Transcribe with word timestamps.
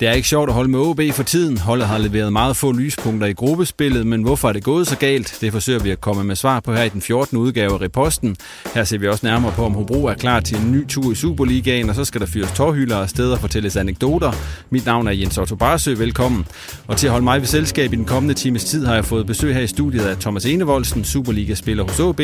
Det 0.00 0.08
er 0.08 0.12
ikke 0.12 0.28
sjovt 0.28 0.48
at 0.48 0.54
holde 0.54 0.70
med 0.70 0.78
OB 0.78 1.00
for 1.12 1.22
tiden. 1.22 1.58
Holdet 1.58 1.86
har 1.86 1.98
leveret 1.98 2.32
meget 2.32 2.56
få 2.56 2.72
lyspunkter 2.72 3.26
i 3.26 3.32
gruppespillet, 3.32 4.06
men 4.06 4.22
hvorfor 4.22 4.48
er 4.48 4.52
det 4.52 4.64
gået 4.64 4.86
så 4.86 4.96
galt? 4.96 5.38
Det 5.40 5.52
forsøger 5.52 5.78
vi 5.78 5.90
at 5.90 6.00
komme 6.00 6.24
med 6.24 6.36
svar 6.36 6.60
på 6.60 6.74
her 6.74 6.82
i 6.82 6.88
den 6.88 7.02
14. 7.02 7.38
udgave 7.38 7.72
af 7.72 7.80
Reposten. 7.80 8.36
Her 8.74 8.84
ser 8.84 8.98
vi 8.98 9.08
også 9.08 9.26
nærmere 9.26 9.52
på, 9.52 9.64
om 9.64 9.74
Hobro 9.74 10.04
er 10.04 10.14
klar 10.14 10.40
til 10.40 10.56
en 10.56 10.72
ny 10.72 10.86
tur 10.88 11.12
i 11.12 11.14
Superligaen, 11.14 11.88
og 11.88 11.94
så 11.94 12.04
skal 12.04 12.20
der 12.20 12.26
fyres 12.26 12.52
tårhylder 12.52 12.96
og 12.96 13.10
steder 13.10 13.36
fortælles 13.36 13.76
anekdoter. 13.76 14.32
Mit 14.70 14.86
navn 14.86 15.06
er 15.06 15.12
Jens 15.12 15.38
Otto 15.38 15.56
Barsø, 15.56 15.94
velkommen. 15.94 16.46
Og 16.86 16.96
til 16.96 17.06
at 17.06 17.10
holde 17.10 17.24
mig 17.24 17.40
ved 17.40 17.46
selskab 17.46 17.92
i 17.92 17.96
den 17.96 18.04
kommende 18.04 18.34
times 18.34 18.64
tid 18.64 18.86
har 18.86 18.94
jeg 18.94 19.04
fået 19.04 19.26
besøg 19.26 19.54
her 19.54 19.60
i 19.60 19.66
studiet 19.66 20.04
af 20.04 20.16
Thomas 20.16 20.44
Enevoldsen, 20.44 21.04
Superliga-spiller 21.04 21.84
hos 21.84 22.00
OB, 22.00 22.20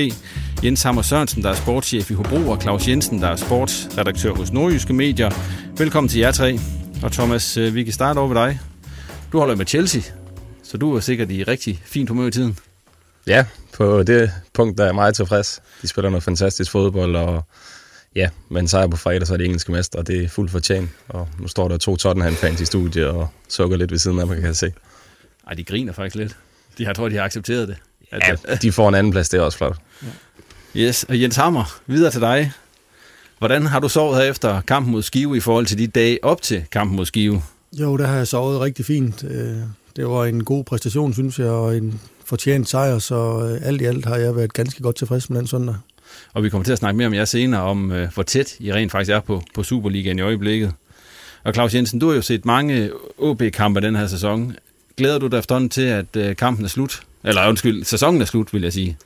Jens 0.65 0.83
Hammer 0.83 1.03
Sørensen, 1.03 1.43
der 1.43 1.51
er 1.51 1.55
sportschef 1.55 2.11
i 2.11 2.15
Hobro, 2.15 2.51
og 2.51 2.63
Claus 2.63 2.89
Jensen, 2.89 3.23
der 3.23 3.29
er 3.29 3.37
sportsredaktør 3.37 4.35
hos 4.35 4.53
Nordjyske 4.53 4.93
Medier. 4.93 5.31
Velkommen 5.79 6.09
til 6.09 6.21
jer 6.21 6.31
tre. 6.31 6.59
Og 7.03 7.13
Thomas, 7.13 7.57
øh, 7.57 7.75
vi 7.75 7.85
kan 7.85 7.93
starte 7.93 8.19
over 8.19 8.29
ved 8.29 8.37
dig. 8.37 8.61
Du 9.33 9.39
holder 9.39 9.55
med 9.57 9.67
Chelsea, 9.67 10.03
så 10.63 10.77
du 10.79 10.97
er 10.97 11.01
sikkert 11.01 11.31
i 11.31 11.43
rigtig 11.43 11.83
fint 11.85 12.09
humør 12.09 12.27
i 12.27 12.31
tiden. 12.31 12.59
Ja, 13.27 13.47
på 13.73 14.03
det 14.03 14.33
punkt 14.53 14.79
der 14.79 14.85
er 14.85 14.89
jeg 14.89 14.95
meget 14.95 15.15
tilfreds. 15.15 15.63
De 15.83 15.89
spiller 15.89 16.11
noget 16.11 16.23
fantastisk 16.23 16.71
fodbold, 16.71 17.17
og 17.17 17.45
ja, 18.15 18.29
med 18.49 18.61
en 18.61 18.69
sejr 18.69 18.87
på 18.87 18.97
fredag, 18.97 19.27
så 19.27 19.33
er 19.33 19.37
det 19.37 19.45
engelske 19.45 19.73
mestre, 19.73 19.99
og 19.99 20.07
det 20.07 20.25
er 20.25 20.29
fuldt 20.29 20.51
fortjent. 20.51 20.91
Og 21.09 21.29
nu 21.39 21.49
står 21.49 21.69
der 21.69 21.77
to 21.77 21.97
Tottenham-fans 21.97 22.61
i 22.61 22.65
studiet 22.65 23.07
og 23.07 23.29
sukker 23.49 23.77
lidt 23.77 23.91
ved 23.91 23.99
siden 23.99 24.19
af, 24.19 24.27
man 24.27 24.41
kan 24.41 24.55
se. 24.55 24.73
Ej, 25.47 25.55
de 25.55 25.65
griner 25.65 25.93
faktisk 25.93 26.17
lidt. 26.17 26.37
De 26.79 26.85
har, 26.85 26.93
tror, 26.93 27.09
de 27.09 27.17
har 27.17 27.25
accepteret 27.25 27.69
det. 27.69 27.77
Ja, 28.13 28.55
de 28.63 28.73
får 28.73 28.89
en 28.89 28.95
anden 28.95 29.13
plads, 29.13 29.29
det 29.29 29.39
er 29.39 29.43
også 29.43 29.59
flot. 29.59 29.77
Yes, 30.77 31.05
og 31.05 31.21
Jens 31.21 31.37
Hammer, 31.37 31.81
videre 31.87 32.11
til 32.11 32.21
dig. 32.21 32.53
Hvordan 33.43 33.67
har 33.67 33.81
du 33.81 33.89
sovet 33.89 34.29
efter 34.29 34.61
kampen 34.61 34.93
mod 34.93 35.03
Skive 35.03 35.37
i 35.37 35.41
forhold 35.41 35.67
til 35.67 35.79
de 35.79 35.87
dage 35.87 36.19
op 36.25 36.43
til 36.43 36.65
kampen 36.73 36.97
mod 36.97 37.07
Skive? 37.07 37.43
Jo, 37.81 37.97
der 37.97 38.07
har 38.07 38.17
jeg 38.17 38.29
sovet 38.29 38.61
rigtig 38.61 38.85
fint. 38.85 39.25
Øh, 39.25 39.57
Det 39.97 40.07
var 40.07 40.25
en 40.25 40.45
god 40.45 40.65
præstation, 40.65 41.13
synes 41.13 41.39
jeg, 41.39 41.49
og 41.49 41.77
en 41.77 42.01
fortjent 42.25 42.69
sejr, 42.69 42.99
så 42.99 43.15
øh, 43.15 43.69
alt 43.69 43.81
i 43.81 43.85
alt 43.85 44.05
har 44.05 44.17
jeg 44.17 44.37
været 44.37 44.53
ganske 44.53 44.83
godt 44.83 44.97
tilfreds 44.97 45.31
med 45.31 45.39
den 45.39 45.47
søndag. 45.47 45.75
Og 46.33 46.43
vi 46.43 46.49
kommer 46.49 46.65
til 46.65 46.73
at 46.73 46.79
snakke 46.79 46.97
mere 46.99 47.07
om 47.07 47.15
jer 47.15 47.25
senere, 47.25 47.63
om 47.63 47.93
øh, 47.93 48.09
hvor 48.15 48.23
tæt 48.23 48.57
I 48.61 48.73
rent 48.73 48.93
faktisk 48.93 49.11
er 49.11 49.21
på, 49.21 49.43
på 49.55 49.63
Superligaen 49.63 50.19
i 50.19 50.23
øjeblikket. 50.23 50.73
Og 51.45 51.55
Claus 51.55 51.75
Jensen, 51.75 51.99
du 51.99 52.09
har 52.09 52.15
jo 52.15 52.23
set 52.23 52.45
mange 52.45 52.91
OB-kampe 53.19 53.81
den 53.81 53.97
her 53.97 54.07
sæson. 54.07 54.57
Glæder 54.97 55.19
du 55.19 55.27
dig 55.27 55.39
efterhånden 55.39 55.71
til, 55.71 55.83
at 55.83 56.37
kampen 56.37 56.65
er 56.65 56.69
slut? 56.69 57.03
Eller 57.25 57.49
undskyld, 57.49 57.85
sæsonen 57.85 58.21
er 58.21 58.27
slut, 58.27 58.53
vil 58.55 58.63
jeg 58.63 58.73
sige. 58.73 58.97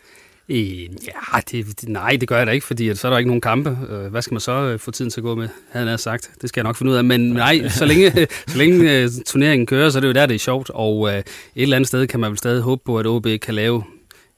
Øh, 0.49 0.83
ja, 0.83 1.41
det, 1.51 1.81
det, 1.81 1.89
nej, 1.89 2.17
det 2.21 2.29
gør 2.29 2.37
jeg 2.37 2.47
da 2.47 2.53
ikke, 2.53 2.67
fordi 2.67 2.89
at 2.89 2.99
så 2.99 3.09
er 3.09 3.11
der 3.11 3.19
ikke 3.19 3.29
nogen 3.29 3.41
kampe. 3.41 3.79
Øh, 3.91 4.11
hvad 4.11 4.23
skal 4.23 4.35
man 4.35 4.41
så 4.41 4.53
øh, 4.53 4.79
få 4.79 4.91
tiden 4.91 5.11
til 5.11 5.21
at 5.21 5.25
gå 5.25 5.35
med, 5.35 5.49
havde 5.71 5.89
han 5.89 5.99
sagt. 5.99 6.31
Det 6.41 6.49
skal 6.49 6.61
jeg 6.61 6.65
nok 6.65 6.77
finde 6.77 6.93
ud 6.93 6.97
af. 6.97 7.05
Men 7.05 7.21
nej, 7.21 7.69
så 7.69 7.85
længe, 7.85 8.13
så 8.49 8.59
længe 8.59 9.03
øh, 9.03 9.09
turneringen 9.27 9.67
kører, 9.67 9.91
så 9.91 9.99
er 9.99 10.01
det 10.01 10.09
jo 10.09 10.13
der, 10.13 10.27
det 10.27 10.35
er 10.35 10.39
sjovt. 10.39 10.71
Og 10.71 11.09
øh, 11.09 11.19
et 11.19 11.25
eller 11.55 11.77
andet 11.77 11.89
sted 11.89 12.07
kan 12.07 12.21
man 12.21 12.31
vel 12.31 12.39
stadig 12.39 12.63
håbe 12.63 12.83
på, 12.85 12.99
at 12.99 13.07
OB 13.07 13.27
kan 13.43 13.55
lave 13.55 13.85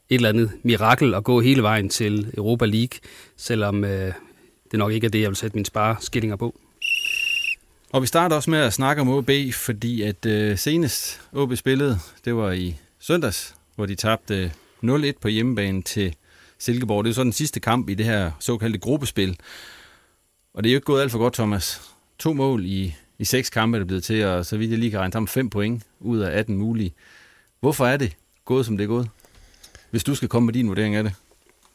et 0.08 0.14
eller 0.14 0.28
andet 0.28 0.50
mirakel 0.62 1.14
og 1.14 1.24
gå 1.24 1.40
hele 1.40 1.62
vejen 1.62 1.88
til 1.88 2.32
Europa 2.36 2.64
League, 2.64 2.98
selvom 3.36 3.84
øh, 3.84 4.12
det 4.70 4.78
nok 4.78 4.92
ikke 4.92 5.04
er 5.04 5.10
det, 5.10 5.20
jeg 5.20 5.28
vil 5.28 5.36
sætte 5.36 5.56
mine 5.56 5.66
spareskillinger 5.66 6.36
på. 6.36 6.54
Og 7.92 8.02
vi 8.02 8.06
starter 8.06 8.36
også 8.36 8.50
med 8.50 8.58
at 8.58 8.72
snakke 8.72 9.02
om 9.02 9.08
OB, 9.08 9.30
fordi 9.52 10.02
at 10.02 10.26
øh, 10.26 10.58
senest 10.58 11.20
OB 11.32 11.56
spillede, 11.56 11.98
det 12.24 12.34
var 12.34 12.52
i 12.52 12.76
søndags, 13.00 13.54
hvor 13.76 13.86
de 13.86 13.94
tabte 13.94 14.52
0-1 14.84 15.12
på 15.20 15.28
hjemmebane 15.28 15.82
til 15.82 16.14
Silkeborg. 16.58 17.04
Det 17.04 17.10
er 17.10 17.14
så 17.14 17.24
den 17.24 17.32
sidste 17.32 17.60
kamp 17.60 17.88
i 17.88 17.94
det 17.94 18.06
her 18.06 18.30
såkaldte 18.40 18.78
gruppespil. 18.78 19.36
Og 20.54 20.64
det 20.64 20.70
er 20.70 20.72
jo 20.72 20.76
ikke 20.76 20.84
gået 20.84 21.02
alt 21.02 21.12
for 21.12 21.18
godt, 21.18 21.34
Thomas. 21.34 21.80
To 22.18 22.32
mål 22.32 22.64
i, 22.66 22.94
i 23.18 23.24
seks 23.24 23.50
kampe 23.50 23.76
er 23.76 23.80
det 23.80 23.86
blevet 23.86 24.04
til, 24.04 24.24
og 24.24 24.46
så 24.46 24.56
vidt 24.56 24.70
jeg 24.70 24.78
lige 24.78 24.90
kan 24.90 25.00
regne 25.00 25.12
sammen 25.12 25.28
fem 25.28 25.50
point 25.50 25.82
ud 26.00 26.18
af 26.18 26.38
18 26.38 26.56
mulige. 26.56 26.94
Hvorfor 27.60 27.86
er 27.86 27.96
det 27.96 28.12
gået, 28.44 28.66
som 28.66 28.76
det 28.76 28.84
er 28.84 28.88
gået? 28.88 29.08
Hvis 29.90 30.04
du 30.04 30.14
skal 30.14 30.28
komme 30.28 30.46
med 30.46 30.54
din 30.54 30.68
vurdering 30.68 30.94
af 30.94 31.04
det. 31.04 31.12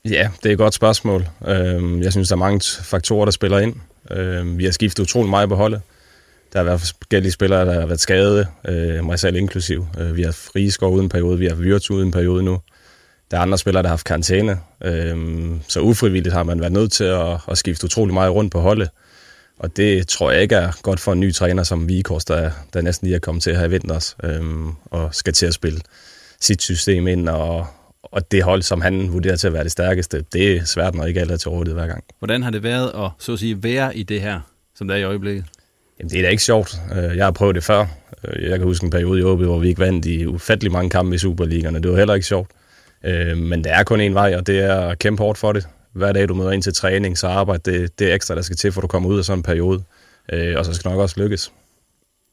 Ja, 0.05 0.29
det 0.43 0.49
er 0.49 0.53
et 0.53 0.57
godt 0.57 0.73
spørgsmål. 0.73 1.27
Øhm, 1.47 2.01
jeg 2.01 2.11
synes, 2.11 2.27
der 2.27 2.35
er 2.35 2.39
mange 2.39 2.83
faktorer, 2.83 3.25
der 3.25 3.31
spiller 3.31 3.59
ind. 3.59 3.75
Øhm, 4.11 4.57
vi 4.57 4.63
har 4.65 4.71
skiftet 4.71 5.03
utrolig 5.03 5.29
meget 5.29 5.49
på 5.49 5.55
holdet. 5.55 5.81
Der 6.53 6.59
har 6.59 6.63
været 6.63 6.79
forskellige 6.79 7.31
spillere, 7.31 7.65
der 7.65 7.79
har 7.79 7.85
været 7.85 7.99
skadede, 7.99 8.47
øhm, 8.67 9.05
mig 9.05 9.19
selv 9.19 9.35
inklusiv. 9.35 9.87
Øh, 9.99 10.15
vi 10.15 10.21
har 10.21 10.31
Frieskov 10.31 10.93
uden 10.93 11.09
periode, 11.09 11.39
vi 11.39 11.45
har 11.47 11.55
Virtu 11.55 11.93
uden 11.93 12.11
periode 12.11 12.43
nu. 12.43 12.59
Der 13.33 13.39
er 13.39 13.44
andre 13.44 13.57
spillere, 13.57 13.83
der 13.83 13.88
har 13.89 13.94
haft 13.94 14.05
karantæne. 14.05 14.59
Øhm, 14.83 15.59
Så 15.67 15.79
ufrivilligt 15.81 16.33
har 16.33 16.44
man 16.44 16.59
været 16.59 16.71
nødt 16.71 16.91
til 16.91 17.03
at, 17.03 17.38
at 17.51 17.57
skifte 17.57 17.85
utrolig 17.85 18.13
meget 18.13 18.33
rundt 18.33 18.51
på 18.51 18.59
holdet. 18.59 18.89
Og 19.59 19.77
det 19.77 20.07
tror 20.07 20.31
jeg 20.31 20.41
ikke 20.41 20.55
er 20.55 20.71
godt 20.81 20.99
for 20.99 21.13
en 21.13 21.19
ny 21.19 21.33
træner 21.33 21.63
som 21.63 21.88
Vikors, 21.89 22.25
der, 22.25 22.51
der 22.73 22.81
næsten 22.81 23.07
lige 23.07 23.16
er 23.16 23.19
kommet 23.19 23.44
til 23.44 23.55
her 23.57 23.66
i 23.66 23.69
vinters, 23.69 24.16
øhm, 24.23 24.71
og 24.85 25.16
skal 25.16 25.33
til 25.33 25.45
at 25.45 25.53
spille 25.53 25.79
sit 26.39 26.61
system 26.61 27.07
ind, 27.07 27.29
og, 27.29 27.67
og 28.03 28.31
det 28.31 28.44
hold, 28.44 28.61
som 28.61 28.81
han 28.81 29.13
vurderer 29.13 29.35
til 29.35 29.47
at 29.47 29.53
være 29.53 29.63
det 29.63 29.71
stærkeste, 29.71 30.25
det 30.33 30.57
er 30.57 30.65
svært, 30.65 30.95
når 30.95 31.06
ikke 31.06 31.19
alle 31.19 31.33
er 31.33 31.38
til 31.38 31.50
rådighed 31.50 31.74
hver 31.75 31.88
gang. 31.88 32.03
Hvordan 32.19 32.44
har 32.44 32.51
det 32.51 32.63
været 32.63 32.91
at, 32.95 33.09
så 33.19 33.33
at 33.33 33.39
sige, 33.39 33.63
være 33.63 33.97
i 33.97 34.03
det 34.03 34.21
her, 34.21 34.39
som 34.75 34.88
der 34.88 34.95
er 34.95 35.00
i 35.00 35.03
øjeblikket? 35.03 35.45
Jamen, 36.00 36.09
det 36.09 36.18
er 36.19 36.24
da 36.24 36.30
ikke 36.30 36.44
sjovt. 36.44 36.75
Øh, 36.95 37.18
Jeg 37.18 37.25
har 37.25 37.31
prøvet 37.31 37.56
det 37.56 37.63
før. 37.63 37.85
Øh, 38.27 38.44
Jeg 38.50 38.57
kan 38.59 38.68
huske 38.68 38.83
en 38.83 38.89
periode 38.89 39.19
i 39.19 39.24
OB, 39.24 39.39
hvor 39.41 39.59
vi 39.59 39.68
ikke 39.68 39.81
vandt 39.81 40.06
i 40.06 40.25
ufattelig 40.25 40.71
mange 40.71 40.89
kampe 40.89 41.15
i 41.15 41.18
Superligaen, 41.18 41.75
og 41.75 41.83
det 41.83 41.91
var 41.91 41.97
heller 41.97 42.13
ikke 42.13 42.27
sjovt. 42.27 42.50
Øh, 43.05 43.38
Men 43.38 43.63
der 43.63 43.73
er 43.73 43.83
kun 43.83 44.01
én 44.01 44.13
vej, 44.13 44.35
og 44.35 44.47
det 44.47 44.59
er 44.59 44.75
at 44.75 45.00
kæmpe 45.00 45.23
hårdt 45.23 45.38
for 45.39 45.51
det. 45.51 45.67
Hver 45.94 46.11
dag, 46.11 46.27
du 46.27 46.33
møder 46.33 46.51
ind 46.51 46.61
til 46.63 46.73
træning, 46.73 47.17
så 47.17 47.27
arbejde 47.27 47.71
det, 47.71 48.00
det 48.00 48.13
ekstra, 48.13 48.35
der 48.35 48.41
skal 48.41 48.55
til, 48.57 48.71
for 48.71 48.81
du 48.81 48.88
kommer 48.88 49.09
ud 49.09 49.17
af 49.17 49.25
sådan 49.25 49.39
en 49.39 49.44
periode. 49.44 49.83
Øh, 50.33 50.57
Og 50.57 50.65
så 50.65 50.73
skal 50.73 50.83
det 50.83 50.91
nok 50.91 51.01
også 51.01 51.21
lykkes. 51.21 51.51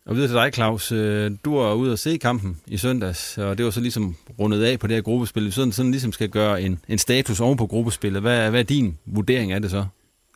Og 0.06 0.14
videre 0.16 0.28
til 0.28 0.36
dig, 0.36 0.50
Claus. 0.54 0.92
Øh, 0.92 1.30
du 1.44 1.58
var 1.58 1.72
ude 1.74 1.92
og 1.92 1.98
se 1.98 2.16
kampen 2.16 2.56
i 2.66 2.76
søndags, 2.76 3.38
og 3.38 3.58
det 3.58 3.64
var 3.64 3.70
så 3.70 3.80
ligesom 3.80 4.16
rundet 4.38 4.64
af 4.64 4.78
på 4.78 4.86
det 4.86 4.96
her 4.96 5.02
gruppespil. 5.02 5.52
Sådan, 5.52 5.72
sådan 5.72 5.90
ligesom 5.90 6.12
skal 6.12 6.28
gøre 6.28 6.62
en, 6.62 6.80
en 6.88 6.98
status 6.98 7.40
oven 7.40 7.56
på 7.56 7.66
gruppespillet. 7.66 8.22
Hvad, 8.22 8.50
hvad 8.50 8.60
er 8.60 8.64
din 8.64 8.98
vurdering 9.06 9.52
af 9.52 9.62
det 9.62 9.70
så? 9.70 9.84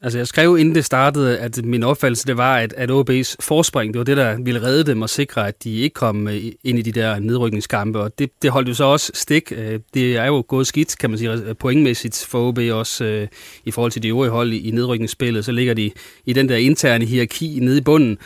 Altså 0.05 0.19
jeg 0.19 0.27
skrev 0.27 0.59
inden 0.59 0.75
det 0.75 0.85
startede, 0.85 1.39
at 1.39 1.65
min 1.65 1.83
opfattelse 1.83 2.27
det 2.27 2.37
var, 2.37 2.57
at, 2.57 2.75
at 2.77 2.91
OB's 2.91 3.37
forspring, 3.41 3.95
det 3.95 3.99
var 3.99 4.05
det, 4.05 4.17
der 4.17 4.37
ville 4.43 4.63
redde 4.63 4.85
dem 4.85 5.03
og 5.03 5.11
sikre, 5.11 5.49
at 5.49 5.65
de 5.65 5.77
ikke 5.77 5.95
kom 5.95 6.29
øh, 6.29 6.43
ind 6.65 6.79
i 6.79 6.83
de 6.83 6.93
der 6.93 7.19
nedrykningskampe. 7.19 8.01
Og 8.01 8.19
det, 8.19 8.31
det 8.43 8.51
holdt 8.51 8.69
jo 8.69 8.75
så 8.75 8.85
også 8.85 9.11
stik. 9.15 9.53
Øh, 9.57 9.81
det 9.95 10.17
er 10.17 10.25
jo 10.25 10.45
gået 10.49 10.67
skidt, 10.67 10.99
kan 10.99 11.11
man 11.11 11.19
sige, 11.19 11.55
pointmæssigt 11.55 12.27
for 12.29 12.49
OB 12.49 12.59
også 12.59 13.05
øh, 13.05 13.29
i 13.65 13.71
forhold 13.71 13.93
til 13.93 14.03
de 14.03 14.09
øvrige 14.09 14.31
hold 14.31 14.53
i, 14.53 14.69
i 14.69 14.71
nedrykningsspillet. 14.71 15.45
Så 15.45 15.53
ligger 15.53 15.75
de 15.75 15.91
i 16.25 16.33
den 16.33 16.49
der 16.49 16.57
interne 16.57 17.05
hierarki 17.05 17.59
nede 17.63 17.79
i 17.79 17.81
bunden. 17.81 18.19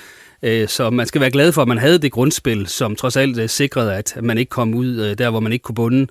Øh, 0.43 0.69
så 0.69 0.91
man 0.91 1.07
skal 1.07 1.21
være 1.21 1.31
glad 1.31 1.53
for, 1.53 1.63
at 1.63 1.69
man 1.69 1.79
havde 1.79 1.99
det 1.99 2.13
grundspil, 2.13 2.67
som 2.67 2.97
trods 2.97 3.17
alt 3.17 3.51
sikrede, 3.51 3.95
at 3.95 4.19
man 4.23 4.39
ikke 4.39 4.51
kom 4.51 4.75
ud 4.75 5.15
der, 5.15 5.31
hvor 5.31 5.41
man 5.41 5.53
ikke 5.53 5.63
kunne 5.63 5.75
bunde. 5.75 6.07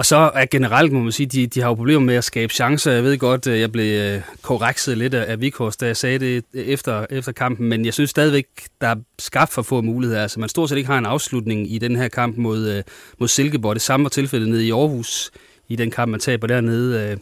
Og 0.00 0.06
så 0.06 0.30
er 0.34 0.46
generelt, 0.46 0.92
må 0.92 1.00
man 1.00 1.12
sige, 1.12 1.26
de, 1.26 1.46
de 1.46 1.60
har 1.60 1.68
jo 1.68 1.74
problemer 1.74 2.00
med 2.00 2.14
at 2.14 2.24
skabe 2.24 2.52
chancer. 2.52 2.92
Jeg 2.92 3.04
ved 3.04 3.18
godt, 3.18 3.46
øh, 3.46 3.60
jeg 3.60 3.72
blev 3.72 4.00
øh, 4.00 4.20
korrekset 4.42 4.98
lidt 4.98 5.14
af 5.14 5.40
Vikors, 5.40 5.76
da 5.76 5.86
jeg 5.86 5.96
sagde 5.96 6.18
det 6.18 6.44
øh, 6.54 6.64
efter, 6.64 7.06
efter 7.10 7.32
kampen, 7.32 7.68
men 7.68 7.84
jeg 7.84 7.94
synes 7.94 8.10
stadigvæk, 8.10 8.46
der 8.80 8.86
er 8.86 8.94
skabt 9.18 9.52
for 9.52 9.62
få 9.62 9.80
muligheder. 9.80 10.22
Altså, 10.22 10.40
man 10.40 10.48
stort 10.48 10.68
set 10.68 10.76
ikke 10.76 10.86
har 10.86 10.98
en 10.98 11.06
afslutning 11.06 11.72
i 11.72 11.78
den 11.78 11.96
her 11.96 12.08
kamp 12.08 12.36
mod, 12.36 12.82
mod 13.18 13.28
Silkeborg. 13.28 13.74
Det 13.74 13.82
samme 13.82 14.04
var 14.04 14.10
tilfældet 14.10 14.48
nede 14.48 14.66
i 14.66 14.70
Aarhus, 14.70 15.30
i 15.68 15.76
den 15.76 15.90
kamp, 15.90 16.10
man 16.10 16.20
taber 16.20 16.46
dernede 16.46 17.18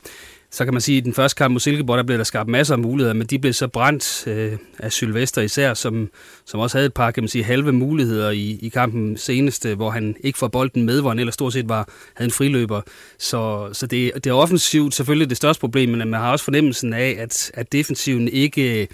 så 0.50 0.64
kan 0.64 0.74
man 0.74 0.80
sige, 0.80 0.98
at 0.98 1.02
i 1.02 1.04
den 1.04 1.14
første 1.14 1.36
kamp 1.36 1.52
mod 1.52 1.60
Silkeborg, 1.60 1.96
der 1.96 2.02
blev 2.02 2.18
der 2.18 2.24
skabt 2.24 2.48
masser 2.48 2.74
af 2.74 2.78
muligheder, 2.78 3.14
men 3.14 3.26
de 3.26 3.38
blev 3.38 3.52
så 3.52 3.68
brændt 3.68 4.26
øh, 4.26 4.52
af 4.78 4.92
Sylvester 4.92 5.42
især, 5.42 5.74
som, 5.74 6.10
som 6.44 6.60
også 6.60 6.78
havde 6.78 6.86
et 6.86 6.94
par, 6.94 7.10
kan 7.10 7.22
man 7.22 7.28
sige, 7.28 7.44
halve 7.44 7.72
muligheder 7.72 8.30
i, 8.30 8.58
i 8.62 8.68
kampen 8.68 9.16
seneste, 9.16 9.74
hvor 9.74 9.90
han 9.90 10.16
ikke 10.20 10.38
får 10.38 10.48
bolden 10.48 10.82
med, 10.82 11.00
hvor 11.00 11.10
han 11.10 11.18
ellers 11.18 11.34
stort 11.34 11.52
set 11.52 11.68
var, 11.68 11.88
havde 12.14 12.28
en 12.28 12.32
friløber. 12.32 12.80
Så, 13.18 13.68
så 13.72 13.86
det, 13.86 14.10
det 14.14 14.26
er 14.26 14.34
offensivt 14.34 14.94
selvfølgelig 14.94 15.28
det 15.28 15.36
største 15.36 15.60
problem, 15.60 15.88
men 15.88 15.98
man 16.10 16.20
har 16.20 16.32
også 16.32 16.44
fornemmelsen 16.44 16.92
af, 16.92 17.16
at, 17.18 17.50
at 17.54 17.72
defensiven 17.72 18.28
ikke 18.28 18.88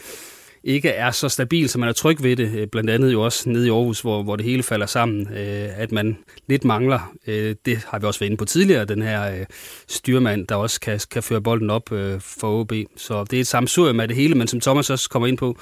ikke 0.65 0.89
er 0.89 1.11
så 1.11 1.29
stabil, 1.29 1.69
som 1.69 1.81
man 1.81 1.89
er 1.89 1.93
tryg 1.93 2.23
ved 2.23 2.37
det, 2.37 2.51
øh, 2.57 2.67
blandt 2.67 2.91
andet 2.91 3.13
jo 3.13 3.23
også 3.23 3.49
nede 3.49 3.67
i 3.67 3.71
Aarhus, 3.71 4.01
hvor, 4.01 4.23
hvor 4.23 4.37
det 4.37 4.45
hele 4.45 4.63
falder 4.63 4.87
sammen, 4.87 5.29
øh, 5.29 5.81
at 5.81 5.93
man 5.93 6.19
lidt 6.49 6.65
mangler, 6.65 7.13
øh, 7.27 7.55
det 7.67 7.79
har 7.89 7.99
vi 7.99 8.07
også 8.07 8.21
været 8.21 8.31
inde 8.31 8.37
på 8.37 8.45
tidligere, 8.45 8.85
den 8.85 9.03
her 9.03 9.31
øh, 9.31 9.47
styrmand, 9.89 10.47
der 10.47 10.55
også 10.55 10.81
kan, 10.81 11.01
kan 11.11 11.23
føre 11.23 11.41
bolden 11.41 11.71
op 11.71 11.93
øh, 11.93 12.21
for 12.21 12.61
OB. 12.61 12.73
Så 12.97 13.25
det 13.25 13.37
er 13.37 13.41
et 13.41 13.47
samsurium 13.47 14.01
af 14.01 14.09
det 14.09 14.17
hele, 14.17 14.35
men 14.35 14.49
som 14.49 14.61
Thomas 14.61 14.91
også 14.91 15.11
kommer 15.11 15.27
ind 15.27 15.39
på, 15.39 15.59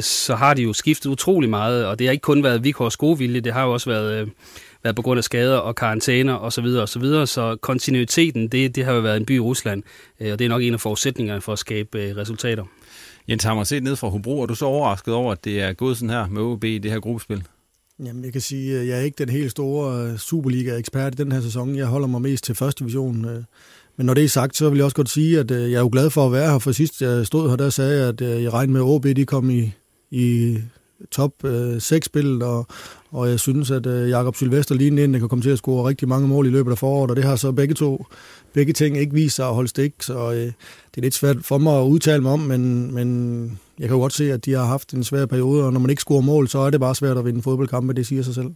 så 0.00 0.34
har 0.34 0.54
de 0.54 0.62
jo 0.62 0.72
skiftet 0.72 1.10
utrolig 1.10 1.50
meget, 1.50 1.86
og 1.86 1.98
det 1.98 2.06
har 2.06 2.12
ikke 2.12 2.22
kun 2.22 2.42
været 2.42 2.64
Vikors 2.64 2.96
gode 2.96 3.18
vilje, 3.18 3.40
det 3.40 3.52
har 3.52 3.64
jo 3.64 3.72
også 3.72 3.90
været 3.90 4.30
været 4.82 4.96
på 4.96 5.02
grund 5.02 5.18
af 5.18 5.24
skader 5.24 5.56
og 5.56 5.74
karantæner 5.74 6.34
osv. 6.34 6.50
Så, 6.50 6.60
videre, 6.60 6.82
og 6.82 6.88
så, 6.88 6.98
videre. 6.98 7.26
så 7.26 7.56
kontinuiteten, 7.56 8.48
det, 8.48 8.76
det 8.76 8.84
har 8.84 8.92
jo 8.92 9.00
været 9.00 9.16
en 9.16 9.26
by 9.26 9.36
i 9.36 9.40
Rusland, 9.40 9.82
og 10.20 10.38
det 10.38 10.40
er 10.40 10.48
nok 10.48 10.62
en 10.62 10.74
af 10.74 10.80
forudsætningerne 10.80 11.40
for 11.40 11.52
at 11.52 11.58
skabe 11.58 12.14
resultater. 12.16 12.64
Jens 13.28 13.44
Hammer, 13.44 13.64
set 13.64 13.82
ned 13.82 13.96
fra 13.96 14.08
Hobro, 14.08 14.42
er 14.42 14.46
du 14.46 14.54
så 14.54 14.64
overrasket 14.64 15.14
over, 15.14 15.32
at 15.32 15.44
det 15.44 15.60
er 15.60 15.72
gået 15.72 15.96
sådan 15.96 16.10
her 16.10 16.26
med 16.26 16.42
OB 16.42 16.64
i 16.64 16.78
det 16.78 16.90
her 16.90 17.00
gruppespil? 17.00 17.44
Jamen, 18.04 18.24
jeg 18.24 18.32
kan 18.32 18.40
sige, 18.40 18.78
at 18.78 18.86
jeg 18.86 18.98
er 18.98 19.02
ikke 19.02 19.18
den 19.18 19.28
helt 19.28 19.50
store 19.50 20.02
øh, 20.02 20.18
Superliga-ekspert 20.18 21.14
i 21.14 21.22
den 21.22 21.32
her 21.32 21.40
sæson. 21.40 21.76
Jeg 21.76 21.86
holder 21.86 22.08
mig 22.08 22.22
mest 22.22 22.44
til 22.44 22.54
første 22.54 22.78
division. 22.78 23.24
Øh. 23.24 23.42
Men 23.96 24.06
når 24.06 24.14
det 24.14 24.24
er 24.24 24.28
sagt, 24.28 24.56
så 24.56 24.70
vil 24.70 24.76
jeg 24.76 24.84
også 24.84 24.96
godt 24.96 25.08
sige, 25.08 25.38
at 25.38 25.50
øh, 25.50 25.70
jeg 25.70 25.76
er 25.76 25.80
jo 25.80 25.88
glad 25.92 26.10
for 26.10 26.26
at 26.26 26.32
være 26.32 26.50
her. 26.50 26.58
For 26.58 26.72
sidst 26.72 27.02
jeg 27.02 27.26
stod 27.26 27.48
her, 27.48 27.56
der 27.56 27.70
sagde 27.70 28.00
jeg, 28.00 28.08
at 28.08 28.42
jeg 28.42 28.52
regnede 28.52 28.72
med, 28.72 28.80
at 28.80 28.84
OB 28.84 29.04
de 29.04 29.24
kom 29.24 29.50
i, 29.50 29.72
i 30.10 30.58
top 31.10 31.32
6-spillet, 31.44 32.42
og, 32.42 32.66
og 33.16 33.28
jeg 33.30 33.40
synes, 33.40 33.70
at 33.70 33.86
øh, 33.86 34.10
Jakob 34.10 34.36
Sylvester 34.36 34.74
lige 34.74 34.86
inden 34.86 35.12
kan 35.12 35.28
komme 35.28 35.42
til 35.42 35.50
at 35.50 35.58
score 35.58 35.88
rigtig 35.88 36.08
mange 36.08 36.28
mål 36.28 36.46
i 36.46 36.50
løbet 36.50 36.70
af 36.70 36.78
foråret, 36.78 37.10
og 37.10 37.16
det 37.16 37.24
har 37.24 37.36
så 37.36 37.52
begge 37.52 37.74
to 37.74 38.06
begge 38.52 38.72
ting 38.72 38.96
ikke 38.96 39.12
viser 39.12 39.34
sig 39.34 39.46
at 39.46 39.54
holde 39.54 39.68
stik, 39.68 39.92
så 40.00 40.32
øh, 40.32 40.36
det 40.36 40.52
er 40.96 41.00
lidt 41.00 41.14
svært 41.14 41.36
for 41.42 41.58
mig 41.58 41.80
at 41.80 41.84
udtale 41.84 42.22
mig 42.22 42.32
om, 42.32 42.40
men, 42.40 42.94
men 42.94 43.58
jeg 43.78 43.88
kan 43.88 43.96
jo 43.96 44.00
godt 44.00 44.12
se, 44.12 44.32
at 44.32 44.44
de 44.44 44.52
har 44.52 44.64
haft 44.64 44.92
en 44.92 45.04
svær 45.04 45.26
periode, 45.26 45.64
og 45.64 45.72
når 45.72 45.80
man 45.80 45.90
ikke 45.90 46.00
scorer 46.00 46.20
mål, 46.20 46.48
så 46.48 46.58
er 46.58 46.70
det 46.70 46.80
bare 46.80 46.94
svært 46.94 47.18
at 47.18 47.24
vinde 47.24 47.42
fodboldkampe, 47.42 47.92
det 47.92 48.06
siger 48.06 48.22
sig 48.22 48.34
selv. 48.34 48.50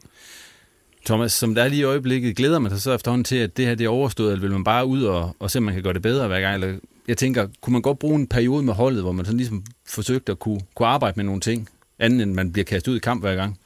Thomas, 1.06 1.32
som 1.32 1.54
der 1.54 1.62
er 1.62 1.68
lige 1.68 1.80
i 1.80 1.84
øjeblikket, 1.84 2.36
glæder 2.36 2.58
man 2.58 2.70
sig 2.70 2.80
så 2.80 2.94
efterhånden 2.94 3.24
til, 3.24 3.36
at 3.36 3.56
det 3.56 3.66
her 3.66 3.74
det 3.74 3.84
er 3.84 3.88
overstået, 3.88 4.32
eller 4.32 4.40
vil 4.40 4.52
man 4.52 4.64
bare 4.64 4.86
ud 4.86 5.02
og, 5.02 5.36
og 5.38 5.50
se, 5.50 5.58
om 5.58 5.62
man 5.62 5.74
kan 5.74 5.82
gøre 5.82 5.94
det 5.94 6.02
bedre 6.02 6.26
hver 6.26 6.40
gang? 6.40 6.54
Eller, 6.54 6.78
jeg 7.08 7.18
tænker, 7.18 7.46
kunne 7.60 7.72
man 7.72 7.82
godt 7.82 7.98
bruge 7.98 8.14
en 8.14 8.26
periode 8.26 8.62
med 8.62 8.74
holdet, 8.74 9.02
hvor 9.02 9.12
man 9.12 9.24
sådan 9.24 9.36
ligesom 9.36 9.64
forsøgte 9.88 10.32
at 10.32 10.38
kunne, 10.38 10.60
kunne 10.74 10.88
arbejde 10.88 11.14
med 11.16 11.24
nogle 11.24 11.40
ting, 11.40 11.68
anden 11.98 12.20
end 12.20 12.34
man 12.34 12.52
bliver 12.52 12.64
kastet 12.64 12.92
ud 12.92 12.96
i 12.96 13.00
kamp 13.00 13.22
hver 13.22 13.34
gang? 13.34 13.59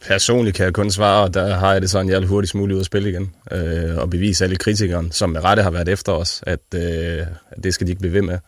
Personligt 0.00 0.56
kan 0.56 0.64
jeg 0.64 0.72
kun 0.72 0.90
svare, 0.90 1.28
der 1.28 1.54
har 1.54 1.72
jeg 1.72 1.82
det 1.82 1.90
sådan, 1.90 2.08
jeg 2.08 2.22
er 2.22 2.26
hurtigst 2.26 2.54
muligt 2.54 2.74
ud 2.74 2.80
at 2.80 2.86
spille 2.86 3.08
igen. 3.08 3.32
Øh, 3.52 3.98
og 3.98 4.10
bevise 4.10 4.44
alle 4.44 4.56
kritikerne, 4.56 5.12
som 5.12 5.30
med 5.30 5.44
rette 5.44 5.62
har 5.62 5.70
været 5.70 5.88
efter 5.88 6.12
os, 6.12 6.42
at, 6.46 6.60
øh, 6.74 7.18
at 7.50 7.64
det 7.64 7.74
skal 7.74 7.86
de 7.86 7.92
ikke 7.92 8.00
blive 8.00 8.12
ved 8.12 8.22
med. 8.22 8.38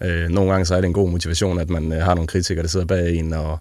Øh, 0.00 0.28
nogle 0.28 0.50
gange 0.50 0.66
så 0.66 0.74
er 0.74 0.80
det 0.80 0.88
en 0.88 0.92
god 0.92 1.10
motivation, 1.10 1.58
at 1.58 1.70
man 1.70 1.92
øh, 1.92 2.02
har 2.02 2.14
nogle 2.14 2.28
kritikere, 2.28 2.62
der 2.62 2.68
sidder 2.68 2.86
bag 2.86 3.14
en 3.14 3.32
og, 3.32 3.58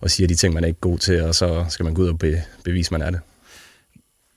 og 0.00 0.10
siger 0.10 0.26
de 0.26 0.34
ting, 0.34 0.54
man 0.54 0.64
er 0.64 0.68
ikke 0.68 0.80
god 0.80 0.98
til, 0.98 1.22
og 1.22 1.34
så 1.34 1.64
skal 1.68 1.84
man 1.84 1.94
gå 1.94 2.02
ud 2.02 2.08
og 2.08 2.18
be, 2.18 2.42
bevise, 2.64 2.92
man 2.92 3.02
er 3.02 3.10
det. 3.10 3.20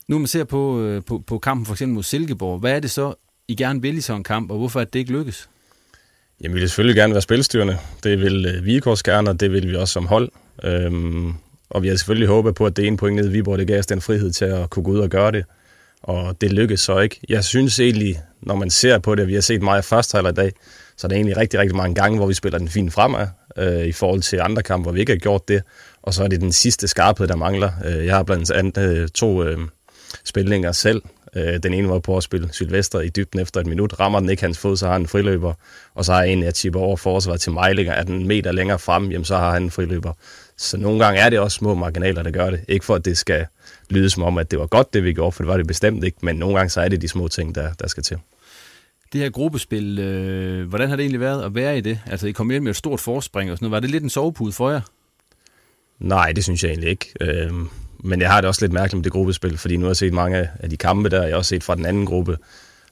Nu 0.07 0.17
man 0.17 0.27
ser 0.27 0.43
på, 0.43 0.81
øh, 0.81 1.03
på, 1.03 1.23
på 1.27 1.39
kampen 1.39 1.65
for 1.65 1.73
eksempel 1.73 1.93
mod 1.93 2.03
Silkeborg, 2.03 2.59
hvad 2.59 2.75
er 2.75 2.79
det 2.79 2.91
så, 2.91 3.13
I 3.47 3.55
gerne 3.55 3.81
vil 3.81 3.97
i 3.97 4.01
sådan 4.01 4.19
en 4.19 4.23
kamp, 4.23 4.51
og 4.51 4.57
hvorfor 4.57 4.79
er 4.79 4.85
det 4.85 4.99
ikke 4.99 5.11
lykkes? 5.11 5.49
Jamen, 6.41 6.55
vi 6.55 6.59
vil 6.59 6.69
selvfølgelig 6.69 6.95
gerne 6.95 7.13
være 7.13 7.21
spilstyrende. 7.21 7.77
Det 8.03 8.19
vil 8.19 8.45
øh, 8.45 8.65
Vigekors 8.65 9.03
gerne, 9.03 9.29
og 9.29 9.39
det 9.39 9.51
vil 9.51 9.67
vi 9.67 9.75
også 9.75 9.91
som 9.91 10.05
hold. 10.05 10.31
Øhm, 10.63 11.33
og 11.69 11.81
vi 11.81 11.87
havde 11.87 11.97
selvfølgelig 11.97 12.27
håbet 12.27 12.55
på, 12.55 12.65
at 12.65 12.77
det 12.77 12.87
ene 12.87 12.97
point 12.97 13.15
nede 13.15 13.29
i 13.29 13.31
Viborg, 13.31 13.57
det 13.57 13.67
gav 13.67 13.79
os 13.79 13.85
den 13.85 14.01
frihed 14.01 14.31
til 14.31 14.45
at 14.45 14.69
kunne 14.69 14.83
gå 14.83 14.91
ud 14.91 14.99
og 14.99 15.09
gøre 15.09 15.31
det. 15.31 15.45
Og 16.03 16.41
det 16.41 16.53
lykkedes 16.53 16.79
så 16.79 16.99
ikke. 16.99 17.19
Jeg 17.29 17.43
synes 17.43 17.79
egentlig, 17.79 18.21
når 18.41 18.55
man 18.55 18.69
ser 18.69 18.99
på 18.99 19.15
det, 19.15 19.27
vi 19.27 19.33
har 19.33 19.41
set 19.41 19.61
meget 19.61 19.85
første 19.85 20.15
halvleg 20.15 20.31
i 20.31 20.35
dag, 20.35 20.51
så 20.97 21.07
er 21.07 21.09
det 21.09 21.15
egentlig 21.15 21.37
rigtig, 21.37 21.59
rigtig 21.59 21.75
mange 21.75 21.95
gange, 21.95 22.17
hvor 22.17 22.27
vi 22.27 22.33
spiller 22.33 22.59
den 22.59 22.69
fint 22.69 22.93
fremad, 22.93 23.27
øh, 23.57 23.85
i 23.85 23.91
forhold 23.91 24.21
til 24.21 24.39
andre 24.39 24.63
kampe, 24.63 24.83
hvor 24.83 24.91
vi 24.91 24.99
ikke 24.99 25.11
har 25.11 25.17
gjort 25.17 25.47
det. 25.47 25.63
Og 26.01 26.13
så 26.13 26.23
er 26.23 26.27
det 26.27 26.41
den 26.41 26.51
sidste 26.51 26.87
skarphed, 26.87 27.27
der 27.27 27.35
mangler. 27.35 27.71
Øh, 27.85 28.05
jeg 28.05 28.15
har 28.15 28.23
blandt 28.23 28.51
andet 28.51 28.77
øh, 28.77 29.07
to 29.07 29.43
øh, 29.43 29.57
spillinger 30.25 30.71
selv. 30.71 31.01
Øh, 31.37 31.63
den 31.63 31.73
ene 31.73 31.89
var 31.89 31.99
på 31.99 32.17
at 32.17 32.23
spille 32.23 32.49
Sylvester 32.51 32.99
i 32.99 33.09
dybden 33.09 33.39
efter 33.39 33.59
et 33.59 33.67
minut. 33.67 33.99
Rammer 33.99 34.19
den 34.19 34.29
ikke 34.29 34.43
hans 34.43 34.57
fod, 34.57 34.77
så 34.77 34.85
har 34.85 34.93
han 34.93 35.01
en 35.01 35.07
friløber. 35.07 35.53
Og 35.95 36.05
så 36.05 36.13
har 36.13 36.23
en, 36.23 36.43
jeg 36.43 36.53
tipper 36.53 36.79
over 36.79 36.97
forsvaret 36.97 37.41
til 37.41 37.51
Mejlinger, 37.51 37.93
er 37.93 38.03
den 38.03 38.27
meter 38.27 38.51
længere 38.51 38.79
frem, 38.79 39.11
jamen 39.11 39.25
så 39.25 39.37
har 39.37 39.53
han 39.53 39.63
en 39.63 39.71
friløber. 39.71 40.13
Så 40.57 40.77
nogle 40.77 41.05
gange 41.05 41.19
er 41.19 41.29
det 41.29 41.39
også 41.39 41.55
små 41.55 41.75
marginaler, 41.75 42.23
der 42.23 42.31
gør 42.31 42.49
det. 42.49 42.59
Ikke 42.67 42.85
for, 42.85 42.95
at 42.95 43.05
det 43.05 43.17
skal 43.17 43.45
lyde 43.89 44.09
som 44.09 44.23
om, 44.23 44.37
at 44.37 44.51
det 44.51 44.59
var 44.59 44.65
godt, 44.65 44.93
det 44.93 45.03
vi 45.03 45.13
gjorde, 45.13 45.31
for 45.31 45.43
det 45.43 45.47
var 45.47 45.57
det 45.57 45.67
bestemt 45.67 46.03
ikke, 46.03 46.17
men 46.21 46.35
nogle 46.35 46.55
gange 46.55 46.69
så 46.69 46.81
er 46.81 46.89
det 46.89 47.01
de 47.01 47.07
små 47.07 47.27
ting, 47.27 47.55
der, 47.55 47.73
der 47.73 47.87
skal 47.87 48.03
til. 48.03 48.17
Det 49.13 49.21
her 49.21 49.29
gruppespil, 49.29 49.99
øh, 49.99 50.67
hvordan 50.69 50.89
har 50.89 50.95
det 50.95 51.03
egentlig 51.03 51.19
været 51.19 51.43
at 51.45 51.55
være 51.55 51.77
i 51.77 51.81
det? 51.81 51.99
Altså, 52.05 52.27
I 52.27 52.31
kom 52.31 52.51
ind 52.51 52.63
med 52.63 52.69
et 52.69 52.75
stort 52.75 52.99
forspring 52.99 53.51
og 53.51 53.57
sådan 53.57 53.65
noget. 53.65 53.71
Var 53.71 53.79
det 53.79 53.89
lidt 53.89 54.03
en 54.03 54.09
sovepude 54.09 54.51
for 54.51 54.69
jer? 54.69 54.81
Nej, 55.99 56.31
det 56.31 56.43
synes 56.43 56.63
jeg 56.63 56.69
egentlig 56.69 56.89
ikke. 56.89 57.13
Øh, 57.21 57.51
men 57.99 58.21
jeg 58.21 58.31
har 58.31 58.41
det 58.41 58.47
også 58.47 58.61
lidt 58.61 58.73
mærkeligt 58.73 58.97
med 58.97 59.03
det 59.03 59.11
gruppespil, 59.11 59.57
fordi 59.57 59.77
nu 59.77 59.83
har 59.83 59.89
jeg 59.89 59.97
set 59.97 60.13
mange 60.13 60.49
af 60.59 60.69
de 60.69 60.77
kampe 60.77 61.09
der, 61.09 61.23
jeg 61.23 61.31
har 61.31 61.37
også 61.37 61.49
set 61.49 61.63
fra 61.63 61.75
den 61.75 61.85
anden 61.85 62.05
gruppe, 62.05 62.37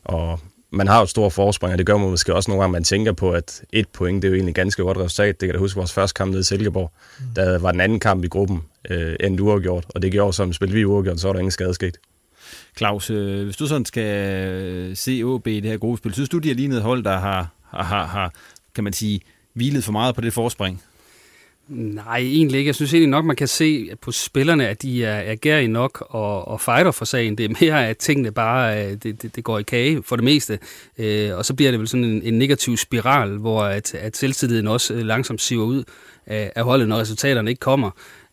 og 0.03 0.39
man 0.71 0.87
har 0.87 0.97
jo 0.97 1.03
et 1.03 1.09
stort 1.09 1.33
forspring, 1.33 1.71
og 1.73 1.77
det 1.77 1.85
gør 1.85 1.97
man 1.97 2.09
måske 2.09 2.35
også 2.35 2.51
nogle 2.51 2.61
gange, 2.61 2.71
man 2.71 2.83
tænker 2.83 3.11
på, 3.11 3.31
at 3.31 3.61
et 3.73 3.87
point, 3.87 4.21
det 4.21 4.27
er 4.27 4.29
jo 4.29 4.35
egentlig 4.35 4.51
et 4.51 4.55
ganske 4.55 4.83
godt 4.83 4.97
resultat. 4.97 5.41
Det 5.41 5.47
kan 5.47 5.53
jeg 5.53 5.59
huske 5.59 5.77
vores 5.77 5.93
første 5.93 6.17
kamp 6.17 6.29
nede 6.29 6.39
i 6.39 6.43
Silkeborg. 6.43 6.91
Mm. 7.19 7.25
Der 7.35 7.57
var 7.57 7.71
den 7.71 7.81
anden 7.81 7.99
kamp 7.99 8.23
i 8.23 8.27
gruppen 8.27 8.61
øh, 8.89 9.15
endt 9.19 9.39
uafgjort, 9.39 9.85
og 9.89 10.01
det 10.01 10.11
gjorde 10.11 10.33
som 10.33 10.53
spil 10.53 10.73
vi 10.73 10.85
uafgjort, 10.85 11.19
så 11.19 11.27
var 11.27 11.33
der 11.33 11.39
ingen 11.39 11.51
skade 11.51 11.73
sket. 11.73 11.97
Claus, 12.77 13.09
øh, 13.09 13.43
hvis 13.43 13.57
du 13.57 13.67
sådan 13.67 13.85
skal 13.85 14.97
se 14.97 15.21
OB 15.23 15.47
i 15.47 15.59
det 15.59 15.71
her 15.71 15.77
gruppespil, 15.77 16.13
synes 16.13 16.29
du, 16.29 16.37
de 16.37 16.47
har 16.47 16.55
lignet 16.55 16.81
hold, 16.81 17.03
der 17.03 17.17
har, 17.17 17.49
har, 17.69 18.05
har, 18.05 18.33
kan 18.75 18.83
man 18.83 18.93
sige, 18.93 19.21
hvilet 19.53 19.83
for 19.83 19.91
meget 19.91 20.15
på 20.15 20.21
det 20.21 20.33
forspring? 20.33 20.81
Nej, 21.67 22.17
egentlig 22.17 22.57
ikke. 22.57 22.67
Jeg 22.67 22.75
synes 22.75 22.93
egentlig 22.93 23.09
nok, 23.09 23.25
man 23.25 23.35
kan 23.35 23.47
se 23.47 23.89
på 24.01 24.11
spillerne, 24.11 24.67
at 24.67 24.81
de 24.81 25.05
er 25.05 25.31
agerige 25.31 25.67
nok 25.67 26.07
og, 26.09 26.47
og 26.47 26.61
fighter 26.61 26.91
for 26.91 27.05
sagen. 27.05 27.37
Det 27.37 27.45
er 27.45 27.55
mere, 27.61 27.87
at 27.87 27.97
tingene 27.97 28.31
bare 28.31 28.85
øh, 28.85 28.91
det, 28.91 29.21
det, 29.21 29.35
det 29.35 29.43
går 29.43 29.59
i 29.59 29.63
kage 29.63 30.03
for 30.03 30.15
det 30.15 30.25
meste. 30.25 30.59
Øh, 30.97 31.37
og 31.37 31.45
så 31.45 31.53
bliver 31.53 31.71
det 31.71 31.79
vel 31.79 31.87
sådan 31.87 32.03
en, 32.03 32.21
en 32.23 32.33
negativ 32.33 32.77
spiral, 32.77 33.37
hvor 33.37 33.63
at, 33.63 33.95
at 33.95 34.17
selvtilliden 34.17 34.67
også 34.67 34.93
øh, 34.93 34.99
langsomt 34.99 35.41
siver 35.41 35.65
ud 35.65 35.83
af, 36.25 36.51
af 36.55 36.63
holdet, 36.63 36.87
når 36.87 36.97
resultaterne 36.97 37.49
ikke 37.49 37.59
kommer. 37.59 37.91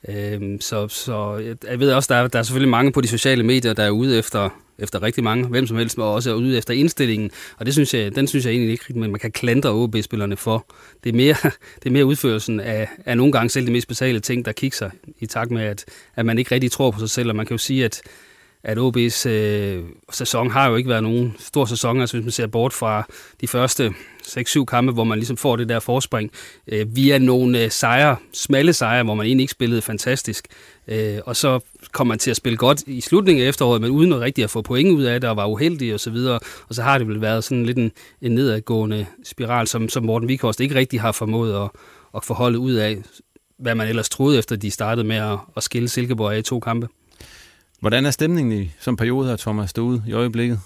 Øh, 0.08 0.60
så, 0.60 0.88
så 0.88 1.36
jeg 1.70 1.80
ved 1.80 1.92
også, 1.92 2.14
der 2.14 2.20
er, 2.20 2.26
der 2.26 2.38
er 2.38 2.42
selvfølgelig 2.42 2.70
mange 2.70 2.92
på 2.92 3.00
de 3.00 3.08
sociale 3.08 3.42
medier, 3.42 3.72
der 3.72 3.84
er 3.84 3.90
ude 3.90 4.18
efter 4.18 4.61
efter 4.78 5.02
rigtig 5.02 5.24
mange, 5.24 5.46
hvem 5.46 5.66
som 5.66 5.76
helst, 5.76 5.98
og 5.98 6.14
også 6.14 6.30
er 6.30 6.34
ude 6.34 6.58
efter 6.58 6.74
indstillingen. 6.74 7.30
Og 7.56 7.66
det 7.66 7.74
synes 7.74 7.94
jeg, 7.94 8.16
den 8.16 8.26
synes 8.26 8.44
jeg 8.44 8.52
egentlig 8.52 8.72
ikke, 8.72 8.98
men 8.98 9.10
man 9.10 9.20
kan 9.20 9.32
klandre 9.32 9.70
OB-spillerne 9.70 10.36
for. 10.36 10.66
Det 11.04 11.10
er 11.10 11.16
mere, 11.16 11.36
det 11.82 11.86
er 11.86 11.90
mere 11.90 12.06
udførelsen 12.06 12.60
af, 12.60 12.88
af 13.04 13.16
nogle 13.16 13.32
gange 13.32 13.50
selv 13.50 13.66
de 13.66 13.72
mest 13.72 13.88
basale 13.88 14.20
ting, 14.20 14.44
der 14.44 14.52
kigger 14.52 14.76
sig 14.76 14.90
i 15.18 15.26
takt 15.26 15.50
med, 15.50 15.62
at, 15.62 15.84
at 16.16 16.26
man 16.26 16.38
ikke 16.38 16.54
rigtig 16.54 16.70
tror 16.70 16.90
på 16.90 16.98
sig 16.98 17.10
selv. 17.10 17.28
Og 17.28 17.36
man 17.36 17.46
kan 17.46 17.54
jo 17.54 17.58
sige, 17.58 17.84
at 17.84 18.02
at 18.64 18.78
OB's 18.78 19.28
øh, 19.28 19.84
sæson 20.12 20.50
har 20.50 20.68
jo 20.68 20.76
ikke 20.76 20.88
været 20.88 21.02
nogen 21.02 21.36
stor 21.38 21.64
sæson, 21.64 22.00
altså 22.00 22.16
hvis 22.16 22.24
man 22.24 22.32
ser 22.32 22.46
bort 22.46 22.72
fra 22.72 23.06
de 23.40 23.48
første 23.48 23.94
6-7 24.26 24.64
kampe, 24.64 24.92
hvor 24.92 25.04
man 25.04 25.18
ligesom 25.18 25.36
får 25.36 25.56
det 25.56 25.68
der 25.68 25.80
forspring, 25.80 26.30
øh, 26.68 26.96
via 26.96 27.18
nogle 27.18 27.64
øh, 27.64 27.70
sejre, 27.70 28.16
smalle 28.32 28.72
sejre, 28.72 29.04
hvor 29.04 29.14
man 29.14 29.26
egentlig 29.26 29.44
ikke 29.44 29.52
spillede 29.52 29.82
fantastisk. 29.82 30.46
Øh, 30.88 31.18
og 31.26 31.36
så 31.36 31.60
kom 31.92 32.06
man 32.06 32.18
til 32.18 32.30
at 32.30 32.36
spille 32.36 32.56
godt 32.56 32.82
i 32.86 33.00
slutningen 33.00 33.44
af 33.44 33.48
efteråret, 33.48 33.80
men 33.80 33.90
uden 33.90 34.12
at 34.12 34.20
rigtig 34.20 34.44
at 34.44 34.50
få 34.50 34.62
point 34.62 34.90
ud 34.90 35.02
af 35.02 35.20
det, 35.20 35.30
og 35.30 35.36
var 35.36 35.46
uheldig 35.46 35.94
og 35.94 36.00
så 36.00 36.10
videre. 36.10 36.40
Og 36.68 36.74
så 36.74 36.82
har 36.82 36.98
det 36.98 37.08
vel 37.08 37.20
været 37.20 37.44
sådan 37.44 37.66
lidt 37.66 37.78
en, 37.78 37.92
en 38.20 38.32
nedadgående 38.32 39.06
spiral, 39.24 39.66
som, 39.66 39.88
som 39.88 40.04
Morten 40.04 40.28
Vikhorst 40.28 40.60
ikke 40.60 40.74
rigtig 40.74 41.00
har 41.00 41.12
formået 41.12 41.64
at, 41.64 41.70
at 42.16 42.24
forholde 42.24 42.58
ud 42.58 42.72
af, 42.72 42.98
hvad 43.58 43.74
man 43.74 43.88
ellers 43.88 44.08
troede 44.08 44.38
efter, 44.38 44.56
de 44.56 44.70
startede 44.70 45.06
med 45.06 45.16
at, 45.16 45.38
at 45.56 45.62
skille 45.62 45.88
Silkeborg 45.88 46.34
af 46.34 46.38
i 46.38 46.42
to 46.42 46.60
kampe. 46.60 46.88
Hvordan 47.80 48.06
er 48.06 48.10
stemningen 48.10 48.62
i 48.62 48.70
som 48.80 48.96
periode 48.96 49.28
her, 49.28 49.36
Thomas, 49.36 49.72
derude 49.72 50.02
i 50.06 50.12
øjeblikket? 50.12 50.60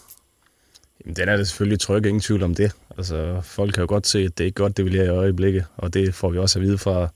Jamen, 1.04 1.16
den 1.16 1.28
er 1.28 1.36
det 1.36 1.48
selvfølgelig 1.48 1.80
tryg, 1.80 2.06
ingen 2.06 2.20
tvivl 2.20 2.42
om 2.42 2.54
det. 2.54 2.72
Altså, 2.98 3.40
folk 3.42 3.74
kan 3.74 3.80
jo 3.80 3.86
godt 3.88 4.06
se, 4.06 4.18
at 4.18 4.38
det 4.38 4.44
er 4.44 4.46
ikke 4.46 4.62
godt, 4.62 4.76
det 4.76 4.84
vi 4.84 5.04
i 5.04 5.08
øjeblikket, 5.08 5.64
og 5.76 5.94
det 5.94 6.14
får 6.14 6.30
vi 6.30 6.38
også 6.38 6.58
at 6.58 6.62
vide 6.62 6.78
fra, 6.78 7.08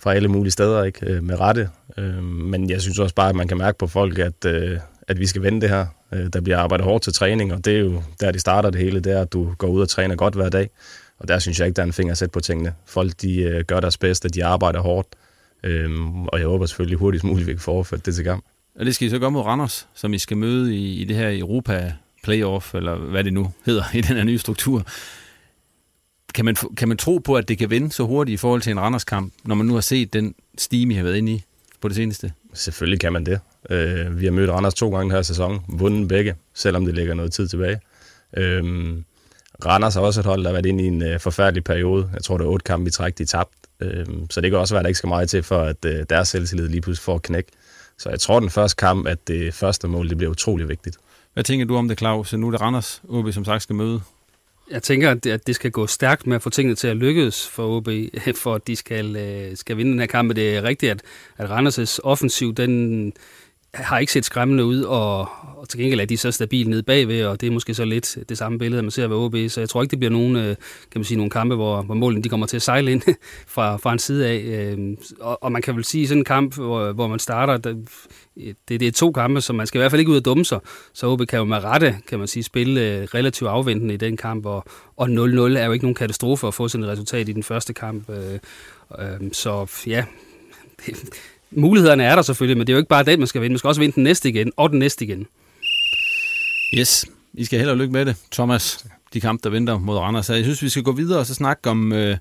fra 0.00 0.14
alle 0.14 0.28
mulige 0.28 0.52
steder, 0.52 0.84
ikke? 0.84 1.06
Øh, 1.06 1.22
med 1.22 1.40
rette. 1.40 1.68
Øh, 1.98 2.22
men 2.24 2.70
jeg 2.70 2.82
synes 2.82 2.98
også 2.98 3.14
bare, 3.14 3.28
at 3.28 3.36
man 3.36 3.48
kan 3.48 3.58
mærke 3.58 3.78
på 3.78 3.86
folk, 3.86 4.18
at, 4.18 4.44
øh, 4.44 4.78
at 5.08 5.18
vi 5.18 5.26
skal 5.26 5.42
vende 5.42 5.60
det 5.60 5.68
her. 5.68 5.86
Der 6.32 6.40
bliver 6.40 6.58
arbejdet 6.58 6.84
hårdt 6.84 7.04
til 7.04 7.12
træning, 7.12 7.52
og 7.52 7.64
det 7.64 7.74
er 7.76 7.78
jo 7.78 8.02
der, 8.20 8.32
de 8.32 8.38
starter 8.38 8.70
det 8.70 8.80
hele, 8.80 9.00
det 9.00 9.12
er, 9.12 9.20
at 9.20 9.32
du 9.32 9.54
går 9.58 9.68
ud 9.68 9.80
og 9.80 9.88
træner 9.88 10.16
godt 10.16 10.34
hver 10.34 10.48
dag. 10.48 10.70
Og 11.18 11.28
der 11.28 11.38
synes 11.38 11.58
jeg 11.58 11.66
ikke, 11.66 11.76
der 11.76 11.82
er 11.82 11.86
en 11.86 11.92
finger 11.92 12.12
at 12.12 12.18
sætte 12.18 12.32
på 12.32 12.40
tingene. 12.40 12.74
Folk, 12.86 13.12
de 13.22 13.64
gør 13.66 13.80
deres 13.80 13.98
bedste, 13.98 14.28
de 14.28 14.44
arbejder 14.44 14.80
hårdt, 14.80 15.08
og 16.28 16.38
jeg 16.38 16.46
håber 16.46 16.66
selvfølgelig 16.66 16.98
hurtigst 16.98 17.24
muligt, 17.24 17.46
vi 17.46 17.52
kan 17.52 17.60
få 17.60 17.84
det 18.04 18.14
til 18.14 18.24
gang. 18.24 18.44
Og 18.78 18.86
det 18.86 18.94
skal 18.94 19.06
I 19.06 19.10
så 19.10 19.18
gøre 19.18 19.30
mod 19.30 19.42
Randers, 19.42 19.88
som 19.94 20.14
I 20.14 20.18
skal 20.18 20.36
møde 20.36 20.76
i, 20.76 21.00
i 21.00 21.04
det 21.04 21.16
her 21.16 21.38
Europa 21.38 21.92
playoff, 22.22 22.74
eller 22.74 22.96
hvad 22.96 23.24
det 23.24 23.32
nu 23.32 23.52
hedder 23.66 23.84
i 23.94 24.00
den 24.00 24.16
her 24.16 24.24
nye 24.24 24.38
struktur. 24.38 24.86
Kan 26.34 26.44
man, 26.44 26.56
kan 26.76 26.88
man 26.88 26.96
tro 26.96 27.18
på, 27.18 27.34
at 27.34 27.48
det 27.48 27.58
kan 27.58 27.70
vende 27.70 27.92
så 27.92 28.02
hurtigt 28.04 28.34
i 28.34 28.36
forhold 28.36 28.62
til 28.62 28.70
en 28.70 28.80
Randers-kamp, 28.80 29.32
når 29.44 29.54
man 29.54 29.66
nu 29.66 29.74
har 29.74 29.80
set 29.80 30.12
den 30.12 30.34
stime, 30.58 30.94
I 30.94 30.96
har 30.96 31.04
været 31.04 31.16
inde 31.16 31.32
i 31.32 31.42
på 31.80 31.88
det 31.88 31.96
seneste? 31.96 32.32
Selvfølgelig 32.54 33.00
kan 33.00 33.12
man 33.12 33.26
det. 33.26 33.40
Uh, 33.70 34.20
vi 34.20 34.24
har 34.24 34.32
mødt 34.32 34.50
Randers 34.50 34.74
to 34.74 34.90
gange 34.90 35.14
her 35.14 35.22
sæson, 35.22 35.64
vundet 35.68 36.08
begge, 36.08 36.34
selvom 36.54 36.84
det 36.84 36.94
ligger 36.94 37.14
noget 37.14 37.32
tid 37.32 37.48
tilbage. 37.48 37.80
Uh, 38.36 38.42
Randers 39.66 39.94
har 39.94 40.00
også 40.00 40.20
et 40.20 40.26
hold, 40.26 40.42
der 40.42 40.48
har 40.48 40.52
været 40.52 40.66
inde 40.66 40.84
i 40.84 40.86
en 40.86 41.02
øh, 41.02 41.20
forfærdelig 41.20 41.64
periode. 41.64 42.10
Jeg 42.12 42.22
tror, 42.22 42.38
det 42.38 42.44
er 42.44 42.48
otte 42.48 42.64
kampe 42.64 42.88
i 42.88 42.90
træk, 42.90 43.18
de 43.18 43.24
tabt. 43.24 43.54
Uh, 43.80 44.26
så 44.30 44.40
det 44.40 44.50
kan 44.50 44.58
også 44.58 44.74
være, 44.74 44.80
at 44.80 44.84
der 44.84 44.88
ikke 44.88 44.98
skal 44.98 45.08
meget 45.08 45.28
til, 45.30 45.42
for 45.42 45.60
at 45.60 45.84
uh, 45.84 45.92
deres 46.10 46.28
selvtillid 46.28 46.68
lige 46.68 46.80
pludselig 46.80 47.04
får 47.04 47.14
at 47.14 47.22
knække. 47.22 47.50
Så 47.98 48.10
jeg 48.10 48.20
tror, 48.20 48.40
den 48.40 48.50
første 48.50 48.76
kamp, 48.76 49.06
at 49.06 49.28
det 49.28 49.54
første 49.54 49.88
mål, 49.88 50.08
det 50.08 50.16
bliver 50.16 50.30
utrolig 50.30 50.68
vigtigt. 50.68 50.96
Hvad 51.38 51.44
tænker 51.44 51.66
du 51.66 51.76
om 51.76 51.88
det, 51.88 51.98
Claus? 51.98 52.32
Nu 52.32 52.46
er 52.46 52.50
det 52.50 52.60
Randers, 52.60 53.02
OB 53.08 53.32
som 53.32 53.44
sagt 53.44 53.62
skal 53.62 53.76
møde. 53.76 54.00
Jeg 54.70 54.82
tænker, 54.82 55.10
at 55.10 55.46
det 55.46 55.54
skal 55.54 55.70
gå 55.70 55.86
stærkt 55.86 56.26
med 56.26 56.36
at 56.36 56.42
få 56.42 56.50
tingene 56.50 56.74
til 56.74 56.88
at 56.88 56.96
lykkes 56.96 57.48
for 57.48 57.76
OB, 57.76 57.88
for 58.42 58.54
at 58.54 58.66
de 58.66 58.76
skal, 58.76 59.16
øh, 59.16 59.56
skal 59.56 59.76
vinde 59.76 59.92
den 59.92 60.00
her 60.00 60.06
kamp. 60.06 60.36
Det 60.36 60.56
er 60.56 60.62
rigtigt, 60.62 60.90
at, 60.90 61.02
at 61.36 61.50
Randers' 61.50 61.98
offensiv, 62.02 62.54
den 62.54 63.12
har 63.74 63.98
ikke 63.98 64.12
set 64.12 64.24
skræmmende 64.24 64.64
ud, 64.64 64.82
og, 64.82 65.20
og 65.56 65.68
til 65.68 65.80
gengæld 65.80 66.00
er 66.00 66.04
de 66.04 66.16
så 66.16 66.30
stabile 66.30 66.70
nede 66.70 66.82
bagved, 66.82 67.24
og 67.24 67.40
det 67.40 67.46
er 67.46 67.50
måske 67.50 67.74
så 67.74 67.84
lidt 67.84 68.18
det 68.28 68.38
samme 68.38 68.58
billede, 68.58 68.82
man 68.82 68.90
ser 68.90 69.06
ved 69.06 69.16
OB, 69.16 69.36
så 69.48 69.60
jeg 69.60 69.68
tror 69.68 69.82
ikke, 69.82 69.90
det 69.90 69.98
bliver 69.98 70.12
nogen, 70.12 70.36
øh, 70.36 70.56
kan 70.90 71.00
man 71.00 71.04
sige, 71.04 71.16
nogle 71.16 71.30
kampe, 71.30 71.54
hvor, 71.54 71.82
hvor 71.82 71.94
målene 71.94 72.22
de 72.22 72.28
kommer 72.28 72.46
til 72.46 72.56
at 72.56 72.62
sejle 72.62 72.92
ind 72.92 73.02
fra, 73.54 73.76
fra 73.76 73.92
en 73.92 73.98
side 73.98 74.26
af. 74.26 74.38
Øh, 74.38 74.96
og, 75.20 75.42
og 75.42 75.52
man 75.52 75.62
kan 75.62 75.76
vel 75.76 75.84
sige, 75.84 76.08
sådan 76.08 76.20
en 76.20 76.24
kamp, 76.24 76.54
hvor, 76.54 76.92
hvor 76.92 77.06
man 77.06 77.18
starter, 77.18 77.74
det, 78.68 78.80
det 78.80 78.82
er 78.82 78.92
to 78.92 79.12
kampe, 79.12 79.40
som 79.40 79.56
man 79.56 79.66
skal 79.66 79.78
i 79.78 79.80
hvert 79.80 79.90
fald 79.90 80.00
ikke 80.00 80.12
ud 80.12 80.16
og 80.16 80.24
dumme 80.24 80.44
sig, 80.44 80.60
så 80.92 81.06
OB 81.06 81.26
kan 81.26 81.38
jo 81.38 81.44
med 81.44 81.64
rette, 81.64 81.96
kan 82.08 82.18
man 82.18 82.28
sige, 82.28 82.42
spille 82.42 82.80
øh, 82.80 83.02
relativt 83.02 83.50
afventende 83.50 83.94
i 83.94 83.96
den 83.96 84.16
kamp, 84.16 84.46
og, 84.46 84.64
og 84.96 85.06
0-0 85.06 85.12
er 85.58 85.66
jo 85.66 85.72
ikke 85.72 85.84
nogen 85.84 85.94
katastrofe 85.94 86.46
at 86.46 86.54
få 86.54 86.68
sådan 86.68 86.84
et 86.84 86.90
resultat 86.90 87.28
i 87.28 87.32
den 87.32 87.42
første 87.42 87.74
kamp. 87.74 88.10
Øh, 88.10 88.38
øh, 88.98 89.32
så 89.32 89.66
ja, 89.86 90.04
mulighederne 91.50 92.04
er 92.04 92.14
der 92.14 92.22
selvfølgelig, 92.22 92.58
men 92.58 92.66
det 92.66 92.72
er 92.72 92.74
jo 92.74 92.78
ikke 92.78 92.88
bare 92.88 93.04
den, 93.04 93.18
man 93.18 93.26
skal 93.26 93.42
vinde. 93.42 93.52
Man 93.52 93.58
skal 93.58 93.68
også 93.68 93.80
vinde 93.80 93.94
den 93.94 94.02
næste 94.02 94.28
igen, 94.28 94.52
og 94.56 94.70
den 94.70 94.78
næste 94.78 95.04
igen. 95.04 95.26
Yes, 96.74 97.06
I 97.34 97.44
skal 97.44 97.58
held 97.58 97.70
og 97.70 97.76
lykke 97.76 97.92
med 97.92 98.06
det, 98.06 98.16
Thomas. 98.32 98.86
De 99.14 99.20
kampe, 99.20 99.40
der 99.44 99.50
venter 99.50 99.78
mod 99.78 99.96
Randers. 99.96 100.30
Jeg 100.30 100.44
synes, 100.44 100.62
vi 100.62 100.68
skal 100.68 100.82
gå 100.82 100.92
videre 100.92 101.18
og 101.18 101.26
så 101.26 101.34
snakke 101.34 101.70
om 101.70 101.92
øh, 101.92 102.16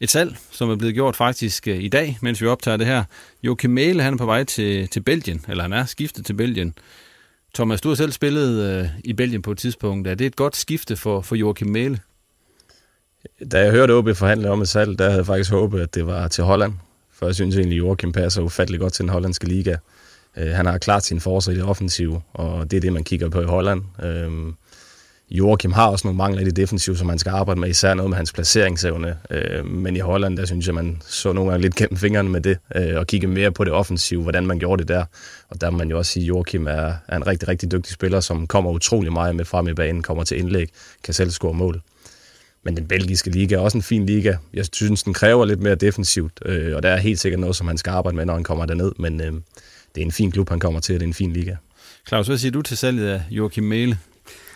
et 0.00 0.10
salg, 0.10 0.36
som 0.50 0.70
er 0.70 0.76
blevet 0.76 0.94
gjort 0.94 1.16
faktisk 1.16 1.68
øh, 1.68 1.78
i 1.78 1.88
dag, 1.88 2.18
mens 2.22 2.42
vi 2.42 2.46
optager 2.46 2.76
det 2.76 2.86
her. 2.86 3.04
Joachim 3.42 3.70
Mæle, 3.70 4.02
han 4.02 4.12
er 4.12 4.18
på 4.18 4.26
vej 4.26 4.44
til, 4.44 4.88
til 4.88 5.00
Belgien, 5.00 5.44
eller 5.48 5.62
han 5.62 5.72
er 5.72 5.84
skiftet 5.84 6.26
til 6.26 6.34
Belgien. 6.34 6.74
Thomas, 7.54 7.80
du 7.80 7.88
har 7.88 7.96
selv 7.96 8.12
spillet 8.12 8.62
øh, 8.62 8.88
i 9.04 9.12
Belgien 9.12 9.42
på 9.42 9.50
et 9.50 9.58
tidspunkt. 9.58 10.08
Er 10.08 10.14
det 10.14 10.26
et 10.26 10.36
godt 10.36 10.56
skifte 10.56 10.96
for, 10.96 11.20
for 11.20 11.36
Joachim 11.36 11.68
Mæle? 11.68 11.98
Da 13.52 13.60
jeg 13.60 13.70
hørte 13.70 13.92
OB 13.92 14.16
forhandle 14.16 14.50
om 14.50 14.60
et 14.60 14.68
salg, 14.68 14.98
der 14.98 15.04
havde 15.04 15.18
jeg 15.18 15.26
faktisk 15.26 15.50
håbet, 15.50 15.80
at 15.80 15.94
det 15.94 16.06
var 16.06 16.28
til 16.28 16.44
Holland. 16.44 16.72
For 17.12 17.26
jeg 17.26 17.34
synes 17.34 17.56
egentlig, 17.56 17.76
at 17.76 17.78
Joachim 17.78 18.12
passer 18.12 18.42
ufattelig 18.42 18.80
godt 18.80 18.92
til 18.92 19.02
den 19.02 19.08
hollandske 19.08 19.48
liga. 19.48 19.76
Øh, 20.36 20.48
han 20.48 20.66
har 20.66 20.78
klart 20.78 21.04
sin 21.04 21.20
forsøg 21.20 21.54
i 21.54 21.56
det 21.56 21.64
offensive, 21.64 22.22
og 22.32 22.70
det 22.70 22.76
er 22.76 22.80
det, 22.80 22.92
man 22.92 23.04
kigger 23.04 23.28
på 23.28 23.40
i 23.40 23.44
Holland. 23.44 23.82
Øh, 24.02 24.52
Joachim 25.30 25.72
har 25.72 25.86
også 25.86 26.06
nogle 26.06 26.16
mangler 26.16 26.42
i 26.42 26.44
det 26.44 26.56
defensive, 26.56 26.96
som 26.96 27.06
man 27.06 27.18
skal 27.18 27.30
arbejde 27.30 27.60
med, 27.60 27.68
især 27.68 27.94
noget 27.94 28.10
med 28.10 28.16
hans 28.16 28.32
placeringsevne. 28.32 29.16
Øh, 29.30 29.66
men 29.66 29.96
i 29.96 29.98
Holland, 29.98 30.36
der 30.36 30.46
synes 30.46 30.66
jeg, 30.66 30.74
man 30.74 31.02
så 31.06 31.32
nogle 31.32 31.50
gange 31.50 31.62
lidt 31.62 31.74
gennem 31.74 31.96
fingrene 31.96 32.28
med 32.28 32.40
det, 32.40 32.58
øh, 32.74 32.96
og 32.96 33.06
kigge 33.06 33.26
mere 33.26 33.52
på 33.52 33.64
det 33.64 33.72
offensive, 33.72 34.22
hvordan 34.22 34.46
man 34.46 34.58
gjorde 34.58 34.80
det 34.80 34.88
der. 34.88 35.04
Og 35.48 35.60
der 35.60 35.70
må 35.70 35.78
man 35.78 35.90
jo 35.90 35.98
også 35.98 36.12
sige, 36.12 36.24
at 36.24 36.28
Joachim 36.28 36.66
er, 36.66 36.92
er 37.08 37.16
en 37.16 37.26
rigtig, 37.26 37.48
rigtig 37.48 37.72
dygtig 37.72 37.92
spiller, 37.92 38.20
som 38.20 38.46
kommer 38.46 38.70
utrolig 38.70 39.12
meget 39.12 39.36
med 39.36 39.44
frem 39.44 39.68
i 39.68 39.74
banen, 39.74 40.02
kommer 40.02 40.24
til 40.24 40.38
indlæg, 40.38 40.68
kan 41.04 41.14
selv 41.14 41.30
score 41.30 41.54
mål. 41.54 41.80
Men 42.64 42.76
den 42.76 42.86
belgiske 42.86 43.30
liga 43.30 43.54
er 43.54 43.58
også 43.58 43.78
en 43.78 43.82
fin 43.82 44.06
liga. 44.06 44.36
Jeg 44.54 44.64
synes, 44.72 45.02
den 45.02 45.14
kræver 45.14 45.44
lidt 45.44 45.60
mere 45.60 45.74
defensivt, 45.74 46.32
øh, 46.44 46.76
og 46.76 46.82
der 46.82 46.88
er 46.88 46.96
helt 46.96 47.20
sikkert 47.20 47.40
noget, 47.40 47.56
som 47.56 47.66
han 47.66 47.78
skal 47.78 47.90
arbejde 47.90 48.16
med, 48.16 48.24
når 48.24 48.34
han 48.34 48.44
kommer 48.44 48.66
derned. 48.66 48.92
Men 48.98 49.20
øh, 49.20 49.32
det 49.94 50.00
er 50.00 50.04
en 50.04 50.12
fin 50.12 50.30
klub, 50.30 50.48
han 50.48 50.60
kommer 50.60 50.80
til, 50.80 50.94
og 50.94 51.00
det 51.00 51.04
er 51.04 51.08
en 51.08 51.14
fin 51.14 51.32
liga. 51.32 51.56
Claus, 52.08 52.26
hvad 52.26 52.38
siger 52.38 52.52
du 52.52 52.62
til 52.62 52.76
salget 52.76 53.08
af 53.08 53.22
Joachim 53.30 53.64
Mæle? 53.64 53.98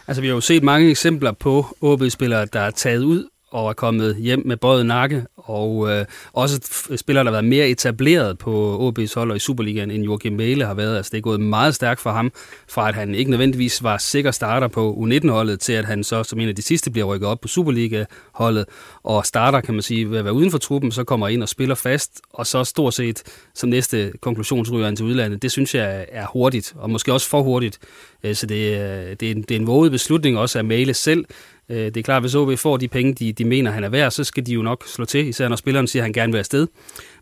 Altså, 0.06 0.20
vi 0.20 0.26
har 0.26 0.34
jo 0.34 0.40
set 0.40 0.62
mange 0.62 0.90
eksempler 0.90 1.32
på 1.32 1.76
OB-spillere, 1.80 2.46
der 2.52 2.60
er 2.60 2.70
taget 2.70 3.02
ud 3.02 3.28
og 3.52 3.68
er 3.68 3.72
kommet 3.72 4.16
hjem 4.16 4.42
med 4.46 4.56
både 4.56 4.84
nakke, 4.84 5.24
og 5.36 5.90
øh, 5.90 6.04
også 6.32 6.60
spillere, 6.96 7.24
der 7.24 7.30
har 7.30 7.34
været 7.34 7.44
mere 7.44 7.68
etableret 7.68 8.38
på 8.38 8.78
OB's 8.88 9.14
hold 9.14 9.30
og 9.30 9.36
i 9.36 9.40
Superligaen, 9.40 9.90
end 9.90 10.04
Joachim 10.04 10.32
Mæle 10.32 10.64
har 10.64 10.74
været. 10.74 10.96
Altså, 10.96 11.10
det 11.10 11.18
er 11.18 11.22
gået 11.22 11.40
meget 11.40 11.74
stærkt 11.74 12.00
for 12.00 12.10
ham, 12.10 12.32
fra 12.68 12.88
at 12.88 12.94
han 12.94 13.14
ikke 13.14 13.30
nødvendigvis 13.30 13.82
var 13.82 13.98
sikker 13.98 14.30
starter 14.30 14.68
på 14.68 14.92
U19-holdet, 15.00 15.60
til 15.60 15.72
at 15.72 15.84
han 15.84 16.04
så 16.04 16.22
som 16.22 16.40
en 16.40 16.48
af 16.48 16.56
de 16.56 16.62
sidste 16.62 16.90
bliver 16.90 17.06
rykket 17.06 17.28
op 17.28 17.40
på 17.40 17.48
Superliga-holdet, 17.48 18.64
og 19.02 19.26
starter, 19.26 19.60
kan 19.60 19.74
man 19.74 19.82
sige, 19.82 20.10
ved 20.10 20.18
at 20.18 20.24
være 20.24 20.34
uden 20.34 20.50
for 20.50 20.58
truppen, 20.58 20.92
så 20.92 21.04
kommer 21.04 21.28
ind 21.28 21.42
og 21.42 21.48
spiller 21.48 21.74
fast, 21.74 22.20
og 22.32 22.46
så 22.46 22.64
stort 22.64 22.94
set 22.94 23.22
som 23.54 23.68
næste 23.68 24.12
konklusionsryger 24.20 24.94
til 24.94 25.06
udlandet. 25.06 25.42
Det 25.42 25.50
synes 25.52 25.74
jeg 25.74 26.06
er 26.12 26.26
hurtigt, 26.32 26.74
og 26.76 26.90
måske 26.90 27.12
også 27.12 27.28
for 27.28 27.42
hurtigt. 27.42 27.78
Øh, 28.22 28.34
så 28.34 28.46
det, 28.46 28.54
øh, 28.54 29.16
det, 29.20 29.22
er 29.22 29.30
en, 29.30 29.42
det 29.42 29.50
er 29.50 29.60
en 29.60 29.66
våget 29.66 29.92
beslutning 29.92 30.38
også 30.38 30.58
af 30.58 30.64
Mæle 30.64 30.94
selv, 30.94 31.24
Øh, 31.72 31.84
det 31.84 31.96
er 31.96 32.02
klart, 32.02 32.22
hvis 32.22 32.34
OB 32.34 32.58
får 32.58 32.76
de 32.76 32.88
penge, 32.88 33.14
de, 33.14 33.32
de 33.32 33.44
mener, 33.44 33.70
han 33.70 33.84
er 33.84 33.88
værd, 33.88 34.10
så 34.10 34.24
skal 34.24 34.46
de 34.46 34.52
jo 34.52 34.62
nok 34.62 34.84
slå 34.86 35.04
til, 35.04 35.28
især 35.28 35.48
når 35.48 35.56
spilleren 35.56 35.86
siger, 35.86 36.02
at 36.02 36.04
han 36.04 36.12
gerne 36.12 36.32
vil 36.32 36.38
afsted. 36.38 36.66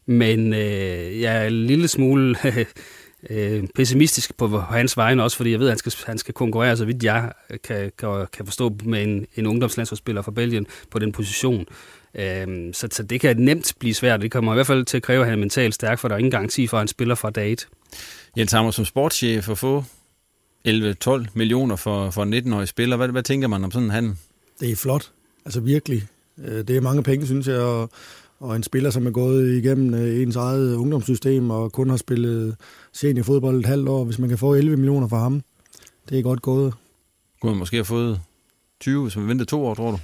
Men 0.07 0.53
øh, 0.53 1.21
jeg 1.21 1.37
er 1.37 1.47
en 1.47 1.67
lille 1.67 1.89
smule 1.89 2.37
øh, 3.31 3.65
pessimistisk 3.75 4.37
på 4.37 4.59
hans 4.59 4.97
vegne 4.97 5.23
også, 5.23 5.37
fordi 5.37 5.51
jeg 5.51 5.61
ved, 5.61 5.67
at 5.67 5.71
han 5.71 5.79
skal, 5.79 5.93
han 6.07 6.19
skal 6.19 6.35
konkurrere, 6.35 6.77
så 6.77 6.85
vidt 6.85 7.05
jeg 7.05 7.33
øh, 7.51 7.59
kan, 7.65 7.93
kan, 7.99 8.27
kan 8.33 8.47
forstå, 8.47 8.77
med 8.85 9.03
en, 9.03 9.27
en 9.37 9.47
ungdomslandsholdsspiller 9.47 10.23
fra 10.23 10.31
Belgien 10.31 10.67
på 10.91 10.99
den 10.99 11.13
position. 11.13 11.67
Øh, 12.15 12.47
så, 12.73 12.89
så 12.93 13.03
det 13.03 13.21
kan 13.21 13.37
nemt 13.37 13.73
blive 13.79 13.95
svært. 13.95 14.21
Det 14.21 14.31
kommer 14.31 14.53
i 14.53 14.55
hvert 14.57 14.67
fald 14.67 14.85
til 14.85 14.97
at 14.97 15.03
kræve, 15.03 15.21
at 15.21 15.27
han 15.27 15.39
er 15.39 15.41
mentalt 15.41 15.75
stærk, 15.75 15.99
for 15.99 16.09
der 16.09 16.15
er 16.15 16.19
ingen 16.19 16.31
garanti 16.31 16.67
for, 16.67 16.77
at 16.77 16.81
han 16.81 16.89
spiller 16.89 17.15
fra 17.15 17.31
dag 17.31 17.53
1. 17.53 17.69
Jens 18.39 18.53
Hammer, 18.53 18.71
som 18.71 18.85
sportschef 18.85 19.49
at 19.49 19.59
få 19.59 19.85
11-12 20.69 21.27
millioner 21.35 21.77
for, 21.77 22.11
for 22.11 22.23
en 22.23 22.35
19-årig 22.35 22.69
spiller, 22.69 22.97
hvad, 22.97 23.09
hvad 23.09 23.23
tænker 23.23 23.49
man 23.49 23.65
om 23.65 23.71
sådan 23.71 23.85
en 23.85 23.91
handel? 23.91 24.17
Det 24.61 24.71
er 24.71 24.77
flot. 24.77 25.13
Altså 25.45 25.61
virkelig. 25.61 26.07
Øh, 26.39 26.69
det 26.69 26.77
er 26.77 26.81
mange 26.81 27.03
penge, 27.03 27.27
synes 27.27 27.49
jeg, 27.49 27.59
og, 27.59 27.91
og 28.41 28.57
en 28.57 28.63
spiller, 28.63 28.91
som 28.91 29.07
er 29.07 29.11
gået 29.11 29.57
igennem 29.57 29.95
øh, 29.95 30.23
ens 30.23 30.37
eget 30.37 30.75
ungdomssystem 30.75 31.51
og 31.51 31.73
kun 31.73 31.91
har 31.91 31.97
spillet 31.97 32.57
seniorfodbold 32.93 33.59
et 33.59 33.67
halvt 33.67 33.89
år. 33.89 34.05
Hvis 34.05 34.19
man 34.19 34.29
kan 34.29 34.39
få 34.39 34.55
11 34.55 34.77
millioner 34.77 35.09
for 35.09 35.17
ham, 35.17 35.43
det 36.09 36.19
er 36.19 36.23
godt 36.23 36.43
gået. 36.43 36.75
Kunne 37.41 37.51
man 37.51 37.59
måske 37.59 37.77
have 37.77 37.85
fået 37.85 38.21
20, 38.81 39.03
hvis 39.03 39.17
man 39.17 39.29
venter 39.29 39.45
to 39.45 39.67
år, 39.67 39.75
tror 39.75 39.91
du? 39.91 39.99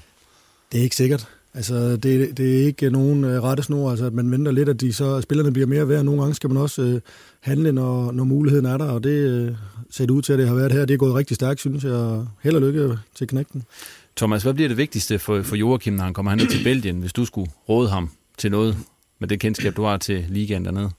Det 0.73 0.79
er 0.79 0.83
ikke 0.83 0.97
sikkert. 0.97 1.29
Altså, 1.57 1.97
det, 1.97 2.39
det 2.39 2.61
er 2.61 2.67
ikke 2.67 2.91
nogen 2.91 3.25
uh, 3.25 3.31
rettesnor, 3.31 3.91
altså, 3.91 4.07
at 4.07 4.13
man 4.13 4.31
venter 4.31 4.53
lidt, 4.53 4.69
at 4.69 4.81
de 4.81 4.93
så, 4.93 5.21
spillerne 5.21 5.53
bliver 5.53 5.67
mere 5.67 5.89
værd. 5.89 6.05
Nogle 6.05 6.21
gange 6.21 6.35
skal 6.35 6.51
man 6.51 6.63
også 6.63 6.83
uh, 6.83 7.01
handle, 7.41 7.73
når, 7.73 8.13
når 8.13 8.25
muligheden 8.25 8.67
er 8.67 8.77
der, 8.77 8.85
og 8.85 9.05
det 9.05 9.49
uh, 9.49 9.57
ser 9.91 10.07
det 10.07 10.11
ud 10.11 10.23
til, 10.23 10.33
at 10.33 10.39
det 10.39 10.49
har 10.49 10.55
været 10.55 10.73
her. 10.73 10.85
Det 10.85 10.95
er 10.95 10.99
gået 10.99 11.15
rigtig 11.15 11.35
stærkt, 11.35 11.61
synes 11.61 11.85
jeg. 11.85 12.25
Held 12.43 12.57
og 12.57 12.63
lykke 12.63 12.99
til 13.15 13.27
knægten. 13.27 13.63
Thomas, 14.17 14.43
hvad 14.43 14.55
bliver 14.55 14.69
det 14.69 14.77
vigtigste 14.77 15.19
for, 15.19 15.43
for 15.43 15.57
Joachim, 15.57 15.95
når 15.95 16.05
han 16.05 16.15
kommer 16.15 16.31
hen 16.31 16.39
til 16.39 16.65
Belgien, 16.65 17.01
hvis 17.01 17.13
du 17.13 17.25
skulle 17.25 17.51
råde 17.69 17.89
ham 17.89 18.11
til 18.39 18.51
noget 18.51 18.77
med 19.19 19.29
det 19.29 19.41
kendskab, 19.41 19.77
du 19.77 19.83
har 19.83 19.97
til 19.97 20.25
ligaen 20.29 20.65
dernede? 20.65 20.91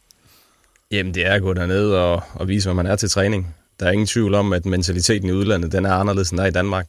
Jamen, 0.92 1.14
det 1.14 1.26
er 1.26 1.34
at 1.34 1.42
gå 1.42 1.54
derned 1.54 1.90
og, 1.90 2.24
og 2.34 2.48
vise, 2.48 2.68
hvad 2.68 2.76
man 2.76 2.86
er 2.86 2.96
til 2.96 3.10
træning. 3.10 3.56
der 3.80 3.86
er 3.86 3.92
ingen 3.92 4.08
tvivl 4.08 4.34
om, 4.34 4.54
at 4.54 4.66
mentaliteten 4.66 5.30
i 5.30 5.32
udlandet, 5.32 5.72
den 5.72 5.86
er 5.86 5.94
anderledes 5.94 6.30
end 6.30 6.40
der 6.40 6.46
i 6.46 6.52
Danmark. 6.52 6.88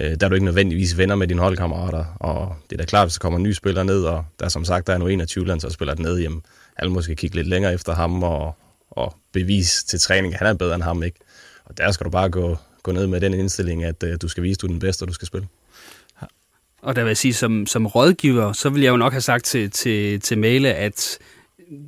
Øh, 0.00 0.16
der 0.20 0.26
er 0.26 0.28
du 0.28 0.34
ikke 0.34 0.44
nødvendigvis 0.44 0.98
venner 0.98 1.14
med 1.14 1.28
dine 1.28 1.40
holdkammerater, 1.40 2.04
og 2.20 2.56
det 2.70 2.76
er 2.76 2.82
da 2.82 2.84
klart, 2.84 3.06
hvis 3.06 3.14
der 3.14 3.18
kommer 3.18 3.38
nye 3.38 3.54
spillere 3.54 3.84
ned, 3.84 4.02
og 4.04 4.24
der 4.40 4.48
som 4.48 4.64
sagt, 4.64 4.86
der 4.86 4.92
er 4.92 4.98
nu 4.98 5.06
21 5.06 5.46
landsholdsspillere 5.46 6.02
ned 6.02 6.18
hjem. 6.18 6.42
Alle 6.76 6.92
måske 6.92 7.16
kigge 7.16 7.36
lidt 7.36 7.46
længere 7.46 7.74
efter 7.74 7.94
ham, 7.94 8.22
og, 8.22 8.56
og 8.90 9.16
bevise 9.32 9.86
til 9.86 10.00
træning, 10.00 10.34
at 10.34 10.38
han 10.38 10.48
er 10.48 10.54
bedre 10.54 10.74
end 10.74 10.82
ham, 10.82 11.02
ikke? 11.02 11.18
Og 11.64 11.78
der 11.78 11.92
skal 11.92 12.04
du 12.04 12.10
bare 12.10 12.28
gå, 12.28 12.56
gå 12.82 12.92
ned 12.92 13.06
med 13.06 13.20
den 13.20 13.34
indstilling, 13.34 13.84
at 13.84 14.02
øh, 14.02 14.16
du 14.22 14.28
skal 14.28 14.42
vise, 14.42 14.58
at 14.58 14.62
du 14.62 14.66
er 14.66 14.70
den 14.70 14.80
bedste, 14.80 15.02
og 15.02 15.08
du 15.08 15.12
skal 15.12 15.26
spille. 15.26 15.48
Og 16.82 16.96
der 16.96 17.02
vil 17.02 17.10
jeg 17.10 17.16
sige, 17.16 17.34
som, 17.34 17.66
som 17.66 17.86
rådgiver, 17.86 18.52
så 18.52 18.70
vil 18.70 18.82
jeg 18.82 18.90
jo 18.90 18.96
nok 18.96 19.12
have 19.12 19.20
sagt 19.20 19.44
til, 19.44 19.70
til, 19.70 20.20
til 20.20 20.38
Male, 20.38 20.74
at 20.74 21.18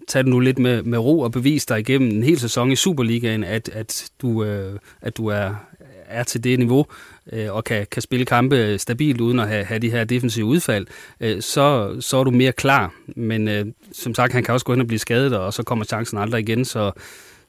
tag 0.09 0.25
det 0.25 0.31
nu 0.31 0.41
lidt 0.41 0.59
med, 0.59 0.83
med 0.83 0.99
ro 0.99 1.21
og 1.21 1.33
bevis 1.33 1.67
dig 1.67 1.79
igennem 1.79 2.11
en 2.11 2.23
hel 2.23 2.41
sæson 2.41 2.73
i 2.73 2.77
Superligaen, 2.77 3.45
at, 3.45 3.69
at, 3.69 4.11
du, 4.23 4.45
øh, 4.45 4.79
at 5.01 5.17
du 5.17 5.27
er, 5.27 5.55
er 6.07 6.23
til 6.23 6.45
det 6.45 6.59
niveau 6.59 6.87
øh, 7.33 7.55
og 7.55 7.65
kan, 7.65 7.87
kan 7.91 8.03
spille 8.03 8.27
kampe 8.27 8.79
stabilt 8.79 9.21
uden 9.21 9.39
at 9.39 9.49
have, 9.49 9.65
have 9.65 9.79
de 9.79 9.91
her 9.91 10.05
defensive 10.05 10.45
udfald, 10.45 10.87
øh, 11.21 11.43
så, 11.43 11.97
så 12.01 12.17
er 12.17 12.25
du 12.25 12.31
mere 12.31 12.53
klar. 12.53 12.95
Men 13.17 13.49
øh, 13.49 13.67
som 13.93 14.15
sagt, 14.15 14.33
han 14.33 14.45
kan 14.45 14.55
også 14.55 14.67
gå 14.67 14.73
hen 14.73 14.81
og 14.81 14.87
blive 14.87 14.99
skadet, 14.99 15.37
og 15.37 15.53
så 15.53 15.63
kommer 15.63 15.85
chancen 15.85 16.19
aldrig 16.19 16.41
igen, 16.41 16.65
så, 16.65 16.93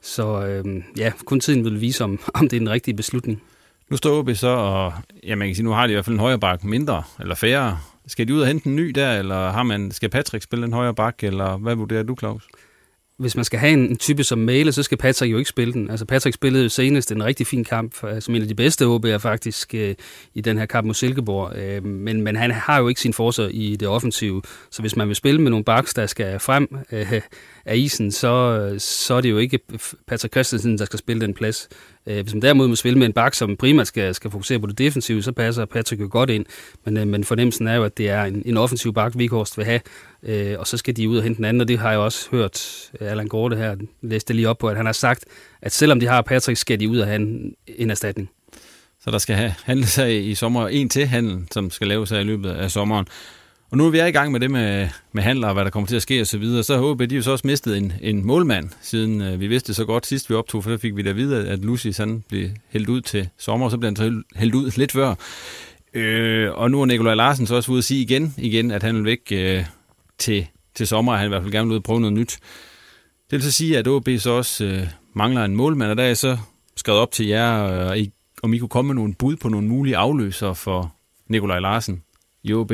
så 0.02 0.46
øh, 0.46 0.82
ja, 0.98 1.12
kun 1.24 1.40
tiden 1.40 1.64
vil 1.64 1.80
vise, 1.80 2.04
om, 2.04 2.20
om 2.34 2.48
det 2.48 2.56
er 2.56 2.60
den 2.60 2.70
rigtige 2.70 2.96
beslutning. 2.96 3.42
Nu 3.90 3.96
står 3.96 4.18
OB 4.18 4.30
så, 4.34 4.48
og 4.48 4.92
ja, 5.22 5.34
man 5.34 5.48
kan 5.48 5.54
sige, 5.54 5.64
nu 5.64 5.70
har 5.70 5.86
de 5.86 5.92
i 5.92 5.94
hvert 5.94 6.04
fald 6.04 6.14
en 6.14 6.20
højre 6.20 6.38
bak 6.38 6.64
mindre, 6.64 7.02
eller 7.20 7.34
færre. 7.34 7.78
Skal 8.06 8.28
de 8.28 8.34
ud 8.34 8.40
og 8.40 8.46
hente 8.46 8.66
en 8.66 8.76
ny 8.76 8.88
der, 8.88 9.12
eller 9.18 9.50
har 9.50 9.62
man, 9.62 9.90
skal 9.90 10.08
Patrick 10.08 10.44
spille 10.44 10.66
en 10.66 10.72
højre 10.72 10.94
bak, 10.94 11.24
eller 11.24 11.56
hvad 11.56 11.74
vurderer 11.74 12.02
du, 12.02 12.16
Claus? 12.18 12.48
Hvis 13.18 13.36
man 13.36 13.44
skal 13.44 13.58
have 13.58 13.72
en, 13.72 13.78
en 13.78 13.96
type 13.96 14.24
som 14.24 14.38
Male, 14.38 14.72
så 14.72 14.82
skal 14.82 14.98
Patrick 14.98 15.32
jo 15.32 15.38
ikke 15.38 15.50
spille 15.50 15.72
den. 15.72 15.90
Altså 15.90 16.06
Patrick 16.06 16.34
spillede 16.34 16.62
jo 16.62 16.68
senest 16.68 17.12
en 17.12 17.24
rigtig 17.24 17.46
fin 17.46 17.64
kamp, 17.64 18.04
øh, 18.04 18.22
som 18.22 18.34
en 18.34 18.42
af 18.42 18.48
de 18.48 18.54
bedste 18.54 18.84
OB'er 18.84 19.16
faktisk 19.16 19.74
øh, 19.74 19.94
i 20.34 20.40
den 20.40 20.58
her 20.58 20.66
kamp 20.66 20.86
mod 20.86 20.94
Silkeborg. 20.94 21.56
Øh, 21.56 21.84
men, 21.84 22.22
men 22.22 22.36
han 22.36 22.50
har 22.50 22.78
jo 22.78 22.88
ikke 22.88 23.00
sin 23.00 23.12
forsøg 23.12 23.54
i 23.54 23.76
det 23.76 23.88
offensive, 23.88 24.42
så 24.70 24.82
hvis 24.82 24.96
man 24.96 25.08
vil 25.08 25.16
spille 25.16 25.40
med 25.40 25.50
nogle 25.50 25.64
baks, 25.64 25.94
der 25.94 26.06
skal 26.06 26.40
frem 26.40 26.68
øh, 26.92 27.20
af 27.66 27.76
isen, 27.76 28.12
så, 28.12 28.74
så 28.78 29.14
er 29.14 29.20
det 29.20 29.30
jo 29.30 29.38
ikke 29.38 29.58
Patrick 30.06 30.34
Christensen, 30.34 30.78
der 30.78 30.84
skal 30.84 30.98
spille 30.98 31.20
den 31.20 31.34
plads. 31.34 31.68
Øh, 32.06 32.22
hvis 32.22 32.34
man 32.34 32.42
derimod 32.42 32.68
må 32.68 32.76
spille 32.76 32.98
med 32.98 33.06
en 33.06 33.12
bak, 33.12 33.34
som 33.34 33.56
primært 33.56 33.86
skal, 33.86 34.14
skal 34.14 34.30
fokusere 34.30 34.58
på 34.58 34.66
det 34.66 34.78
defensive, 34.78 35.22
så 35.22 35.32
passer 35.32 35.64
Patrick 35.64 36.00
jo 36.00 36.08
godt 36.10 36.30
ind. 36.30 36.46
Men, 36.84 36.96
øh, 36.96 37.08
men 37.08 37.24
fornemmelsen 37.24 37.66
er 37.66 37.74
jo, 37.74 37.84
at 37.84 37.98
det 37.98 38.08
er 38.08 38.24
en, 38.24 38.42
en 38.46 38.56
offensiv 38.56 38.94
bak, 38.94 39.12
Vikhorst 39.16 39.58
vil 39.58 39.66
have, 39.66 39.80
øh, 40.22 40.58
og 40.58 40.66
så 40.66 40.76
skal 40.76 40.96
de 40.96 41.08
ud 41.08 41.16
og 41.16 41.22
hente 41.22 41.36
den 41.36 41.44
anden, 41.44 41.60
og 41.60 41.68
det 41.68 41.78
har 41.78 41.90
jeg 41.90 41.98
også 41.98 42.28
hørt 42.30 42.90
øh, 43.00 43.10
Allan 43.10 43.28
Gorte 43.28 43.56
her, 43.56 43.76
læste 44.02 44.34
lige 44.34 44.48
op 44.48 44.58
på, 44.58 44.68
at 44.68 44.76
han 44.76 44.86
har 44.86 44.92
sagt, 44.92 45.24
at 45.62 45.72
selvom 45.72 46.00
de 46.00 46.06
har 46.06 46.22
Patrick, 46.22 46.58
skal 46.58 46.80
de 46.80 46.88
ud 46.88 46.98
og 46.98 47.06
have 47.06 47.16
en, 47.16 47.54
en 47.66 47.90
erstatning. 47.90 48.30
Så 49.04 49.10
der 49.10 49.18
skal 49.18 49.36
handles 49.64 49.88
sig 49.88 50.30
i 50.30 50.34
sommer 50.34 50.68
en 50.68 50.88
til 50.88 51.06
handel, 51.06 51.46
som 51.50 51.70
skal 51.70 51.86
laves 51.86 52.12
af 52.12 52.20
i 52.20 52.24
løbet 52.24 52.50
af 52.50 52.70
sommeren. 52.70 53.06
Og 53.74 53.78
nu 53.78 53.86
er 53.86 53.90
vi 53.90 53.98
er 53.98 54.06
i 54.06 54.10
gang 54.10 54.32
med 54.32 54.40
det 54.40 54.50
med, 54.50 54.88
med 55.12 55.22
handler 55.22 55.48
og 55.48 55.54
hvad 55.54 55.64
der 55.64 55.70
kommer 55.70 55.86
til 55.86 55.96
at 55.96 56.02
ske 56.02 56.20
osv., 56.20 56.24
så, 56.26 56.38
videre. 56.38 56.62
så 56.62 56.76
håber 56.76 57.06
de 57.06 57.16
jo 57.16 57.22
så 57.22 57.30
også 57.30 57.46
mistet 57.46 57.76
en, 57.76 57.92
en 58.00 58.26
målmand, 58.26 58.70
siden 58.82 59.20
øh, 59.20 59.40
vi 59.40 59.46
vidste 59.46 59.74
så 59.74 59.84
godt 59.84 60.06
sidst 60.06 60.30
vi 60.30 60.34
optog, 60.34 60.62
for 60.64 60.70
der 60.70 60.78
fik 60.78 60.96
vi 60.96 61.02
da 61.02 61.12
videre, 61.12 61.46
at 61.46 61.58
Lucy 61.58 61.88
han 61.96 62.24
blev 62.28 62.48
hældt 62.68 62.88
ud 62.88 63.00
til 63.00 63.28
sommer, 63.38 63.66
og 63.66 63.70
så 63.70 63.78
blev 63.78 63.88
han 63.88 63.96
så 63.96 64.22
hældt 64.36 64.54
ud 64.54 64.78
lidt 64.78 64.92
før. 64.92 65.14
Øh, 65.94 66.50
og 66.52 66.70
nu 66.70 66.82
er 66.82 66.86
Nikolaj 66.86 67.14
Larsen 67.14 67.46
så 67.46 67.54
også 67.54 67.72
ude 67.72 67.78
at 67.78 67.84
sige 67.84 68.02
igen, 68.02 68.34
igen 68.38 68.70
at 68.70 68.82
han 68.82 68.96
vil 68.96 69.04
væk 69.04 69.20
øh, 69.32 69.64
til, 70.18 70.46
til 70.74 70.86
sommer, 70.86 71.12
og 71.12 71.18
han 71.18 71.26
i 71.26 71.28
hvert 71.28 71.42
fald 71.42 71.52
gerne 71.52 71.66
vil 71.66 71.72
ud 71.72 71.78
og 71.78 71.84
prøve 71.84 72.00
noget 72.00 72.12
nyt. 72.14 72.38
Det 73.30 73.36
vil 73.36 73.42
så 73.42 73.52
sige, 73.52 73.78
at 73.78 73.88
OB 73.88 74.08
så 74.18 74.30
også 74.30 74.64
øh, 74.64 74.86
mangler 75.14 75.44
en 75.44 75.56
målmand, 75.56 75.90
og 75.90 75.96
der 75.96 76.04
er 76.04 76.14
så 76.14 76.38
skrevet 76.76 77.00
op 77.00 77.12
til 77.12 77.26
jer, 77.26 77.64
øh, 77.90 78.06
om 78.42 78.54
I 78.54 78.58
kunne 78.58 78.68
komme 78.68 78.86
med 78.86 78.94
nogle 78.94 79.14
bud 79.14 79.36
på 79.36 79.48
nogle 79.48 79.68
mulige 79.68 79.96
afløser 79.96 80.52
for 80.52 80.94
Nikolaj 81.28 81.58
Larsen 81.58 82.02
i 82.42 82.52
OB. 82.52 82.72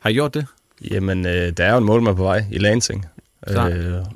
Har 0.00 0.10
I 0.10 0.12
gjort 0.12 0.34
det? 0.34 0.46
Jamen, 0.90 1.26
øh, 1.26 1.52
der 1.52 1.64
er 1.64 1.72
jo 1.72 1.78
en 1.78 1.84
målmand 1.84 2.16
på 2.16 2.22
vej 2.22 2.44
i 2.50 2.58
Lansing. 2.58 3.06
Øh, 3.48 3.56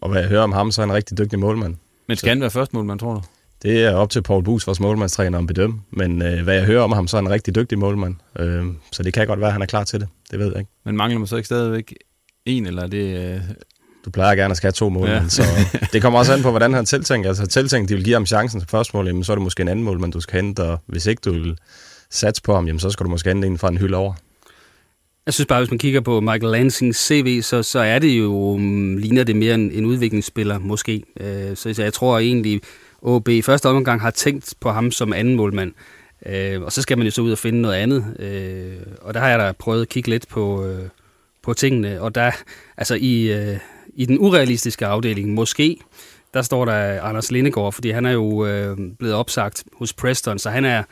og 0.01 0.11
hvad 0.11 0.21
jeg 0.21 0.29
hører 0.29 0.43
om 0.43 0.53
ham, 0.53 0.71
så 0.71 0.83
er 0.83 0.87
han 0.87 0.91
en 0.91 0.97
rigtig 0.97 1.19
dygtig 1.19 1.39
målmand. 1.39 1.77
Men 2.09 2.17
skal 2.17 2.27
så, 2.27 2.31
han 2.31 2.41
være 2.41 2.51
først 2.51 2.75
målmand, 2.75 3.01
tror 3.01 3.15
du? 3.15 3.23
Det 3.63 3.85
er 3.85 3.95
op 3.95 4.11
til 4.11 4.23
Paul 4.23 4.45
Bus, 4.45 4.67
vores 4.67 4.81
målmandstræner, 4.81 5.39
at 5.39 5.47
bedømme. 5.47 5.81
Men 5.91 6.23
øh, 6.23 6.43
hvad 6.43 6.55
jeg 6.55 6.65
hører 6.65 6.83
om 6.83 6.93
ham, 6.93 7.09
så 7.09 7.17
er 7.17 7.21
han 7.21 7.27
en 7.27 7.33
rigtig 7.33 7.55
dygtig 7.55 7.79
målmand. 7.79 8.15
Øh, 8.39 8.67
så 8.93 9.03
det 9.03 9.15
kan 9.15 9.27
godt 9.27 9.41
være, 9.41 9.49
at 9.49 9.53
han 9.53 9.63
er 9.63 9.67
klar 9.67 9.85
til 9.85 10.01
det. 10.01 10.09
Det 10.31 10.39
ved 10.39 10.47
jeg 10.47 10.59
ikke. 10.59 10.71
Men 10.85 10.97
mangler 10.97 11.19
man 11.19 11.27
så 11.27 11.37
ikke 11.37 11.47
stadigvæk 11.47 11.95
en, 12.47 12.67
eller 12.67 12.87
det... 12.87 13.35
Øh... 13.35 13.41
Du 14.05 14.11
plejer 14.11 14.35
gerne 14.35 14.51
at 14.51 14.57
skal 14.57 14.67
have 14.67 14.73
to 14.73 14.89
målmænd, 14.89 15.23
ja. 15.23 15.29
så 15.29 15.43
det 15.93 16.03
kommer 16.03 16.19
også 16.19 16.33
an 16.33 16.43
på, 16.43 16.51
hvordan 16.51 16.75
han 16.75 16.85
tiltænker. 16.85 17.29
Altså 17.29 17.47
tiltænker, 17.47 17.87
de 17.87 17.95
vil 17.95 18.05
give 18.05 18.15
ham 18.15 18.27
chancen 18.27 18.61
til 18.61 18.69
første 18.69 18.97
mål, 18.97 19.07
jamen, 19.07 19.25
så 19.25 19.33
er 19.33 19.37
det 19.37 19.43
måske 19.43 19.61
en 19.61 19.69
anden 19.69 19.85
målmand, 19.85 20.13
du 20.13 20.21
skal 20.21 20.43
hente, 20.43 20.61
og 20.61 20.79
hvis 20.87 21.07
ikke 21.07 21.21
du 21.25 21.33
vil 21.33 21.59
satse 22.11 22.43
på 22.43 22.55
ham, 22.55 22.67
jamen, 22.67 22.81
så 22.81 22.91
skal 22.91 23.05
du 23.05 23.11
måske 23.11 23.29
hente 23.29 23.47
en 23.47 23.59
fra 23.59 23.69
en 23.69 23.79
hylde 23.79 23.97
over. 23.97 24.15
Jeg 25.27 25.35
synes 25.35 25.47
bare, 25.47 25.61
hvis 25.61 25.71
man 25.71 25.79
kigger 25.79 26.01
på 26.01 26.21
Michael 26.21 26.53
Lansings 26.53 27.07
CV, 27.07 27.43
så, 27.43 27.63
så 27.63 27.79
er 27.79 27.99
det 27.99 28.19
jo, 28.19 28.57
mm, 28.57 28.97
ligner 28.97 29.25
det 29.25 29.37
mere 29.37 29.55
en, 29.55 29.71
en 29.73 29.85
udviklingsspiller, 29.85 30.59
måske. 30.59 31.03
Uh, 31.21 31.57
så 31.57 31.75
jeg 31.79 31.93
tror 31.93 32.19
egentlig, 32.19 32.61
OB 33.03 33.29
i 33.29 33.43
første 33.43 33.69
omgang 33.69 34.01
har 34.01 34.11
tænkt 34.11 34.55
på 34.61 34.71
ham 34.71 34.91
som 34.91 35.13
anden 35.13 35.37
målmand. 35.37 35.73
Uh, 36.27 36.63
og 36.63 36.73
så 36.73 36.83
skal 36.83 36.99
man 36.99 37.07
jo 37.07 37.11
så 37.11 37.23
ud 37.23 37.33
og 37.33 37.39
finde 37.39 37.61
noget 37.61 37.77
andet. 37.77 37.99
Uh, 37.99 38.93
og 39.07 39.15
der 39.15 39.21
har 39.21 39.29
jeg 39.29 39.39
da 39.39 39.53
prøvet 39.53 39.83
at 39.83 39.89
kigge 39.89 40.09
lidt 40.09 40.29
på, 40.29 40.75
på 41.43 41.55
tingene. 41.55 42.01
Og 42.01 42.15
der, 42.15 42.31
altså 42.77 42.95
i, 42.95 43.47
i 43.95 44.07
den 44.07 44.19
urealistiske 44.19 44.87
afdeling, 44.87 45.35
måske, 45.35 45.77
der 46.35 46.43
står 46.43 46.65
der 46.65 47.03
Anders 47.03 47.31
Lindegård, 47.31 47.73
fordi 47.73 47.91
han 47.91 48.07
er 48.07 48.13
jo 48.13 48.47
blevet 48.99 49.15
opsagt 49.15 49.65
hos 49.73 49.93
Preston, 49.93 50.39
så 50.39 50.51
han 50.51 50.65
er, 50.65 50.83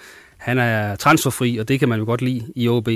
han 0.41 0.59
er 0.59 0.97
transferfri, 0.97 1.59
og 1.59 1.69
det 1.69 1.79
kan 1.79 1.89
man 1.89 1.99
jo 1.99 2.05
godt 2.05 2.23
lide 2.23 2.43
i 2.57 2.69
OB. 2.69 2.89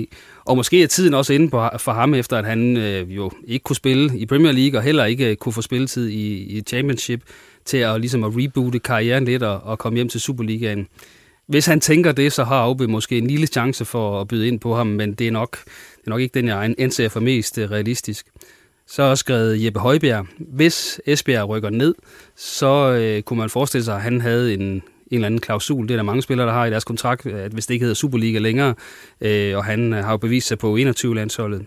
Og 0.44 0.56
måske 0.56 0.82
er 0.82 0.86
tiden 0.86 1.14
også 1.14 1.32
inde 1.32 1.50
på, 1.50 1.68
for 1.78 1.92
ham, 1.92 2.14
efter 2.14 2.36
at 2.38 2.44
han 2.44 2.76
øh, 2.76 3.16
jo 3.16 3.30
ikke 3.46 3.62
kunne 3.62 3.76
spille 3.76 4.18
i 4.18 4.26
Premier 4.26 4.52
League, 4.52 4.78
og 4.78 4.82
heller 4.82 5.04
ikke 5.04 5.30
øh, 5.30 5.36
kunne 5.36 5.52
få 5.52 5.62
spilletid 5.62 6.08
i, 6.08 6.56
i 6.58 6.60
Championship, 6.60 7.22
til 7.64 7.76
at, 7.76 8.00
ligesom 8.00 8.24
at 8.24 8.32
reboote 8.34 8.78
karrieren 8.78 9.24
lidt 9.24 9.42
og, 9.42 9.60
og 9.62 9.78
komme 9.78 9.96
hjem 9.96 10.08
til 10.08 10.20
Superligaen. 10.20 10.86
Hvis 11.46 11.66
han 11.66 11.80
tænker 11.80 12.12
det, 12.12 12.32
så 12.32 12.44
har 12.44 12.68
OB 12.68 12.80
måske 12.80 13.18
en 13.18 13.26
lille 13.26 13.46
chance 13.46 13.84
for 13.84 14.20
at 14.20 14.28
byde 14.28 14.48
ind 14.48 14.60
på 14.60 14.74
ham, 14.74 14.86
men 14.86 15.14
det 15.14 15.26
er 15.26 15.32
nok, 15.32 15.64
det 15.64 16.06
er 16.06 16.10
nok 16.10 16.20
ikke 16.20 16.34
den, 16.34 16.48
jeg 16.48 16.74
anser 16.78 17.08
for 17.08 17.20
mest 17.20 17.58
øh, 17.58 17.70
realistisk. 17.70 18.26
Så 18.86 19.02
har 19.02 19.14
skrevet 19.14 19.64
Jeppe 19.64 19.80
Højbjerg. 19.80 20.26
Hvis 20.38 21.00
Esbjerg 21.06 21.48
rykker 21.48 21.70
ned, 21.70 21.94
så 22.36 22.92
øh, 22.92 23.22
kunne 23.22 23.38
man 23.38 23.50
forestille 23.50 23.84
sig, 23.84 23.94
at 23.94 24.02
han 24.02 24.20
havde 24.20 24.54
en, 24.54 24.82
en 25.14 25.18
eller 25.18 25.26
anden 25.26 25.40
klausul. 25.40 25.88
Det 25.88 25.90
er 25.90 25.96
der 25.96 26.02
mange 26.02 26.22
spillere, 26.22 26.46
der 26.46 26.52
har 26.52 26.66
i 26.66 26.70
deres 26.70 26.84
kontrakt, 26.84 27.26
at 27.26 27.52
hvis 27.52 27.66
det 27.66 27.74
ikke 27.74 27.84
hedder 27.84 27.94
Superliga 27.94 28.38
længere, 28.38 28.74
øh, 29.20 29.56
og 29.56 29.64
han 29.64 29.92
øh, 29.92 30.04
har 30.04 30.10
jo 30.10 30.16
bevist 30.16 30.48
sig 30.48 30.58
på 30.58 30.76
21-landsholdet. 30.76 31.64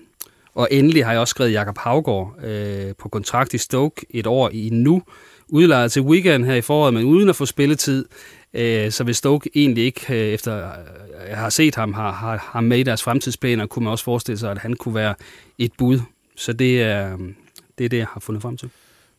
Og 0.56 0.68
endelig 0.72 1.06
har 1.06 1.12
jeg 1.12 1.22
også 1.22 1.32
skrevet 1.32 1.52
Jakob 1.52 1.78
Havgård 1.78 2.36
øh, 2.44 2.96
på 2.98 3.10
kontrakt 3.10 3.54
i 3.54 3.58
Stoke 3.58 4.06
et 4.10 4.28
år 4.28 4.50
i 4.54 4.70
nu, 4.72 5.02
udlejet 5.50 5.92
til 5.92 6.02
weekend 6.02 6.46
her 6.46 6.56
i 6.56 6.62
foråret, 6.62 6.94
men 6.94 7.04
uden 7.04 7.30
at 7.30 7.36
få 7.36 7.46
spilletid. 7.46 8.06
Øh, 8.54 8.92
så 8.92 9.04
hvis 9.04 9.18
Stoke 9.18 9.50
egentlig 9.56 9.84
ikke, 9.84 10.02
øh, 10.10 10.34
efter 10.34 10.58
øh, 10.58 11.30
jeg 11.30 11.38
har 11.38 11.50
set 11.50 11.76
ham, 11.76 11.94
har, 11.94 12.12
har, 12.12 12.38
har 12.52 12.62
med 12.62 12.80
i 12.80 12.84
deres 12.84 13.04
fremtidsplaner, 13.04 13.66
kunne 13.66 13.84
man 13.84 13.92
også 13.92 14.04
forestille 14.04 14.38
sig, 14.38 14.52
at 14.52 14.58
han 14.58 14.74
kunne 14.74 14.96
være 14.96 15.16
et 15.58 15.72
bud. 15.78 16.00
Så 16.36 16.54
det 16.54 16.82
er, 16.82 17.14
øh, 17.14 17.20
det 17.78 17.86
er 17.86 17.90
det, 17.90 17.98
jeg 17.98 18.08
har 18.14 18.20
fundet 18.20 18.42
frem 18.42 18.58
til. 18.58 18.70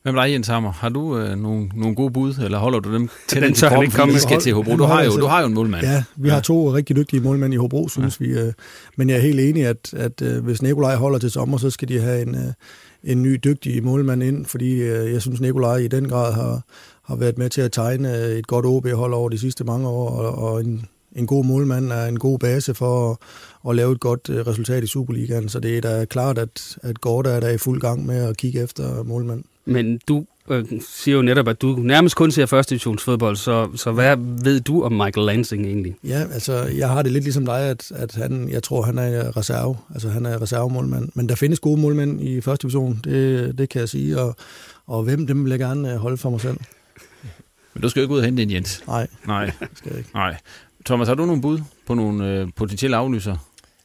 Hvem 0.09 0.16
er 0.16 0.23
dig, 0.23 0.33
Jens 0.33 0.47
Hammer? 0.47 0.73
Har 0.73 0.88
du 0.88 1.18
øh, 1.18 1.38
nogle, 1.38 1.71
nogle 1.75 1.97
gode 1.97 2.12
bud, 2.12 2.35
eller 2.35 2.59
holder 2.59 2.81
du 2.81 2.94
dem 2.94 3.09
til 3.29 3.42
den 3.42 3.55
form, 3.55 3.90
fordi 3.90 4.12
vi 4.12 4.18
skal 4.18 4.40
til 4.40 4.55
Hobro? 4.55 4.77
Du 4.77 4.85
har, 4.85 5.03
jo, 5.03 5.11
du 5.11 5.27
har 5.27 5.40
jo 5.40 5.47
en 5.47 5.55
målmand. 5.55 5.87
Ja, 5.87 6.03
vi 6.16 6.29
ja. 6.29 6.35
har 6.35 6.40
to 6.40 6.75
rigtig 6.75 6.97
dygtige 6.97 7.21
målmænd 7.21 7.55
i 7.55 7.57
Hobro, 7.57 7.88
synes 7.88 8.21
ja. 8.21 8.27
vi. 8.27 8.33
Øh, 8.33 8.53
men 8.97 9.11
jeg 9.11 9.16
er 9.16 9.21
helt 9.21 9.40
enig, 9.40 9.66
at, 9.66 9.94
at 9.94 10.23
øh, 10.23 10.44
hvis 10.44 10.62
Nikolaj 10.62 10.97
holder 10.97 11.18
til 11.18 11.31
sommer, 11.31 11.59
så 11.59 11.71
skal 11.71 11.88
de 11.88 12.01
have 12.01 12.23
en, 12.23 12.35
øh, 12.35 12.53
en 13.05 13.23
ny 13.23 13.40
dygtig 13.44 13.85
målmand 13.85 14.23
ind, 14.23 14.47
fordi 14.47 14.73
øh, 14.73 15.12
jeg 15.12 15.23
synes, 15.23 15.40
Nikolaj 15.40 15.77
i 15.77 15.88
den 15.88 16.09
grad 16.09 16.33
har, 16.33 16.62
har 17.05 17.16
været 17.16 17.38
med 17.38 17.51
til 17.51 17.61
at 17.61 17.73
tegne 17.73 18.14
et 18.38 18.47
godt 18.47 18.66
OB-hold 18.66 19.14
over 19.14 19.29
de 19.29 19.38
sidste 19.38 19.64
mange 19.64 19.88
år, 19.88 20.11
og, 20.11 20.53
og 20.53 20.61
en, 20.61 20.87
en 21.16 21.27
god 21.27 21.44
målmand 21.44 21.92
er 21.92 22.07
en 22.07 22.18
god 22.18 22.38
base 22.38 22.75
for 22.75 23.11
at, 23.11 23.16
at 23.68 23.77
lave 23.77 23.92
et 23.92 24.01
godt 24.01 24.31
øh, 24.31 24.47
resultat 24.47 24.85
i 24.85 24.87
Superligaen. 24.87 25.49
Så 25.49 25.61
det 25.61 25.77
er 25.77 25.81
da 25.81 26.05
klart, 26.05 26.38
at, 26.38 26.79
at 26.83 27.01
Gorda 27.01 27.31
er 27.31 27.40
der 27.40 27.49
i 27.49 27.59
fuld 27.59 27.81
gang 27.81 28.07
med 28.07 28.29
at 28.29 28.37
kigge 28.37 28.62
efter 28.62 29.03
målmand. 29.03 29.44
Men 29.64 30.01
du 30.09 30.25
øh, 30.51 30.64
siger 30.88 31.16
jo 31.16 31.23
netop, 31.23 31.49
at 31.49 31.62
du 31.62 31.77
nærmest 31.77 32.16
kun 32.16 32.31
ser 32.31 32.47
første 32.47 32.71
divisionsfodbold, 32.71 33.37
så, 33.37 33.68
så 33.75 33.92
hvad 33.92 34.16
ved 34.44 34.61
du 34.61 34.83
om 34.83 34.92
Michael 34.92 35.27
Lansing 35.27 35.66
egentlig? 35.66 35.97
Ja, 36.05 36.25
altså 36.33 36.62
jeg 36.62 36.88
har 36.88 37.03
det 37.03 37.12
lidt 37.12 37.25
ligesom 37.25 37.44
dig, 37.47 37.61
at, 37.61 37.92
at 37.94 38.14
han, 38.14 38.49
jeg 38.49 38.62
tror, 38.62 38.83
han 38.83 38.99
er 38.99 39.37
reserve. 39.37 39.77
Altså 39.94 40.09
han 40.09 40.27
er 40.27 40.42
reservemålmand. 40.42 41.09
Men 41.14 41.29
der 41.29 41.35
findes 41.35 41.61
gode 41.61 41.81
målmænd 41.81 42.23
i 42.23 42.40
første 42.40 42.62
division, 42.62 43.01
det, 43.05 43.59
det 43.59 43.68
kan 43.68 43.81
jeg 43.81 43.88
sige. 43.88 44.21
Og, 44.21 44.37
og 44.87 45.03
hvem 45.03 45.27
dem 45.27 45.44
vil 45.44 45.51
jeg 45.51 45.59
gerne 45.59 45.92
øh, 45.92 45.97
holde 45.97 46.16
for 46.16 46.31
mig 46.31 46.40
selv. 46.40 46.57
Men 47.75 47.83
du 47.83 47.88
skal 47.88 48.01
jo 48.01 48.05
ikke 48.05 48.14
ud 48.14 48.18
og 48.18 48.25
hente 48.25 48.42
en, 48.42 48.51
Jens. 48.51 48.83
Nej, 48.87 49.07
Nej. 49.27 49.51
skal 49.75 49.90
jeg 49.90 49.99
ikke. 49.99 50.11
Nej. 50.14 50.37
Thomas, 50.87 51.09
har 51.09 51.14
du 51.14 51.25
nogle 51.27 51.43
bud 51.43 51.61
på 51.87 51.95
nogle 51.95 52.31
øh, 52.31 52.49
potentielle 52.57 52.97
aflyser 52.97 53.37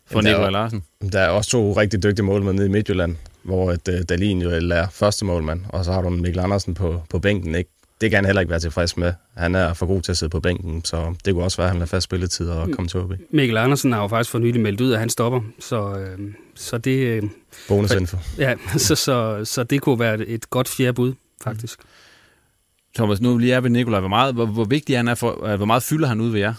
for 0.05 0.21
Nikolaj 0.21 0.49
Larsen? 0.49 0.83
Der 1.11 1.19
er 1.19 1.29
også 1.29 1.49
to 1.49 1.73
rigtig 1.73 2.03
dygtige 2.03 2.25
målmænd 2.25 2.55
nede 2.55 2.67
i 2.67 2.71
Midtjylland 2.71 3.15
hvor 3.43 3.71
et, 3.71 3.87
uh, 3.87 4.01
Dalin 4.09 4.41
jo 4.41 4.49
er 4.49 4.87
første 4.91 5.25
målmand, 5.25 5.61
og 5.69 5.85
så 5.85 5.91
har 5.91 6.01
du 6.01 6.09
Mikkel 6.09 6.39
Andersen 6.39 6.73
på, 6.73 7.01
på 7.09 7.19
bænken. 7.19 7.55
Ikke? 7.55 7.69
det 8.01 8.11
kan 8.11 8.17
han 8.17 8.25
heller 8.25 8.41
ikke 8.41 8.49
være 8.49 8.59
tilfreds 8.59 8.97
med. 8.97 9.13
Han 9.37 9.55
er 9.55 9.73
for 9.73 9.85
god 9.85 10.01
til 10.01 10.11
at 10.11 10.17
sidde 10.17 10.29
på 10.29 10.39
bænken, 10.39 10.85
så 10.85 11.15
det 11.25 11.33
kunne 11.33 11.43
også 11.43 11.57
være, 11.57 11.67
at 11.67 11.71
han 11.71 11.81
har 11.81 11.85
fast 11.85 12.03
spilletid 12.03 12.49
og 12.49 12.71
komme 12.71 12.87
til 12.87 12.99
OB. 12.99 13.13
Mikkel 13.31 13.57
Andersen 13.57 13.91
har 13.91 14.01
jo 14.01 14.07
faktisk 14.07 14.31
for 14.31 14.39
nylig 14.39 14.61
meldt 14.61 14.81
ud, 14.81 14.93
at 14.93 14.99
han 14.99 15.09
stopper, 15.09 15.41
så, 15.59 15.97
øh, 15.99 16.33
så 16.55 16.77
det... 16.77 16.97
Øh, 16.97 17.23
Bonusinfo. 17.67 18.17
Ja, 18.37 18.55
så, 18.77 18.95
så, 18.95 19.45
så 19.45 19.63
det 19.63 19.81
kunne 19.81 19.99
være 19.99 20.27
et 20.27 20.49
godt 20.49 20.67
fjerde 20.67 20.93
bud, 20.93 21.13
faktisk. 21.43 21.79
Mm. 21.79 21.85
Thomas, 22.95 23.21
nu 23.21 23.37
lige 23.37 23.53
er 23.53 23.59
ved 23.59 23.69
Nikolaj. 23.69 23.99
Hvor, 23.99 24.09
meget, 24.09 24.33
hvor, 24.33 24.45
hvor 24.45 24.65
vigtig 24.65 24.97
han 24.97 25.07
er 25.07 25.15
for, 25.15 25.55
hvor 25.57 25.65
meget 25.65 25.83
fylder 25.83 26.07
han 26.07 26.21
ud 26.21 26.29
ved 26.29 26.39
jer 26.39 26.53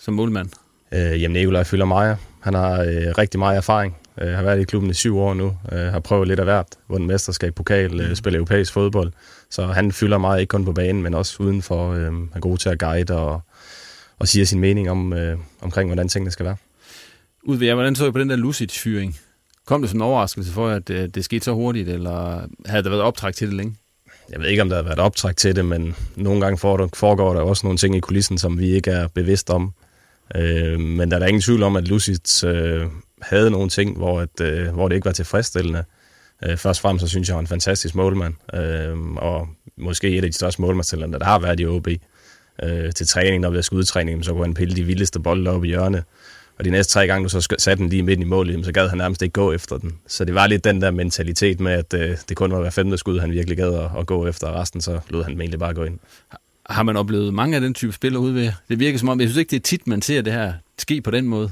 som 0.00 0.14
målmand? 0.14 0.48
Øh, 0.92 1.22
jamen, 1.22 1.32
Nikolaj 1.32 1.64
fylder 1.64 1.84
meget. 1.84 2.18
Han 2.40 2.54
har 2.54 2.80
øh, 2.80 3.12
rigtig 3.18 3.38
meget 3.38 3.56
erfaring. 3.56 3.96
Øh, 4.20 4.28
har 4.28 4.42
været 4.42 4.60
i 4.60 4.64
klubben 4.64 4.90
i 4.90 4.94
syv 4.94 5.18
år 5.18 5.34
nu. 5.34 5.56
Øh, 5.72 5.78
har 5.78 6.00
prøvet 6.00 6.28
lidt 6.28 6.40
af 6.40 6.46
hvert. 6.46 6.66
Vundet 6.88 7.08
mesterskab, 7.08 7.54
pokal, 7.54 8.00
øh, 8.00 8.16
spiller 8.16 8.38
europæisk 8.38 8.72
fodbold. 8.72 9.12
Så 9.50 9.66
han 9.66 9.92
fylder 9.92 10.18
meget, 10.18 10.40
ikke 10.40 10.50
kun 10.50 10.64
på 10.64 10.72
banen, 10.72 11.02
men 11.02 11.14
også 11.14 11.36
udenfor. 11.42 11.92
Øh, 11.92 12.12
er 12.34 12.40
god 12.40 12.58
til 12.58 12.68
at 12.68 12.78
guide 12.78 13.16
og, 13.18 13.40
og 14.18 14.28
sige 14.28 14.46
sin 14.46 14.60
mening 14.60 14.90
om, 14.90 15.12
øh, 15.12 15.38
omkring, 15.60 15.88
hvordan 15.88 16.08
tingene 16.08 16.30
skal 16.30 16.46
være. 16.46 16.56
Ud 17.42 17.56
ved 17.56 17.66
jer, 17.66 17.74
hvordan 17.74 17.94
så 17.94 18.06
I 18.06 18.10
på 18.10 18.18
den 18.18 18.30
der 18.30 18.36
Lucic-fyring? 18.36 19.18
Kom 19.66 19.80
det 19.80 19.90
som 19.90 19.98
en 19.98 20.02
overraskelse 20.02 20.52
for, 20.52 20.68
at 20.68 20.88
det, 20.88 21.14
det 21.14 21.24
skete 21.24 21.44
så 21.44 21.52
hurtigt, 21.52 21.88
eller 21.88 22.46
havde 22.66 22.82
der 22.82 22.90
været 22.90 23.02
optræk 23.02 23.34
til 23.34 23.46
det 23.46 23.56
længe? 23.56 23.76
Jeg 24.30 24.40
ved 24.40 24.48
ikke, 24.48 24.62
om 24.62 24.68
der 24.68 24.76
har 24.76 24.82
været 24.82 24.98
optræk 24.98 25.36
til 25.36 25.56
det, 25.56 25.64
men 25.64 25.94
nogle 26.16 26.40
gange 26.40 26.58
foregår 26.94 27.34
der 27.34 27.40
også 27.40 27.66
nogle 27.66 27.78
ting 27.78 27.96
i 27.96 28.00
kulissen, 28.00 28.38
som 28.38 28.58
vi 28.58 28.70
ikke 28.70 28.90
er 28.90 29.08
bevidst 29.08 29.50
om. 29.50 29.72
Øh, 30.36 30.80
men 30.80 31.10
der 31.10 31.16
er 31.16 31.18
der 31.18 31.26
ingen 31.26 31.42
tvivl 31.42 31.62
om, 31.62 31.76
at 31.76 31.88
Lucic 31.88 32.44
øh, 32.44 32.86
havde 33.22 33.50
nogle 33.50 33.68
ting, 33.68 33.96
hvor, 33.96 34.20
at, 34.20 34.40
øh, 34.40 34.68
hvor 34.68 34.88
det 34.88 34.94
ikke 34.94 35.04
var 35.04 35.12
tilfredsstillende. 35.12 35.84
Øh, 36.44 36.56
først 36.56 36.80
og 36.80 36.82
fremmest 36.82 37.02
så 37.02 37.08
synes 37.08 37.28
jeg, 37.28 37.34
han 37.34 37.38
er 37.38 37.40
en 37.40 37.46
fantastisk 37.46 37.94
målmand, 37.94 38.34
øh, 38.54 38.98
og 39.16 39.48
måske 39.76 40.08
et 40.08 40.24
af 40.24 40.30
de 40.30 40.36
største 40.36 40.62
målmandstalenter, 40.62 41.18
der 41.18 41.26
har 41.26 41.38
været 41.38 41.60
i 41.60 41.66
OB. 41.66 41.88
Øh, 42.62 42.92
til 42.92 43.06
træning, 43.06 43.40
når 43.40 43.50
vi 43.50 43.56
har 43.56 43.62
skudtræning, 43.62 44.24
så 44.24 44.32
kunne 44.32 44.44
han 44.44 44.54
pille 44.54 44.76
de 44.76 44.84
vildeste 44.84 45.20
bolde 45.20 45.50
op 45.50 45.64
i 45.64 45.68
hjørnet. 45.68 46.04
Og 46.58 46.64
de 46.64 46.70
næste 46.70 46.92
tre 46.92 47.06
gange, 47.06 47.24
du 47.24 47.28
så 47.28 47.56
satte 47.58 47.82
den 47.82 47.90
lige 47.90 48.02
midt 48.02 48.20
i 48.20 48.24
målet, 48.24 48.64
så 48.64 48.72
gad 48.72 48.88
han 48.88 48.98
nærmest 48.98 49.22
ikke 49.22 49.32
gå 49.32 49.52
efter 49.52 49.78
den. 49.78 49.98
Så 50.06 50.24
det 50.24 50.34
var 50.34 50.46
lidt 50.46 50.64
den 50.64 50.82
der 50.82 50.90
mentalitet 50.90 51.60
med, 51.60 51.72
at 51.72 51.94
øh, 51.94 52.16
det 52.28 52.36
kun 52.36 52.52
var 52.52 52.60
hver 52.60 52.70
femte 52.70 52.98
skud, 52.98 53.20
han 53.20 53.32
virkelig 53.32 53.56
gad 53.56 53.74
at, 53.74 53.90
at 53.98 54.06
gå 54.06 54.26
efter, 54.26 54.46
og 54.46 54.60
resten 54.60 54.80
så 54.80 55.00
lod 55.08 55.24
han 55.24 55.40
egentlig 55.40 55.58
bare 55.58 55.74
gå 55.74 55.84
ind. 55.84 55.98
Har 56.70 56.82
man 56.82 56.96
oplevet 56.96 57.34
mange 57.34 57.54
af 57.54 57.60
den 57.60 57.74
type 57.74 57.92
spillere 57.92 58.22
ude 58.22 58.34
ved? 58.34 58.52
Det 58.68 58.78
virker 58.78 58.98
som 58.98 59.08
om, 59.08 59.20
jeg 59.20 59.28
synes 59.28 59.38
ikke, 59.38 59.50
det 59.50 59.56
er 59.56 59.60
tit, 59.60 59.86
man 59.86 60.02
ser 60.02 60.22
det 60.22 60.32
her 60.32 60.52
ske 60.78 61.00
på 61.00 61.10
den 61.10 61.26
måde. 61.26 61.50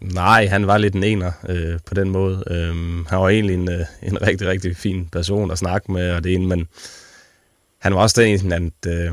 Nej, 0.00 0.46
han 0.46 0.66
var 0.66 0.78
lidt 0.78 0.94
en 0.94 1.04
ener 1.04 1.32
øh, 1.48 1.78
på 1.86 1.94
den 1.94 2.10
måde. 2.10 2.44
Øhm, 2.50 3.06
han 3.06 3.18
var 3.18 3.28
egentlig 3.28 3.54
en, 3.54 3.70
øh, 3.70 3.80
en 4.02 4.22
rigtig, 4.22 4.48
rigtig 4.48 4.76
fin 4.76 5.08
person 5.12 5.50
at 5.50 5.58
snakke 5.58 5.92
med, 5.92 6.10
og 6.10 6.24
det 6.24 6.34
ene, 6.34 6.46
men 6.46 6.68
han 7.78 7.94
var 7.94 8.00
også 8.00 8.22
den, 8.22 8.52
at, 8.52 8.86
øh, 8.86 9.10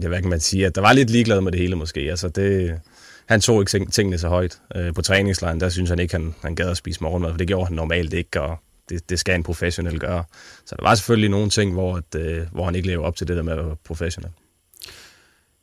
jeg 0.00 0.08
hvad 0.08 0.20
kan 0.20 0.30
man 0.30 0.40
sige, 0.40 0.66
at 0.66 0.74
der 0.74 0.80
var 0.80 0.92
lidt 0.92 1.10
ligeglad 1.10 1.40
med 1.40 1.52
det 1.52 1.60
hele 1.60 1.76
måske. 1.76 2.00
Altså 2.00 2.28
det, 2.28 2.80
han 3.28 3.40
tog 3.40 3.60
ikke 3.60 3.86
tingene 3.90 4.18
så 4.18 4.28
højt. 4.28 4.58
Øh, 4.76 4.94
på 4.94 5.02
træningslejen, 5.02 5.60
der 5.60 5.68
synes 5.68 5.90
han 5.90 5.98
ikke, 5.98 6.14
han, 6.14 6.34
han 6.42 6.54
gad 6.54 6.70
at 6.70 6.76
spise 6.76 7.02
morgenmad, 7.02 7.30
for 7.30 7.38
det 7.38 7.48
gjorde 7.48 7.66
han 7.66 7.76
normalt 7.76 8.12
ikke, 8.12 8.40
og 8.40 8.58
det, 8.88 9.10
det 9.10 9.18
skal 9.18 9.34
en 9.34 9.42
professionel 9.42 9.98
gøre. 9.98 10.24
Så 10.66 10.76
der 10.78 10.82
var 10.82 10.94
selvfølgelig 10.94 11.30
nogle 11.30 11.50
ting, 11.50 11.72
hvor, 11.72 11.96
at, 11.96 12.20
øh, 12.20 12.46
hvor 12.52 12.64
han 12.64 12.74
ikke 12.74 12.88
lever 12.88 13.04
op 13.04 13.16
til 13.16 13.28
det 13.28 13.36
der 13.36 13.42
med 13.42 13.52
at 13.52 13.66
være 13.66 13.76
professionel. 13.84 14.30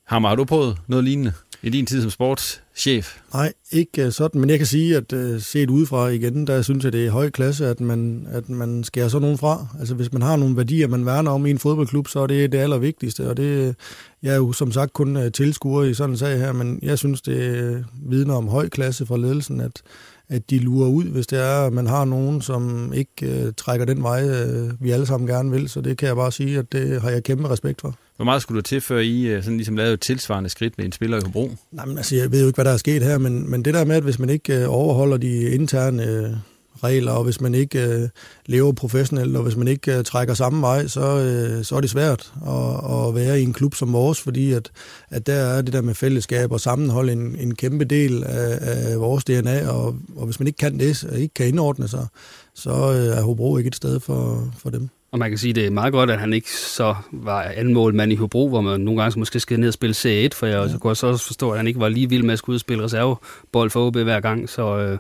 Hammer, 0.04 0.30
har 0.30 0.36
du 0.36 0.46
prøvet 0.46 0.78
noget 0.88 1.06
lignende 1.06 1.34
i 1.62 1.70
din 1.70 1.86
tid 1.86 2.02
som 2.02 2.12
sportschef? 2.12 3.18
Nej, 3.34 3.54
ikke 3.72 4.12
sådan, 4.12 4.42
men 4.42 4.50
jeg 4.50 4.58
kan 4.58 4.68
sige, 4.68 4.98
at 4.98 5.14
uh, 5.14 5.42
set 5.42 5.70
udefra 5.70 6.08
igen, 6.08 6.48
der 6.48 6.62
synes 6.62 6.84
jeg, 6.84 6.94
det 6.94 7.06
er 7.06 7.12
høj 7.12 7.30
klasse, 7.30 7.68
at 7.68 7.80
man, 7.80 8.28
at 8.32 8.50
man 8.50 8.84
skærer 8.84 9.08
sådan 9.08 9.22
nogen 9.22 9.38
fra. 9.38 9.68
Altså 9.80 9.96
hvis 9.96 10.14
man 10.14 10.22
har 10.22 10.36
nogle 10.36 10.58
værdier, 10.58 10.88
man 10.88 11.06
værner 11.06 11.32
om 11.32 11.46
i 11.46 11.50
en 11.50 11.60
fodboldklub, 11.60 12.08
så 12.08 12.20
er 12.20 12.28
det 12.28 12.52
det 12.52 12.58
allervigtigste, 12.58 13.30
og 13.30 13.38
det, 13.38 13.76
jeg 14.24 14.34
er 14.34 14.38
jo 14.38 14.52
som 14.52 14.72
sagt 14.72 14.94
kun 14.94 15.32
tilskuer 15.32 15.84
i 15.84 15.94
sådan 15.94 16.10
en 16.10 16.18
sag 16.18 16.38
her, 16.38 16.52
men 16.52 16.80
jeg 16.82 16.98
synes, 16.98 17.22
det 17.22 17.86
vidner 18.06 18.36
om 18.36 18.48
høj 18.48 18.70
klasse 18.70 19.06
fra 19.06 19.18
ledelsen, 19.18 19.62
at, 19.62 19.82
at 20.30 20.50
de 20.50 20.60
lurer 20.60 20.90
ud, 20.90 21.04
hvis 21.04 21.28
det 21.28 21.40
er, 21.40 21.68
at 21.68 21.74
man 21.74 21.88
har 21.88 22.06
nogen, 22.06 22.42
som 22.42 22.94
ikke 22.94 23.44
uh, 23.46 23.52
trækker 23.58 23.86
den 23.86 24.04
vej, 24.04 24.24
uh, 24.24 24.84
vi 24.84 24.92
alle 24.92 25.06
sammen 25.06 25.28
gerne 25.28 25.52
vil. 25.52 25.70
Så 25.70 25.82
det 25.82 25.98
kan 25.98 26.08
jeg 26.08 26.16
bare 26.16 26.32
sige, 26.32 26.60
at 26.60 26.72
det 26.72 27.02
har 27.02 27.10
jeg 27.10 27.24
kæmpe 27.24 27.50
respekt 27.50 27.82
for. 27.82 27.96
Hvor 28.16 28.26
meget 28.26 28.42
skulle 28.42 28.56
du 28.56 28.62
til, 28.62 28.82
før 28.82 29.00
I 29.00 29.38
uh, 29.38 29.44
sådan 29.44 29.58
ligesom 29.58 29.78
lavede 29.78 29.94
et 29.94 30.02
tilsvarende 30.02 30.50
skridt 30.50 30.78
med 30.78 30.86
en 30.86 30.92
spiller 30.92 31.18
i 31.18 31.22
Hobro? 31.26 31.52
Nej, 31.72 31.86
men 31.86 31.98
altså, 31.98 32.16
jeg 32.16 32.32
ved 32.32 32.42
jo 32.42 32.48
ikke, 32.48 32.58
hvad 32.58 32.66
der 32.66 32.72
er 32.72 32.78
sket 32.78 33.04
her, 33.04 33.18
men, 33.18 33.52
men 33.52 33.66
det 33.66 33.74
der 33.74 33.86
med, 33.86 33.96
at 33.96 34.04
hvis 34.04 34.20
man 34.20 34.30
ikke 34.30 34.68
uh, 34.68 34.76
overholder 34.76 35.18
de 35.18 35.42
interne 35.42 36.30
uh, 36.30 36.38
regler, 36.84 37.12
og 37.12 37.24
hvis 37.24 37.42
man 37.42 37.56
ikke 37.56 37.88
øh, 37.88 38.10
lever 38.46 38.72
professionelt, 38.72 39.36
og 39.36 39.44
hvis 39.44 39.56
man 39.56 39.68
ikke 39.68 39.98
øh, 39.98 40.04
trækker 40.04 40.34
samme 40.34 40.62
vej, 40.62 40.88
så, 40.88 41.02
øh, 41.02 41.64
så 41.64 41.76
er 41.76 41.82
det 41.82 41.90
svært 41.90 42.34
at, 42.48 43.08
at 43.08 43.16
være 43.16 43.42
i 43.42 43.44
en 43.44 43.54
klub 43.54 43.76
som 43.76 43.94
vores, 43.94 44.22
fordi 44.22 44.52
at, 44.54 44.72
at 45.10 45.28
der 45.28 45.34
er 45.34 45.62
det 45.62 45.74
der 45.74 45.82
med 45.82 45.94
fællesskab 45.94 46.52
og 46.52 46.60
sammenhold 46.60 47.10
en, 47.10 47.36
en 47.40 47.56
kæmpe 47.56 47.86
del 47.86 48.24
af, 48.24 48.58
af 48.62 49.00
vores 49.00 49.24
DNA, 49.24 49.70
og, 49.70 49.96
og 50.16 50.26
hvis 50.26 50.40
man 50.40 50.48
ikke 50.48 50.58
kan 50.58 50.80
det, 50.80 51.04
og 51.12 51.20
ikke 51.20 51.34
kan 51.34 51.48
indordne 51.48 51.88
sig, 51.88 52.08
så 52.56 52.72
øh, 52.72 53.18
er 53.18 53.22
Hobro 53.22 53.58
ikke 53.58 53.68
et 53.68 53.76
sted 53.76 54.00
for, 54.00 54.54
for 54.58 54.70
dem. 54.70 54.90
Og 55.14 55.20
man 55.20 55.30
kan 55.30 55.38
sige, 55.38 55.50
at 55.50 55.56
det 55.56 55.66
er 55.66 55.72
meget 55.72 55.94
godt, 55.94 56.12
at 56.12 56.20
han 56.20 56.34
ikke 56.34 56.52
så 56.52 56.96
var 57.12 57.42
anden 57.42 57.74
målmand 57.74 58.12
i 58.12 58.16
Hobro, 58.16 58.50
hvor 58.50 58.62
man 58.62 58.82
nogle 58.82 59.02
gange 59.02 59.20
måske 59.20 59.40
skal 59.40 59.60
ned 59.60 59.68
og 59.68 59.74
spille 59.74 59.94
C1, 59.94 60.30
for 60.34 60.46
jeg 60.46 60.70
ja. 60.72 60.78
kunne 60.78 60.96
så 60.96 61.08
også 61.08 61.26
forstå, 61.26 61.52
at 61.52 61.58
han 61.58 61.68
ikke 61.68 61.80
var 61.80 61.90
lige 61.90 62.10
vild 62.10 62.24
med 62.24 62.34
at 62.34 62.40
skulle 62.40 62.54
ud 62.54 62.56
og 62.56 62.60
spille 62.60 62.84
reservebold 62.84 63.70
for 63.70 63.88
OB 63.88 63.98
hver 63.98 64.20
gang, 64.20 64.50
så 64.50 64.78
øh, 64.78 64.98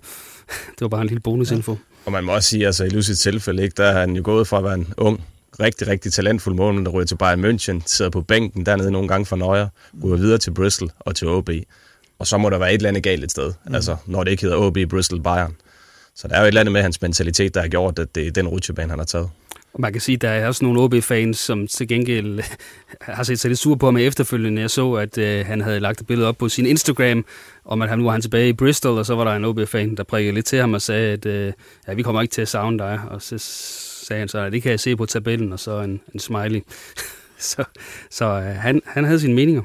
det 0.76 0.82
var 0.82 0.88
bare 0.88 1.02
en 1.02 1.08
lille 1.08 1.22
bonusinfo. 1.22 1.72
Ja. 1.72 1.78
Og 2.06 2.12
man 2.12 2.24
må 2.24 2.32
også 2.36 2.50
sige, 2.50 2.66
altså 2.66 2.84
i 2.84 2.90
Lucis 2.90 3.20
tilfælde, 3.20 3.64
ikke, 3.64 3.74
der 3.78 3.86
er 3.86 4.00
han 4.00 4.16
jo 4.16 4.22
gået 4.26 4.48
fra 4.48 4.58
at 4.58 4.64
være 4.64 4.74
en 4.74 4.94
ung, 4.98 5.24
rigtig, 5.60 5.88
rigtig 5.88 6.14
talentfuld 6.14 6.56
målmand, 6.56 6.86
der 6.86 6.92
ryger 6.92 7.06
til 7.06 7.16
Bayern 7.16 7.46
München, 7.46 7.82
sidder 7.86 8.12
på 8.12 8.22
bænken 8.22 8.66
dernede 8.66 8.92
nogle 8.92 9.08
gange 9.08 9.26
for 9.26 9.36
Nøjer, 9.36 9.68
ryger 10.04 10.18
videre 10.18 10.38
til 10.38 10.52
Bristol 10.52 10.92
og 11.00 11.16
til 11.16 11.28
OB. 11.28 11.50
Og 12.20 12.28
så 12.28 12.38
må 12.38 12.50
der 12.50 12.58
være 12.58 12.74
et 12.74 12.76
eller 12.76 12.90
andet 12.90 13.04
galt 13.04 13.24
et 13.24 13.32
sted, 13.32 13.54
mm. 13.66 13.76
altså 13.76 13.96
når 14.06 14.24
det 14.24 14.32
ikke 14.32 14.44
hedder 14.44 14.58
OB, 14.58 14.78
Bristol, 14.90 15.22
Bayern. 15.22 15.56
Så 16.16 16.28
der 16.28 16.36
er 16.36 16.40
jo 16.40 16.44
et 16.44 16.48
eller 16.48 16.62
andet 16.62 16.72
med 16.72 16.82
hans 16.82 17.02
mentalitet, 17.02 17.54
der 17.54 17.62
har 17.62 17.68
gjort, 17.68 18.00
at 18.00 18.16
det 18.16 18.28
er 18.28 18.32
den 18.32 18.48
rutsjebane, 18.48 18.90
han 18.90 19.00
har 19.00 19.06
taget. 19.06 19.30
Man 19.80 19.92
kan 19.92 20.02
sige, 20.02 20.16
at 20.16 20.22
der 20.22 20.30
er 20.30 20.48
også 20.48 20.66
nogle 20.66 20.82
OB-fans, 20.82 21.38
som 21.38 21.68
til 21.68 21.88
gengæld 21.88 22.40
har 23.02 23.24
set 23.24 23.40
sig 23.40 23.50
lidt 23.50 23.60
sur 23.60 23.76
på 23.76 23.86
ham 23.86 23.98
efterfølgende. 23.98 24.62
Jeg 24.62 24.70
så, 24.70 24.94
at 24.94 25.18
øh, 25.18 25.46
han 25.46 25.62
havde 25.62 25.80
lagt 25.80 26.02
et 26.02 26.08
billede 26.08 26.28
op 26.28 26.38
på 26.38 26.50
sin 26.50 26.66
Instagram, 26.66 27.26
om 27.66 27.82
at 27.82 27.90
han 27.90 27.98
nu 28.00 28.06
var 28.06 28.12
han 28.12 28.22
tilbage 28.22 28.50
i 28.50 28.54
Bristol, 28.54 28.98
og 28.98 29.06
så 29.06 29.16
var 29.16 29.24
der 29.24 29.32
en 29.36 29.46
OB-fan, 29.46 29.96
der 29.96 30.04
prikkede 30.04 30.36
lidt 30.36 30.46
til 30.46 30.60
ham 30.60 30.74
og 30.74 30.82
sagde, 30.82 31.12
at 31.14 31.26
øh, 31.26 31.54
ja, 31.88 31.94
vi 31.94 32.02
kommer 32.02 32.22
ikke 32.22 32.32
til 32.32 32.42
at 32.42 32.48
savne 32.48 32.80
dig. 32.80 33.00
Og 33.10 33.22
så 33.22 33.38
sagde 34.08 34.20
han 34.20 34.28
så, 34.28 34.40
at 34.40 34.52
det 34.52 34.62
kan 34.62 34.72
jeg 34.72 34.80
se 34.80 34.96
på 34.96 35.06
tabellen, 35.06 35.54
og 35.54 35.60
så 35.60 35.82
en, 35.82 36.02
en 36.14 36.20
smiley. 36.20 36.62
så 37.38 37.64
så 38.10 38.26
øh, 38.26 38.44
han, 38.44 38.82
han 38.86 39.04
havde 39.04 39.20
sine 39.20 39.34
meninger. 39.34 39.62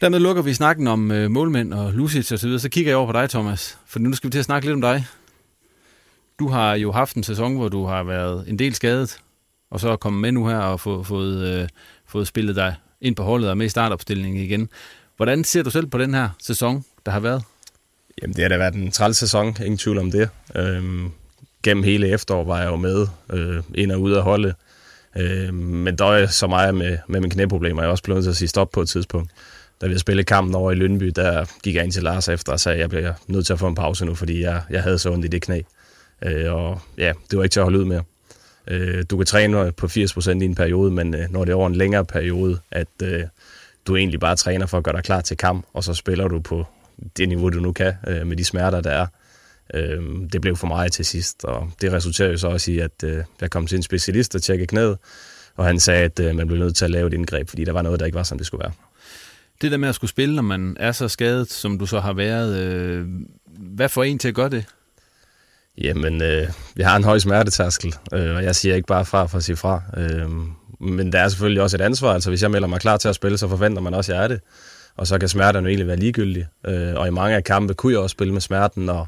Dermed 0.00 0.18
lukker 0.18 0.42
vi 0.42 0.54
snakken 0.54 0.86
om 0.86 1.10
øh, 1.10 1.30
målmænd 1.30 1.74
og 1.74 1.92
Lucic 1.92 2.32
og 2.32 2.38
så 2.38 2.46
videre. 2.46 2.60
Så 2.60 2.68
kigger 2.68 2.90
jeg 2.90 2.96
over 2.96 3.12
på 3.12 3.18
dig, 3.18 3.30
Thomas. 3.30 3.78
For 3.86 3.98
nu 3.98 4.12
skal 4.14 4.28
vi 4.28 4.32
til 4.32 4.38
at 4.38 4.44
snakke 4.44 4.66
lidt 4.66 4.74
om 4.74 4.80
dig. 4.80 5.04
Du 6.38 6.48
har 6.48 6.74
jo 6.74 6.92
haft 6.92 7.16
en 7.16 7.22
sæson, 7.22 7.56
hvor 7.56 7.68
du 7.68 7.84
har 7.84 8.02
været 8.02 8.44
en 8.48 8.58
del 8.58 8.74
skadet, 8.74 9.18
og 9.70 9.80
så 9.80 9.88
er 9.88 9.96
kommet 9.96 10.20
med 10.20 10.32
nu 10.32 10.48
her 10.48 10.58
og 10.58 10.80
få, 10.80 11.02
fået, 11.02 11.48
øh, 11.48 11.68
fået 12.06 12.26
spillet 12.26 12.56
dig 12.56 12.74
ind 13.00 13.16
på 13.16 13.22
holdet 13.22 13.50
og 13.50 13.58
med 13.58 13.66
i 13.66 13.68
startopstillingen 13.68 14.44
igen. 14.44 14.68
Hvordan 15.16 15.44
ser 15.44 15.62
du 15.62 15.70
selv 15.70 15.86
på 15.86 15.98
den 15.98 16.14
her 16.14 16.28
sæson, 16.42 16.84
der 17.06 17.12
har 17.12 17.20
været? 17.20 17.42
Jamen, 18.22 18.36
det 18.36 18.42
har 18.42 18.48
da 18.48 18.56
været 18.56 18.74
en 18.74 18.90
træls 18.90 19.16
sæson, 19.16 19.46
ingen 19.46 19.78
tvivl 19.78 19.98
om 19.98 20.10
det. 20.10 20.28
Øhm, 20.54 21.10
gennem 21.62 21.84
hele 21.84 22.08
efterår 22.08 22.44
var 22.44 22.60
jeg 22.60 22.70
jo 22.70 22.76
med 22.76 23.06
øh, 23.32 23.62
ind 23.74 23.92
og 23.92 24.00
ud 24.00 24.12
af 24.12 24.22
holdet. 24.22 24.54
Øh, 25.16 25.54
men 25.54 25.98
der 25.98 26.06
er 26.06 26.26
så 26.26 26.46
meget 26.46 26.74
med, 26.74 26.98
med 27.08 27.20
mine 27.20 27.30
knæproblemer, 27.30 27.82
jeg 27.82 27.86
er 27.86 27.90
også 27.90 28.04
blevet 28.04 28.22
til 28.22 28.30
at 28.30 28.36
sige 28.36 28.48
stop 28.48 28.70
på 28.70 28.80
et 28.80 28.88
tidspunkt. 28.88 29.30
Da 29.80 29.86
vi 29.86 29.98
spillede 29.98 30.24
kampen 30.24 30.54
over 30.54 30.72
i 30.72 30.74
Lønby, 30.74 31.12
der 31.16 31.44
gik 31.62 31.74
jeg 31.74 31.84
ind 31.84 31.92
til 31.92 32.02
Lars 32.02 32.28
efter 32.28 32.52
og 32.52 32.60
sagde, 32.60 32.74
at 32.74 32.80
jeg 32.80 32.88
bliver 32.88 33.12
nødt 33.26 33.46
til 33.46 33.52
at 33.52 33.58
få 33.58 33.66
en 33.68 33.74
pause 33.74 34.04
nu, 34.04 34.14
fordi 34.14 34.42
jeg, 34.42 34.62
jeg 34.70 34.82
havde 34.82 34.98
så 34.98 35.10
ondt 35.10 35.24
i 35.24 35.28
det 35.28 35.42
knæ. 35.42 35.60
Øh, 36.22 36.52
og 36.52 36.80
ja, 36.98 37.12
det 37.30 37.38
var 37.38 37.44
ikke 37.44 37.52
til 37.52 37.60
at 37.60 37.64
holde 37.64 37.78
ud 37.78 37.84
mere. 37.84 38.02
Øh, 38.66 39.04
du 39.10 39.16
kan 39.16 39.26
træne 39.26 39.72
på 39.72 39.86
80% 39.86 40.30
i 40.30 40.44
en 40.44 40.54
periode, 40.54 40.90
men 40.90 41.14
øh, 41.14 41.30
når 41.30 41.44
det 41.44 41.52
er 41.52 41.56
over 41.56 41.66
en 41.66 41.74
længere 41.74 42.04
periode, 42.04 42.58
at 42.70 42.88
øh, 43.02 43.22
du 43.86 43.96
egentlig 43.96 44.20
bare 44.20 44.36
træner 44.36 44.66
for 44.66 44.78
at 44.78 44.84
gøre 44.84 44.96
dig 44.96 45.04
klar 45.04 45.20
til 45.20 45.36
kamp, 45.36 45.66
og 45.72 45.84
så 45.84 45.94
spiller 45.94 46.28
du 46.28 46.40
på 46.40 46.66
det 47.16 47.28
niveau, 47.28 47.48
du 47.48 47.60
nu 47.60 47.72
kan, 47.72 47.94
øh, 48.06 48.26
med 48.26 48.36
de 48.36 48.44
smerter, 48.44 48.80
der 48.80 48.90
er. 48.90 49.06
Øh, 49.74 50.02
det 50.32 50.40
blev 50.40 50.56
for 50.56 50.66
mig 50.66 50.92
til 50.92 51.04
sidst, 51.04 51.44
og 51.44 51.70
det 51.80 51.92
resulterede 51.92 52.32
jo 52.32 52.38
så 52.38 52.48
også 52.48 52.70
i, 52.70 52.78
at 52.78 53.04
øh, 53.04 53.24
jeg 53.40 53.50
kom 53.50 53.66
til 53.66 53.76
en 53.76 53.82
specialist 53.82 54.34
og 54.34 54.42
tjekkede 54.42 54.66
knæet, 54.66 54.98
og 55.56 55.64
han 55.64 55.80
sagde, 55.80 56.04
at 56.04 56.20
øh, 56.20 56.36
man 56.36 56.46
blev 56.46 56.58
nødt 56.58 56.76
til 56.76 56.84
at 56.84 56.90
lave 56.90 57.06
et 57.06 57.14
indgreb, 57.14 57.48
fordi 57.48 57.64
der 57.64 57.72
var 57.72 57.82
noget, 57.82 58.00
der 58.00 58.06
ikke 58.06 58.16
var, 58.16 58.22
som 58.22 58.38
det 58.38 58.46
skulle 58.46 58.62
være. 58.62 58.72
Det 59.62 59.70
der 59.70 59.76
med 59.76 59.88
at 59.88 59.94
skulle 59.94 60.10
spille, 60.10 60.34
når 60.34 60.42
man 60.42 60.76
er 60.80 60.92
så 60.92 61.08
skadet, 61.08 61.50
som 61.50 61.78
du 61.78 61.86
så 61.86 62.00
har 62.00 62.12
været, 62.12 62.58
øh, 62.58 63.06
hvad 63.46 63.88
får 63.88 64.04
en 64.04 64.18
til 64.18 64.28
at 64.28 64.34
gøre 64.34 64.50
det? 64.50 64.64
Jamen, 65.80 66.22
øh, 66.22 66.48
vi 66.74 66.82
har 66.82 66.96
en 66.96 67.04
høj 67.04 67.18
smertetærskel, 67.18 67.94
øh, 68.14 68.36
og 68.36 68.44
jeg 68.44 68.56
siger 68.56 68.74
ikke 68.74 68.86
bare 68.86 69.04
fra 69.04 69.26
for 69.26 69.38
at 69.38 69.44
sige 69.44 69.56
fra. 69.56 69.82
Øh, 69.96 70.28
men 70.80 71.12
der 71.12 71.20
er 71.20 71.28
selvfølgelig 71.28 71.62
også 71.62 71.76
et 71.76 71.80
ansvar. 71.80 72.14
Altså, 72.14 72.30
hvis 72.30 72.42
jeg 72.42 72.50
melder 72.50 72.68
mig 72.68 72.80
klar 72.80 72.96
til 72.96 73.08
at 73.08 73.14
spille, 73.14 73.38
så 73.38 73.48
forventer 73.48 73.82
man 73.82 73.94
også, 73.94 74.12
at 74.12 74.16
jeg 74.16 74.24
er 74.24 74.28
det. 74.28 74.40
Og 74.96 75.06
så 75.06 75.18
kan 75.18 75.28
smerterne 75.28 75.64
jo 75.64 75.68
egentlig 75.68 75.86
være 75.86 75.96
ligegyldige. 75.96 76.48
Øh, 76.66 76.94
og 76.94 77.08
i 77.08 77.10
mange 77.10 77.36
af 77.36 77.44
kampe 77.44 77.74
kunne 77.74 77.92
jeg 77.92 78.00
også 78.00 78.14
spille 78.14 78.32
med 78.32 78.40
smerten, 78.40 78.88
og 78.88 79.06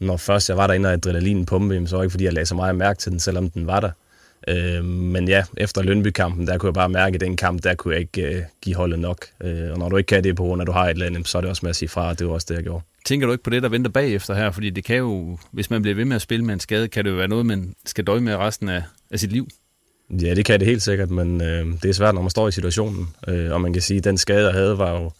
når 0.00 0.16
først 0.16 0.48
jeg 0.48 0.56
var 0.56 0.66
derinde, 0.66 0.88
og 0.88 0.92
adrenalinen 0.92 1.46
pumpede, 1.46 1.88
så 1.88 1.96
var 1.96 2.00
det 2.02 2.06
ikke, 2.06 2.12
fordi 2.12 2.24
jeg 2.24 2.32
lagde 2.32 2.46
så 2.46 2.54
meget 2.54 2.76
mærke 2.76 2.98
til 2.98 3.12
den, 3.12 3.20
selvom 3.20 3.50
den 3.50 3.66
var 3.66 3.80
der. 3.80 3.90
Øh, 4.48 4.84
men 4.84 5.28
ja, 5.28 5.44
efter 5.56 5.82
Lønby-kampen, 5.82 6.46
der 6.46 6.58
kunne 6.58 6.68
jeg 6.68 6.74
bare 6.74 6.88
mærke, 6.88 7.14
at 7.14 7.20
den 7.20 7.36
kamp, 7.36 7.64
der 7.64 7.74
kunne 7.74 7.94
jeg 7.94 8.00
ikke 8.00 8.36
øh, 8.36 8.42
give 8.62 8.76
holdet 8.76 8.98
nok. 8.98 9.26
Øh, 9.42 9.72
og 9.72 9.78
når 9.78 9.88
du 9.88 9.96
ikke 9.96 10.08
kan 10.08 10.24
det 10.24 10.36
på 10.36 10.42
grund 10.42 10.60
af, 10.60 10.64
at 10.64 10.66
du 10.66 10.72
har 10.72 10.84
et 10.84 10.90
eller 10.90 11.06
andet, 11.06 11.28
så 11.28 11.38
er 11.38 11.42
det 11.42 11.50
også 11.50 11.60
med 11.62 11.70
at 11.70 11.76
sige 11.76 11.88
fra, 11.88 12.10
at 12.10 12.18
det 12.18 12.26
var 12.26 12.32
også 12.32 12.46
det, 12.48 12.54
jeg 12.54 12.62
gjorde. 12.62 12.84
Tænker 13.04 13.26
du 13.26 13.32
ikke 13.32 13.44
på 13.44 13.50
det, 13.50 13.62
der 13.62 13.68
venter 13.68 13.90
bagefter 13.90 14.34
her? 14.34 14.50
Fordi 14.50 14.70
det 14.70 14.84
kan 14.84 14.96
jo, 14.96 15.38
hvis 15.52 15.70
man 15.70 15.82
bliver 15.82 15.94
ved 15.94 16.04
med 16.04 16.16
at 16.16 16.22
spille 16.22 16.44
med 16.44 16.54
en 16.54 16.60
skade, 16.60 16.88
kan 16.88 17.04
det 17.04 17.10
jo 17.10 17.16
være 17.16 17.28
noget, 17.28 17.46
man 17.46 17.74
skal 17.86 18.04
døje 18.04 18.20
med 18.20 18.36
resten 18.36 18.68
af, 18.68 18.82
af 19.10 19.20
sit 19.20 19.32
liv. 19.32 19.48
Ja, 20.10 20.34
det 20.34 20.44
kan 20.44 20.60
det 20.60 20.68
helt 20.68 20.82
sikkert, 20.82 21.10
men 21.10 21.40
øh, 21.40 21.66
det 21.82 21.88
er 21.88 21.92
svært, 21.92 22.14
når 22.14 22.22
man 22.22 22.30
står 22.30 22.48
i 22.48 22.52
situationen. 22.52 23.08
Øh, 23.28 23.52
og 23.52 23.60
man 23.60 23.72
kan 23.72 23.82
sige, 23.82 23.98
at 23.98 24.04
den 24.04 24.18
skade, 24.18 24.46
jeg 24.46 24.54
havde, 24.54 24.78
var 24.78 25.00
jo... 25.00 25.10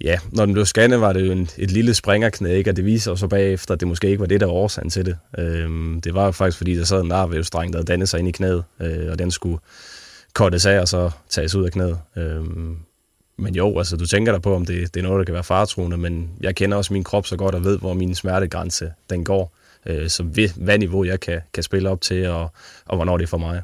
Ja, 0.00 0.18
når 0.32 0.44
den 0.44 0.52
blev 0.52 0.66
scannet, 0.66 1.00
var 1.00 1.12
det 1.12 1.26
jo 1.26 1.32
en, 1.32 1.48
et 1.58 1.70
lille 1.70 1.94
springerknæ, 1.94 2.54
ikke? 2.54 2.70
og 2.70 2.76
det 2.76 2.84
viser 2.84 3.14
sig 3.14 3.18
så 3.18 3.28
bagefter, 3.28 3.74
at 3.74 3.80
det 3.80 3.88
måske 3.88 4.08
ikke 4.08 4.20
var 4.20 4.26
det, 4.26 4.40
der 4.40 4.46
var 4.46 4.52
årsagen 4.52 4.90
til 4.90 5.06
det. 5.06 5.18
Øh, 5.38 5.68
det 6.04 6.14
var 6.14 6.30
faktisk, 6.30 6.58
fordi 6.58 6.76
der 6.76 6.84
sad 6.84 7.00
en 7.00 7.08
narvævstreng, 7.08 7.72
der 7.72 7.78
havde 7.78 7.86
dannet 7.86 8.08
sig 8.08 8.18
ind 8.18 8.28
i 8.28 8.30
knæet, 8.30 8.64
øh, 8.80 9.10
og 9.10 9.18
den 9.18 9.30
skulle 9.30 9.58
kortes 10.34 10.66
af 10.66 10.80
og 10.80 10.88
så 10.88 11.10
tages 11.30 11.54
ud 11.54 11.64
af 11.64 11.72
knæet. 11.72 11.98
Øh, 12.16 12.44
men 13.38 13.54
jo, 13.54 13.78
altså 13.78 13.96
du 13.96 14.06
tænker 14.06 14.32
der 14.32 14.38
på, 14.38 14.54
om 14.54 14.66
det, 14.66 14.94
det 14.94 15.00
er 15.00 15.04
noget, 15.04 15.18
der 15.18 15.24
kan 15.24 15.34
være 15.34 15.44
faretruende, 15.44 15.96
men 15.96 16.30
jeg 16.40 16.54
kender 16.54 16.76
også 16.76 16.92
min 16.92 17.04
krop 17.04 17.26
så 17.26 17.36
godt 17.36 17.54
og 17.54 17.64
ved, 17.64 17.78
hvor 17.78 17.94
min 17.94 18.14
smertegrænse 18.14 18.92
den 19.10 19.24
går. 19.24 19.56
Øh, 19.86 20.08
så 20.08 20.22
ved, 20.22 20.48
hvad 20.56 20.78
niveau 20.78 21.04
jeg 21.04 21.20
kan, 21.20 21.40
kan 21.54 21.62
spille 21.62 21.90
op 21.90 22.00
til, 22.00 22.26
og, 22.26 22.52
og 22.86 22.96
hvornår 22.96 23.16
det 23.16 23.24
er 23.24 23.28
for 23.28 23.38
mig. 23.38 23.62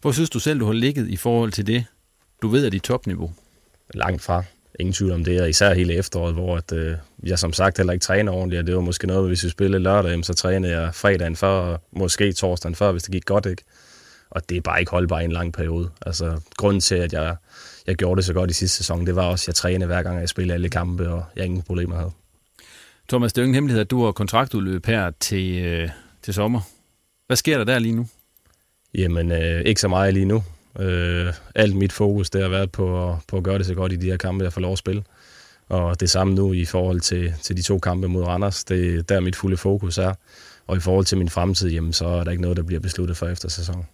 Hvor 0.00 0.12
synes 0.12 0.30
du 0.30 0.38
selv, 0.38 0.60
du 0.60 0.66
har 0.66 0.72
ligget 0.72 1.08
i 1.08 1.16
forhold 1.16 1.52
til 1.52 1.66
det, 1.66 1.84
du 2.42 2.48
ved 2.48 2.66
er 2.66 2.70
dit 2.70 2.82
topniveau? 2.82 3.32
Langt 3.94 4.22
fra. 4.22 4.42
Ingen 4.78 4.92
tvivl 4.92 5.12
om 5.12 5.24
det, 5.24 5.40
og 5.40 5.48
især 5.48 5.74
hele 5.74 5.94
efteråret, 5.94 6.34
hvor 6.34 6.56
at, 6.56 6.72
øh, 6.72 6.96
jeg 7.22 7.38
som 7.38 7.52
sagt 7.52 7.76
heller 7.76 7.92
ikke 7.92 8.02
træner 8.02 8.32
ordentligt, 8.32 8.60
og 8.60 8.66
det 8.66 8.74
var 8.74 8.80
måske 8.80 9.06
noget, 9.06 9.28
hvis 9.28 9.44
vi 9.44 9.48
spillede 9.48 9.82
lørdag, 9.82 10.24
så 10.24 10.34
trænede 10.34 10.80
jeg 10.80 10.94
fredagen 10.94 11.36
før, 11.36 11.48
og 11.48 11.80
måske 11.92 12.32
torsdagen 12.32 12.74
før, 12.74 12.92
hvis 12.92 13.02
det 13.02 13.12
gik 13.12 13.24
godt, 13.24 13.46
ikke? 13.46 13.62
Og 14.30 14.48
det 14.48 14.56
er 14.56 14.60
bare 14.60 14.80
ikke 14.80 14.90
holdbart 14.90 15.22
i 15.22 15.24
en 15.24 15.32
lang 15.32 15.52
periode. 15.52 15.90
Altså, 16.06 16.40
grunden 16.56 16.80
til, 16.80 16.94
at 16.94 17.12
jeg, 17.12 17.36
jeg 17.86 17.96
gjorde 17.96 18.16
det 18.16 18.24
så 18.24 18.32
godt 18.32 18.50
i 18.50 18.54
sidste 18.54 18.76
sæson, 18.76 19.06
det 19.06 19.16
var 19.16 19.24
også, 19.24 19.44
at 19.44 19.48
jeg 19.48 19.54
trænede 19.54 19.86
hver 19.86 20.02
gang, 20.02 20.20
jeg 20.20 20.28
spillede 20.28 20.54
alle 20.54 20.68
kampe, 20.68 21.08
og 21.08 21.24
jeg 21.36 21.44
ingen 21.44 21.62
problemer 21.62 21.96
havde. 21.96 22.10
Thomas, 23.08 23.32
det 23.32 23.38
er 23.38 23.42
jo 23.42 23.44
ingen 23.44 23.54
hemmelighed, 23.54 23.80
at 23.80 23.90
du 23.90 24.04
har 24.04 24.12
kontraktudløb 24.12 24.86
her 24.86 25.10
til, 25.20 25.64
øh, 25.64 25.88
til 26.22 26.34
sommer. 26.34 26.60
Hvad 27.26 27.36
sker 27.36 27.58
der 27.58 27.64
der 27.64 27.78
lige 27.78 27.94
nu? 27.94 28.06
Jamen, 28.94 29.32
øh, 29.32 29.60
ikke 29.60 29.80
så 29.80 29.88
meget 29.88 30.14
lige 30.14 30.26
nu. 30.26 30.42
Øh, 30.78 31.32
alt 31.54 31.76
mit 31.76 31.92
fokus, 31.92 32.30
det 32.30 32.42
har 32.42 32.48
været 32.48 32.72
på, 32.72 33.16
på 33.28 33.36
at 33.36 33.42
gøre 33.42 33.58
det 33.58 33.66
så 33.66 33.74
godt 33.74 33.92
i 33.92 33.96
de 33.96 34.06
her 34.06 34.16
kampe, 34.16 34.44
jeg 34.44 34.52
får 34.52 34.60
lov 34.60 34.72
at 34.72 34.78
spille. 34.78 35.02
Og 35.68 36.00
det 36.00 36.10
samme 36.10 36.34
nu 36.34 36.52
i 36.52 36.64
forhold 36.64 37.00
til, 37.00 37.34
til 37.42 37.56
de 37.56 37.62
to 37.62 37.78
kampe 37.78 38.08
mod 38.08 38.24
Randers. 38.24 38.64
Det 38.64 38.98
er 38.98 39.02
der 39.02 39.20
mit 39.20 39.36
fulde 39.36 39.56
fokus 39.56 39.98
er. 39.98 40.14
Og 40.66 40.76
i 40.76 40.80
forhold 40.80 41.04
til 41.04 41.18
min 41.18 41.28
fremtid, 41.28 41.70
jamen, 41.70 41.92
så 41.92 42.06
er 42.06 42.24
der 42.24 42.30
ikke 42.30 42.42
noget, 42.42 42.56
der 42.56 42.62
bliver 42.62 42.80
besluttet 42.80 43.16
for 43.16 43.26
efter 43.28 43.48
sæsonen. 43.48 43.84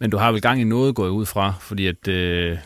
Men 0.00 0.10
du 0.10 0.16
har 0.16 0.32
vel 0.32 0.40
gang 0.40 0.60
i 0.60 0.64
noget 0.64 0.94
gået 0.94 1.10
ud 1.10 1.26
fra, 1.26 1.54
fordi 1.60 1.86
at, 1.86 2.08
øh, 2.08 2.58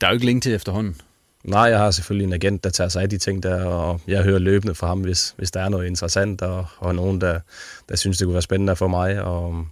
der 0.00 0.06
er 0.06 0.10
jo 0.10 0.14
ikke 0.14 0.26
længe 0.26 0.40
til 0.40 0.54
efterhånden. 0.54 0.96
Nej, 1.44 1.60
jeg 1.60 1.78
har 1.78 1.90
selvfølgelig 1.90 2.26
en 2.26 2.32
agent, 2.32 2.64
der 2.64 2.70
tager 2.70 2.88
sig 2.88 3.02
af 3.02 3.10
de 3.10 3.18
ting 3.18 3.42
der, 3.42 3.64
og 3.64 4.00
jeg 4.06 4.22
hører 4.22 4.38
løbende 4.38 4.74
fra 4.74 4.86
ham, 4.86 5.00
hvis, 5.00 5.34
hvis 5.36 5.50
der 5.50 5.60
er 5.60 5.68
noget 5.68 5.86
interessant, 5.86 6.42
og, 6.42 6.66
og 6.78 6.94
nogen, 6.94 7.20
der, 7.20 7.40
der 7.88 7.96
synes, 7.96 8.18
det 8.18 8.26
kunne 8.26 8.34
være 8.34 8.42
spændende 8.42 8.76
for 8.76 8.88
mig, 8.88 9.22
og 9.22 9.66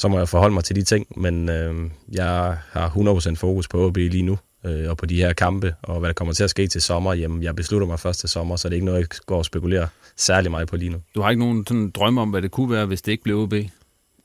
så 0.00 0.08
må 0.08 0.18
jeg 0.18 0.28
forholde 0.28 0.54
mig 0.54 0.64
til 0.64 0.76
de 0.76 0.82
ting, 0.82 1.06
men 1.16 1.48
øh, 1.48 1.90
jeg 2.12 2.58
har 2.70 2.88
100% 2.88 3.34
fokus 3.34 3.68
på 3.68 3.86
OB 3.86 3.96
lige 3.96 4.22
nu, 4.22 4.38
øh, 4.66 4.90
og 4.90 4.96
på 4.96 5.06
de 5.06 5.16
her 5.16 5.32
kampe, 5.32 5.74
og 5.82 6.00
hvad 6.00 6.08
der 6.08 6.12
kommer 6.14 6.34
til 6.34 6.44
at 6.44 6.50
ske 6.50 6.66
til 6.66 6.82
sommer, 6.82 7.14
jamen 7.14 7.42
jeg 7.42 7.56
beslutter 7.56 7.86
mig 7.86 8.00
først 8.00 8.20
til 8.20 8.28
sommer, 8.28 8.56
så 8.56 8.68
det 8.68 8.72
er 8.72 8.76
ikke 8.76 8.86
noget, 8.86 8.98
jeg 8.98 9.06
går 9.26 9.38
og 9.38 9.44
spekulerer 9.44 9.86
særlig 10.16 10.50
meget 10.50 10.68
på 10.68 10.76
lige 10.76 10.88
nu. 10.88 10.98
Du 11.14 11.20
har 11.20 11.30
ikke 11.30 11.40
nogen 11.40 11.66
sådan 11.66 11.90
drømme 11.90 12.20
om, 12.20 12.30
hvad 12.30 12.42
det 12.42 12.50
kunne 12.50 12.70
være, 12.70 12.86
hvis 12.86 13.02
det 13.02 13.12
ikke 13.12 13.24
blev 13.24 13.38
OB? 13.38 13.54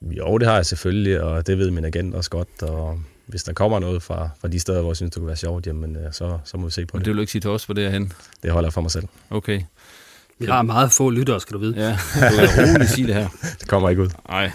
Jo, 0.01 0.37
det 0.37 0.47
har 0.47 0.55
jeg 0.55 0.65
selvfølgelig, 0.65 1.21
og 1.21 1.47
det 1.47 1.57
ved 1.57 1.71
min 1.71 1.85
agent 1.85 2.15
også 2.15 2.29
godt, 2.29 2.61
og 2.61 2.99
hvis 3.25 3.43
der 3.43 3.53
kommer 3.53 3.79
noget 3.79 4.03
fra, 4.03 4.29
fra 4.41 4.47
de 4.47 4.59
steder, 4.59 4.81
hvor 4.81 4.89
jeg 4.89 4.95
synes, 4.95 5.11
det 5.11 5.19
kunne 5.19 5.27
være 5.27 5.35
sjovt, 5.35 5.67
jamen, 5.67 5.95
øh, 5.95 6.13
så, 6.13 6.37
så 6.45 6.57
må 6.57 6.65
vi 6.65 6.71
se 6.71 6.85
på 6.85 6.97
Men 6.97 6.99
det. 6.99 7.05
det 7.05 7.11
vil 7.11 7.17
du 7.17 7.21
ikke 7.21 7.31
sige 7.31 7.41
til 7.41 7.49
os, 7.49 7.65
hvor 7.65 7.73
det 7.73 7.85
er 7.85 7.89
hen? 7.89 8.13
Det 8.43 8.51
holder 8.51 8.67
jeg 8.67 8.73
for 8.73 8.81
mig 8.81 8.91
selv. 8.91 9.05
Okay. 9.29 9.61
Vi 10.39 10.45
har 10.45 10.61
meget 10.61 10.91
få 10.91 11.09
lyttere, 11.09 11.39
skal 11.41 11.53
du 11.53 11.59
vide. 11.59 11.75
Ja, 11.77 11.89
du 12.29 12.35
er 12.35 12.73
rolig 12.73 12.89
sige 12.89 13.07
det 13.07 13.15
her. 13.15 13.27
Det 13.59 13.67
kommer 13.67 13.89
ikke 13.89 14.01
ud. 14.01 14.09
Nej. 14.29 14.51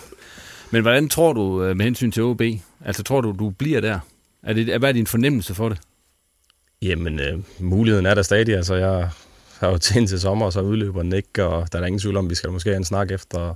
Men 0.70 0.83
hvordan 0.83 1.09
tror 1.09 1.33
du 1.33 1.64
øh, 1.64 1.76
med 1.76 1.85
hensyn 1.85 2.11
til 2.11 2.22
OB? 2.22 2.42
Altså 2.85 3.02
tror 3.02 3.20
du, 3.20 3.35
du 3.38 3.50
bliver 3.50 3.80
der? 3.80 3.98
Er 4.42 4.52
det, 4.52 4.78
hvad 4.78 4.88
er 4.88 4.92
din 4.92 5.06
fornemmelse 5.06 5.54
for 5.54 5.68
det? 5.68 5.78
Jamen, 6.83 7.20
øh, 7.20 7.38
muligheden 7.59 8.06
er 8.06 8.14
der 8.14 8.22
stadig. 8.22 8.56
Altså, 8.56 8.74
jeg 8.74 9.11
har 9.59 9.70
jo 9.70 9.78
tænkt 9.78 10.09
til 10.09 10.20
sommer, 10.20 10.46
og 10.46 10.52
så 10.52 10.61
udløber 10.61 11.02
den 11.02 11.12
ikke, 11.12 11.44
og 11.44 11.72
der 11.72 11.78
er 11.78 11.80
der 11.80 11.87
ingen 11.87 12.00
tvivl 12.00 12.16
om, 12.16 12.30
vi 12.30 12.35
skal 12.35 12.50
måske 12.50 12.70
have 12.70 12.76
en 12.76 12.85
snak 12.85 13.11
efter, 13.11 13.54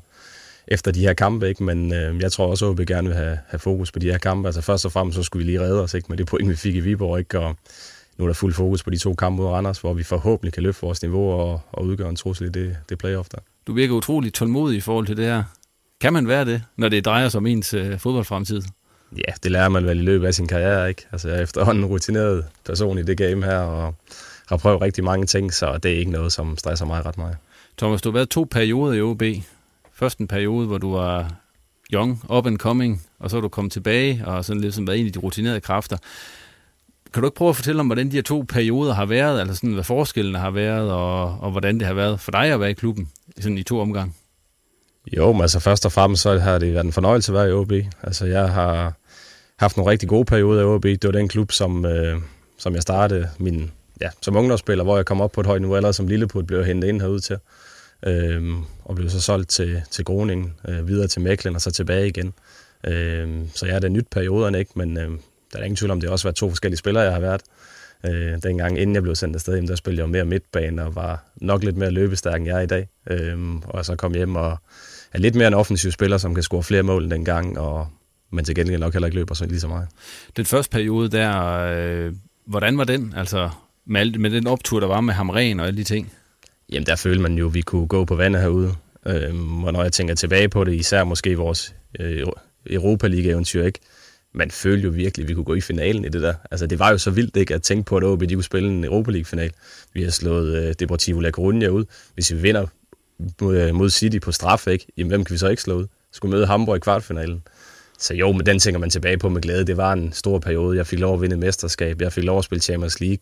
efter 0.69 0.91
de 0.91 1.01
her 1.01 1.13
kampe, 1.13 1.49
ikke? 1.49 1.65
men 1.65 1.93
øh, 1.93 2.21
jeg 2.21 2.33
tror 2.33 2.47
også, 2.47 2.67
at 2.67 2.71
OB 2.71 2.81
gerne 2.87 3.09
vil 3.09 3.17
have, 3.17 3.39
have 3.47 3.59
fokus 3.59 3.93
på 3.93 3.99
de 3.99 4.11
her 4.11 4.19
kampe. 4.19 4.49
Altså 4.49 4.61
først 4.61 4.85
og 4.85 4.93
fremmest, 4.93 5.17
så 5.17 5.23
skulle 5.23 5.47
vi 5.47 5.51
lige 5.51 5.61
redde 5.61 5.83
os 5.83 5.95
ikke? 5.95 6.07
med 6.09 6.17
det 6.17 6.27
point, 6.27 6.49
vi 6.49 6.57
fik 6.57 6.75
i 6.75 6.81
Viborg, 6.81 7.19
ikke? 7.19 7.39
og 7.39 7.57
nu 8.19 8.25
er 8.25 8.29
der 8.29 8.35
fuld 8.35 8.55
fokus 8.55 8.83
på 8.83 8.91
de 8.91 8.99
to 8.99 9.15
kampe 9.15 9.43
mod 9.43 9.51
Randers, 9.51 9.79
hvor 9.79 9.95
vi 9.95 10.03
forhåbentlig 10.03 10.53
kan 10.53 10.63
løfte 10.63 10.83
vores 10.83 11.03
niveau 11.03 11.31
og, 11.31 11.61
og 11.73 11.85
udgøre 11.85 12.09
en 12.09 12.17
trussel 12.17 12.47
i 12.47 12.51
det, 12.51 12.77
det 12.89 12.99
playoff 12.99 13.29
der. 13.29 13.39
Du 13.67 13.73
virker 13.73 13.95
utrolig 13.95 14.35
tålmodig 14.35 14.77
i 14.77 14.81
forhold 14.81 15.07
til 15.07 15.17
det 15.17 15.25
her. 15.25 15.45
Kan 16.05 16.13
man 16.13 16.29
være 16.29 16.45
det, 16.45 16.63
når 16.77 16.89
det 16.89 17.05
drejer 17.05 17.29
sig 17.29 17.39
om 17.39 17.47
ens 17.47 17.75
øh, 17.75 17.99
fodboldfremtid? 17.99 18.63
Ja, 19.17 19.33
det 19.43 19.51
lærer 19.51 19.69
man 19.69 19.87
vel 19.87 19.99
i 19.99 20.03
løbet 20.03 20.27
af 20.27 20.35
sin 20.35 20.47
karriere, 20.47 20.89
ikke? 20.89 21.07
Altså, 21.13 21.29
jeg 21.29 21.39
er 21.39 21.43
efterhånden 21.43 21.85
en 21.85 21.91
rutineret 21.91 22.45
person 22.65 22.99
i 22.99 23.03
det 23.03 23.19
game 23.19 23.45
her, 23.45 23.59
og 23.59 23.95
har 24.47 24.57
prøvet 24.57 24.81
rigtig 24.81 25.05
mange 25.05 25.27
ting, 25.27 25.55
så 25.55 25.79
det 25.79 25.93
er 25.93 25.99
ikke 25.99 26.11
noget, 26.11 26.33
som 26.33 26.59
stresser 26.59 26.87
mig 26.87 27.07
ret 27.07 27.19
meget. 27.19 27.37
Thomas, 27.79 28.03
du 28.03 28.09
har 28.09 28.13
været 28.13 28.29
to 28.29 28.47
perioder 28.51 28.93
i 28.93 29.03
OB. 29.03 29.23
Først 29.95 30.19
en 30.19 30.29
periode, 30.29 30.67
hvor 30.67 30.79
du 30.79 30.93
var 30.93 31.33
young, 31.93 32.23
up 32.29 32.47
and 32.47 32.59
coming, 32.59 33.03
og 33.19 33.31
så 33.31 33.37
er 33.37 33.41
du 33.41 33.49
kommet 33.49 33.73
tilbage, 33.73 34.23
og 34.27 34.45
sådan 34.45 34.63
lidt 34.63 34.75
som 34.75 34.87
været 34.87 35.01
en 35.01 35.07
af 35.07 35.13
de 35.13 35.19
rutinerede 35.19 35.61
kræfter. 35.61 35.97
Kan 37.13 37.23
du 37.23 37.27
ikke 37.27 37.37
prøve 37.37 37.49
at 37.49 37.57
fortælle 37.57 37.81
om, 37.81 37.87
hvordan 37.87 38.11
de 38.11 38.17
her 38.17 38.23
to 38.23 38.45
perioder 38.49 38.95
har 38.95 39.07
været, 39.07 39.41
altså 39.41 39.55
sådan, 39.55 39.73
hvad 39.73 39.85
forskellene 39.85 40.39
har 40.39 40.51
været, 40.51 40.91
og, 40.93 41.39
og 41.41 41.51
hvordan 41.51 41.79
det 41.79 41.87
har 41.87 41.95
været 41.95 42.21
for 42.21 42.31
dig 42.31 42.45
at 42.45 42.61
være 42.61 42.71
i 42.71 42.75
klubben 42.75 43.09
sådan 43.41 43.59
i 43.59 43.63
to 43.63 43.81
omgange? 43.81 44.13
Jo, 45.13 45.33
men 45.33 45.43
altså 45.43 45.61
først 45.61 45.87
og 45.87 45.93
fremmest 45.93 46.23
så 46.23 46.39
har 46.39 46.59
det 46.59 46.75
været 46.75 46.85
en 46.85 46.93
fornøjelse 46.93 47.33
at 47.33 47.35
være 47.35 47.49
i 47.49 47.53
OB. 47.53 47.73
Altså 48.03 48.27
jeg 48.27 48.49
har 48.49 48.93
haft 49.59 49.77
nogle 49.77 49.91
rigtig 49.91 50.09
gode 50.09 50.25
perioder 50.25 50.63
i 50.63 50.65
OB. 50.65 50.83
Det 50.85 51.05
var 51.05 51.13
den 51.13 51.29
klub, 51.29 51.53
som, 51.53 51.87
øh, 51.87 52.17
som 52.59 52.75
jeg 52.75 52.83
startede 52.83 53.29
min, 53.39 53.71
ja, 54.01 54.09
som 54.23 54.37
ungdomsspiller, 54.37 54.85
hvor 54.85 54.97
jeg 54.97 55.07
kom 55.07 55.21
op 55.21 55.33
på 55.33 55.41
et 55.41 55.47
højt 55.47 55.61
niveau, 55.61 55.77
allerede 55.77 55.95
som 55.95 56.07
lilleput 56.07 56.47
blev 56.47 56.65
hentet 56.65 56.89
ind 56.89 57.01
herud 57.01 57.21
til. 57.21 57.37
Øh, 58.07 58.53
og 58.85 58.97
blev 58.97 59.11
så 59.11 59.21
solgt 59.21 59.51
til, 59.51 59.83
til 59.91 60.05
Groningen, 60.05 60.55
øh, 60.69 60.89
videre 60.89 61.09
til 61.09 61.23
Mæklen 61.23 61.55
og 61.55 61.61
så 61.61 61.71
tilbage 61.71 62.09
igen. 62.09 62.35
Øh, 62.87 63.29
så 63.55 63.67
jeg 63.67 63.75
er 63.75 63.81
da 63.81 63.89
nyt 63.89 64.07
perioderne, 64.11 64.59
ikke? 64.59 64.73
men 64.75 64.99
øh, 64.99 65.11
der 65.53 65.59
er 65.59 65.63
ingen 65.63 65.77
tvivl 65.77 65.91
om, 65.91 66.01
det 66.01 66.09
har 66.09 66.13
også 66.13 66.27
været 66.27 66.37
to 66.37 66.49
forskellige 66.49 66.79
spillere, 66.79 67.05
jeg 67.05 67.13
har 67.13 67.21
været. 67.21 67.43
Øh, 68.07 68.43
dengang, 68.43 68.79
inden 68.79 68.95
jeg 68.95 69.03
blev 69.03 69.15
sendt 69.15 69.37
afsted, 69.37 69.67
der 69.67 69.77
spillede 69.77 70.01
jeg 70.01 70.07
jo 70.07 70.13
mere 70.13 70.25
midtbane 70.25 70.85
og 70.85 70.95
var 70.95 71.25
nok 71.37 71.65
lidt 71.65 71.77
mere 71.77 71.91
løbestærk, 71.91 72.41
end 72.41 72.49
jeg 72.49 72.57
er 72.57 72.61
i 72.61 72.67
dag. 72.67 72.89
Øh, 73.11 73.39
og 73.65 73.85
så 73.85 73.97
kom 73.97 74.15
hjem 74.15 74.37
og 74.37 74.59
er 75.15 75.19
lidt 75.19 75.35
mere 75.35 75.49
en 75.49 75.55
offensiv 75.55 75.91
spiller, 75.91 76.19
som 76.19 76.35
kan 76.35 76.43
score 76.43 76.63
flere 76.63 76.83
mål 76.83 77.03
end 77.03 77.11
dengang, 77.11 77.59
og, 77.59 77.89
men 78.33 78.45
til 78.45 78.55
gengæld 78.55 78.81
nok 78.81 78.93
heller 78.93 79.07
ikke 79.07 79.19
løber 79.19 79.35
så 79.35 79.47
lige 79.47 79.61
så 79.61 79.69
meget. 79.69 79.89
Den 80.37 80.45
første 80.45 80.71
periode 80.71 81.09
der, 81.09 81.59
øh, 81.59 82.13
hvordan 82.47 82.79
var 82.79 82.85
den? 82.85 83.15
Altså 83.17 83.51
med, 83.87 84.01
alt, 84.01 84.21
med 84.21 84.31
den 84.31 84.47
optur, 84.47 84.81
der 84.81 84.87
var 84.87 85.01
med 85.01 85.15
Hamren 85.15 85.61
og 85.61 85.67
alle 85.67 85.79
de 85.79 85.85
ting? 85.85 86.13
Jamen 86.73 86.87
der 86.87 86.97
følte 86.97 87.23
man 87.23 87.35
jo, 87.35 87.47
at 87.47 87.55
vi 87.55 87.61
kunne 87.61 87.87
gå 87.87 88.05
på 88.05 88.15
vandet 88.15 88.43
herude. 88.43 88.75
Øhm, 89.07 89.65
og 89.65 89.73
når 89.73 89.83
jeg 89.83 89.93
tænker 89.93 90.15
tilbage 90.15 90.49
på 90.49 90.65
det, 90.65 90.75
især 90.75 91.05
måske 91.05 91.37
vores 91.37 91.75
øh, 92.01 92.27
Europa 92.67 93.07
League-eventyr, 93.07 93.65
ikke? 93.65 93.81
man 94.35 94.51
følte 94.51 94.85
jo 94.85 94.91
virkelig, 94.91 95.25
at 95.25 95.29
vi 95.29 95.35
kunne 95.35 95.45
gå 95.45 95.55
i 95.55 95.61
finalen 95.61 96.05
i 96.05 96.09
det 96.09 96.23
der. 96.23 96.35
Altså, 96.51 96.67
det 96.67 96.79
var 96.79 96.91
jo 96.91 96.99
så 96.99 97.11
vildt 97.11 97.37
ikke 97.37 97.55
at 97.55 97.63
tænke 97.63 97.85
på, 97.85 97.97
at 97.97 98.05
OB 98.05 98.21
de 98.21 98.35
kunne 98.35 98.45
spille 98.45 98.69
en 98.69 98.85
Europa 98.85 99.11
League-final. 99.11 99.51
Vi 99.93 100.03
har 100.03 100.11
slået 100.11 100.69
øh, 100.69 100.75
Deportivo 100.81 101.21
La 101.21 101.31
Coruña 101.39 101.67
ud. 101.67 101.85
Hvis 102.15 102.33
vi 102.33 102.39
vinder 102.39 102.67
mod, 103.41 103.73
mod 103.73 103.91
City 103.91 104.19
på 104.19 104.33
straf, 104.33 104.67
ikke? 104.67 104.87
Jamen, 104.97 105.09
hvem 105.09 105.25
kan 105.25 105.33
vi 105.33 105.39
så 105.39 105.49
ikke 105.49 105.63
slå 105.63 105.75
ud? 105.75 105.87
Skulle 106.13 106.37
møde 106.37 106.47
Hamburg 106.47 106.77
i 106.77 106.81
kvartfinalen. 106.81 107.43
Så 107.99 108.15
jo, 108.15 108.33
men 108.33 108.47
den 108.47 108.59
tænker 108.59 108.81
man 108.81 108.91
tilbage 108.91 109.19
på 109.19 109.29
med 109.29 109.43
glæde. 109.43 109.67
Det 109.67 109.77
var 109.77 109.93
en 109.93 110.13
stor 110.13 110.39
periode. 110.39 110.77
Jeg 110.77 110.87
fik 110.87 110.99
lov 110.99 111.15
at 111.15 111.23
vinde 111.23 111.37
mesterskab. 111.37 112.01
Jeg 112.01 112.13
fik 112.13 112.25
lov 112.25 112.39
at 112.39 112.45
spille 112.45 112.63
Champions 112.63 113.01
League. 113.01 113.19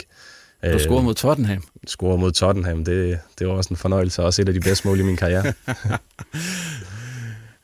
Du 0.73 0.79
scorede 0.79 1.03
mod 1.03 1.15
Tottenham. 1.15 1.63
Scorede 1.87 2.19
mod 2.19 2.33
Tottenham. 2.33 2.85
Det, 2.85 3.19
det 3.39 3.47
var 3.47 3.53
også 3.53 3.69
en 3.71 3.77
fornøjelse. 3.77 4.23
Også 4.23 4.43
et 4.43 4.49
af 4.49 4.55
de 4.55 4.61
bedste 4.61 4.89
mål 4.89 5.01
i 5.01 5.03
min 5.03 5.17
karriere. 5.17 5.45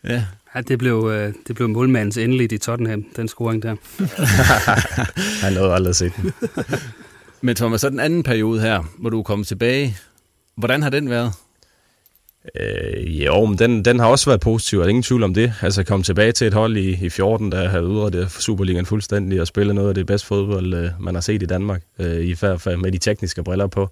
ja. 0.05 0.25
Ja, 0.55 0.61
det 0.61 0.79
blev, 0.79 1.13
det 1.49 1.57
blev 1.57 1.69
målmandens 1.69 2.17
endeligt 2.17 2.53
i 2.53 2.59
Tottenham, 2.59 3.05
den 3.17 3.29
scoring 3.29 3.63
der. 3.63 3.77
Han 5.45 5.53
nåede 5.53 5.73
aldrig 5.73 5.91
at 5.91 5.97
se 5.97 6.13
den. 6.17 6.33
Men 7.43 7.57
Thomas, 7.57 7.81
så 7.81 7.91
den 7.91 8.01
anden 8.01 8.23
periode 8.23 8.61
her, 8.61 8.83
hvor 8.99 9.11
du 9.11 9.19
er 9.19 9.23
kommet 9.23 9.49
tilbage, 9.49 9.97
hvordan 10.57 10.83
har 10.83 10.91
den 10.91 11.11
været? 11.11 11.33
Øh, 12.55 13.25
jo, 13.25 13.45
men 13.45 13.59
den, 13.59 13.85
den 13.85 14.01
har 14.01 14.07
også 14.07 14.31
været 14.31 14.41
positiv, 14.41 14.79
og 14.79 14.83
der 14.83 14.87
er 14.87 14.89
ingen 14.89 15.03
tvivl 15.03 15.23
om 15.23 15.35
det. 15.35 15.53
Altså 15.63 15.85
komme 15.85 16.03
tilbage 16.03 16.33
til 16.33 16.47
et 16.47 16.55
hold 16.55 16.77
i, 16.77 17.07
i 17.07 17.09
14, 17.09 17.53
der 17.53 17.69
havde 17.69 17.87
udrettet 17.87 18.21
øh, 18.21 18.29
Superligaen 18.29 18.87
fuldstændig 18.87 19.41
og 19.41 19.47
spille 19.47 19.75
noget 19.75 19.89
af 19.89 19.95
det 19.95 20.07
bedste 20.07 20.27
fodbold, 20.27 20.75
øh, 20.75 20.91
man 21.01 21.15
har 21.15 21.21
set 21.21 21.43
i 21.43 21.47
Danmark, 21.47 21.83
øh, 21.99 22.25
i 22.25 22.35
hvert 22.41 22.61
fald 22.61 22.77
med 22.77 22.93
de 22.93 22.99
tekniske 22.99 23.43
briller 23.43 23.67
på. 23.67 23.89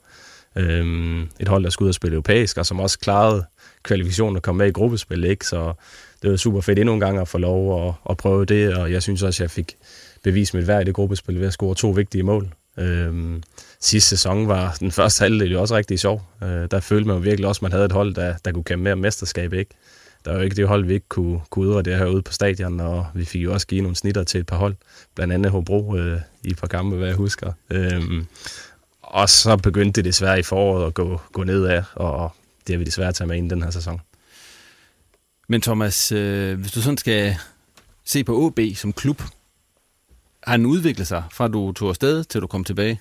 Øh, 0.57 1.23
et 1.41 1.49
hold, 1.49 1.65
der 1.65 1.71
skulle 1.71 1.87
ud 1.87 1.91
og 1.91 1.95
spille 1.95 2.15
europæisk, 2.15 2.59
og 2.59 2.67
som 2.67 2.81
også 2.81 2.99
klarede 2.99 3.45
kvalifikationen 3.83 4.37
og 4.37 4.43
kom 4.43 4.57
med 4.57 4.67
i 4.67 4.71
gruppespil, 4.73 5.25
ikke? 5.25 5.47
Så 5.47 5.73
det 6.23 6.31
var 6.31 6.37
super 6.37 6.61
fedt 6.61 6.79
endnu 6.79 6.95
en 6.95 7.01
gang 7.01 7.19
at 7.19 7.29
få 7.29 7.39
lov 7.39 7.89
at, 7.89 7.95
at 8.11 8.17
prøve 8.17 8.45
det, 8.45 8.75
og 8.75 8.93
jeg 8.93 9.03
synes 9.03 9.23
også, 9.23 9.43
at 9.43 9.45
jeg 9.45 9.51
fik 9.51 9.77
bevist 10.25 10.55
mit 10.55 10.67
værd 10.67 10.83
i 10.83 10.85
det 10.85 10.95
gruppespil 10.95 11.41
ved 11.41 11.47
at 11.47 11.53
score 11.53 11.75
to 11.75 11.91
vigtige 11.91 12.23
mål. 12.23 12.49
Øh, 12.79 13.41
sidste 13.81 14.09
sæson 14.09 14.49
var 14.49 14.77
den 14.81 14.93
første 14.93 15.23
halvdel 15.23 15.53
jo 15.53 15.61
også 15.61 15.77
rigtig 15.77 15.99
sjov. 15.99 16.23
Øh, 16.43 16.69
der 16.71 16.81
følte 16.81 17.07
man 17.07 17.17
jo 17.17 17.23
virkelig 17.23 17.49
også, 17.49 17.59
at 17.59 17.63
man 17.63 17.73
havde 17.73 17.85
et 17.85 17.93
hold, 17.93 18.15
der, 18.15 18.35
der 18.45 18.53
kunne 18.53 18.65
kæmpe 18.65 18.85
mere 18.85 18.97
mesterskab, 18.97 19.53
ikke? 19.53 19.71
Der 20.25 20.31
var 20.31 20.39
jo 20.39 20.45
ikke 20.45 20.57
det 20.57 20.69
hold, 20.69 20.85
vi 20.85 20.95
ikke 20.95 21.09
kunne, 21.09 21.41
kunne 21.51 21.69
udre 21.69 21.83
det 21.83 21.99
herude 21.99 22.23
på 22.23 22.33
stadion, 22.33 22.81
og 22.81 23.07
vi 23.15 23.25
fik 23.25 23.43
jo 23.43 23.53
også 23.53 23.67
givet 23.67 23.83
nogle 23.83 23.97
snitter 23.97 24.25
til 24.25 24.41
et 24.41 24.47
par 24.47 24.57
hold, 24.57 24.77
blandt 25.15 25.35
andet 25.35 25.53
Hobro 25.53 25.97
øh, 25.97 26.21
i 26.45 26.51
et 26.51 26.57
par 26.57 26.67
kampe, 26.67 26.97
hvad 26.97 27.07
jeg 27.07 27.17
husker. 27.17 27.53
Øhm, 27.71 28.27
og 29.03 29.29
så 29.29 29.57
begyndte 29.57 29.99
det 29.99 30.05
desværre 30.05 30.39
i 30.39 30.43
foråret 30.43 30.87
at 30.87 30.95
gå, 30.95 31.21
gå 31.33 31.45
nedad, 31.45 31.83
og 31.95 32.33
det 32.67 32.75
har 32.75 32.79
vi 32.79 32.85
desværre 32.85 33.13
taget 33.13 33.29
med 33.29 33.37
ind 33.37 33.51
den 33.51 33.63
her 33.63 33.71
sæson. 33.71 34.01
Men 35.49 35.61
Thomas, 35.61 36.13
øh, 36.13 36.61
hvis 36.61 36.73
du 36.73 36.83
sådan 36.83 36.99
skal 36.99 37.37
se 38.05 38.25
på 38.25 38.47
OB 38.47 38.61
som 38.75 38.93
klub, 38.93 39.23
har 40.43 40.57
den 40.57 40.67
udviklet 40.67 41.07
sig 41.07 41.23
fra 41.33 41.49
du 41.49 41.73
tog 41.73 41.89
afsted 41.89 42.25
til 42.25 42.41
du 42.41 42.47
kom 42.47 42.65
tilbage? 42.65 43.01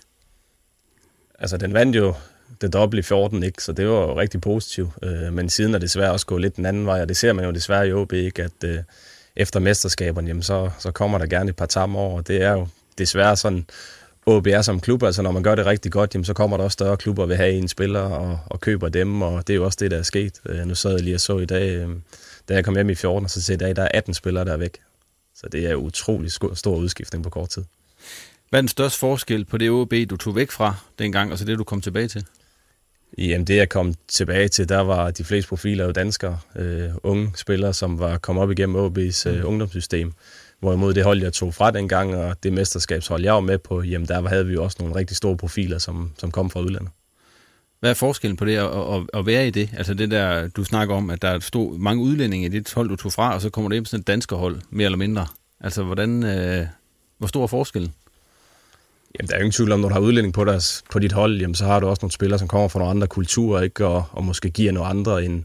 Altså, 1.39 1.57
den 1.57 1.73
vandt 1.73 1.95
jo 1.95 2.13
det 2.61 2.73
dobbelt 2.73 2.99
i 2.99 3.07
14, 3.07 3.43
ikke? 3.43 3.63
så 3.63 3.71
det 3.71 3.87
var 3.87 4.01
jo 4.01 4.19
rigtig 4.19 4.41
positivt. 4.41 4.89
Øh, 5.03 5.33
men 5.33 5.49
siden 5.49 5.73
er 5.73 5.79
det 5.79 5.81
desværre 5.81 6.11
også 6.11 6.25
gået 6.25 6.41
lidt 6.41 6.55
den 6.55 6.65
anden 6.65 6.85
vej, 6.85 7.01
og 7.01 7.09
det 7.09 7.17
ser 7.17 7.33
man 7.33 7.45
jo 7.45 7.51
desværre 7.51 7.87
i 7.87 7.93
OB, 7.93 8.13
ikke? 8.13 8.43
at 8.43 8.63
øh, 8.63 8.77
efter 9.35 9.59
mesterskaberne, 9.59 10.27
jamen, 10.27 10.43
så, 10.43 10.69
så 10.79 10.91
kommer 10.91 11.17
der 11.17 11.25
gerne 11.25 11.49
et 11.49 11.55
par 11.55 11.65
tam 11.65 11.95
over, 11.95 12.17
og 12.17 12.27
det 12.27 12.41
er 12.41 12.51
jo 12.51 12.67
desværre 12.97 13.37
sådan, 13.37 13.65
OB 14.25 14.47
er 14.47 14.61
som 14.61 14.79
klub, 14.79 15.03
altså 15.03 15.21
når 15.21 15.31
man 15.31 15.43
gør 15.43 15.55
det 15.55 15.65
rigtig 15.65 15.91
godt, 15.91 16.13
jamen, 16.13 16.25
så 16.25 16.33
kommer 16.33 16.57
der 16.57 16.63
også 16.63 16.73
større 16.73 16.97
klubber 16.97 17.23
og 17.23 17.29
vil 17.29 17.37
have 17.37 17.51
en 17.51 17.67
spiller 17.67 17.99
og, 17.99 18.39
og 18.45 18.59
køber 18.59 18.89
dem, 18.89 19.21
og 19.21 19.47
det 19.47 19.53
er 19.53 19.57
jo 19.57 19.65
også 19.65 19.77
det, 19.81 19.91
der 19.91 19.97
er 19.97 20.03
sket. 20.03 20.41
Øh, 20.45 20.65
nu 20.65 20.75
sad 20.75 20.91
jeg 20.91 21.01
lige 21.01 21.15
og 21.15 21.21
så 21.21 21.37
i 21.37 21.45
dag, 21.45 21.75
øh, 21.75 21.89
da 22.49 22.53
jeg 22.53 22.65
kom 22.65 22.75
hjem 22.75 22.89
i 22.89 22.95
14, 22.95 23.25
og 23.25 23.29
så 23.29 23.41
ser 23.41 23.53
jeg 23.53 23.61
i 23.61 23.63
dag, 23.63 23.75
der 23.75 23.81
er 23.81 23.87
18 23.93 24.13
spillere, 24.13 24.45
der 24.45 24.53
er 24.53 24.57
væk. 24.57 24.77
Så 25.35 25.47
det 25.51 25.65
er 25.65 25.71
jo 25.71 25.77
utrolig 25.77 26.31
stor 26.31 26.75
udskiftning 26.75 27.23
på 27.23 27.29
kort 27.29 27.49
tid. 27.49 27.63
Hvad 28.49 28.59
er 28.59 28.61
den 28.61 28.67
største 28.67 28.99
forskel 28.99 29.45
på 29.45 29.57
det 29.57 29.69
OB, 29.69 29.93
du 30.09 30.17
tog 30.17 30.35
væk 30.35 30.51
fra 30.51 30.75
dengang, 30.99 31.31
og 31.31 31.37
så 31.37 31.45
det, 31.45 31.57
du 31.57 31.63
kom 31.63 31.81
tilbage 31.81 32.07
til? 32.07 32.25
Jamen 33.17 33.47
det, 33.47 33.55
jeg 33.55 33.69
kom 33.69 33.93
tilbage 34.07 34.47
til, 34.47 34.69
der 34.69 34.79
var 34.79 35.11
de 35.11 35.23
fleste 35.23 35.49
profiler 35.49 35.85
jo 35.85 35.91
danskere, 35.91 36.39
øh, 36.55 36.89
unge 37.03 37.31
spillere, 37.35 37.73
som 37.73 37.99
var 37.99 38.17
kommet 38.17 38.43
op 38.43 38.51
igennem 38.51 38.75
OB's 38.85 39.29
øh, 39.29 39.39
mm. 39.39 39.45
ungdomssystem. 39.45 40.13
Hvorimod 40.59 40.93
det 40.93 41.03
hold, 41.03 41.21
jeg 41.21 41.33
tog 41.33 41.53
fra 41.53 41.71
dengang, 41.71 42.15
og 42.15 42.43
det 42.43 42.53
mesterskabshold, 42.53 43.23
jeg 43.23 43.33
var 43.33 43.39
med 43.39 43.57
på, 43.57 43.81
jamen 43.81 44.07
der 44.07 44.27
havde 44.29 44.45
vi 44.47 44.53
jo 44.53 44.63
også 44.63 44.77
nogle 44.79 44.95
rigtig 44.95 45.17
store 45.17 45.37
profiler, 45.37 45.77
som, 45.77 46.11
som 46.17 46.31
kom 46.31 46.49
fra 46.49 46.59
udlandet. 46.59 46.89
Hvad 47.79 47.89
er 47.89 47.93
forskellen 47.93 48.37
på 48.37 48.45
det 48.45 48.57
at, 48.57 48.65
at, 48.65 49.19
at 49.19 49.25
være 49.25 49.47
i 49.47 49.49
det? 49.49 49.69
Altså 49.77 49.93
det 49.93 50.11
der, 50.11 50.47
du 50.47 50.63
snakker 50.63 50.95
om, 50.95 51.09
at 51.09 51.21
der 51.21 51.27
er 51.27 51.39
stor, 51.39 51.77
mange 51.77 52.03
udlændinge 52.03 52.45
i 52.45 52.49
det 52.49 52.73
hold, 52.73 52.89
du 52.89 52.95
tog 52.95 53.13
fra, 53.13 53.33
og 53.33 53.41
så 53.41 53.49
kommer 53.49 53.69
det 53.69 53.75
ind 53.75 53.85
på 53.85 53.89
sådan 53.89 54.01
et 54.01 54.07
danske 54.07 54.35
hold, 54.35 54.61
mere 54.69 54.85
eller 54.85 54.97
mindre. 54.97 55.27
Altså 55.59 55.83
hvordan, 55.83 56.23
øh, 56.23 56.67
hvor 57.17 57.27
stor 57.27 57.43
er 57.43 57.47
forskellen? 57.47 57.93
Jamen, 59.19 59.27
der 59.27 59.33
er 59.33 59.39
jo 59.39 59.43
ingen 59.43 59.51
tvivl 59.51 59.71
om, 59.71 59.79
når 59.79 59.87
du 59.87 59.93
har 59.93 60.01
udlænding 60.01 60.33
på, 60.33 60.43
deres, 60.43 60.83
på 60.91 60.99
dit 60.99 61.11
hold, 61.11 61.39
jamen, 61.39 61.55
så 61.55 61.65
har 61.65 61.79
du 61.79 61.87
også 61.87 61.99
nogle 62.01 62.11
spillere, 62.11 62.39
som 62.39 62.47
kommer 62.47 62.67
fra 62.67 62.79
nogle 62.79 62.89
andre 62.89 63.07
kulturer, 63.07 63.61
ikke? 63.61 63.85
Og, 63.85 64.03
og 64.11 64.23
måske 64.23 64.49
giver 64.49 64.71
noget 64.71 64.89
andre 64.89 65.25
end, 65.25 65.43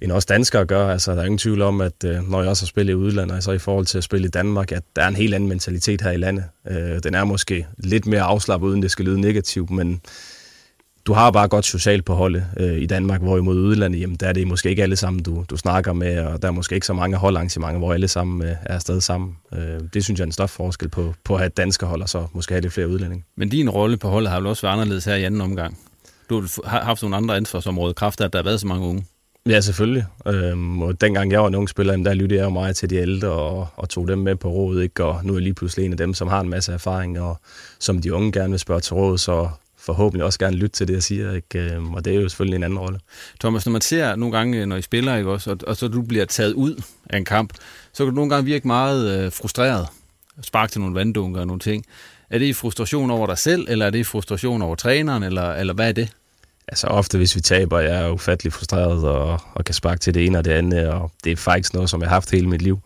end 0.00 0.12
også 0.12 0.26
danskere 0.26 0.64
gør. 0.64 0.88
Altså, 0.88 1.12
der 1.12 1.20
er 1.20 1.24
ingen 1.24 1.38
tvivl 1.38 1.62
om, 1.62 1.80
at 1.80 2.04
øh, 2.04 2.30
når 2.30 2.40
jeg 2.40 2.50
også 2.50 2.62
har 2.62 2.66
spillet 2.66 2.92
i 2.92 2.96
udlandet, 2.96 3.44
så 3.44 3.52
i 3.52 3.58
forhold 3.58 3.86
til 3.86 3.98
at 3.98 4.04
spille 4.04 4.26
i 4.26 4.30
Danmark, 4.30 4.72
at 4.72 4.82
der 4.96 5.02
er 5.02 5.08
en 5.08 5.16
helt 5.16 5.34
anden 5.34 5.48
mentalitet 5.48 6.00
her 6.00 6.10
i 6.10 6.16
landet. 6.16 6.44
Øh, 6.70 7.02
den 7.02 7.14
er 7.14 7.24
måske 7.24 7.66
lidt 7.78 8.06
mere 8.06 8.22
afslappet, 8.22 8.68
uden 8.68 8.82
det 8.82 8.90
skal 8.90 9.04
lyde 9.04 9.20
negativt, 9.20 9.70
men 9.70 10.00
du 11.06 11.12
har 11.12 11.30
bare 11.30 11.48
godt 11.48 11.64
socialt 11.64 12.04
på 12.04 12.14
holdet 12.14 12.46
øh, 12.56 12.78
i 12.78 12.86
Danmark, 12.86 13.20
hvorimod 13.20 13.56
udlandet, 13.56 14.00
jamen, 14.00 14.16
der 14.16 14.26
er 14.26 14.32
det 14.32 14.46
måske 14.46 14.70
ikke 14.70 14.82
alle 14.82 14.96
sammen, 14.96 15.22
du, 15.22 15.44
du 15.50 15.56
snakker 15.56 15.92
med, 15.92 16.18
og 16.18 16.42
der 16.42 16.48
er 16.48 16.52
måske 16.52 16.74
ikke 16.74 16.86
så 16.86 16.92
mange 16.92 17.16
holdarrangementer, 17.16 17.78
hvor 17.78 17.92
alle 17.92 18.08
sammen 18.08 18.42
øh, 18.42 18.48
er 18.62 18.74
afsted 18.74 19.00
sammen. 19.00 19.36
Øh, 19.54 19.80
det 19.94 20.04
synes 20.04 20.18
jeg 20.18 20.24
er 20.24 20.26
en 20.26 20.32
større 20.32 20.48
forskel 20.48 20.88
på, 20.88 21.14
på 21.24 21.34
at 21.34 21.40
have 21.40 21.48
danske 21.48 21.86
hold, 21.86 22.02
og 22.02 22.08
så 22.08 22.26
måske 22.32 22.54
have 22.54 22.60
lidt 22.60 22.72
flere 22.72 22.88
udlændinge. 22.88 23.24
Men 23.36 23.48
din 23.48 23.70
rolle 23.70 23.96
på 23.96 24.08
holdet 24.08 24.30
har 24.30 24.40
jo 24.40 24.48
også 24.48 24.62
været 24.62 24.72
anderledes 24.72 25.04
her 25.04 25.14
i 25.14 25.24
anden 25.24 25.40
omgang. 25.40 25.78
Du 26.30 26.46
har 26.64 26.84
haft 26.84 27.02
nogle 27.02 27.16
andre 27.16 27.36
ansvarsområder, 27.36 27.92
kraft 27.92 28.20
af, 28.20 28.24
at 28.24 28.32
der 28.32 28.38
har 28.38 28.44
været 28.44 28.60
så 28.60 28.66
mange 28.66 28.86
unge. 28.86 29.04
Ja, 29.48 29.60
selvfølgelig. 29.60 30.04
Øhm, 30.26 30.82
og 30.82 31.00
dengang 31.00 31.32
jeg 31.32 31.40
var 31.40 31.48
en 31.48 31.54
ung 31.54 31.68
spiller, 31.68 31.96
der 31.96 32.14
lyttede 32.14 32.40
jeg 32.40 32.44
jo 32.44 32.50
meget 32.50 32.76
til 32.76 32.90
de 32.90 32.96
ældre 32.96 33.28
og, 33.28 33.66
og 33.76 33.88
tog 33.88 34.08
dem 34.08 34.18
med 34.18 34.36
på 34.36 34.48
rådet. 34.48 34.82
Ikke? 34.82 35.04
Og 35.04 35.20
nu 35.24 35.32
er 35.32 35.36
jeg 35.36 35.42
lige 35.42 35.54
pludselig 35.54 35.86
en 35.86 35.92
af 35.92 35.98
dem, 35.98 36.14
som 36.14 36.28
har 36.28 36.40
en 36.40 36.48
masse 36.48 36.72
erfaring, 36.72 37.20
og 37.20 37.40
som 37.80 38.00
de 38.00 38.14
unge 38.14 38.32
gerne 38.32 38.50
vil 38.50 38.58
spørge 38.58 38.80
til 38.80 38.94
råd, 38.94 39.18
så 39.18 39.48
forhåbentlig 39.86 40.24
også 40.24 40.38
gerne 40.38 40.56
lytte 40.56 40.76
til 40.76 40.88
det, 40.88 40.94
jeg 40.94 41.02
siger. 41.02 41.32
Ikke? 41.32 41.58
Øhm, 41.58 41.94
og 41.94 42.04
det 42.04 42.16
er 42.16 42.20
jo 42.20 42.28
selvfølgelig 42.28 42.56
en 42.56 42.62
anden 42.62 42.78
rolle. 42.78 43.00
Thomas, 43.40 43.66
når 43.66 43.72
man 43.72 43.80
ser 43.80 44.16
nogle 44.16 44.36
gange, 44.36 44.66
når 44.66 44.76
I 44.76 44.82
spiller, 44.82 45.16
ikke 45.16 45.30
også, 45.30 45.50
og, 45.50 45.58
og 45.66 45.76
så 45.76 45.88
du 45.88 46.02
bliver 46.02 46.24
taget 46.24 46.52
ud 46.52 46.82
af 47.10 47.16
en 47.16 47.24
kamp, 47.24 47.52
så 47.92 48.04
kan 48.04 48.06
du 48.06 48.14
nogle 48.14 48.30
gange 48.30 48.44
virke 48.44 48.66
meget 48.66 49.18
øh, 49.18 49.32
frustreret. 49.32 49.86
Spark 50.42 50.70
til 50.70 50.80
nogle 50.80 50.94
vanddunker 50.94 51.40
og 51.40 51.46
nogle 51.46 51.60
ting. 51.60 51.84
Er 52.30 52.38
det 52.38 52.46
i 52.46 52.52
frustration 52.52 53.10
over 53.10 53.26
dig 53.26 53.38
selv, 53.38 53.66
eller 53.68 53.86
er 53.86 53.90
det 53.90 53.98
i 53.98 54.04
frustration 54.04 54.62
over 54.62 54.74
træneren, 54.74 55.22
eller, 55.22 55.52
eller 55.52 55.74
hvad 55.74 55.88
er 55.88 55.92
det? 55.92 56.12
Altså 56.68 56.86
ofte, 56.86 57.18
hvis 57.18 57.36
vi 57.36 57.40
taber, 57.40 57.80
jeg 57.80 58.04
er 58.04 58.10
ufattelig 58.10 58.52
frustreret 58.52 59.04
og, 59.04 59.40
og 59.54 59.64
kan 59.64 59.74
sparke 59.74 60.00
til 60.00 60.14
det 60.14 60.26
ene 60.26 60.38
og 60.38 60.44
det 60.44 60.50
andet, 60.50 60.88
og 60.88 61.10
det 61.24 61.32
er 61.32 61.36
faktisk 61.36 61.74
noget, 61.74 61.90
som 61.90 62.00
jeg 62.00 62.08
har 62.08 62.16
haft 62.16 62.30
hele 62.30 62.48
mit 62.48 62.62
liv. 62.62 62.80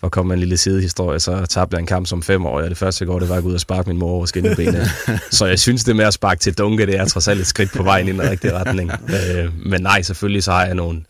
For 0.00 0.06
at 0.06 0.12
komme 0.12 0.28
med 0.28 0.36
en 0.36 0.40
lille 0.40 0.56
sidehistorie, 0.56 1.20
så 1.20 1.46
tabte 1.46 1.74
jeg 1.74 1.80
en 1.80 1.86
kamp 1.86 2.06
som 2.06 2.22
fem 2.22 2.46
år, 2.46 2.60
og 2.60 2.70
det 2.70 2.76
første 2.76 3.06
går, 3.06 3.18
det 3.18 3.28
var 3.28 3.36
at 3.36 3.42
gå 3.42 3.48
ud 3.48 3.54
og 3.54 3.60
sparke 3.60 3.88
min 3.88 3.98
mor 3.98 4.10
over 4.10 4.26
skinnebenet. 4.26 4.88
så 5.30 5.46
jeg 5.46 5.58
synes, 5.58 5.84
det 5.84 5.96
med 5.96 6.04
at 6.04 6.14
sparke 6.14 6.40
til 6.40 6.58
dunke, 6.58 6.86
det 6.86 6.96
er 6.96 7.04
trods 7.04 7.28
alt 7.28 7.40
et 7.40 7.46
skridt 7.46 7.72
på 7.72 7.82
vejen 7.82 8.08
i 8.08 8.12
den 8.12 8.22
rigtige 8.22 8.52
retning. 8.52 8.90
Øh, 8.92 9.66
men 9.66 9.82
nej, 9.82 10.02
selvfølgelig 10.02 10.42
så 10.42 10.52
har 10.52 10.64
jeg 10.66 10.74
nogle 10.74 11.04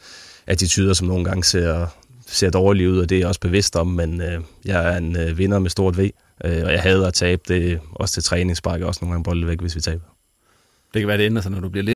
attityder, 0.46 0.94
som 0.94 1.06
nogle 1.06 1.24
gange 1.24 1.44
ser, 1.44 1.86
ser 2.26 2.50
dårlige 2.50 2.90
ud, 2.90 2.98
og 2.98 3.08
det 3.08 3.14
er 3.14 3.18
jeg 3.18 3.28
også 3.28 3.40
bevidst 3.40 3.76
om, 3.76 3.86
men 3.86 4.20
øh, 4.20 4.40
jeg 4.64 4.92
er 4.92 4.96
en 4.96 5.16
øh, 5.16 5.38
vinder 5.38 5.58
med 5.58 5.70
stort 5.70 5.98
V, 5.98 6.00
øh, 6.44 6.62
og 6.64 6.72
jeg 6.72 6.80
hader 6.80 7.06
at 7.06 7.14
tabe 7.14 7.42
det 7.48 7.80
også 7.92 8.14
til 8.14 8.22
træning, 8.22 8.56
sparker 8.56 8.86
også 8.86 8.98
nogle 9.02 9.12
gange 9.12 9.24
bolde 9.24 9.46
væk, 9.46 9.60
hvis 9.60 9.76
vi 9.76 9.80
taber. 9.80 10.04
Det 10.94 11.02
kan 11.02 11.08
være, 11.08 11.18
det 11.18 11.24
ændrer 11.24 11.42
sig, 11.42 11.52
når 11.52 11.60
du 11.60 11.68
bliver 11.68 11.84
lidt 11.84 11.95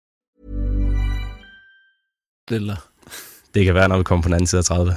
Eller? 2.51 2.75
Det 3.53 3.65
kan 3.65 3.75
være, 3.75 3.89
når 3.89 3.97
vi 3.97 4.03
kommer 4.03 4.23
på 4.23 4.27
den 4.27 4.33
anden 4.33 4.47
side 4.47 4.59
af 4.59 4.65
30. 4.65 4.95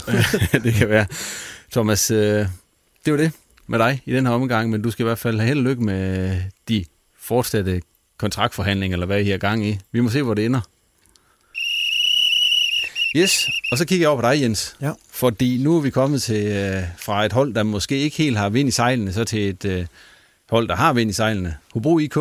det 0.65 0.75
kan 0.75 0.89
være. 0.89 1.07
Thomas, 1.73 2.11
øh, 2.11 2.47
det 3.05 3.13
var 3.13 3.17
det 3.17 3.33
med 3.67 3.79
dig 3.79 4.03
i 4.07 4.13
den 4.13 4.27
her 4.27 4.33
omgang, 4.33 4.71
men 4.71 4.83
du 4.83 4.91
skal 4.91 5.03
i 5.03 5.09
hvert 5.09 5.19
fald 5.19 5.39
have 5.39 5.49
held 5.49 5.59
og 5.59 5.65
lykke 5.65 5.83
med 5.85 6.37
de 6.69 6.85
fortsatte 7.19 7.83
kontraktforhandlinger, 8.19 8.95
eller 8.95 9.07
hvad 9.07 9.21
I 9.21 9.31
har 9.31 9.39
gang 9.39 9.67
i. 9.67 9.79
Vi 9.93 10.01
må 10.01 10.11
se, 10.11 10.23
hvor 10.23 10.35
det 10.35 10.45
ender. 10.45 10.61
Yes, 13.17 13.47
og 13.73 13.79
så 13.79 13.85
kigger 13.85 14.05
jeg 14.05 14.09
over 14.09 14.21
på 14.21 14.29
dig, 14.29 14.43
Jens. 14.43 14.77
Ja. 14.81 14.93
Fordi 15.11 15.59
nu 15.63 15.77
er 15.77 15.81
vi 15.81 15.91
kommet 15.91 16.23
til 16.23 16.47
øh, 16.47 16.83
fra 16.99 17.25
et 17.25 17.33
hold, 17.33 17.55
der 17.55 17.63
måske 17.63 17.99
ikke 17.99 18.17
helt 18.17 18.39
har 18.39 18.49
vind 18.49 18.69
i 18.69 18.73
sejlene, 18.73 19.13
så 19.13 19.25
til 19.25 19.49
et 19.49 19.65
øh, 19.65 19.87
hold, 20.51 20.69
der 20.69 20.77
har 20.77 20.93
vind 20.93 21.11
i 21.11 21.13
sejlene. 21.13 21.57
Hobro 21.75 21.99
IK. 21.99 22.17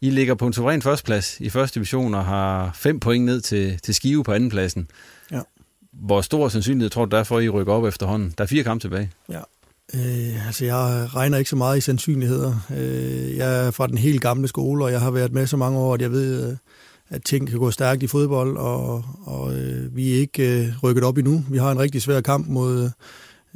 I 0.00 0.10
ligger 0.10 0.34
på 0.34 0.46
en 0.46 0.52
suveræn 0.52 0.82
førsteplads 0.82 1.40
i 1.40 1.50
første 1.50 1.74
division 1.74 2.14
og 2.14 2.24
har 2.24 2.70
fem 2.74 3.00
point 3.00 3.24
ned 3.24 3.40
til, 3.40 3.78
til 3.82 3.94
Skive 3.94 4.24
på 4.24 4.32
andenpladsen. 4.32 4.88
Ja. 5.32 5.40
Hvor 5.92 6.20
stor 6.20 6.48
sandsynlighed 6.48 6.90
tror 6.90 7.04
du, 7.04 7.16
derfor 7.16 7.40
I 7.40 7.48
rykker 7.48 7.72
op 7.72 7.84
efterhånden? 7.84 8.34
Der 8.38 8.44
er 8.44 8.48
fire 8.48 8.62
kampe 8.62 8.84
tilbage. 8.84 9.10
Ja. 9.28 9.40
Øh, 9.94 10.46
altså, 10.46 10.64
jeg 10.64 11.08
regner 11.14 11.38
ikke 11.38 11.50
så 11.50 11.56
meget 11.56 11.78
i 11.78 11.80
sandsynligheder. 11.80 12.66
Øh, 12.76 13.36
jeg 13.36 13.66
er 13.66 13.70
fra 13.70 13.86
den 13.86 13.98
helt 13.98 14.20
gamle 14.20 14.48
skole, 14.48 14.84
og 14.84 14.92
jeg 14.92 15.00
har 15.00 15.10
været 15.10 15.32
med 15.32 15.46
så 15.46 15.56
mange 15.56 15.78
år, 15.78 15.94
at 15.94 16.02
jeg 16.02 16.10
ved, 16.10 16.50
øh, 16.50 16.56
at 17.08 17.24
ting 17.24 17.48
kan 17.48 17.58
gå 17.58 17.70
stærkt 17.70 18.02
i 18.02 18.06
fodbold, 18.06 18.56
og, 18.56 19.04
og 19.24 19.54
øh, 19.54 19.96
vi 19.96 20.12
er 20.12 20.18
ikke 20.18 20.60
øh, 20.60 20.72
rykket 20.82 21.04
op 21.04 21.18
endnu. 21.18 21.44
Vi 21.50 21.58
har 21.58 21.72
en 21.72 21.78
rigtig 21.78 22.02
svær 22.02 22.20
kamp 22.20 22.48
mod 22.48 22.90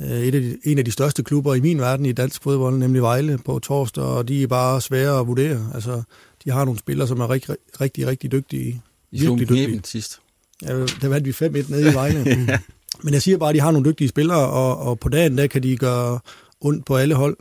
øh, 0.00 0.20
et 0.20 0.35
af 0.35 0.40
de, 0.40 0.57
en 0.64 0.79
af 0.79 0.85
de 0.85 0.90
største 0.90 1.22
klubber 1.22 1.55
i 1.55 1.61
min 1.61 1.79
verden 1.79 2.07
i 2.07 2.12
dansk 2.12 2.42
fodbold, 2.42 2.79
nemlig 2.79 3.03
Vejle 3.03 3.38
på 3.38 3.59
torsdag, 3.59 4.05
og 4.05 4.29
de 4.29 4.42
er 4.42 4.46
bare 4.46 4.81
svære 4.81 5.20
at 5.20 5.26
vurdere. 5.26 5.70
Altså, 5.74 6.03
de 6.44 6.50
har 6.50 6.64
nogle 6.64 6.79
spillere, 6.79 7.09
som 7.09 7.20
er 7.20 7.31
rigtig, 7.31 7.57
rigtig, 7.81 8.07
rigtig 8.07 8.33
dygtige. 8.33 8.83
I 9.12 9.18
slog 9.18 9.38
dygtige. 9.38 9.81
sidst. 9.85 10.20
Ja, 10.62 10.79
der 10.79 11.09
vandt 11.09 11.26
vi 11.40 11.46
5-1 11.46 11.70
nede 11.70 11.90
i 11.90 11.94
Vejle. 12.00 12.24
ja. 12.48 12.59
Men 13.03 13.14
jeg 13.14 13.22
siger 13.22 13.38
bare, 13.38 13.48
at 13.48 13.55
de 13.55 13.61
har 13.61 13.70
nogle 13.70 13.90
dygtige 13.90 14.09
spillere, 14.09 14.49
og, 14.49 14.78
og 14.78 15.01
på 15.01 15.09
dagen 15.09 15.38
der 15.38 15.47
kan 15.47 15.62
de 15.62 15.76
gøre 15.76 16.18
ondt 16.61 16.86
på 16.86 16.97
alle 16.97 17.14
hold. 17.14 17.36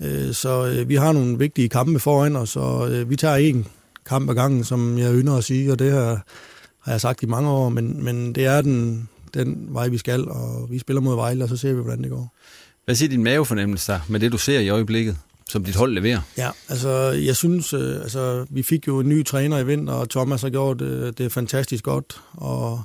Øh, 0.00 0.34
så 0.34 0.66
øh, 0.66 0.88
vi 0.88 0.94
har 0.94 1.12
nogle 1.12 1.38
vigtige 1.38 1.68
kampe 1.68 2.00
foran 2.00 2.36
os, 2.36 2.56
og 2.56 2.92
øh, 2.92 3.10
vi 3.10 3.16
tager 3.16 3.36
en 3.36 3.66
kamp 4.06 4.30
ad 4.30 4.34
gangen, 4.34 4.64
som 4.64 4.98
jeg 4.98 5.14
ynder 5.14 5.36
at 5.36 5.44
sige, 5.44 5.72
og 5.72 5.78
det 5.78 5.92
har, 5.92 6.26
har 6.80 6.92
jeg 6.92 7.00
sagt 7.00 7.22
i 7.22 7.26
mange 7.26 7.50
år, 7.50 7.68
men, 7.68 8.04
men 8.04 8.34
det 8.34 8.44
er 8.46 8.62
den, 8.62 9.08
den 9.34 9.66
vej, 9.68 9.88
vi 9.88 9.98
skal, 9.98 10.28
og 10.28 10.66
vi 10.70 10.78
spiller 10.78 11.00
mod 11.00 11.14
Vejle, 11.14 11.44
og 11.44 11.48
så 11.48 11.56
ser 11.56 11.72
vi, 11.72 11.82
hvordan 11.82 12.02
det 12.02 12.10
går. 12.10 12.34
Hvad 12.84 12.94
siger 12.94 13.08
din 13.08 13.24
mavefornemmelse 13.24 13.92
der 13.92 14.00
med 14.08 14.20
det, 14.20 14.32
du 14.32 14.38
ser 14.38 14.60
i 14.60 14.68
øjeblikket, 14.68 15.16
som 15.50 15.64
dit 15.64 15.76
hold 15.76 15.92
leverer? 15.92 16.20
Ja, 16.36 16.50
altså 16.68 16.90
jeg 17.10 17.36
synes, 17.36 17.72
øh, 17.72 18.00
altså 18.00 18.46
vi 18.50 18.62
fik 18.62 18.86
jo 18.86 19.00
en 19.00 19.08
ny 19.08 19.24
træner 19.24 19.58
i 19.58 19.66
vinter, 19.66 19.92
og 19.92 20.10
Thomas 20.10 20.42
har 20.42 20.50
gjort 20.50 20.80
øh, 20.80 21.12
det 21.18 21.32
fantastisk 21.32 21.84
godt, 21.84 22.20
og 22.32 22.82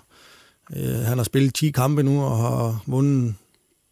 øh, 0.76 0.96
han 0.96 1.18
har 1.18 1.24
spillet 1.24 1.54
10 1.54 1.72
kampe 1.72 2.04
nu, 2.04 2.24
og 2.24 2.38
har 2.38 2.84
vundet 2.86 3.36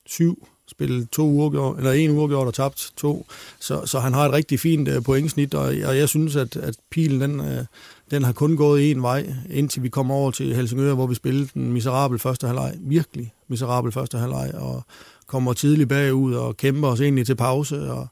syv 0.06 0.48
spillet 0.68 1.10
to 1.10 1.24
uger, 1.24 1.76
eller 1.78 1.92
en 1.92 2.10
uge 2.10 2.28
gjort 2.28 2.48
og 2.48 2.54
tabt 2.54 2.92
to. 2.98 3.28
Så, 3.60 3.86
så 3.86 4.00
han 4.00 4.14
har 4.14 4.26
et 4.26 4.34
rigtig 4.34 4.60
fint 4.60 4.88
øh, 4.88 5.04
pointsnit, 5.04 5.54
og, 5.54 5.66
og 5.66 5.98
jeg 5.98 6.10
synes, 6.10 6.36
at, 6.36 6.56
at 6.56 6.76
pilen 6.92 7.22
den, 7.22 7.40
øh, 7.40 7.66
den 8.12 8.24
har 8.24 8.34
kun 8.34 8.58
gået 8.58 8.92
en 8.92 9.02
vej, 9.02 9.34
indtil 9.50 9.84
vi 9.84 9.90
kom 9.90 10.12
over 10.12 10.32
til 10.32 10.56
Helsingør, 10.56 10.94
hvor 10.94 11.08
vi 11.08 11.16
spillede 11.16 11.50
den 11.54 11.74
miserabel 11.74 12.20
første 12.20 12.48
halvleg. 12.48 12.74
Virkelig 12.80 13.34
miserabel 13.48 13.92
første 13.92 14.18
halvleg, 14.18 14.52
og 14.56 14.84
kommer 15.28 15.54
tidligt 15.54 15.90
bagud 15.90 16.34
og 16.34 16.58
kæmper 16.58 16.88
os 16.88 17.02
egentlig 17.02 17.26
til 17.26 17.36
pause, 17.36 17.92
og, 17.92 18.08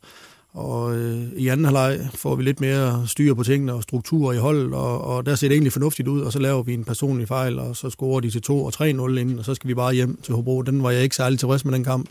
og 0.54 0.96
øh, 0.96 1.22
i 1.36 1.48
anden 1.48 1.66
halvleg 1.66 2.10
får 2.14 2.36
vi 2.36 2.44
lidt 2.44 2.62
mere 2.62 3.04
styr 3.08 3.34
på 3.34 3.44
tingene 3.44 3.74
og 3.74 3.84
struktur 3.84 4.34
i 4.34 4.38
holdet, 4.38 4.74
og, 4.74 5.02
og 5.02 5.26
der 5.26 5.36
ser 5.36 5.48
det 5.48 5.56
egentlig 5.56 5.74
fornuftigt 5.74 6.08
ud, 6.08 6.22
og 6.22 6.32
så 6.32 6.40
laver 6.40 6.64
vi 6.64 6.74
en 6.74 6.84
personlig 6.84 7.28
fejl, 7.28 7.60
og 7.60 7.76
så 7.76 7.90
scorer 7.90 8.20
de 8.20 8.30
til 8.30 8.42
2 8.42 8.66
og 8.66 8.74
3-0 8.76 8.84
inden, 8.84 9.40
og 9.40 9.46
så 9.46 9.54
skal 9.54 9.68
vi 9.68 9.74
bare 9.74 9.94
hjem 9.94 10.20
til 10.24 10.34
Hobro. 10.34 10.62
Den 10.62 10.84
var 10.84 10.92
jeg 10.92 11.04
ikke 11.04 11.16
særlig 11.16 11.40
tilfreds 11.40 11.66
med 11.66 11.74
den 11.74 11.84
kamp. 11.84 12.10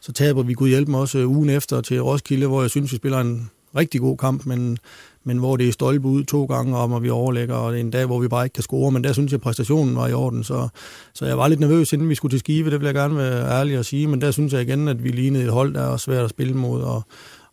Så 0.00 0.12
taber 0.12 0.42
vi, 0.42 0.54
Gud 0.54 0.68
hjælp 0.68 0.88
mig, 0.88 1.00
også 1.00 1.18
øh, 1.18 1.30
ugen 1.30 1.50
efter 1.50 1.80
til 1.80 2.02
Roskilde, 2.02 2.46
hvor 2.46 2.60
jeg 2.60 2.70
synes, 2.70 2.92
vi 2.92 2.96
spiller 2.96 3.20
en 3.20 3.50
rigtig 3.76 4.00
god 4.00 4.16
kamp, 4.16 4.46
men, 4.46 4.78
men 5.24 5.38
hvor 5.38 5.56
det 5.56 5.68
er 5.68 5.72
stolpe 5.72 6.08
ud 6.08 6.24
to 6.24 6.44
gange 6.44 6.76
om, 6.76 6.92
og 6.92 7.02
vi 7.02 7.10
overlægger, 7.10 7.54
og 7.54 7.72
det 7.72 7.78
er 7.78 7.84
en 7.84 7.90
dag, 7.90 8.06
hvor 8.06 8.20
vi 8.20 8.28
bare 8.28 8.44
ikke 8.44 8.54
kan 8.54 8.62
score, 8.62 8.90
men 8.90 9.04
der 9.04 9.12
synes 9.12 9.32
jeg, 9.32 9.38
at 9.38 9.42
præstationen 9.42 9.96
var 9.96 10.08
i 10.08 10.12
orden, 10.12 10.44
så, 10.44 10.68
så 11.14 11.26
jeg 11.26 11.38
var 11.38 11.48
lidt 11.48 11.60
nervøs, 11.60 11.92
inden 11.92 12.08
vi 12.08 12.14
skulle 12.14 12.32
til 12.32 12.38
Skive, 12.38 12.70
det 12.70 12.80
vil 12.80 12.86
jeg 12.86 12.94
gerne 12.94 13.16
være 13.16 13.60
ærlig 13.60 13.76
at 13.76 13.86
sige, 13.86 14.06
men 14.06 14.20
der 14.20 14.30
synes 14.30 14.52
jeg 14.52 14.62
igen, 14.62 14.88
at 14.88 15.04
vi 15.04 15.08
lignede 15.08 15.44
et 15.44 15.50
hold, 15.50 15.74
der 15.74 15.92
er 15.92 15.96
svært 15.96 16.24
at 16.24 16.30
spille 16.30 16.54
mod, 16.54 16.82
og, 16.82 17.02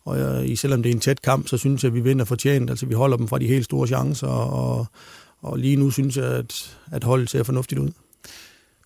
og 0.04 0.18
jeg, 0.18 0.58
selvom 0.58 0.82
det 0.82 0.90
er 0.90 0.94
en 0.94 1.00
tæt 1.00 1.22
kamp, 1.22 1.48
så 1.48 1.56
synes 1.56 1.84
jeg, 1.84 1.88
at 1.88 1.94
vi 1.94 2.00
vinder 2.00 2.24
fortjent, 2.24 2.70
altså 2.70 2.86
vi 2.86 2.94
holder 2.94 3.16
dem 3.16 3.28
fra 3.28 3.38
de 3.38 3.46
helt 3.46 3.64
store 3.64 3.86
chancer, 3.86 4.26
og, 4.26 4.86
og 5.42 5.58
lige 5.58 5.76
nu 5.76 5.90
synes 5.90 6.16
jeg, 6.16 6.24
at, 6.24 6.76
at 6.92 7.04
holdet 7.04 7.30
ser 7.30 7.42
fornuftigt 7.42 7.80
ud. 7.80 7.90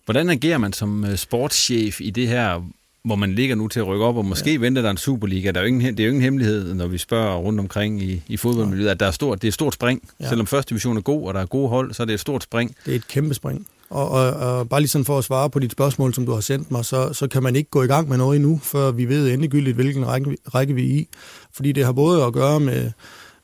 Hvordan 0.05 0.31
agerer 0.31 0.59
man 0.59 0.73
som 0.73 1.05
øh, 1.05 1.17
sportschef 1.17 2.01
i 2.01 2.11
det 2.11 2.29
her, 2.29 2.63
hvor 3.07 3.17
man 3.17 3.33
ligger 3.33 3.55
nu 3.55 3.69
til 3.69 3.81
at 3.81 3.87
rykke 3.87 4.05
op, 4.05 4.17
og 4.17 4.25
måske 4.25 4.53
ja. 4.53 4.59
venter 4.59 4.83
der 4.83 4.91
en 4.91 4.97
Superliga. 4.97 5.51
Der 5.51 5.61
er 5.61 5.65
jo 5.65 5.69
ingen, 5.69 5.97
det 5.97 6.01
er 6.01 6.05
jo 6.05 6.09
ingen 6.09 6.23
hemmelighed, 6.23 6.75
når 6.75 6.87
vi 6.87 6.99
spørger 6.99 7.37
rundt 7.37 7.61
omkring 7.61 8.03
i, 8.03 8.23
i 8.29 8.37
fodboldmiljøet, 8.37 8.89
at 8.89 9.01
der 9.01 9.07
er 9.07 9.11
stort, 9.11 9.43
det 9.43 9.49
er 9.49 9.51
et 9.51 9.55
stort 9.55 9.75
spring. 9.75 10.09
Ja. 10.21 10.29
Selvom 10.29 10.47
første 10.47 10.69
division 10.69 10.97
er 10.97 11.01
god, 11.01 11.29
og 11.29 11.35
der 11.35 11.41
er 11.41 11.47
gode 11.47 11.69
hold, 11.69 11.95
så 11.95 12.03
er 12.03 12.05
det 12.05 12.15
et 12.15 12.21
stort 12.21 12.43
spring. 12.43 12.77
Det 12.87 12.93
er 12.93 12.97
et 12.97 13.09
kæmpe 13.09 13.35
spring. 13.35 13.67
Og, 13.91 14.09
og, 14.09 14.31
og 14.31 14.69
bare 14.69 14.81
lige 14.81 14.89
sådan 14.89 15.05
for 15.05 15.19
at 15.19 15.25
svare 15.25 15.51
på 15.51 15.59
dit 15.59 15.73
spørgsmål, 15.73 16.15
som 16.15 16.27
du 16.27 16.33
har 16.33 16.41
sendt 16.41 16.71
mig, 16.71 16.85
så, 16.85 17.13
så 17.13 17.29
kan 17.29 17.43
man 17.43 17.57
ikke 17.57 17.71
gå 17.71 17.83
i 17.83 17.87
gang 17.87 18.09
med 18.09 18.17
noget 18.17 18.37
endnu, 18.37 18.61
før 18.63 18.91
vi 18.91 19.05
ved 19.05 19.33
endegyldigt, 19.33 19.75
hvilken 19.75 20.07
række, 20.07 20.37
række 20.55 20.75
vi 20.75 20.83
er 20.83 20.95
i. 20.95 21.09
Fordi 21.53 21.73
det 21.73 21.85
har 21.85 21.93
både 21.93 22.25
at 22.25 22.33
gøre 22.33 22.61
med, 22.61 22.91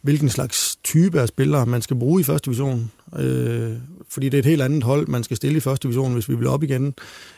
hvilken 0.03 0.29
slags 0.29 0.77
type 0.85 1.21
af 1.21 1.29
spillere 1.29 1.67
man 1.67 1.83
skal 1.83 1.99
bruge 1.99 2.21
i 2.21 2.25
første 2.25 2.47
division. 2.47 2.91
Øh, 3.19 3.73
fordi 4.09 4.29
det 4.29 4.35
er 4.35 4.39
et 4.39 4.47
helt 4.47 4.63
andet 4.63 4.85
hold, 4.85 5.09
man 5.09 5.25
skal 5.25 5.37
stille 5.37 5.57
i 5.57 5.61
første 5.61 5.89
division, 5.89 6.13
hvis 6.13 6.29
vi 6.29 6.35
vil 6.35 6.47
op 6.47 6.63
igen. 6.63 6.95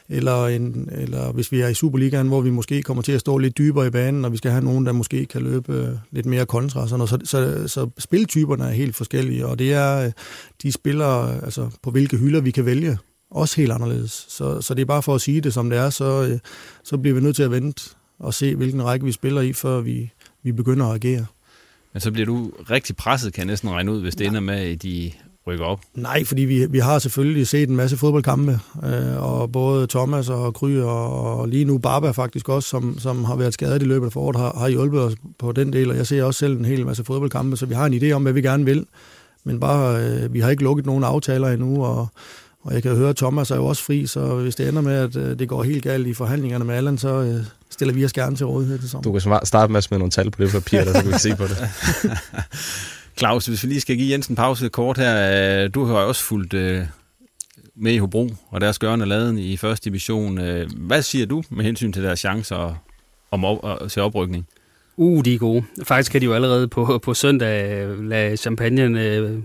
Eller, 0.09 0.47
en, 0.47 0.89
eller 0.93 1.33
hvis 1.33 1.53
vi 1.53 1.61
er 1.61 1.69
i 1.69 1.75
Superligaen, 1.75 2.29
hvor 2.29 2.41
vi 2.41 2.51
måske 2.51 2.83
kommer 2.83 3.03
til 3.03 3.13
at 3.13 3.21
stå 3.21 3.39
lidt 3.39 3.59
dybere 3.59 3.87
i 3.87 3.91
banen, 3.91 4.25
og 4.25 4.33
vi 4.33 4.37
skal 4.37 4.51
have 4.51 4.65
nogen, 4.65 4.87
der 4.87 4.93
måske 4.93 5.27
kan 5.27 5.43
løbe 5.43 5.73
øh, 5.73 5.89
lidt 6.11 6.27
mere 6.27 6.47
kontra. 6.47 6.89
Sådan 6.89 7.07
Så, 7.07 7.19
så, 7.25 7.69
så 7.69 7.91
spiltyperne 7.99 8.65
er 8.65 8.71
helt 8.71 8.97
forskellige, 8.97 9.47
og 9.47 9.59
det 9.59 9.73
er 9.73 10.11
de 10.63 10.73
spillere, 10.73 11.45
altså 11.45 11.71
på 11.83 11.91
hvilke 11.91 12.17
hylder 12.17 12.41
vi 12.41 12.51
kan 12.51 12.67
vælge, 12.67 12.99
også 13.31 13.57
helt 13.57 13.73
anderledes. 13.73 14.27
Så, 14.29 14.61
så 14.61 14.75
det 14.75 14.83
er 14.83 14.87
bare 14.87 15.03
for 15.03 15.15
at 15.15 15.21
sige 15.21 15.41
det, 15.41 15.55
som 15.55 15.71
det 15.71 15.79
er, 15.79 15.91
så, 15.91 16.29
øh, 16.31 16.39
så 16.85 16.99
bliver 16.99 17.15
vi 17.15 17.21
nødt 17.21 17.37
til 17.37 17.43
at 17.43 17.51
vente 17.51 17.83
og 18.19 18.35
se, 18.35 18.57
hvilken 18.57 18.85
række 18.85 19.05
vi 19.05 19.13
spiller 19.13 19.41
i, 19.41 19.53
før 19.53 19.81
vi, 19.81 20.11
vi 20.43 20.53
begynder 20.53 20.87
at 20.87 20.95
agere. 20.95 21.27
Men 21.93 22.01
så 22.01 22.11
bliver 22.13 22.27
du 22.27 22.53
rigtig 22.71 22.97
presset, 22.97 23.33
kan 23.33 23.41
jeg 23.41 23.47
næsten 23.47 23.71
regne 23.71 23.93
ud, 23.93 24.01
hvis 24.01 24.15
det 24.15 24.27
ender 24.27 24.41
med, 24.41 24.55
at 24.55 24.83
de 24.83 25.13
rykker 25.47 25.65
op? 25.65 25.81
Nej, 25.95 26.25
fordi 26.25 26.43
vi, 26.43 26.67
vi 26.67 26.79
har 26.79 26.99
selvfølgelig 26.99 27.49
set 27.49 27.69
en 27.69 27.77
masse 27.77 27.97
fodboldkampe, 27.97 28.61
øh, 28.85 29.23
og 29.23 29.53
både 29.53 29.87
Thomas 29.87 30.29
og 30.29 30.55
Kry 30.55 30.77
og, 30.77 31.39
og 31.39 31.49
lige 31.49 31.65
nu 31.65 31.79
Barba 31.79 32.11
faktisk 32.11 32.49
også, 32.49 32.69
som, 32.69 32.99
som 32.99 33.25
har 33.25 33.37
været 33.37 33.55
skadet 33.55 33.83
i 33.83 33.85
løbet 33.85 34.07
af 34.07 34.13
foråret, 34.13 34.37
har, 34.37 34.57
har 34.59 34.69
hjulpet 34.69 35.01
os 35.01 35.15
på 35.39 35.53
den 35.53 35.73
del, 35.73 35.91
og 35.91 35.97
jeg 35.97 36.07
ser 36.07 36.25
også 36.25 36.39
selv 36.39 36.59
en 36.59 36.65
hel 36.65 36.87
masse 36.87 37.05
fodboldkampe, 37.05 37.57
så 37.57 37.67
vi 37.67 37.75
har 37.75 37.87
en 37.87 37.95
idé 37.95 38.11
om, 38.11 38.23
hvad 38.23 38.33
vi 38.33 38.43
gerne 38.43 38.65
vil, 38.65 38.87
men 39.45 39.61
bare, 39.61 40.05
øh, 40.05 40.35
vi 40.35 40.41
har 40.41 40.51
ikke 40.51 40.63
lukket 40.63 40.87
nogen 40.87 41.05
aftaler 41.05 41.49
endnu, 41.49 41.85
og, 41.85 42.09
og 42.63 42.75
jeg 42.75 42.83
kan 42.83 42.97
høre, 42.97 43.09
at 43.09 43.17
Thomas 43.17 43.51
er 43.51 43.57
jo 43.57 43.67
også 43.67 43.85
fri, 43.85 44.07
så 44.07 44.35
hvis 44.35 44.57
det 44.57 44.69
ender 44.69 44.83
med, 44.83 44.95
at 44.95 45.17
øh, 45.17 45.39
det 45.39 45.49
går 45.49 45.63
helt 45.63 45.83
galt 45.85 46.07
i 46.07 46.15
forhandlingerne 46.15 46.65
med 46.65 46.75
Allan, 46.75 46.99
så 46.99 47.09
øh, 47.09 47.45
stiller 47.71 47.95
vi 47.95 48.05
os 48.05 48.13
gerne 48.13 48.37
til 48.37 48.47
rådighed 48.47 48.79
til 48.79 48.91
sommer. 48.91 49.03
Du 49.03 49.13
kan 49.13 49.41
starte 49.45 49.73
med 49.73 49.79
at 49.79 49.85
smide 49.85 49.99
nogle 49.99 50.11
tal 50.11 50.31
på 50.31 50.43
det 50.43 50.53
papir, 50.53 50.85
der 50.85 50.93
så 50.93 51.03
kan 51.03 51.13
vi 51.13 51.19
se 51.19 51.37
på 51.37 51.45
det. 51.45 51.59
Claus, 53.19 53.47
hvis 53.47 53.63
vi 53.63 53.69
lige 53.69 53.81
skal 53.81 53.97
give 53.97 54.13
Jensen 54.13 54.37
pause 54.37 54.69
kort 54.69 54.99
her. 54.99 55.65
Øh, 55.65 55.71
du 55.75 55.85
har 55.85 55.95
også 55.95 56.23
fulgt 56.23 56.55
øh, 56.55 56.83
med 57.77 57.93
i 57.93 57.99
Hobro 57.99 58.31
og 58.51 58.61
deres 58.61 58.79
gørende 58.79 59.07
laden 59.07 59.39
i 59.39 59.57
første 59.57 59.91
division. 59.91 60.41
Øh, 60.41 60.71
hvad 60.77 61.03
siger 61.03 61.27
du 61.27 61.43
med 61.51 61.65
hensyn 61.65 61.93
til 61.93 62.03
deres 62.03 62.19
chancer 62.19 62.83
om 63.31 63.45
op, 63.45 63.91
til 63.91 64.03
oprykning? 64.03 64.47
Uh, 64.97 65.25
de 65.25 65.35
er 65.35 65.39
gode. 65.39 65.65
Faktisk 65.83 66.13
kan 66.13 66.21
de 66.21 66.27
jo 66.27 66.35
allerede 66.35 66.69
på, 66.69 67.01
på 67.03 67.15
søndag 67.15 67.87
lade 67.99 68.37
champagnen 68.37 68.97
øh, 68.97 69.43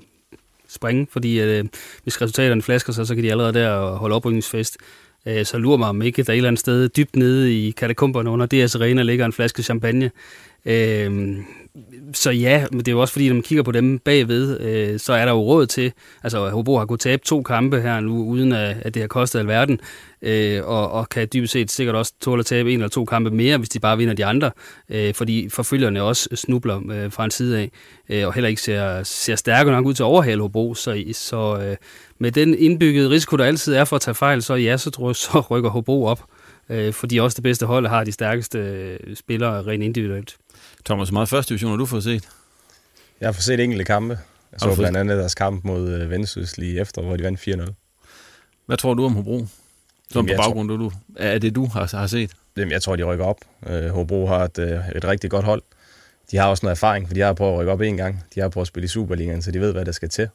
springe, 0.68 1.08
fordi 1.12 1.42
øh, 1.42 1.66
hvis 2.04 2.22
resultaterne 2.22 2.62
flasker 2.62 2.94
sig, 2.94 3.08
så 3.08 3.16
kan 3.16 3.24
de 3.24 3.32
allerede 3.32 3.54
der 3.54 3.96
holde 3.96 4.16
oprykningsfest. 4.16 4.78
Øh, 5.26 5.46
så 5.46 5.58
lurer 5.58 5.78
mig 5.78 5.90
om 5.90 6.02
ikke, 6.02 6.24
der 6.24 6.30
er 6.30 6.34
et 6.34 6.38
eller 6.38 6.48
andet 6.48 6.60
sted 6.60 6.90
dybt 6.90 7.16
nede 7.16 7.54
i 7.54 7.72
katakomberne 7.72 8.30
under 8.30 8.46
DS 8.46 8.76
Arena 8.76 9.04
ligger 9.04 9.26
en 9.26 9.34
flaske 9.34 9.64
champagne. 9.64 10.12
Øh, 10.66 11.38
så 12.14 12.32
ja, 12.32 12.66
men 12.72 12.80
det 12.80 12.88
er 12.88 12.92
jo 12.92 13.02
også 13.02 13.12
fordi, 13.12 13.28
når 13.28 13.34
man 13.34 13.44
kigger 13.44 13.64
på 13.64 13.72
dem 13.72 14.00
bagved, 14.00 14.60
øh, 14.60 15.00
så 15.00 15.14
er 15.14 15.26
der 15.26 15.32
jo 15.32 15.40
råd 15.40 15.66
til, 15.66 15.92
altså 16.24 16.50
Hobro 16.50 16.78
har 16.78 16.86
kunnet 16.86 17.00
tabe 17.00 17.22
to 17.26 17.42
kampe 17.42 17.82
her 17.82 18.00
nu, 18.00 18.24
uden 18.26 18.52
at, 18.52 18.78
at 18.82 18.94
det 18.94 19.02
har 19.02 19.08
kostet 19.08 19.40
alverden, 19.40 19.80
øh, 20.22 20.66
og, 20.66 20.92
og 20.92 21.10
kan 21.10 21.28
dybest 21.34 21.54
set 21.54 21.72
sikkert 21.72 21.96
også 21.96 22.14
tåle 22.22 22.40
at 22.40 22.46
tabe 22.46 22.74
en 22.74 22.80
eller 22.80 22.90
to 22.90 23.06
kampe 23.06 23.32
mere, 23.32 23.58
hvis 23.58 23.70
de 23.70 23.80
bare 23.80 23.98
vinder 23.98 24.14
de 24.14 24.26
andre, 24.26 24.52
øh, 24.90 25.14
fordi 25.14 25.50
forfølgerne 25.50 26.02
også 26.02 26.30
snubler 26.36 26.82
øh, 26.92 27.12
fra 27.12 27.26
en 27.26 27.32
side 27.32 27.60
af, 27.60 27.72
øh, 28.10 28.28
og 28.28 28.34
heller 28.34 28.50
ikke 28.50 28.62
ser, 28.62 29.04
ser 29.04 29.36
stærke 29.36 29.72
nok 29.72 29.86
ud 29.86 29.94
til 29.94 30.04
at 30.04 30.08
overhale 30.08 30.42
Hobro, 30.42 30.74
så, 30.74 31.04
så 31.14 31.60
øh, 31.64 31.78
med 32.20 32.32
den 32.32 32.56
indbyggede 32.58 33.10
risiko, 33.10 33.38
der 33.38 33.46
altid 33.46 33.74
er 33.74 33.86
for 33.86 33.96
at 33.96 34.02
tage 34.02 34.16
fejl, 34.16 34.42
så 34.42 34.54
ja, 34.56 34.78
så, 34.78 34.92
tror 34.92 35.10
jeg, 35.10 35.16
så 35.26 35.40
rykker 35.40 35.70
Hobro 35.70 36.06
op, 36.06 36.24
øh, 36.70 36.94
fordi 36.94 37.18
også 37.18 37.36
det 37.36 37.44
bedste 37.44 37.66
hold 37.66 37.88
har 37.88 38.04
de 38.04 38.12
stærkeste 38.12 38.60
øh, 38.60 39.16
spillere 39.16 39.62
rent 39.62 39.84
individuelt. 39.84 40.38
Thomas, 40.86 41.12
meget 41.12 41.30
første 41.30 41.50
division 41.50 41.70
har 41.70 41.78
du 41.78 41.86
fået 41.86 42.04
set? 42.04 42.30
Jeg 43.22 43.28
har 43.28 43.34
fået 43.34 43.44
set 43.44 43.60
enkelte 43.60 43.86
kampe. 43.86 44.20
Jeg 44.52 44.60
så 44.60 44.76
blandt 44.76 44.98
andet 44.98 45.18
deres 45.18 45.36
kamp 45.36 45.64
mod 45.64 45.90
øh, 45.90 46.10
Vendsyssel 46.10 46.64
lige 46.64 46.80
efter, 46.80 47.02
hvor 47.02 47.18
de 47.18 47.24
vandt 47.24 47.40
4-0. 47.40 47.74
Hvad 48.66 48.78
tror 48.78 48.94
du 48.94 49.06
om 49.06 49.14
Hobro? 49.14 49.46
Som 50.12 50.26
på 50.26 50.34
baggrund, 50.38 50.70
tror, 50.70 50.78
du, 50.78 50.92
er 51.16 51.38
det 51.38 51.56
du 51.56 51.68
har, 51.68 51.98
har 51.98 52.08
set? 52.08 52.32
Jamen, 52.58 52.72
jeg 52.72 52.82
tror, 52.82 52.96
de 52.96 53.04
rykker 53.04 53.26
op. 53.26 53.38
Uh, 53.62 53.90
Hobro 53.90 54.28
har 54.28 54.44
et, 54.44 54.58
uh, 54.58 54.96
et 54.96 55.06
rigtig 55.06 55.30
godt 55.30 55.46
hold. 55.46 55.62
De 56.32 56.38
har 56.38 56.48
også 56.48 56.66
noget 56.66 56.76
erfaring, 56.76 57.08
for 57.08 57.14
de 57.14 57.22
har 57.22 57.34
prøvet 57.34 57.54
at 57.54 57.60
rykke 57.60 57.72
op 57.72 57.82
en 57.82 57.98
gang. 57.98 58.24
De 58.36 58.40
har 58.40 58.50
prøvet 58.50 58.64
at 58.64 58.68
spille 58.68 58.86
i 58.86 58.88
Superligaen, 58.88 59.42
så 59.42 59.52
de 59.52 59.62
ved, 59.62 59.72
hvad 59.72 59.86
der 59.86 59.92
skal 59.92 60.10
til. 60.10 60.30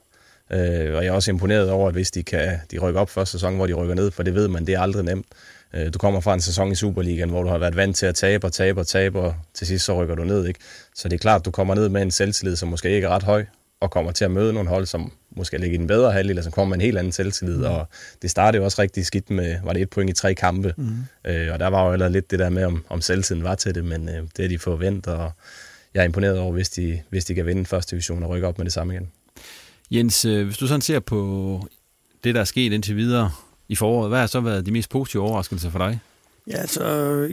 Uh, 0.50 0.56
og 0.58 1.04
jeg 1.04 1.06
er 1.06 1.12
også 1.12 1.30
imponeret 1.30 1.70
over, 1.70 1.88
at 1.88 1.94
hvis 1.94 2.10
de 2.10 2.22
kan 2.22 2.60
de 2.70 2.78
rykke 2.78 3.00
op 3.00 3.10
første 3.10 3.32
sæson, 3.32 3.56
hvor 3.56 3.66
de 3.66 3.72
rykker 3.72 3.94
ned, 3.94 4.10
for 4.10 4.22
det 4.22 4.34
ved 4.34 4.48
man, 4.48 4.66
det 4.66 4.74
er 4.74 4.80
aldrig 4.80 5.04
nemt. 5.04 5.26
Øh, 5.74 5.94
du 5.94 5.98
kommer 5.98 6.20
fra 6.20 6.34
en 6.34 6.40
sæson 6.40 6.72
i 6.72 6.74
Superligaen, 6.74 7.30
hvor 7.30 7.42
du 7.42 7.48
har 7.48 7.58
været 7.58 7.76
vant 7.76 7.96
til 7.96 8.06
at 8.06 8.14
tabe 8.14 8.46
og 8.46 8.52
tabe 8.52 8.80
og 8.80 8.86
tabe, 8.86 9.20
og 9.20 9.34
til 9.54 9.66
sidst 9.66 9.84
så 9.84 10.02
rykker 10.02 10.14
du 10.14 10.24
ned. 10.24 10.46
Ikke? 10.46 10.60
Så 10.94 11.08
det 11.08 11.14
er 11.14 11.18
klart, 11.18 11.40
at 11.40 11.44
du 11.44 11.50
kommer 11.50 11.74
ned 11.74 11.88
med 11.88 12.02
en 12.02 12.10
selvtillid, 12.10 12.56
som 12.56 12.68
måske 12.68 12.90
ikke 12.90 13.06
er 13.06 13.10
ret 13.10 13.22
høj, 13.22 13.44
og 13.80 13.90
kommer 13.90 14.12
til 14.12 14.24
at 14.24 14.30
møde 14.30 14.52
nogle 14.52 14.68
hold, 14.68 14.86
som 14.86 15.12
måske 15.36 15.58
ligger 15.58 15.74
i 15.74 15.78
den 15.78 15.86
bedre 15.86 16.12
halvdel, 16.12 16.30
eller 16.30 16.42
som 16.42 16.52
kommer 16.52 16.68
med 16.68 16.76
en 16.76 16.86
helt 16.86 16.98
anden 16.98 17.12
selvtillid. 17.12 17.56
Mm. 17.56 17.64
Og 17.64 17.88
det 18.22 18.30
startede 18.30 18.60
jo 18.60 18.64
også 18.64 18.82
rigtig 18.82 19.06
skidt 19.06 19.30
med, 19.30 19.56
var 19.64 19.72
det 19.72 19.82
et 19.82 19.90
point 19.90 20.10
i 20.10 20.12
tre 20.12 20.34
kampe. 20.34 20.74
Mm. 20.76 20.96
Øh, 21.26 21.52
og 21.52 21.60
der 21.60 21.66
var 21.66 21.86
jo 21.86 21.92
allerede 21.92 22.12
lidt 22.12 22.30
det 22.30 22.38
der 22.38 22.48
med, 22.48 22.64
om, 22.64 22.84
om 22.88 23.00
selvtilliden 23.00 23.44
var 23.44 23.54
til 23.54 23.74
det, 23.74 23.84
men 23.84 24.08
øh, 24.08 24.22
det 24.36 24.44
er 24.44 24.48
de 24.48 24.58
fået 24.58 24.80
vendt, 24.80 25.06
og 25.06 25.32
jeg 25.94 26.00
er 26.00 26.04
imponeret 26.04 26.38
over, 26.38 26.52
hvis 26.52 26.68
de, 26.68 27.00
hvis 27.10 27.24
de 27.24 27.34
kan 27.34 27.46
vinde 27.46 27.66
første 27.66 27.90
division 27.90 28.22
og 28.22 28.30
rykke 28.30 28.46
op 28.46 28.58
med 28.58 28.64
det 28.64 28.72
samme 28.72 28.94
igen. 28.94 29.10
Jens, 29.90 30.24
øh, 30.24 30.44
hvis 30.44 30.58
du 30.58 30.66
sådan 30.66 30.80
ser 30.80 31.00
på 31.00 31.68
det, 32.24 32.34
der 32.34 32.40
er 32.40 32.44
sket 32.44 32.72
indtil 32.72 32.96
videre, 32.96 33.30
i 33.68 33.74
foråret. 33.74 34.10
Hvad 34.10 34.20
har 34.20 34.26
så 34.26 34.40
været 34.40 34.66
de 34.66 34.70
mest 34.70 34.90
positive 34.90 35.22
overraskelser 35.22 35.70
for 35.70 35.78
dig? 35.78 36.00
Ja, 36.50 36.56
altså, 36.56 36.84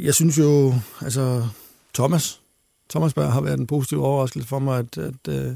jeg 0.02 0.14
synes 0.14 0.38
jo, 0.38 0.74
altså, 1.02 1.44
Thomas, 1.94 2.42
Thomas 2.90 3.14
Berg 3.14 3.32
har 3.32 3.42
været 3.42 3.60
en 3.60 3.68
positiv 3.68 4.04
overraskelse 4.04 4.48
for 4.48 4.60
mig, 4.60 4.80
at, 4.80 4.98
at 4.98 5.28
øh, 5.30 5.52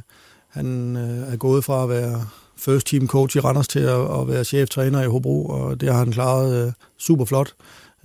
han 0.49 0.97
øh, 0.97 1.33
er 1.33 1.37
gået 1.37 1.63
fra 1.63 1.83
at 1.83 1.89
være 1.89 2.25
first 2.57 2.87
team 2.87 3.07
coach 3.07 3.37
i 3.37 3.39
Randers 3.39 3.67
til 3.67 3.79
at, 3.79 4.19
at 4.19 4.27
være 4.27 4.43
cheftræner 4.43 5.01
i 5.01 5.07
Hobro, 5.07 5.45
og 5.45 5.81
det 5.81 5.89
har 5.89 5.99
han 5.99 6.11
klaret 6.11 6.65
øh, 6.67 6.71
super 6.97 7.25
flot. 7.25 7.53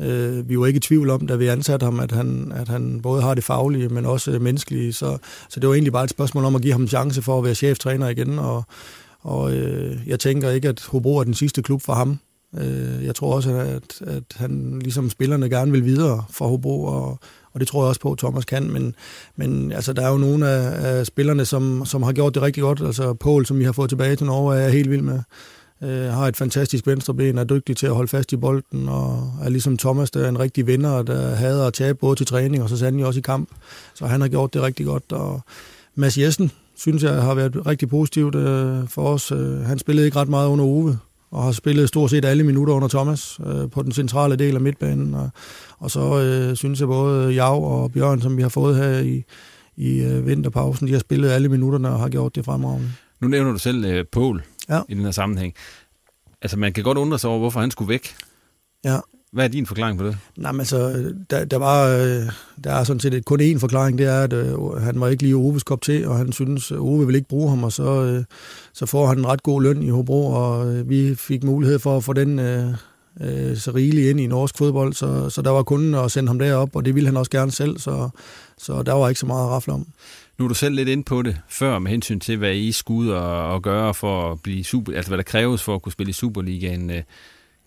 Øh, 0.00 0.48
vi 0.48 0.58
var 0.58 0.66
ikke 0.66 0.76
i 0.76 0.80
tvivl 0.80 1.10
om, 1.10 1.26
da 1.26 1.36
vi 1.36 1.46
ansatte 1.46 1.84
ham, 1.84 2.00
at 2.00 2.12
han, 2.12 2.52
at 2.54 2.68
han 2.68 3.00
både 3.02 3.22
har 3.22 3.34
det 3.34 3.44
faglige, 3.44 3.88
men 3.88 4.06
også 4.06 4.30
øh, 4.30 4.40
menneskelige. 4.40 4.92
Så, 4.92 5.18
så 5.48 5.60
det 5.60 5.68
var 5.68 5.74
egentlig 5.74 5.92
bare 5.92 6.04
et 6.04 6.10
spørgsmål 6.10 6.44
om 6.44 6.56
at 6.56 6.62
give 6.62 6.72
ham 6.72 6.82
en 6.82 6.88
chance 6.88 7.22
for 7.22 7.38
at 7.38 7.44
være 7.44 7.54
cheftræner 7.54 8.08
igen. 8.08 8.38
Og, 8.38 8.62
og 9.20 9.52
øh, 9.52 9.98
jeg 10.06 10.20
tænker 10.20 10.50
ikke, 10.50 10.68
at 10.68 10.86
Hobro 10.86 11.16
er 11.16 11.24
den 11.24 11.34
sidste 11.34 11.62
klub 11.62 11.82
for 11.82 11.92
ham. 11.92 12.18
Øh, 12.58 13.04
jeg 13.04 13.14
tror 13.14 13.34
også, 13.34 13.50
at, 13.50 14.02
at 14.06 14.22
han 14.36 14.78
ligesom 14.82 15.10
spillerne 15.10 15.50
gerne 15.50 15.72
vil 15.72 15.84
videre 15.84 16.24
fra 16.30 16.46
Hobro, 16.46 16.84
og, 16.84 17.18
og 17.52 17.60
det 17.60 17.68
tror 17.68 17.82
jeg 17.82 17.88
også 17.88 18.00
på, 18.00 18.12
at 18.12 18.18
Thomas 18.18 18.44
kan, 18.44 18.70
men, 18.70 18.94
men 19.36 19.72
altså, 19.72 19.92
der 19.92 20.02
er 20.02 20.10
jo 20.10 20.16
nogle 20.16 20.48
af, 20.48 20.98
af 20.98 21.06
spillerne, 21.06 21.44
som, 21.44 21.86
som 21.86 22.02
har 22.02 22.12
gjort 22.12 22.34
det 22.34 22.42
rigtig 22.42 22.62
godt. 22.62 22.80
Altså 22.80 23.14
Paul, 23.14 23.46
som 23.46 23.58
vi 23.58 23.64
har 23.64 23.72
fået 23.72 23.88
tilbage 23.88 24.16
til 24.16 24.26
Norge, 24.26 24.56
er 24.56 24.60
jeg 24.60 24.72
helt 24.72 24.90
vild 24.90 25.02
med. 25.02 25.20
Øh, 25.82 26.04
har 26.04 26.28
et 26.28 26.36
fantastisk 26.36 26.86
venstreben, 26.86 27.38
er 27.38 27.44
dygtig 27.44 27.76
til 27.76 27.86
at 27.86 27.94
holde 27.94 28.08
fast 28.08 28.32
i 28.32 28.36
bolden, 28.36 28.88
og 28.88 29.32
er 29.42 29.48
ligesom 29.48 29.76
Thomas, 29.76 30.10
der 30.10 30.24
er 30.24 30.28
en 30.28 30.38
rigtig 30.38 30.66
vinder, 30.66 31.02
der 31.02 31.34
hader 31.34 31.66
at 31.66 31.74
tabe 31.74 31.98
både 31.98 32.16
til 32.16 32.26
træning 32.26 32.62
og 32.62 32.68
så 32.68 32.76
sandelig 32.76 33.06
også 33.06 33.18
i 33.18 33.22
kamp. 33.22 33.48
Så 33.94 34.06
han 34.06 34.20
har 34.20 34.28
gjort 34.28 34.54
det 34.54 34.62
rigtig 34.62 34.86
godt. 34.86 35.12
Og 35.12 35.40
Mads 35.94 36.18
Jessen, 36.18 36.50
synes 36.76 37.02
jeg, 37.02 37.22
har 37.22 37.34
været 37.34 37.66
rigtig 37.66 37.88
positivt 37.88 38.34
øh, 38.34 38.88
for 38.88 39.02
os. 39.02 39.32
Øh, 39.32 39.60
han 39.60 39.78
spillede 39.78 40.06
ikke 40.06 40.18
ret 40.18 40.28
meget 40.28 40.48
under 40.48 40.64
Ove, 40.64 40.98
og 41.30 41.42
har 41.42 41.52
spillet 41.52 41.88
stort 41.88 42.10
set 42.10 42.24
alle 42.24 42.44
minutter 42.44 42.74
under 42.74 42.88
Thomas 42.88 43.40
øh, 43.46 43.70
på 43.70 43.82
den 43.82 43.92
centrale 43.92 44.36
del 44.36 44.54
af 44.54 44.60
midtbanen. 44.60 45.14
Og, 45.14 45.30
og 45.78 45.90
så 45.90 46.20
øh, 46.20 46.56
synes 46.56 46.80
jeg 46.80 46.88
både 46.88 47.32
Jav 47.32 47.64
og 47.64 47.92
Bjørn, 47.92 48.20
som 48.20 48.36
vi 48.36 48.42
har 48.42 48.48
fået 48.48 48.76
her 48.76 48.98
i, 48.98 49.24
i 49.76 50.00
øh, 50.00 50.26
vinterpausen, 50.26 50.86
de 50.88 50.92
har 50.92 51.00
spillet 51.00 51.30
alle 51.30 51.48
minutterne 51.48 51.88
og 51.88 51.98
har 51.98 52.08
gjort 52.08 52.34
det 52.34 52.44
fremragende. 52.44 52.92
Nu 53.20 53.28
nævner 53.28 53.52
du 53.52 53.58
selv 53.58 53.84
øh, 53.84 54.04
Paul 54.04 54.42
ja. 54.68 54.80
i 54.88 54.94
den 54.94 55.04
her 55.04 55.10
sammenhæng. 55.10 55.54
Altså, 56.42 56.58
man 56.58 56.72
kan 56.72 56.84
godt 56.84 56.98
undre 56.98 57.18
sig 57.18 57.30
over, 57.30 57.38
hvorfor 57.38 57.60
han 57.60 57.70
skulle 57.70 57.88
væk. 57.88 58.14
Ja. 58.84 58.98
Hvad 59.32 59.44
er 59.44 59.48
din 59.48 59.66
forklaring 59.66 59.98
på 59.98 60.06
det? 60.06 60.18
Nej, 60.36 60.52
men 60.52 60.60
altså, 60.60 61.12
der, 61.30 61.44
der, 61.44 61.56
var, 61.56 61.88
øh, 61.88 62.22
der 62.64 62.72
er 62.72 62.84
sådan 62.84 63.00
set 63.00 63.24
kun 63.24 63.40
én 63.40 63.58
forklaring, 63.58 63.98
det 63.98 64.06
er, 64.06 64.22
at 64.22 64.32
øh, 64.32 64.58
han 64.72 65.00
var 65.00 65.08
ikke 65.08 65.22
lige 65.22 65.36
Oves 65.36 65.62
kop 65.62 65.82
til, 65.82 66.06
og 66.06 66.16
han 66.16 66.32
synes, 66.32 66.72
at 66.72 66.78
Ove 66.78 67.06
vil 67.06 67.14
ikke 67.14 67.28
bruge 67.28 67.50
ham, 67.50 67.64
og 67.64 67.72
så, 67.72 68.04
øh, 68.04 68.24
så 68.72 68.86
får 68.86 69.06
han 69.06 69.18
en 69.18 69.26
ret 69.26 69.42
god 69.42 69.62
løn 69.62 69.82
i 69.82 69.88
Hobro, 69.88 70.26
og 70.26 70.74
øh, 70.74 70.88
vi 70.88 71.14
fik 71.14 71.44
mulighed 71.44 71.78
for 71.78 71.96
at 71.96 72.04
få 72.04 72.12
den 72.12 72.38
øh, 72.38 72.74
øh, 73.20 73.56
så 73.56 73.70
rigeligt 73.74 74.10
ind 74.10 74.20
i 74.20 74.26
norsk 74.26 74.58
fodbold, 74.58 74.92
så, 74.92 75.30
så 75.30 75.42
der 75.42 75.50
var 75.50 75.62
kun 75.62 75.94
at 75.94 76.10
sende 76.10 76.28
ham 76.28 76.38
derop, 76.38 76.76
og 76.76 76.84
det 76.84 76.94
ville 76.94 77.06
han 77.06 77.16
også 77.16 77.30
gerne 77.30 77.50
selv, 77.50 77.78
så, 77.78 78.08
så 78.58 78.82
der 78.82 78.92
var 78.92 79.08
ikke 79.08 79.20
så 79.20 79.26
meget 79.26 79.44
at 79.44 79.50
rafle 79.50 79.72
om. 79.72 79.86
Nu 80.38 80.44
er 80.44 80.48
du 80.48 80.54
selv 80.54 80.74
lidt 80.74 80.88
ind 80.88 81.04
på 81.04 81.22
det 81.22 81.36
før 81.48 81.78
med 81.78 81.90
hensyn 81.90 82.20
til, 82.20 82.36
hvad 82.36 82.54
I 82.54 82.72
skulle 82.72 83.14
og, 83.14 83.54
og 83.54 83.62
gøre 83.62 83.94
for 83.94 84.32
at 84.32 84.40
blive 84.42 84.64
super, 84.64 84.92
altså 84.92 85.10
hvad 85.10 85.18
der 85.18 85.24
kræves 85.24 85.62
for 85.62 85.74
at 85.74 85.82
kunne 85.82 85.92
spille 85.92 86.10
i 86.10 86.12
Superligaen. 86.12 86.90
Øh, 86.90 87.02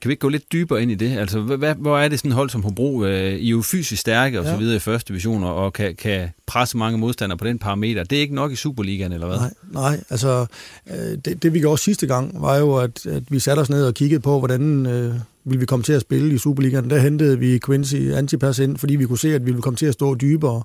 kan 0.03 0.09
vi 0.09 0.13
ikke 0.13 0.21
gå 0.21 0.29
lidt 0.29 0.51
dybere 0.51 0.81
ind 0.81 0.91
i 0.91 0.95
det? 0.95 1.17
Altså, 1.17 1.39
hvad, 1.39 1.75
hvor 1.75 1.97
er 1.97 2.07
det 2.07 2.19
sådan 2.19 2.31
hold 2.31 2.49
som 2.49 2.63
Hobro? 2.63 3.05
Øh, 3.05 3.33
I 3.33 3.47
er 3.47 3.51
jo 3.51 3.61
fysisk 3.61 4.01
stærke 4.01 4.39
og 4.39 4.45
ja. 4.45 4.51
så 4.51 4.57
videre 4.57 4.75
i 4.75 4.79
første 4.79 5.07
division, 5.13 5.43
og 5.43 5.73
kan, 5.73 5.95
kan 5.95 6.29
presse 6.45 6.77
mange 6.77 6.97
modstandere 6.97 7.37
på 7.37 7.45
den 7.45 7.59
parameter. 7.59 8.03
Det 8.03 8.17
er 8.17 8.21
ikke 8.21 8.35
nok 8.35 8.51
i 8.51 8.55
Superligaen, 8.55 9.11
eller 9.11 9.27
hvad? 9.27 9.37
Nej, 9.37 9.53
nej 9.71 10.03
altså 10.09 10.45
øh, 10.89 11.17
det, 11.25 11.43
det 11.43 11.53
vi 11.53 11.59
gjorde 11.59 11.81
sidste 11.81 12.07
gang, 12.07 12.41
var 12.41 12.57
jo, 12.57 12.75
at, 12.75 13.05
at 13.05 13.23
vi 13.29 13.39
satte 13.39 13.59
os 13.59 13.69
ned 13.69 13.85
og 13.85 13.93
kiggede 13.93 14.21
på, 14.21 14.39
hvordan 14.39 14.85
øh, 14.85 15.15
ville 15.43 15.59
vi 15.59 15.65
komme 15.65 15.83
til 15.83 15.93
at 15.93 16.01
spille 16.01 16.35
i 16.35 16.37
Superligaen. 16.37 16.89
Der 16.89 16.99
hentede 16.99 17.39
vi 17.39 17.59
Quincy 17.65 17.95
Antipas 17.95 18.59
ind, 18.59 18.77
fordi 18.77 18.95
vi 18.95 19.05
kunne 19.05 19.19
se, 19.19 19.35
at 19.35 19.41
vi 19.41 19.51
ville 19.51 19.61
komme 19.61 19.77
til 19.77 19.85
at 19.85 19.93
stå 19.93 20.15
dybere, 20.15 20.63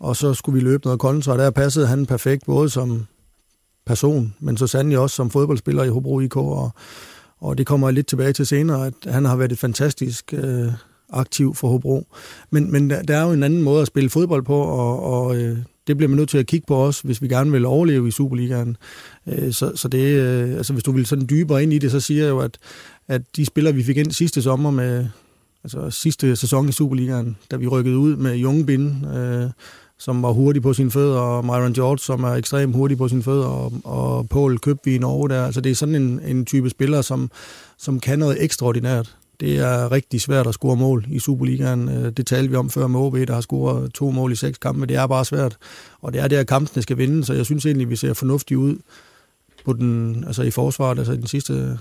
og 0.00 0.16
så 0.16 0.34
skulle 0.34 0.60
vi 0.60 0.64
løbe 0.64 0.84
noget 0.84 1.00
kontra, 1.00 1.32
og 1.32 1.38
der 1.38 1.50
passede 1.50 1.86
han 1.86 2.06
perfekt, 2.06 2.46
både 2.46 2.70
som 2.70 3.06
person, 3.86 4.34
men 4.40 4.56
så 4.56 4.66
sandelig 4.66 4.98
også 4.98 5.16
som 5.16 5.30
fodboldspiller 5.30 5.84
i 5.84 5.88
Hobro 5.88 6.20
IK, 6.20 6.36
og 6.36 6.70
og 7.40 7.58
det 7.58 7.66
kommer 7.66 7.88
jeg 7.88 7.94
lidt 7.94 8.06
tilbage 8.06 8.32
til 8.32 8.46
senere, 8.46 8.86
at 8.86 9.12
han 9.12 9.24
har 9.24 9.36
været 9.36 9.52
et 9.52 9.58
fantastisk 9.58 10.34
øh, 10.36 10.72
aktiv 11.10 11.54
for 11.54 11.68
Hobro. 11.68 12.06
Men, 12.50 12.72
men 12.72 12.90
der, 12.90 13.02
der 13.02 13.16
er 13.16 13.24
jo 13.24 13.32
en 13.32 13.42
anden 13.42 13.62
måde 13.62 13.80
at 13.80 13.86
spille 13.86 14.10
fodbold 14.10 14.42
på, 14.42 14.56
og, 14.56 15.02
og 15.02 15.36
øh, 15.36 15.58
det 15.86 15.96
bliver 15.96 16.08
man 16.08 16.16
nødt 16.16 16.28
til 16.28 16.38
at 16.38 16.46
kigge 16.46 16.66
på 16.66 16.76
os, 16.76 17.00
hvis 17.00 17.22
vi 17.22 17.28
gerne 17.28 17.52
vil 17.52 17.66
overleve 17.66 18.08
i 18.08 18.10
Superligaen. 18.10 18.76
Øh, 19.26 19.52
så, 19.52 19.72
så 19.74 19.88
det, 19.88 20.20
øh, 20.20 20.56
altså 20.56 20.72
hvis 20.72 20.84
du 20.84 20.92
vil 20.92 21.06
sådan 21.06 21.26
dybere 21.30 21.62
ind 21.62 21.72
i 21.72 21.78
det, 21.78 21.90
så 21.90 22.00
siger 22.00 22.24
jeg 22.24 22.30
jo, 22.30 22.38
at, 22.38 22.58
at 23.08 23.22
de 23.36 23.46
spillere, 23.46 23.74
vi 23.74 23.82
fik 23.82 23.96
ind 23.96 24.10
sidste 24.10 24.42
sommer 24.42 24.70
med, 24.70 25.06
altså 25.64 25.90
sidste 25.90 26.36
sæson 26.36 26.68
i 26.68 26.72
Superligaen, 26.72 27.36
da 27.50 27.56
vi 27.56 27.66
rykkede 27.66 27.98
ud 27.98 28.16
med 28.16 28.36
Jungbin, 28.36 29.04
øh, 29.04 29.50
som 29.98 30.22
var 30.22 30.32
hurtig 30.32 30.62
på 30.62 30.72
sine 30.72 30.90
fødder, 30.90 31.20
og 31.20 31.44
Myron 31.44 31.72
George, 31.72 31.98
som 31.98 32.24
er 32.24 32.34
ekstremt 32.34 32.76
hurtig 32.76 32.98
på 32.98 33.08
sine 33.08 33.22
fødder, 33.22 33.46
og, 33.46 33.72
og 33.84 34.28
Paul 34.28 34.58
Købvi 34.58 34.94
i 34.94 34.98
Norge 34.98 35.28
der. 35.28 35.44
Altså 35.44 35.60
det 35.60 35.70
er 35.70 35.74
sådan 35.74 35.94
en, 35.94 36.20
en 36.26 36.44
type 36.44 36.70
spiller, 36.70 37.02
som, 37.02 37.30
som 37.78 38.00
kan 38.00 38.18
noget 38.18 38.44
ekstraordinært. 38.44 39.16
Det 39.40 39.58
er 39.58 39.92
rigtig 39.92 40.20
svært 40.20 40.46
at 40.46 40.54
score 40.54 40.76
mål 40.76 41.04
i 41.08 41.18
Superligaen. 41.18 41.88
Øh, 41.88 42.12
det 42.12 42.26
talte 42.26 42.50
vi 42.50 42.56
om 42.56 42.70
før 42.70 42.86
med 42.86 43.00
OB, 43.00 43.16
der 43.16 43.34
har 43.34 43.40
scoret 43.40 43.92
to 43.94 44.10
mål 44.10 44.32
i 44.32 44.36
seks 44.36 44.58
kampe, 44.58 44.86
det 44.86 44.96
er 44.96 45.06
bare 45.06 45.24
svært. 45.24 45.56
Og 46.00 46.12
det 46.12 46.20
er 46.20 46.28
der, 46.28 46.44
kampene 46.44 46.82
skal 46.82 46.98
vinde, 46.98 47.24
så 47.24 47.32
jeg 47.32 47.44
synes 47.44 47.66
egentlig, 47.66 47.90
vi 47.90 47.96
ser 47.96 48.14
fornuftigt 48.14 48.58
ud 48.58 48.76
på 49.64 49.72
den, 49.72 50.24
altså 50.26 50.42
i 50.42 50.50
forsvaret, 50.50 50.98
altså 50.98 51.12
i 51.12 51.16
den 51.16 51.26
sidste 51.26 51.78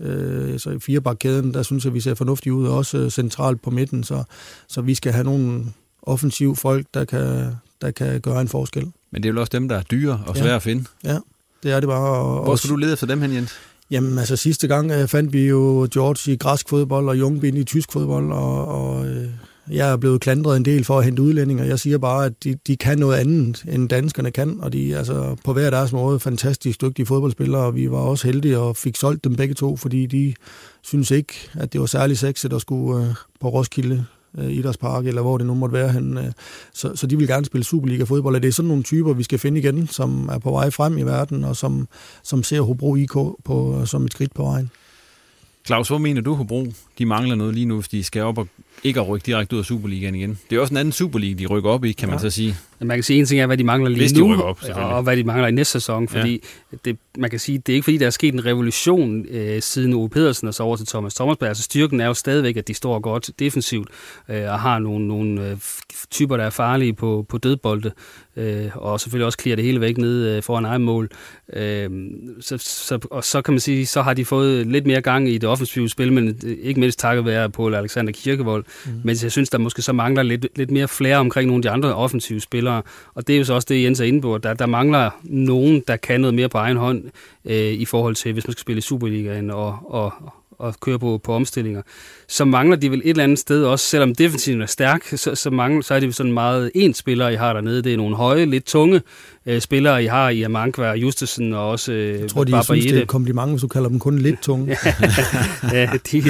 øh, 0.00 0.58
så 0.58 0.70
i 0.70 0.78
firebakkæden, 0.78 1.54
der 1.54 1.62
synes 1.62 1.84
jeg, 1.84 1.94
vi 1.94 2.00
ser 2.00 2.14
fornuftigt 2.14 2.52
ud, 2.52 2.66
også 2.66 2.98
øh, 2.98 3.10
centralt 3.10 3.62
på 3.62 3.70
midten, 3.70 4.04
så, 4.04 4.24
så 4.68 4.80
vi 4.80 4.94
skal 4.94 5.12
have 5.12 5.24
nogle 5.24 5.64
offensiv 6.06 6.56
folk, 6.56 6.86
der 6.94 7.04
kan, 7.04 7.52
der 7.80 7.90
kan 7.90 8.20
gøre 8.20 8.40
en 8.40 8.48
forskel. 8.48 8.92
Men 9.10 9.22
det 9.22 9.28
er 9.28 9.32
jo 9.32 9.40
også 9.40 9.50
dem, 9.50 9.68
der 9.68 9.76
er 9.76 9.82
dyre 9.82 10.22
og 10.26 10.36
svære 10.36 10.48
ja. 10.48 10.56
at 10.56 10.62
finde. 10.62 10.84
Ja, 11.04 11.18
det 11.62 11.72
er 11.72 11.80
det 11.80 11.88
bare. 11.88 12.18
Og 12.18 12.44
Hvor 12.44 12.56
skal 12.56 12.70
du 12.70 12.76
lede 12.76 12.92
efter 12.92 13.06
dem 13.06 13.20
hen, 13.20 13.34
Jens? 13.34 13.52
Jamen, 13.90 14.18
altså 14.18 14.36
sidste 14.36 14.68
gang 14.68 15.02
uh, 15.02 15.08
fandt 15.08 15.32
vi 15.32 15.46
jo 15.46 15.88
George 15.94 16.32
i 16.32 16.36
græsk 16.36 16.68
fodbold 16.68 17.08
og 17.08 17.18
Jungbin 17.18 17.56
i 17.56 17.64
tysk 17.64 17.92
fodbold, 17.92 18.32
og, 18.32 18.66
og 18.68 19.00
uh, 19.00 19.26
jeg 19.70 19.92
er 19.92 19.96
blevet 19.96 20.20
klandret 20.20 20.56
en 20.56 20.64
del 20.64 20.84
for 20.84 20.98
at 20.98 21.04
hente 21.04 21.22
udlændinge, 21.22 21.64
jeg 21.64 21.78
siger 21.78 21.98
bare, 21.98 22.26
at 22.26 22.44
de, 22.44 22.58
de 22.66 22.76
kan 22.76 22.98
noget 22.98 23.16
andet, 23.16 23.64
end 23.68 23.88
danskerne 23.88 24.30
kan, 24.30 24.56
og 24.60 24.72
de 24.72 24.92
er 24.92 24.98
altså 24.98 25.36
på 25.44 25.52
hver 25.52 25.70
deres 25.70 25.92
måde 25.92 26.20
fantastisk 26.20 26.80
dygtige 26.80 27.06
fodboldspillere, 27.06 27.62
og 27.62 27.74
vi 27.74 27.90
var 27.90 27.98
også 27.98 28.26
heldige 28.26 28.58
og 28.58 28.76
fik 28.76 28.96
solgt 28.96 29.24
dem 29.24 29.36
begge 29.36 29.54
to, 29.54 29.76
fordi 29.76 30.06
de 30.06 30.34
synes 30.82 31.10
ikke, 31.10 31.34
at 31.54 31.72
det 31.72 31.80
var 31.80 31.86
særlig 31.86 32.18
sexet 32.18 32.52
at 32.52 32.60
skulle 32.60 33.00
uh, 33.00 33.14
på 33.40 33.48
Roskilde 33.48 34.04
øh, 34.38 34.52
Idrætspark, 34.52 35.06
eller 35.06 35.22
hvor 35.22 35.38
det 35.38 35.46
nu 35.46 35.54
måtte 35.54 35.72
være 35.72 35.88
henne. 35.88 36.26
Øh, 36.26 36.32
så, 36.72 36.92
så 36.94 37.06
de 37.06 37.18
vil 37.18 37.26
gerne 37.26 37.44
spille 37.44 37.64
Superliga-fodbold, 37.64 38.34
og 38.34 38.42
det 38.42 38.48
er 38.48 38.52
sådan 38.52 38.68
nogle 38.68 38.82
typer, 38.82 39.12
vi 39.12 39.22
skal 39.22 39.38
finde 39.38 39.60
igen, 39.60 39.86
som 39.86 40.28
er 40.32 40.38
på 40.38 40.50
vej 40.50 40.70
frem 40.70 40.98
i 40.98 41.02
verden, 41.02 41.44
og 41.44 41.56
som, 41.56 41.88
som 42.22 42.42
ser 42.42 42.60
Hobro 42.60 42.96
IK 42.96 43.14
på, 43.44 43.78
øh, 43.80 43.86
som 43.86 44.04
et 44.04 44.12
skridt 44.12 44.34
på 44.34 44.42
vejen. 44.42 44.70
Claus, 45.66 45.88
hvor 45.88 45.98
mener 45.98 46.20
du, 46.20 46.34
Hobro, 46.34 46.66
de 46.98 47.06
mangler 47.06 47.34
noget 47.34 47.54
lige 47.54 47.66
nu, 47.66 47.74
hvis 47.74 47.88
de 47.88 48.04
skal 48.04 48.22
op 48.22 48.38
og 48.38 48.48
ikke 48.84 49.00
at 49.00 49.08
rykke 49.08 49.26
direkte 49.26 49.54
ud 49.56 49.58
af 49.60 49.64
Superligaen 49.64 50.14
igen? 50.14 50.38
Det 50.50 50.56
er 50.56 50.60
også 50.60 50.74
en 50.74 50.78
anden 50.78 50.92
Superliga, 50.92 51.34
de 51.38 51.46
rykker 51.46 51.70
op 51.70 51.84
i, 51.84 51.92
kan 51.92 52.08
ja. 52.08 52.14
man 52.14 52.20
så 52.20 52.30
sige. 52.30 52.56
Man 52.80 52.96
kan 52.96 53.02
sige 53.02 53.18
en 53.18 53.26
ting 53.26 53.40
er, 53.40 53.46
hvad 53.46 53.56
de 53.56 53.64
mangler 53.64 53.90
lige 53.90 54.00
hvis 54.00 54.14
nu, 54.14 54.28
de 54.28 54.32
rykker 54.32 54.44
op, 54.44 54.58
og 54.76 55.02
hvad 55.02 55.16
de 55.16 55.24
mangler 55.24 55.48
i 55.48 55.50
næste 55.50 55.72
sæson, 55.72 56.08
fordi 56.08 56.42
ja. 56.72 56.76
det, 56.84 56.98
man 57.18 57.30
kan 57.30 57.38
sige, 57.38 57.58
det 57.58 57.72
er 57.72 57.74
ikke 57.74 57.84
fordi, 57.84 57.96
der 57.96 58.06
er 58.06 58.10
sket 58.10 58.34
en 58.34 58.44
revolution 58.44 59.26
øh, 59.30 59.62
siden 59.62 59.92
Ove 59.92 60.08
Pedersen 60.08 60.48
og 60.48 60.54
så 60.54 60.62
over 60.62 60.76
til 60.76 60.86
Thomas 60.86 61.14
Thomasberg. 61.14 61.48
Altså 61.48 61.62
styrken 61.62 62.00
er 62.00 62.06
jo 62.06 62.14
stadigvæk, 62.14 62.56
at 62.56 62.68
de 62.68 62.74
står 62.74 63.00
godt 63.00 63.30
defensivt 63.38 63.88
øh, 64.28 64.42
og 64.42 64.60
har 64.60 64.78
nogle, 64.78 65.08
nogle 65.08 65.50
øh, 65.50 65.56
typer, 66.10 66.36
der 66.36 66.44
er 66.44 66.50
farlige 66.50 66.92
på, 66.92 67.26
på 67.28 67.38
dødbolde, 67.38 67.92
øh, 68.36 68.70
og 68.74 69.00
selvfølgelig 69.00 69.26
også 69.26 69.38
clear 69.42 69.56
det 69.56 69.64
hele 69.64 69.80
væk 69.80 69.98
ned 69.98 70.36
øh, 70.36 70.42
foran 70.42 70.64
egen 70.64 70.82
mål. 70.82 71.10
Øh, 71.52 71.90
så, 72.40 72.58
så, 72.58 72.98
og 73.10 73.24
så 73.24 73.42
kan 73.42 73.54
man 73.54 73.60
sige, 73.60 73.86
så 73.86 74.02
har 74.02 74.14
de 74.14 74.24
fået 74.24 74.66
lidt 74.66 74.86
mere 74.86 75.00
gang 75.00 75.28
i 75.28 75.38
det 75.38 75.48
offensive 75.56 75.88
spil, 75.88 76.12
men 76.12 76.40
ikke 76.62 76.80
mindst 76.80 76.98
takket 76.98 77.24
være 77.24 77.50
på 77.50 77.68
Alexander 77.68 78.12
Kirkevold. 78.12 78.64
Mm. 78.86 78.92
Men 79.04 79.16
jeg 79.22 79.32
synes, 79.32 79.48
der 79.48 79.58
måske 79.58 79.82
så 79.82 79.92
mangler 79.92 80.22
lidt, 80.22 80.46
lidt 80.56 80.70
mere 80.70 80.88
flere 80.88 81.16
omkring 81.16 81.46
nogle 81.46 81.58
af 81.58 81.62
de 81.62 81.70
andre 81.70 81.94
offensive 81.94 82.40
spillere. 82.40 82.82
Og 83.14 83.26
det 83.26 83.34
er 83.34 83.38
jo 83.38 83.44
så 83.44 83.54
også 83.54 83.66
det, 83.70 83.82
Jens 83.82 84.00
er 84.00 84.04
inde 84.04 84.20
på. 84.20 84.38
Der, 84.38 84.54
der 84.54 84.66
mangler 84.66 85.10
nogen, 85.24 85.82
der 85.88 85.96
kan 85.96 86.20
noget 86.20 86.34
mere 86.34 86.48
på 86.48 86.58
egen 86.58 86.76
hånd 86.76 87.04
øh, 87.44 87.56
i 87.56 87.84
forhold 87.84 88.14
til, 88.14 88.32
hvis 88.32 88.46
man 88.46 88.52
skal 88.52 88.60
spille 88.60 88.78
i 88.78 88.82
Superligaen 88.82 89.50
og, 89.50 89.78
og, 89.84 90.12
og 90.58 90.74
køre 90.80 90.98
på, 90.98 91.20
på 91.24 91.32
omstillinger. 91.32 91.82
Så 92.28 92.44
mangler 92.44 92.76
de 92.76 92.90
vel 92.90 92.98
et 93.04 93.10
eller 93.10 93.24
andet 93.24 93.38
sted 93.38 93.64
også, 93.64 93.86
selvom 93.86 94.14
defensiven 94.14 94.62
er 94.62 94.66
stærk, 94.66 95.04
så, 95.06 95.34
så, 95.34 95.50
mangler, 95.50 95.82
så 95.82 95.94
er 95.94 96.00
det 96.00 96.14
sådan 96.14 96.32
meget 96.32 96.70
en 96.74 96.94
spiller, 96.94 97.28
I 97.28 97.34
har 97.34 97.52
dernede. 97.52 97.82
Det 97.82 97.92
er 97.92 97.96
nogle 97.96 98.16
høje, 98.16 98.44
lidt 98.44 98.64
tunge 98.64 99.00
øh, 99.46 99.60
spillere, 99.60 100.04
I 100.04 100.06
har 100.06 100.28
i 100.28 100.42
Amankva, 100.42 100.92
Justesen 100.92 101.52
og 101.52 101.70
også 101.70 101.92
øh, 101.92 102.20
Jeg 102.20 102.28
tror, 102.28 102.44
de 102.44 102.64
synes, 102.64 102.84
det 102.84 102.98
er 102.98 103.02
et 103.02 103.08
kompliment, 103.08 103.50
hvis 103.50 103.60
du 103.60 103.68
kalder 103.68 103.88
dem 103.88 103.98
kun 103.98 104.18
lidt 104.18 104.42
tunge. 104.42 104.66
ja, 105.72 105.90
de, 106.12 106.22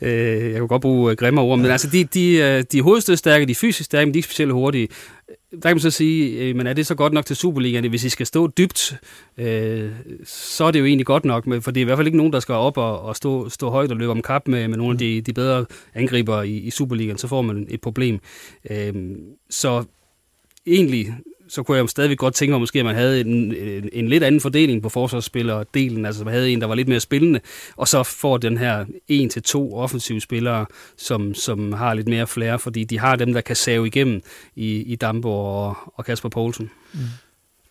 øh, 0.00 0.44
jeg 0.44 0.54
kan 0.54 0.68
godt 0.68 0.82
bruge 0.82 1.10
øh, 1.10 1.16
grimme 1.16 1.40
ord, 1.40 1.58
men 1.58 1.70
altså, 1.70 1.88
de, 1.92 2.04
de, 2.04 2.32
øh, 2.34 2.64
de 2.72 2.78
er 2.78 2.82
hovedstødstærke, 2.82 3.46
de 3.46 3.50
er 3.50 3.54
fysisk 3.54 3.84
stærke, 3.84 4.06
men 4.06 4.14
de 4.14 4.16
er 4.16 4.18
ikke 4.18 4.26
specielt 4.26 4.52
hurtige 4.52 4.88
der 5.52 5.68
kan 5.68 5.76
man 5.76 5.80
så 5.80 5.90
sige, 5.90 6.40
øh, 6.40 6.56
men 6.56 6.66
er 6.66 6.72
det 6.72 6.86
så 6.86 6.94
godt 6.94 7.12
nok 7.12 7.26
til 7.26 7.36
Superligaen? 7.36 7.88
Hvis 7.88 8.04
I 8.04 8.08
skal 8.08 8.26
stå 8.26 8.46
dybt, 8.46 8.94
øh, 9.38 9.90
så 10.24 10.64
er 10.64 10.70
det 10.70 10.80
jo 10.80 10.84
egentlig 10.84 11.06
godt 11.06 11.24
nok, 11.24 11.44
for 11.62 11.70
det 11.70 11.80
er 11.80 11.82
i 11.82 11.84
hvert 11.84 11.98
fald 11.98 12.06
ikke 12.06 12.16
nogen, 12.16 12.32
der 12.32 12.40
skal 12.40 12.54
op 12.54 12.78
og, 12.78 13.00
og 13.00 13.16
stå, 13.16 13.48
stå 13.48 13.70
højt 13.70 13.90
og 13.90 13.96
løbe 13.96 14.10
om 14.10 14.22
kap 14.22 14.48
med, 14.48 14.68
med 14.68 14.76
nogle 14.76 14.92
af 14.92 14.98
de, 14.98 15.20
de 15.20 15.32
bedre 15.32 15.66
angriber 15.94 16.42
i, 16.42 16.56
i 16.56 16.70
Superligaen, 16.70 17.18
så 17.18 17.28
får 17.28 17.42
man 17.42 17.66
et 17.70 17.80
problem. 17.80 18.20
Øh, 18.70 18.94
så 19.50 19.84
egentlig 20.66 21.14
så 21.52 21.62
kunne 21.62 21.76
jeg 21.76 21.82
jo 21.82 21.86
stadigvæk 21.86 22.18
godt 22.18 22.34
tænke 22.34 22.50
mig, 22.50 22.60
måske 22.60 22.78
at 22.78 22.84
man 22.84 22.94
havde 22.94 23.20
en, 23.20 23.54
en, 23.56 23.88
en 23.92 24.08
lidt 24.08 24.22
anden 24.22 24.40
fordeling 24.40 24.82
på 24.82 24.88
forsvarsspillerdelen, 24.88 26.06
altså 26.06 26.24
man 26.24 26.34
havde 26.34 26.50
en, 26.50 26.60
der 26.60 26.66
var 26.66 26.74
lidt 26.74 26.88
mere 26.88 27.00
spillende, 27.00 27.40
og 27.76 27.88
så 27.88 28.02
får 28.02 28.38
den 28.38 28.58
her 28.58 28.84
en 29.08 29.30
til 29.30 29.42
to 29.42 29.76
offensive 29.76 30.20
spillere, 30.20 30.66
som, 30.96 31.34
som 31.34 31.72
har 31.72 31.94
lidt 31.94 32.08
mere 32.08 32.26
flair, 32.26 32.56
fordi 32.56 32.84
de 32.84 32.98
har 32.98 33.16
dem, 33.16 33.32
der 33.32 33.40
kan 33.40 33.56
save 33.56 33.86
igennem 33.86 34.22
i, 34.56 34.76
i 34.76 34.96
Dambo 34.96 35.30
og, 35.30 35.76
og 35.94 36.04
Kasper 36.04 36.28
Poulsen. 36.28 36.70
Mm. 36.92 37.00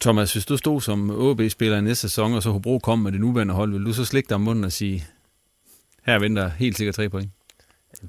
Thomas, 0.02 0.34
hvis 0.34 0.46
du 0.46 0.58
stod 0.58 0.82
som 0.82 1.10
OB-spiller 1.10 1.78
i 1.78 1.82
næste 1.82 2.02
sæson, 2.02 2.34
og 2.34 2.44
så 2.44 2.52
Hobro 2.52 2.80
kom 2.80 3.00
med 3.00 3.12
det 3.12 3.20
nuværende 3.20 3.54
hold, 3.54 3.72
vil 3.72 3.86
du 3.86 3.94
så 3.94 4.06
slikke 4.06 4.30
dig 4.30 4.36
om 4.36 4.42
munden 4.42 4.64
og 4.64 4.72
sige, 4.72 5.06
her 6.06 6.20
venter 6.20 6.50
helt 6.50 6.78
sikkert 6.78 6.96
tre 6.96 7.10
point? 7.10 7.30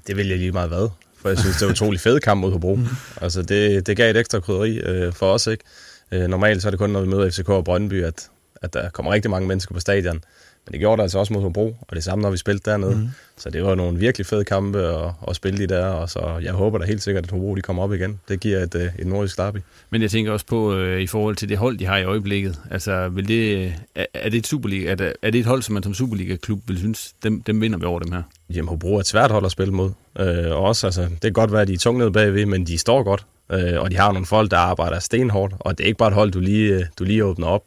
Det 0.07 0.17
vil 0.17 0.27
jeg 0.27 0.37
lige 0.37 0.51
meget 0.51 0.69
hvad, 0.69 0.89
for 1.23 1.29
jeg 1.29 1.39
synes, 1.39 1.57
det 1.57 1.65
er 1.65 1.71
utrolig 1.71 1.99
fed 1.99 2.19
kamp 2.19 2.41
mod 2.41 2.51
Hobro. 2.51 2.75
Mm. 2.75 2.87
altså, 3.21 3.41
det, 3.41 3.87
det 3.87 3.97
gav 3.97 4.09
et 4.09 4.17
ekstra 4.17 4.39
krydderi 4.39 4.77
øh, 4.77 5.13
for 5.13 5.33
os, 5.33 5.47
ikke? 5.47 5.63
Øh, 6.11 6.27
normalt 6.27 6.61
så 6.61 6.67
er 6.67 6.69
det 6.69 6.79
kun, 6.79 6.89
når 6.89 7.01
vi 7.01 7.07
møder 7.07 7.29
FCK 7.29 7.49
og 7.49 7.65
Brøndby, 7.65 8.03
at, 8.03 8.29
at 8.61 8.73
der 8.73 8.89
kommer 8.89 9.11
rigtig 9.11 9.31
mange 9.31 9.47
mennesker 9.47 9.73
på 9.73 9.79
stadion. 9.79 10.21
Men 10.65 10.71
det 10.71 10.79
gjorde 10.79 10.97
det 10.97 11.03
altså 11.03 11.19
også 11.19 11.33
mod 11.33 11.41
Hobro, 11.41 11.75
og 11.81 11.95
det 11.95 12.03
samme, 12.03 12.21
når 12.21 12.31
vi 12.31 12.37
spillede 12.37 12.71
dernede. 12.71 12.95
Mm. 12.95 13.07
Så 13.37 13.49
det 13.49 13.63
var 13.63 13.75
nogle 13.75 13.99
virkelig 13.99 14.25
fede 14.25 14.43
kampe 14.43 14.79
at, 14.79 15.11
at 15.27 15.35
spille 15.35 15.59
de 15.59 15.67
der, 15.67 15.85
og 15.85 16.09
så 16.09 16.39
jeg 16.41 16.53
håber 16.53 16.77
da 16.77 16.85
helt 16.85 17.03
sikkert, 17.03 17.23
at 17.23 17.31
Hobro 17.31 17.55
de 17.55 17.61
kommer 17.61 17.83
op 17.83 17.93
igen. 17.93 18.19
Det 18.27 18.39
giver 18.39 18.59
et, 18.59 18.75
øh, 18.75 18.89
et 18.99 19.07
nordisk 19.07 19.37
derby. 19.37 19.57
Men 19.89 20.01
jeg 20.01 20.11
tænker 20.11 20.31
også 20.31 20.45
på, 20.45 20.75
øh, 20.75 21.01
i 21.01 21.07
forhold 21.07 21.35
til 21.35 21.49
det 21.49 21.57
hold, 21.57 21.77
de 21.77 21.85
har 21.85 21.97
i 21.97 22.03
øjeblikket, 22.03 22.59
altså 22.71 23.09
vil 23.09 23.27
det, 23.27 23.73
er, 23.95 24.05
er 24.13 24.29
det 24.29 24.37
et 24.37 24.47
Superliga, 24.47 24.91
er 24.91 24.95
det, 24.95 25.13
er 25.21 25.29
det 25.29 25.39
et 25.39 25.45
hold, 25.45 25.61
som 25.61 25.73
man 25.73 25.83
som 25.83 25.93
Superliga-klub 25.93 26.59
vil 26.67 26.77
synes, 26.77 27.13
dem, 27.23 27.41
dem 27.41 27.61
vinder 27.61 27.79
vi 27.79 27.85
over 27.85 27.99
dem 27.99 28.11
her? 28.11 28.21
Jamen 28.49 28.69
Hobro 28.69 28.95
er 28.95 28.99
et 28.99 29.07
svært 29.07 29.31
hold 29.31 29.45
at 29.45 29.51
spille 29.51 29.73
mod. 29.73 29.91
Øh, 30.19 30.51
og 30.51 30.57
også, 30.57 30.87
altså, 30.87 31.01
det 31.01 31.21
kan 31.21 31.33
godt 31.33 31.51
være, 31.51 31.61
at 31.61 31.67
de 31.67 31.73
er 31.73 31.77
tungt 31.77 31.99
nede 31.99 32.11
bagved, 32.11 32.45
men 32.45 32.67
de 32.67 32.77
står 32.77 33.03
godt. 33.03 33.25
Øh, 33.51 33.81
og 33.81 33.91
de 33.91 33.97
har 33.97 34.11
nogle 34.11 34.25
folk, 34.25 34.51
der 34.51 34.57
arbejder 34.57 34.99
stenhårdt, 34.99 35.53
og 35.59 35.77
det 35.77 35.83
er 35.83 35.87
ikke 35.87 35.97
bare 35.97 36.09
et 36.09 36.15
hold, 36.15 36.31
du 36.31 36.39
lige, 36.39 36.73
øh, 36.73 36.85
du 36.99 37.03
lige 37.03 37.25
åbner 37.25 37.47
op. 37.47 37.63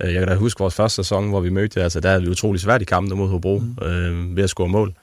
Øh, 0.00 0.12
jeg 0.12 0.20
kan 0.20 0.28
da 0.28 0.34
huske 0.34 0.58
vores 0.58 0.74
første 0.74 0.96
sæson, 0.96 1.28
hvor 1.28 1.40
vi 1.40 1.50
mødte, 1.50 1.82
altså 1.82 2.00
der 2.00 2.08
havde 2.08 2.22
vi 2.22 2.28
utrolig 2.28 2.60
svært 2.60 2.82
i 2.82 2.84
kampen 2.84 3.18
mod 3.18 3.28
Hobro 3.28 3.58
mm. 3.58 3.86
øh, 3.86 4.36
ved 4.36 4.44
at 4.44 4.50
score 4.50 4.68
mål. 4.68 4.94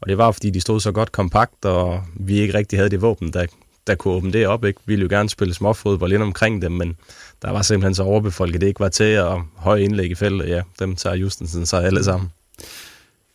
Og 0.00 0.08
det 0.08 0.18
var, 0.18 0.32
fordi 0.32 0.50
de 0.50 0.60
stod 0.60 0.80
så 0.80 0.92
godt 0.92 1.12
kompakt, 1.12 1.64
og 1.64 2.02
vi 2.14 2.38
ikke 2.38 2.54
rigtig 2.54 2.78
havde 2.78 2.90
det 2.90 3.02
våben, 3.02 3.32
der, 3.32 3.46
der 3.86 3.94
kunne 3.94 4.14
åbne 4.14 4.32
det 4.32 4.46
op. 4.46 4.64
Ikke? 4.64 4.80
Vi 4.86 4.92
ville 4.92 5.02
jo 5.02 5.08
gerne 5.08 5.28
spille 5.28 5.54
småfodbold 5.54 6.12
ind 6.12 6.22
omkring 6.22 6.62
dem, 6.62 6.72
men 6.72 6.96
der 7.42 7.50
var 7.50 7.62
simpelthen 7.62 7.94
så 7.94 8.02
overbefolket, 8.02 8.60
det 8.60 8.66
ikke 8.66 8.80
var 8.80 8.88
til, 8.88 9.04
at 9.04 9.38
høje 9.56 9.82
indlæg 9.82 10.10
i 10.10 10.14
feltet, 10.14 10.48
ja, 10.48 10.62
dem 10.78 10.96
tager 10.96 11.16
Justensen 11.16 11.66
så 11.66 11.76
alle 11.76 12.04
sammen. 12.04 12.30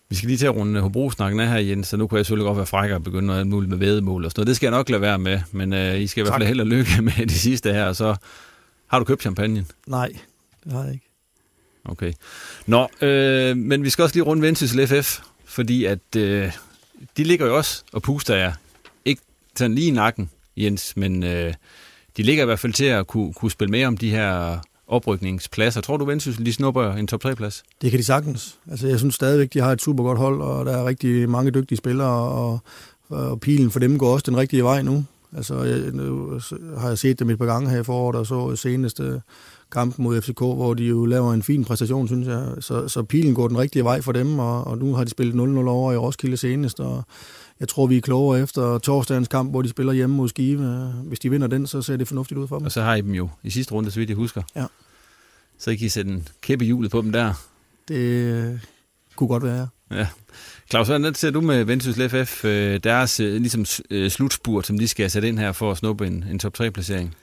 Vi 0.10 0.16
skal 0.16 0.28
lige 0.28 0.38
til 0.38 0.45
at 0.45 0.55
runde 0.55 0.82
Hobro-snakken 0.82 1.39
af 1.39 1.47
her, 1.47 1.57
Jens, 1.57 1.88
så 1.88 1.97
nu 1.97 2.07
kan 2.07 2.18
jeg 2.18 2.26
selvfølgelig 2.26 2.47
godt 2.47 2.57
være 2.57 2.66
frækker 2.66 2.95
og 2.95 3.03
begynde 3.03 3.28
noget 3.28 3.47
muligt 3.47 3.70
med 3.70 3.78
vædemål 3.78 4.26
og 4.26 4.32
sådan 4.32 4.39
noget. 4.39 4.47
Det 4.47 4.55
skal 4.55 4.68
jeg 4.68 4.72
nok 4.72 4.89
lade 4.89 5.01
være 5.01 5.20
med, 5.20 5.39
men 5.51 5.74
uh, 5.74 5.99
I 6.01 6.07
skal 6.07 6.22
i 6.22 6.24
hvert 6.24 6.34
fald 6.34 6.47
held 6.47 6.62
og 6.62 6.68
lykke 6.68 6.91
med 7.01 7.28
det 7.28 7.32
sidste 7.32 7.74
her, 7.74 7.93
så 7.93 8.16
har 8.88 8.99
du 8.99 9.05
købt 9.05 9.22
champagne? 9.22 9.66
Nej, 9.88 10.12
det 10.64 10.72
har 10.72 10.84
jeg 10.84 10.93
ikke. 10.93 11.05
Okay. 11.86 12.14
Nå, 12.68 12.88
øh, 13.01 13.57
men 13.57 13.84
vi 13.84 13.89
skal 13.89 14.03
også 14.03 14.16
lige 14.16 14.24
runde 14.24 14.41
Vendsyssel 14.41 14.88
FF, 14.88 15.20
fordi 15.45 15.86
at 15.86 16.16
øh, 16.18 16.51
de 17.18 17.24
ligger 17.24 17.45
jo 17.45 17.57
også 17.57 17.84
og 17.93 18.01
puster 18.01 18.36
jer. 18.36 18.53
Ikke 19.05 19.22
sådan 19.55 19.76
lige 19.76 19.88
i 19.88 19.91
nakken, 19.91 20.30
Jens, 20.57 20.97
men 20.97 21.24
øh, 21.24 21.53
de 22.18 22.24
ligger 22.24 22.43
i 22.43 22.45
hvert 22.45 22.60
fald 22.60 22.74
til 22.74 22.86
at 22.86 23.07
kunne, 23.07 23.34
kunne 23.34 23.51
spille 23.51 23.72
med 23.72 23.86
om 23.86 23.97
de 23.97 24.10
her 24.10 24.60
oprykningspladser. 24.88 25.82
Tror 25.82 25.97
du, 25.97 26.05
Vendsyssel 26.05 26.45
de 26.45 26.53
snupper 26.53 26.93
en 26.93 27.07
top 27.07 27.26
3-plads? 27.26 27.64
Det 27.82 27.91
kan 27.91 27.99
de 27.99 28.03
sagtens. 28.03 28.57
Altså, 28.72 28.88
jeg 28.88 28.99
synes 28.99 29.16
stadigvæk, 29.16 29.53
de 29.53 29.60
har 29.60 29.72
et 29.72 29.82
super 29.82 30.03
godt 30.03 30.18
hold, 30.18 30.41
og 30.41 30.66
der 30.66 30.78
er 30.78 30.86
rigtig 30.86 31.30
mange 31.30 31.51
dygtige 31.51 31.78
spillere, 31.78 32.32
og, 32.32 32.60
og 33.10 33.39
pilen 33.39 33.72
for 33.72 33.80
dem 33.80 33.97
går 33.97 34.14
også 34.14 34.24
den 34.28 34.38
rigtige 34.38 34.64
vej 34.64 34.82
nu. 34.82 35.05
Altså, 35.38 35.64
jeg, 35.64 35.80
nu 35.80 36.39
har 36.78 36.88
jeg 36.88 36.97
set 36.97 37.20
dem 37.20 37.30
et 37.30 37.38
par 37.38 37.45
gange 37.45 37.70
her 37.70 37.80
i 37.80 37.84
foråret, 37.84 38.16
og 38.16 38.26
så 38.26 38.55
senest 38.55 39.01
kampen 39.72 40.03
mod 40.03 40.22
FCK, 40.22 40.39
hvor 40.39 40.74
de 40.74 40.84
jo 40.84 41.05
laver 41.05 41.34
en 41.34 41.43
fin 41.43 41.65
præstation, 41.65 42.07
synes 42.07 42.28
jeg. 42.28 42.47
Så, 42.59 42.88
så 42.88 43.03
pilen 43.03 43.36
går 43.36 43.47
den 43.47 43.57
rigtige 43.57 43.84
vej 43.84 44.01
for 44.01 44.11
dem, 44.11 44.39
og, 44.39 44.67
og 44.67 44.78
nu 44.78 44.95
har 44.95 45.03
de 45.03 45.09
spillet 45.09 45.34
0-0 45.34 45.38
over 45.67 45.93
i 45.93 45.97
Roskilde 45.97 46.38
senest, 46.38 46.80
og 46.80 47.03
jeg 47.59 47.67
tror, 47.67 47.88
vi 47.88 47.97
er 47.97 48.01
klogere 48.01 48.41
efter 48.41 48.78
torsdagens 48.78 49.28
kamp, 49.28 49.49
hvor 49.51 49.61
de 49.61 49.70
spiller 49.70 49.93
hjemme 49.93 50.15
mod 50.15 50.30
Skive. 50.30 50.93
Hvis 51.05 51.20
de 51.20 51.30
vinder 51.30 51.47
den, 51.47 51.67
så 51.67 51.82
ser 51.82 51.97
det 51.97 52.07
fornuftigt 52.07 52.38
ud 52.38 52.47
for 52.47 52.57
dem. 52.57 52.65
Og 52.65 52.72
så 52.72 52.82
har 52.82 52.95
I 52.95 53.01
dem 53.01 53.13
jo 53.13 53.30
i 53.43 53.49
sidste 53.49 53.74
runde, 53.74 53.91
så 53.91 53.99
vidt 53.99 54.09
jeg 54.09 54.17
husker. 54.17 54.41
Ja. 54.55 54.65
Så 55.57 55.72
I 55.72 55.76
kan 55.76 55.89
sætte 55.89 56.11
en 56.11 56.28
kæppe 56.41 56.65
hjulet 56.65 56.91
på 56.91 57.01
dem 57.01 57.11
der. 57.11 57.34
Det 57.88 58.59
kunne 59.15 59.28
godt 59.28 59.43
være, 59.43 59.67
ja. 59.91 59.97
ja. 59.97 60.07
Claus, 60.70 60.88
hvordan 60.88 61.13
ser 61.13 61.32
du 61.32 61.41
med 61.41 61.63
Vendsyssel 61.63 62.09
FF, 62.09 62.45
øh, 62.45 62.80
deres 62.84 63.20
øh, 63.20 63.41
ligesom, 63.41 63.65
øh, 63.89 64.09
slutspurt, 64.09 64.67
som 64.67 64.78
de 64.78 64.88
skal 64.88 65.11
sætte 65.11 65.28
ind 65.28 65.39
her 65.39 65.51
for 65.51 65.72
at 65.72 65.78
snuppe 65.78 66.07
en, 66.07 66.26
en 66.32 66.39
top 66.39 66.59
3-placering? 66.59 67.15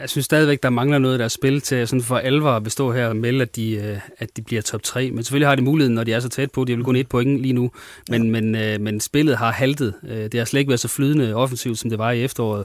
Jeg 0.00 0.10
synes 0.10 0.24
stadigvæk, 0.24 0.62
der 0.62 0.70
mangler 0.70 0.98
noget 0.98 1.14
af 1.14 1.18
deres 1.18 1.32
spil 1.32 1.60
til 1.60 1.88
sådan 1.88 2.02
for 2.02 2.18
alvor 2.18 2.50
at 2.50 2.62
bestå 2.64 2.92
her 2.92 3.06
og 3.06 3.16
melde, 3.16 3.42
at 3.42 3.56
de, 3.56 3.74
øh, 3.74 3.98
at 4.18 4.36
de 4.36 4.42
bliver 4.42 4.62
top 4.62 4.82
3. 4.82 5.10
Men 5.10 5.24
selvfølgelig 5.24 5.48
har 5.48 5.54
de 5.54 5.62
muligheden, 5.62 5.94
når 5.94 6.04
de 6.04 6.12
er 6.12 6.20
så 6.20 6.28
tæt 6.28 6.50
på. 6.50 6.64
De 6.64 6.76
vil 6.76 6.84
gå 6.84 6.92
et 6.92 7.08
point 7.08 7.40
lige 7.40 7.52
nu. 7.52 7.70
Men, 8.10 8.24
ja. 8.24 8.30
men, 8.40 8.54
øh, 8.54 8.80
men 8.80 9.00
spillet 9.00 9.36
har 9.36 9.52
haltet. 9.52 9.94
Øh, 10.08 10.16
det 10.16 10.34
har 10.34 10.44
slet 10.44 10.60
ikke 10.60 10.68
været 10.68 10.80
så 10.80 10.88
flydende 10.88 11.34
offensivt, 11.34 11.78
som 11.78 11.90
det 11.90 11.98
var 11.98 12.10
i 12.10 12.24
efteråret. 12.24 12.64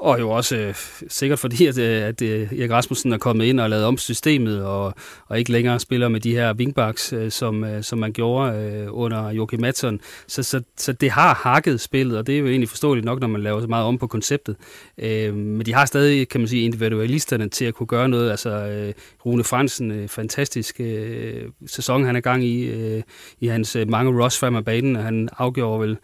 Og 0.00 0.20
jo 0.20 0.30
også 0.30 0.56
øh, 0.56 0.74
sikkert 1.08 1.38
fordi, 1.38 1.66
at, 1.66 1.78
øh, 1.78 2.02
at 2.02 2.22
øh, 2.22 2.52
Erik 2.52 2.70
Rasmussen 2.70 3.12
er 3.12 3.18
kommet 3.18 3.44
ind 3.44 3.60
og 3.60 3.70
lavet 3.70 3.84
om 3.84 3.98
systemet, 3.98 4.64
og, 4.64 4.94
og 5.26 5.38
ikke 5.38 5.52
længere 5.52 5.80
spiller 5.80 6.08
med 6.08 6.20
de 6.20 6.32
her 6.32 6.54
wingbacks, 6.54 7.12
øh, 7.12 7.30
som, 7.30 7.64
øh, 7.64 7.82
som 7.82 7.98
man 7.98 8.12
gjorde 8.12 8.58
øh, 8.58 8.86
under 8.90 9.30
Joachim 9.30 9.60
Madsen. 9.60 10.00
Så, 10.26 10.42
så, 10.42 10.62
så 10.76 10.92
det 10.92 11.10
har 11.10 11.34
hakket 11.34 11.80
spillet, 11.80 12.18
og 12.18 12.26
det 12.26 12.34
er 12.34 12.38
jo 12.38 12.46
egentlig 12.46 12.68
forståeligt 12.68 13.04
nok, 13.04 13.20
når 13.20 13.28
man 13.28 13.42
laver 13.42 13.60
så 13.60 13.66
meget 13.66 13.86
om 13.86 13.98
på 13.98 14.06
konceptet. 14.06 14.56
Øh, 14.98 15.34
men 15.34 15.66
de 15.66 15.74
har 15.74 15.86
stadig, 15.86 16.28
kan 16.28 16.40
man 16.40 16.48
sige, 16.48 16.64
individualisterne 16.64 17.48
til 17.48 17.64
at 17.64 17.74
kunne 17.74 17.86
gøre 17.86 18.08
noget. 18.08 18.30
Altså 18.30 18.50
øh, 18.50 18.94
Rune 19.26 19.44
Fransen, 19.44 19.90
øh, 19.90 20.08
fantastisk 20.08 20.80
øh, 20.80 21.44
sæson, 21.66 22.04
han 22.04 22.16
er 22.16 22.20
gang 22.20 22.44
i, 22.44 22.64
øh, 22.64 23.02
i 23.40 23.46
hans 23.46 23.76
øh, 23.76 23.88
mange 23.88 24.24
rush 24.24 24.40
frem 24.40 24.56
af 24.56 24.64
banen, 24.64 24.96
og 24.96 25.02
han 25.02 25.28
afgjorde 25.38 25.80
vel 25.80 25.98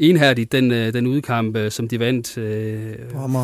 enhærdigt 0.00 0.52
den, 0.52 0.70
øh, 0.70 0.92
den 0.92 1.06
udkamp, 1.06 1.56
øh, 1.56 1.70
som 1.70 1.88
de 1.88 2.00
vandt 2.00 2.38
øh, 2.38 2.96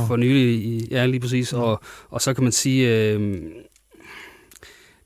for 0.06 0.16
nylig. 0.16 0.54
I, 0.54 0.88
ja, 0.90 1.06
lige 1.06 1.20
præcis. 1.20 1.52
Ja. 1.52 1.58
Og, 1.58 1.80
og 2.10 2.20
så 2.20 2.34
kan 2.34 2.44
man 2.44 2.52
sige... 2.52 3.10
Øh, 3.12 3.42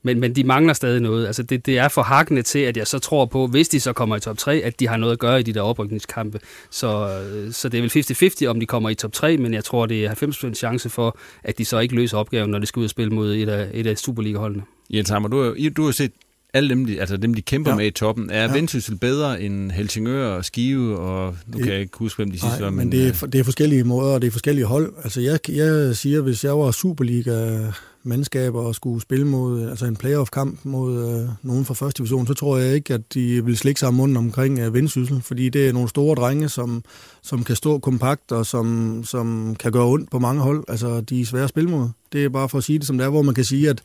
men, 0.03 0.19
men 0.19 0.35
de 0.35 0.43
mangler 0.43 0.73
stadig 0.73 1.01
noget. 1.01 1.27
Altså 1.27 1.43
det, 1.43 1.65
det 1.65 1.77
er 1.77 1.87
for 1.87 2.01
hakkende 2.01 2.41
til, 2.41 2.59
at 2.59 2.77
jeg 2.77 2.87
så 2.87 2.99
tror 2.99 3.25
på, 3.25 3.47
hvis 3.47 3.69
de 3.69 3.79
så 3.79 3.93
kommer 3.93 4.15
i 4.15 4.19
top 4.19 4.37
3, 4.37 4.55
at 4.55 4.79
de 4.79 4.87
har 4.87 4.97
noget 4.97 5.13
at 5.13 5.19
gøre 5.19 5.39
i 5.39 5.43
de 5.43 5.53
der 5.53 5.61
oprykningskampe. 5.61 6.39
Så, 6.69 7.21
så 7.51 7.69
det 7.69 7.77
er 7.77 7.81
vel 7.81 8.45
50-50, 8.45 8.49
om 8.49 8.59
de 8.59 8.65
kommer 8.65 8.89
i 8.89 8.95
top 8.95 9.13
3, 9.13 9.37
men 9.37 9.53
jeg 9.53 9.63
tror, 9.63 9.85
det 9.85 10.05
er 10.05 10.49
90% 10.49 10.53
chance 10.53 10.89
for, 10.89 11.17
at 11.43 11.57
de 11.57 11.65
så 11.65 11.79
ikke 11.79 11.95
løser 11.95 12.17
opgaven, 12.17 12.51
når 12.51 12.59
de 12.59 12.65
skal 12.65 12.79
ud 12.79 12.83
og 12.83 12.89
spille 12.89 13.13
mod 13.13 13.35
et 13.35 13.49
af, 13.49 13.69
et 13.73 13.87
af 13.87 13.97
Superliga-holdene. 13.97 14.63
Jens 14.89 15.09
Hammer, 15.09 15.29
du 15.29 15.43
har, 15.43 15.69
du 15.77 15.85
har 15.85 15.91
set 15.91 16.11
alle 16.53 16.69
dem, 16.69 16.85
de, 16.85 16.99
altså 16.99 17.17
dem, 17.17 17.33
de 17.33 17.41
kæmper 17.41 17.71
ja. 17.71 17.77
med 17.77 17.85
i 17.85 17.91
toppen. 17.91 18.29
Er 18.29 18.43
ja. 18.43 18.53
Vendsyssel 18.53 18.97
bedre 18.97 19.41
end 19.41 19.71
Helsingør 19.71 20.27
og 20.27 20.45
Skive, 20.45 20.97
og 20.97 21.35
nu 21.47 21.57
kan 21.57 21.67
jeg 21.67 21.79
ikke 21.79 21.97
huske, 21.97 22.17
hvem 22.17 22.31
de 22.31 22.39
sidste 22.39 22.63
var. 22.63 22.69
Men, 22.69 22.77
men 22.77 22.91
det, 22.91 23.07
er, 23.07 23.27
det 23.27 23.39
er 23.39 23.43
forskellige 23.43 23.83
måder, 23.83 24.13
og 24.13 24.21
det 24.21 24.27
er 24.27 24.31
forskellige 24.31 24.65
hold. 24.65 24.93
Altså 25.03 25.21
jeg, 25.21 25.39
jeg 25.49 25.95
siger, 25.95 26.21
hvis 26.21 26.43
jeg 26.43 26.57
var 26.57 26.71
Superliga 26.71 27.59
mandskaber 28.03 28.61
og 28.61 28.75
skulle 28.75 29.01
spille 29.01 29.27
mod 29.27 29.69
altså 29.69 29.85
en 29.85 29.95
playoff-kamp 29.95 30.59
mod 30.63 31.21
øh, 31.21 31.29
nogen 31.41 31.65
fra 31.65 31.73
første 31.73 31.97
division, 31.97 32.27
så 32.27 32.33
tror 32.33 32.57
jeg 32.57 32.75
ikke, 32.75 32.93
at 32.93 33.13
de 33.13 33.45
vil 33.45 33.57
slikke 33.57 33.79
sig 33.79 33.93
munden 33.93 34.17
omkring 34.17 34.59
øh, 34.59 34.73
vendsyssel, 34.73 35.21
fordi 35.21 35.49
det 35.49 35.67
er 35.67 35.73
nogle 35.73 35.89
store 35.89 36.15
drenge, 36.15 36.49
som, 36.49 36.83
som 37.21 37.43
kan 37.43 37.55
stå 37.55 37.79
kompakt 37.79 38.31
og 38.31 38.45
som, 38.45 39.01
som 39.05 39.55
kan 39.59 39.71
gøre 39.71 39.85
ondt 39.85 40.11
på 40.11 40.19
mange 40.19 40.41
hold. 40.41 40.63
Altså, 40.67 41.01
de 41.01 41.21
er 41.21 41.25
svære 41.25 41.43
at 41.43 41.49
spille 41.49 41.69
mod. 41.69 41.89
Det 42.13 42.25
er 42.25 42.29
bare 42.29 42.49
for 42.49 42.57
at 42.57 42.63
sige 42.63 42.79
det 42.79 42.87
som 42.87 42.97
det 42.97 43.05
er, 43.05 43.09
hvor 43.09 43.21
man 43.21 43.35
kan 43.35 43.45
sige, 43.45 43.69
at, 43.69 43.81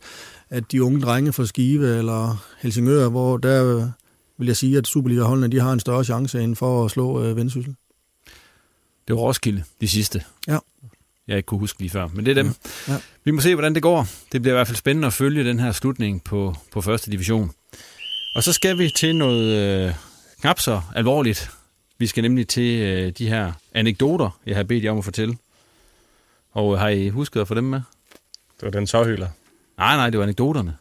at 0.49 0.71
de 0.71 0.83
unge 0.83 1.01
drenge 1.01 1.33
fra 1.33 1.45
Skive 1.45 1.97
eller 1.97 2.45
Helsingør, 2.59 3.09
hvor 3.09 3.37
der 3.37 3.91
vil 4.37 4.47
jeg 4.47 4.57
sige, 4.57 4.77
at 4.77 4.87
Superliga-holdene 4.87 5.47
de 5.47 5.59
har 5.59 5.73
en 5.73 5.79
større 5.79 6.03
chance 6.03 6.43
end 6.43 6.55
for 6.55 6.85
at 6.85 6.91
slå 6.91 7.23
øh, 7.23 7.35
vendsyssel. 7.35 7.75
Det 9.07 9.15
var 9.15 9.21
Roskilde, 9.21 9.63
de 9.81 9.87
sidste. 9.87 10.23
Ja 10.47 10.57
jeg 11.27 11.37
ikke 11.37 11.47
kunne 11.47 11.59
huske 11.59 11.79
lige 11.79 11.89
før. 11.89 12.07
Men 12.13 12.25
det 12.25 12.31
er 12.31 12.43
dem. 12.43 12.53
Ja. 12.87 12.93
Ja. 12.93 12.99
Vi 13.23 13.31
må 13.31 13.41
se, 13.41 13.55
hvordan 13.55 13.75
det 13.75 13.83
går. 13.83 14.07
Det 14.31 14.41
bliver 14.41 14.53
i 14.53 14.57
hvert 14.57 14.67
fald 14.67 14.77
spændende 14.77 15.07
at 15.07 15.13
følge 15.13 15.43
den 15.43 15.59
her 15.59 15.71
slutning 15.71 16.23
på, 16.23 16.55
på 16.71 16.81
første 16.81 17.11
division. 17.11 17.51
Og 18.35 18.43
så 18.43 18.53
skal 18.53 18.77
vi 18.77 18.89
til 18.95 19.15
noget 19.15 19.55
øh, 19.87 19.93
knap 20.41 20.59
så 20.59 20.81
alvorligt. 20.95 21.51
Vi 21.97 22.07
skal 22.07 22.21
nemlig 22.21 22.47
til 22.47 22.81
øh, 22.81 23.11
de 23.17 23.29
her 23.29 23.53
anekdoter, 23.73 24.39
jeg 24.45 24.55
har 24.55 24.63
bedt 24.63 24.83
jer 24.83 24.91
om 24.91 24.97
at 24.97 25.03
fortælle. 25.03 25.37
Og 26.51 26.73
øh, 26.73 26.79
har 26.79 26.89
I 26.89 27.09
husket 27.09 27.41
at 27.41 27.47
få 27.47 27.53
dem 27.53 27.63
med? 27.63 27.81
Det 28.59 28.65
var 28.65 28.69
den 28.69 28.85
tårhylder. 28.85 29.27
Nej, 29.77 29.95
nej, 29.95 30.09
det 30.09 30.17
var 30.17 30.23
anekdoterne. 30.23 30.73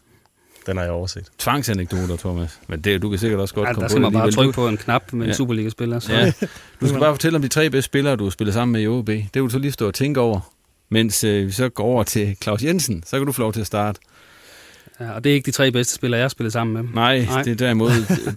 Den 0.67 0.77
har 0.77 0.85
jeg 0.85 0.93
overset. 0.93 1.27
Tvangsanekdoter, 1.39 2.17
Thomas. 2.17 2.61
Men 2.69 2.81
det, 2.81 3.03
du 3.03 3.11
kan 3.11 3.19
sikkert 3.19 3.41
også 3.41 3.55
godt 3.55 3.69
ja, 3.69 3.73
komme. 3.73 3.83
Der 3.83 3.89
skal 3.89 4.01
man 4.01 4.13
bare 4.13 4.31
trykke 4.31 4.53
på 4.53 4.69
en 4.69 4.77
knap 4.77 5.13
med 5.13 5.27
ja. 5.27 5.31
en 5.31 5.37
Superliga-spiller. 5.37 5.99
Så. 5.99 6.13
Ja. 6.13 6.33
Du 6.81 6.87
skal 6.89 7.01
bare 7.01 7.13
fortælle 7.15 7.37
om 7.37 7.43
de 7.43 7.49
tre 7.49 7.71
bedste 7.71 7.87
spillere, 7.87 8.17
du 8.17 8.25
har 8.25 8.31
spillet 8.31 8.55
sammen 8.55 8.73
med 8.73 8.83
i 8.83 8.87
OB. 8.87 9.07
Det 9.07 9.31
vil 9.35 9.43
du 9.43 9.49
så 9.49 9.59
lige 9.59 9.73
stå 9.73 9.87
og 9.87 9.95
tænke 9.95 10.21
over. 10.21 10.53
Mens 10.89 11.25
øh, 11.25 11.47
vi 11.47 11.53
så 11.53 11.69
går 11.69 11.85
over 11.85 12.03
til 12.03 12.37
Claus 12.43 12.63
Jensen, 12.63 13.03
så 13.07 13.19
kan 13.19 13.27
du 13.27 13.33
få 13.33 13.43
lov 13.43 13.53
til 13.53 13.61
at 13.61 13.67
starte. 13.67 14.01
Ja, 15.01 15.11
og 15.11 15.25
det 15.25 15.31
er 15.31 15.35
ikke 15.35 15.47
de 15.47 15.51
tre 15.51 15.73
bedste 15.73 15.95
spillere, 15.95 16.19
jeg 16.19 16.25
har 16.25 16.29
spillet 16.29 16.53
sammen 16.53 16.75
med. 16.75 16.93
Nej, 16.95 17.25
Nej. 17.25 17.43
det 17.43 17.51
er 17.51 17.57
derimod 17.57 17.91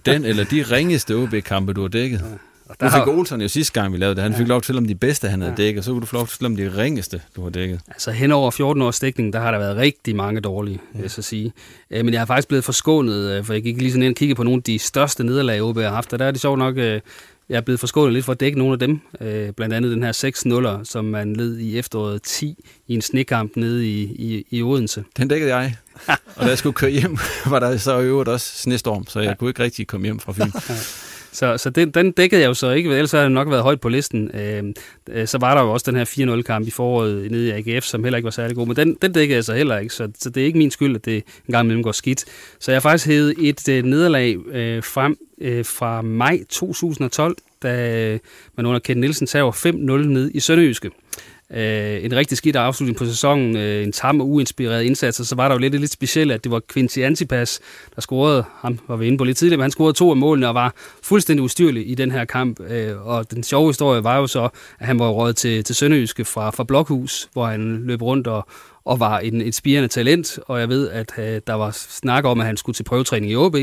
den 0.06 0.24
eller 0.24 0.44
de 0.44 0.62
ringeste 0.62 1.14
OB-kampe, 1.16 1.72
du 1.72 1.80
har 1.80 1.88
dækket. 1.88 2.18
Ja. 2.18 2.36
Nu 2.82 2.88
fik 2.90 3.06
Olsen 3.06 3.40
jo 3.40 3.48
sidste 3.48 3.80
gang, 3.80 3.92
vi 3.92 3.98
lavede 3.98 4.14
det. 4.14 4.22
Han 4.22 4.34
fik 4.34 4.48
lov 4.48 4.62
til 4.62 4.76
om 4.76 4.86
de 4.86 4.94
bedste, 4.94 5.28
han 5.28 5.40
havde 5.40 5.54
dækket, 5.56 5.78
og 5.78 5.84
så 5.84 5.90
kunne 5.90 6.00
du 6.00 6.06
få 6.06 6.16
lov 6.16 6.26
til 6.26 6.46
om 6.46 6.56
de 6.56 6.76
ringeste, 6.76 7.20
du 7.36 7.42
har 7.42 7.50
dækket. 7.50 7.80
Altså 7.88 8.10
hen 8.10 8.32
over 8.32 8.50
14 8.50 8.82
års 8.82 9.00
dækning, 9.00 9.32
der 9.32 9.40
har 9.40 9.50
der 9.50 9.58
været 9.58 9.76
rigtig 9.76 10.16
mange 10.16 10.40
dårlige, 10.40 10.80
vil 10.94 11.02
jeg 11.02 11.10
så 11.10 11.22
sige. 11.22 11.52
Øh, 11.90 12.04
Men 12.04 12.12
jeg 12.14 12.20
har 12.20 12.26
faktisk 12.26 12.48
blevet 12.48 12.64
forskånet, 12.64 13.30
øh, 13.30 13.44
for 13.44 13.52
jeg 13.52 13.62
gik 13.62 13.76
lige 13.78 13.90
sådan 13.90 14.02
ind 14.02 14.12
og 14.12 14.16
kiggede 14.16 14.36
på 14.36 14.42
nogle 14.42 14.58
af 14.58 14.62
de 14.62 14.78
største 14.78 15.24
nederlag, 15.24 15.62
OB 15.62 15.76
har 15.76 15.90
haft, 15.90 16.12
og 16.12 16.18
der 16.18 16.24
er 16.24 16.30
det 16.30 16.40
sjovt 16.40 16.58
nok, 16.58 16.76
øh, 16.76 17.00
jeg 17.48 17.56
er 17.56 17.60
blevet 17.60 17.80
forskånet 17.80 18.12
lidt 18.12 18.24
for 18.24 18.32
at 18.32 18.40
dække 18.40 18.58
nogle 18.58 18.72
af 18.72 18.78
dem. 18.78 19.00
Øh, 19.20 19.52
Blandt 19.52 19.74
andet 19.74 19.90
den 19.90 20.02
her 20.02 20.12
6-0'er, 20.12 20.84
som 20.84 21.04
man 21.04 21.36
led 21.36 21.58
i 21.58 21.78
efteråret 21.78 22.22
10 22.22 22.64
i 22.88 22.94
en 22.94 23.02
snekamp 23.02 23.56
nede 23.56 23.88
i, 23.88 24.02
i, 24.02 24.44
i 24.50 24.62
Odense. 24.62 25.04
Den 25.16 25.28
dækkede 25.28 25.56
jeg. 25.56 25.76
og 26.36 26.44
da 26.44 26.48
jeg 26.48 26.58
skulle 26.58 26.74
køre 26.74 26.90
hjem, 26.90 27.18
var 27.46 27.58
der 27.58 27.76
så 27.76 27.98
i 27.98 28.04
øvrigt 28.04 28.28
også 28.28 28.46
snestorm, 28.56 29.06
så 29.06 29.20
jeg 29.20 29.28
ja. 29.28 29.34
kunne 29.34 29.50
ikke 29.50 29.62
rigtig 29.62 29.86
komme 29.86 30.06
hjem 30.06 30.20
fra 30.20 30.32
Fyn. 30.32 30.50
Så, 31.32 31.58
så 31.58 31.70
den, 31.70 31.90
den 31.90 32.12
dækkede 32.12 32.40
jeg 32.40 32.48
jo 32.48 32.54
så 32.54 32.70
ikke, 32.70 32.90
ellers 32.90 33.12
havde 33.12 33.24
det 33.24 33.32
nok 33.32 33.50
været 33.50 33.62
højt 33.62 33.80
på 33.80 33.88
listen. 33.88 34.30
Øhm, 34.34 34.74
øh, 35.08 35.26
så 35.26 35.38
var 35.38 35.54
der 35.54 35.62
jo 35.62 35.72
også 35.72 35.90
den 35.90 35.98
her 35.98 36.36
4-0-kamp 36.38 36.66
i 36.66 36.70
foråret 36.70 37.30
nede 37.30 37.48
i 37.48 37.50
AGF, 37.50 37.84
som 37.84 38.04
heller 38.04 38.16
ikke 38.16 38.24
var 38.24 38.30
særlig 38.30 38.56
god, 38.56 38.66
men 38.66 38.76
den, 38.76 38.96
den 39.02 39.12
dækkede 39.12 39.36
jeg 39.36 39.44
så 39.44 39.54
heller 39.54 39.78
ikke, 39.78 39.94
så, 39.94 40.08
så 40.18 40.30
det 40.30 40.40
er 40.40 40.44
ikke 40.44 40.58
min 40.58 40.70
skyld, 40.70 40.96
at 40.96 41.04
det 41.04 41.14
en 41.16 41.52
gang 41.52 41.66
imellem 41.66 41.82
går 41.82 41.92
skidt. 41.92 42.24
Så 42.60 42.70
jeg 42.70 42.76
har 42.76 42.80
faktisk 42.80 43.06
hævet 43.06 43.34
et 43.38 43.68
øh, 43.68 43.84
nederlag 43.84 44.36
øh, 44.52 44.82
frem 44.82 45.16
øh, 45.40 45.64
fra 45.64 46.02
maj 46.02 46.40
2012, 46.48 47.36
da 47.62 47.98
øh, 48.12 48.18
man 48.56 48.66
under 48.66 48.80
Ken 48.80 48.96
Nielsen 48.96 49.26
tager 49.26 49.52
5-0 49.52 49.72
ned 50.08 50.30
i 50.34 50.40
Sønderjyske. 50.40 50.90
Øh, 51.54 52.04
en 52.04 52.16
rigtig 52.16 52.38
skidt 52.38 52.56
afslutning 52.56 52.98
på 52.98 53.04
sæsonen, 53.04 53.56
øh, 53.56 53.82
en 53.82 53.92
tam 53.92 54.20
og 54.20 54.28
uinspireret 54.28 54.82
indsats, 54.82 55.20
og 55.20 55.26
så 55.26 55.34
var 55.34 55.48
der 55.48 55.54
jo 55.54 55.58
lidt, 55.58 55.80
lidt 55.80 55.92
specielt, 55.92 56.32
at 56.32 56.44
det 56.44 56.52
var 56.52 56.60
Quincy 56.72 56.98
Antipas, 56.98 57.60
der 57.94 58.00
scorede, 58.00 58.44
ham 58.60 58.78
var 58.88 58.96
vi 58.96 59.06
inde 59.06 59.18
på 59.18 59.24
lidt 59.24 59.38
tidligere, 59.38 59.56
men 59.56 59.62
han 59.62 59.70
scorede 59.70 59.92
to 59.92 60.10
af 60.10 60.16
målene 60.16 60.48
og 60.48 60.54
var 60.54 60.74
fuldstændig 61.02 61.42
ustyrlig 61.42 61.90
i 61.90 61.94
den 61.94 62.10
her 62.10 62.24
kamp, 62.24 62.60
øh, 62.60 63.06
og 63.06 63.30
den 63.30 63.42
sjove 63.42 63.68
historie 63.68 64.04
var 64.04 64.16
jo 64.16 64.26
så, 64.26 64.48
at 64.78 64.86
han 64.86 64.98
var 64.98 65.08
råd 65.08 65.32
til, 65.32 65.64
til 65.64 65.74
Sønderjyske 65.74 66.24
fra, 66.24 66.50
fra 66.50 66.64
Blokhus, 66.64 67.28
hvor 67.32 67.46
han 67.46 67.82
løb 67.84 68.02
rundt 68.02 68.26
og, 68.26 68.46
og 68.84 69.00
var 69.00 69.18
en, 69.18 69.40
et 69.40 69.54
spirende 69.54 69.88
talent, 69.88 70.38
og 70.46 70.60
jeg 70.60 70.68
ved, 70.68 70.90
at 70.90 71.12
øh, 71.18 71.40
der 71.46 71.54
var 71.54 71.70
snak 71.70 72.24
om, 72.24 72.40
at 72.40 72.46
han 72.46 72.56
skulle 72.56 72.74
til 72.74 72.84
prøvetræning 72.84 73.32
i 73.32 73.36
OB, 73.36 73.56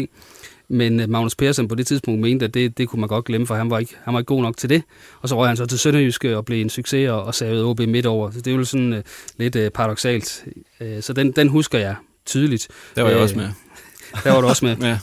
men 0.69 0.99
øh, 0.99 1.09
Magnus 1.09 1.35
Persson 1.35 1.67
på 1.67 1.75
det 1.75 1.87
tidspunkt 1.87 2.21
mente, 2.21 2.45
at 2.45 2.53
det, 2.53 2.77
det 2.77 2.87
kunne 2.87 2.99
man 2.99 3.09
godt 3.09 3.25
glemme, 3.25 3.47
for 3.47 3.55
han 3.55 3.69
var, 3.69 3.79
ikke, 3.79 3.95
han 4.03 4.13
var 4.13 4.19
ikke 4.19 4.27
god 4.27 4.41
nok 4.41 4.57
til 4.57 4.69
det. 4.69 4.83
Og 5.21 5.29
så 5.29 5.37
røg 5.37 5.47
han 5.47 5.57
så 5.57 5.65
til 5.65 5.79
Sønderjyske 5.79 6.37
og 6.37 6.45
blev 6.45 6.61
en 6.61 6.69
succes 6.69 7.09
og, 7.09 7.23
og 7.23 7.35
savede 7.35 7.65
OB 7.65 7.79
midt 7.79 8.05
over. 8.05 8.31
Så 8.31 8.41
det 8.41 8.53
er 8.53 8.55
jo 8.55 8.63
sådan 8.63 8.93
uh, 8.93 8.99
lidt 9.37 9.55
uh, 9.55 9.67
paradoxalt. 9.67 10.45
Uh, 10.81 10.87
så 11.01 11.13
den, 11.13 11.31
den 11.31 11.47
husker 11.47 11.79
jeg 11.79 11.95
tydeligt. 12.25 12.67
Der 12.95 13.01
var 13.01 13.09
jeg 13.09 13.17
uh, 13.17 13.23
også 13.23 13.35
med. 13.35 13.49
Der 14.23 14.31
var 14.31 14.41
du 14.41 14.47
også 14.47 14.65
med. 14.65 14.77
ja. 14.89 14.99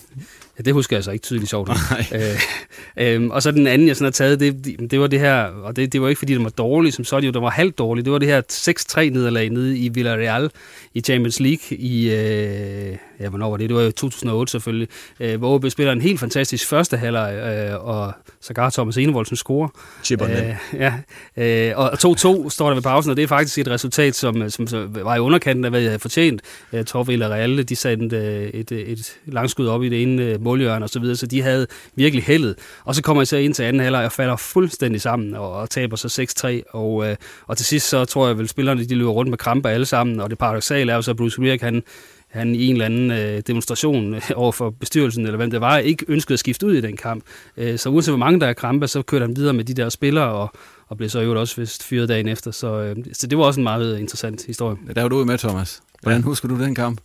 Ja, 0.59 0.63
det 0.63 0.73
husker 0.73 0.97
jeg 0.97 1.05
så 1.05 1.11
ikke 1.11 1.23
tydeligt 1.23 1.51
sjovt. 1.51 1.71
øh, 2.15 2.21
øh, 2.97 3.27
og 3.27 3.43
så 3.43 3.51
den 3.51 3.67
anden, 3.67 3.89
jeg 3.89 3.97
sådan 3.97 4.07
har 4.07 4.11
taget, 4.11 4.41
det, 4.41 4.91
det 4.91 5.01
var 5.01 5.07
det 5.07 5.21
her, 5.21 5.43
og 5.43 5.77
det, 5.77 5.93
det 5.93 6.03
var 6.03 6.09
ikke 6.09 6.19
fordi, 6.19 6.35
den 6.35 6.45
var 6.45 6.51
dårlig, 6.51 6.93
som 6.93 7.05
så, 7.05 7.21
det 7.21 7.43
var 7.43 7.51
halvt 7.51 7.79
dårlig. 7.79 8.05
Det 8.05 8.13
var 8.13 8.19
det 8.19 8.29
her 8.29 8.43
6-3 8.53 9.01
nederlag 9.11 9.51
nede 9.51 9.79
i 9.79 9.89
Villarreal 9.89 10.51
i 10.95 11.01
Champions 11.01 11.41
League 11.41 11.79
i, 11.79 12.11
øh, 12.11 12.97
ja, 13.21 13.29
hvornår 13.29 13.51
var 13.51 13.57
det? 13.57 13.69
Det 13.69 13.77
var 13.77 13.83
jo 13.83 13.91
2008 13.91 14.51
selvfølgelig, 14.51 14.89
øh, 15.21 15.39
hvor 15.39 15.55
OB 15.55 15.71
spiller 15.71 15.93
en 15.93 16.01
helt 16.01 16.21
fantastisk 16.21 16.69
første 16.69 16.97
halvleg, 16.97 17.35
øh, 17.35 17.87
og 17.87 18.13
sågar 18.41 18.71
Thomas 18.71 18.97
Enevoldsen 18.97 19.37
scorer. 19.37 19.69
Chipper 20.05 20.29
øh, 20.31 20.55
Ja, 20.73 20.95
øh, 21.37 21.79
og 21.79 21.93
2-2 21.93 22.51
står 22.51 22.67
der 22.67 22.75
ved 22.75 22.83
pausen, 22.83 23.11
og 23.11 23.17
det 23.17 23.23
er 23.23 23.27
faktisk 23.27 23.59
et 23.59 23.69
resultat, 23.69 24.15
som, 24.15 24.51
som 24.51 24.67
var 24.89 25.17
i 25.17 25.19
underkanten 25.19 25.65
af, 25.65 25.71
hvad 25.71 25.81
jeg 25.81 25.91
havde 25.91 25.99
fortjent. 25.99 26.43
Øh, 26.73 26.85
Torv 26.85 27.09
Villarreal, 27.09 27.69
de 27.69 27.77
sendte 27.77 28.17
et, 28.55 28.73
et, 28.73 28.93
et 28.93 29.19
langskud 29.27 29.67
op 29.67 29.83
i 29.83 29.89
det 29.89 30.03
ene 30.03 30.39
målhjørne 30.39 30.85
og 30.85 30.91
så 30.91 31.01
videre, 31.01 31.17
så 31.17 31.27
de 31.27 31.43
havde 31.43 31.67
virkelig 31.95 32.25
heldet. 32.25 32.57
Og 32.85 32.95
så 32.95 33.03
kommer 33.03 33.21
jeg 33.21 33.29
så 33.29 33.37
ind 33.37 33.55
til 33.55 33.63
anden 33.63 33.83
halvleg 33.83 34.05
og 34.05 34.13
falder 34.13 34.37
fuldstændig 34.37 35.01
sammen 35.01 35.35
og, 35.35 35.53
og 35.53 35.71
taber 35.71 35.97
så 35.97 36.27
6-3, 36.69 36.71
og, 36.71 37.09
øh, 37.09 37.17
og 37.47 37.57
til 37.57 37.67
sidst 37.67 37.89
så 37.89 38.05
tror 38.05 38.27
jeg 38.27 38.39
vel, 38.39 38.49
spillerne 38.49 38.85
de 38.85 38.95
løber 38.95 39.11
rundt 39.11 39.31
med 39.31 39.39
kramper 39.39 39.69
alle 39.69 39.87
sammen, 39.87 40.21
og 40.21 40.31
det 40.31 40.39
paradoxale 40.39 40.93
er 40.93 40.97
jo 40.97 41.03
så, 41.03 41.11
at 41.11 41.17
Bruce 41.17 41.41
Willick, 41.41 41.63
han, 41.63 41.83
han 42.35 42.55
i 42.55 42.67
en 42.67 42.73
eller 42.73 42.85
anden 42.85 43.11
øh, 43.11 43.43
demonstration 43.47 44.15
over 44.35 44.53
for 44.53 44.71
bestyrelsen, 44.71 45.25
eller 45.27 45.37
hvem 45.37 45.51
det 45.51 45.61
var, 45.61 45.79
ikke 45.79 46.05
ønskede 46.09 46.35
at 46.35 46.39
skifte 46.39 46.67
ud 46.67 46.75
i 46.75 46.81
den 46.81 46.97
kamp. 46.97 47.25
Øh, 47.57 47.79
så 47.79 47.89
uanset 47.89 48.13
hvor 48.13 48.19
mange 48.19 48.41
der 48.41 48.47
er 48.47 48.53
krampe, 48.53 48.89
så 48.89 49.03
kørte 49.03 49.23
han 49.23 49.37
videre 49.37 49.53
med 49.53 49.65
de 49.65 49.75
der 49.75 49.89
spillere, 49.89 50.29
og, 50.29 50.53
og 50.89 50.97
blev 50.97 51.09
så 51.09 51.21
jo 51.21 51.41
også 51.41 51.61
vist 51.61 51.85
fyret 51.85 52.09
dagen 52.09 52.29
efter. 52.29 52.51
Så, 52.51 52.81
øh, 52.81 52.97
så 53.13 53.27
det 53.27 53.39
var 53.39 53.45
også 53.45 53.61
en 53.61 53.65
meget 53.65 53.99
interessant 53.99 54.47
historie. 54.47 54.77
Der 54.95 55.03
var 55.03 55.09
du 55.09 55.25
med, 55.25 55.39
Thomas. 55.39 55.81
Hvordan 56.03 56.23
husker 56.23 56.49
du 56.49 56.63
den 56.63 56.75
kamp? 56.75 57.01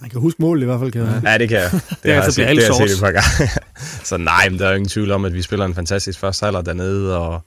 Man 0.00 0.10
kan 0.10 0.20
huske 0.20 0.42
målet 0.42 0.62
i 0.62 0.64
hvert 0.64 0.80
fald, 0.80 0.92
kan 0.92 1.00
jeg. 1.00 1.20
Ja, 1.24 1.38
det 1.38 1.48
kan 1.48 1.58
jeg. 1.58 1.70
Det, 1.72 2.02
det 2.02 2.14
har 2.14 2.22
jeg, 2.22 2.32
set, 2.32 2.48
det 2.48 2.64
har 2.64 2.80
jeg 2.80 2.88
set 2.88 2.96
et 2.96 3.00
par 3.00 3.10
gange. 3.10 3.50
så 4.10 4.16
nej, 4.16 4.48
men 4.48 4.58
der 4.58 4.66
er 4.66 4.70
jo 4.70 4.76
ingen 4.76 4.88
tvivl 4.88 5.10
om, 5.10 5.24
at 5.24 5.34
vi 5.34 5.42
spiller 5.42 5.66
en 5.66 5.74
fantastisk 5.74 6.18
første 6.18 6.44
halvleg 6.44 6.66
dernede, 6.66 7.18
og 7.18 7.42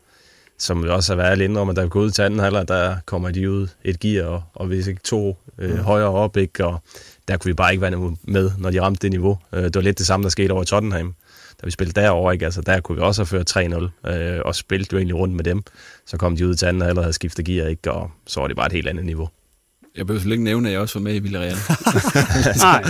som 0.57 0.83
vi 0.83 0.89
også 0.89 1.15
har 1.15 1.23
været 1.23 1.37
lidt 1.37 1.57
om, 1.57 1.69
at 1.69 1.75
der 1.75 1.81
er 1.81 1.87
gået 1.87 2.13
til 2.13 2.21
anden 2.21 2.39
halvleg, 2.39 2.67
der 2.67 2.95
kommer 3.05 3.31
de 3.31 3.51
ud 3.51 3.67
et 3.83 3.99
gear, 3.99 4.25
og, 4.25 4.43
og 4.53 4.67
hvis 4.67 4.87
ikke 4.87 5.01
to 5.03 5.37
øh, 5.59 5.71
mm. 5.71 5.77
højere 5.77 6.09
op, 6.09 6.37
ikke, 6.37 6.65
og 6.65 6.81
der 7.27 7.37
kunne 7.37 7.49
vi 7.49 7.53
bare 7.53 7.71
ikke 7.71 7.81
være 7.81 8.15
med, 8.23 8.51
når 8.57 8.71
de 8.71 8.81
ramte 8.81 9.01
det 9.01 9.11
niveau. 9.11 9.39
Øh, 9.53 9.63
det 9.63 9.75
var 9.75 9.81
lidt 9.81 9.97
det 9.97 10.07
samme, 10.07 10.23
der 10.23 10.29
skete 10.29 10.51
over 10.51 10.63
i 10.63 10.65
Tottenham. 10.65 11.15
Da 11.61 11.65
vi 11.65 11.71
spillede 11.71 12.01
derovre, 12.01 12.33
ikke? 12.33 12.45
Altså, 12.45 12.61
der 12.61 12.79
kunne 12.79 12.95
vi 12.95 13.01
også 13.01 13.21
have 13.21 13.27
ført 13.27 13.57
3-0, 13.57 14.09
øh, 14.09 14.41
og 14.45 14.55
spillet 14.55 14.93
jo 14.93 14.97
egentlig 14.97 15.15
rundt 15.15 15.35
med 15.35 15.43
dem. 15.43 15.63
Så 16.05 16.17
kom 16.17 16.37
de 16.37 16.47
ud 16.47 16.55
til 16.55 16.65
anden 16.65 16.97
og 16.97 17.03
havde 17.03 17.13
skiftet 17.13 17.45
gear, 17.45 17.67
ikke? 17.67 17.91
og 17.91 18.11
så 18.27 18.39
var 18.39 18.47
det 18.47 18.55
bare 18.55 18.65
et 18.65 18.71
helt 18.73 18.87
andet 18.87 19.05
niveau. 19.05 19.29
Jeg 19.97 20.07
behøver 20.07 20.31
ikke 20.31 20.43
nævne, 20.43 20.69
at 20.69 20.73
jeg 20.73 20.81
også 20.81 20.99
var 20.99 21.03
med 21.03 21.15
i 21.15 21.19
Villarreal. 21.19 21.57
Nej. 22.57 22.83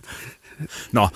Nå, 0.92 1.08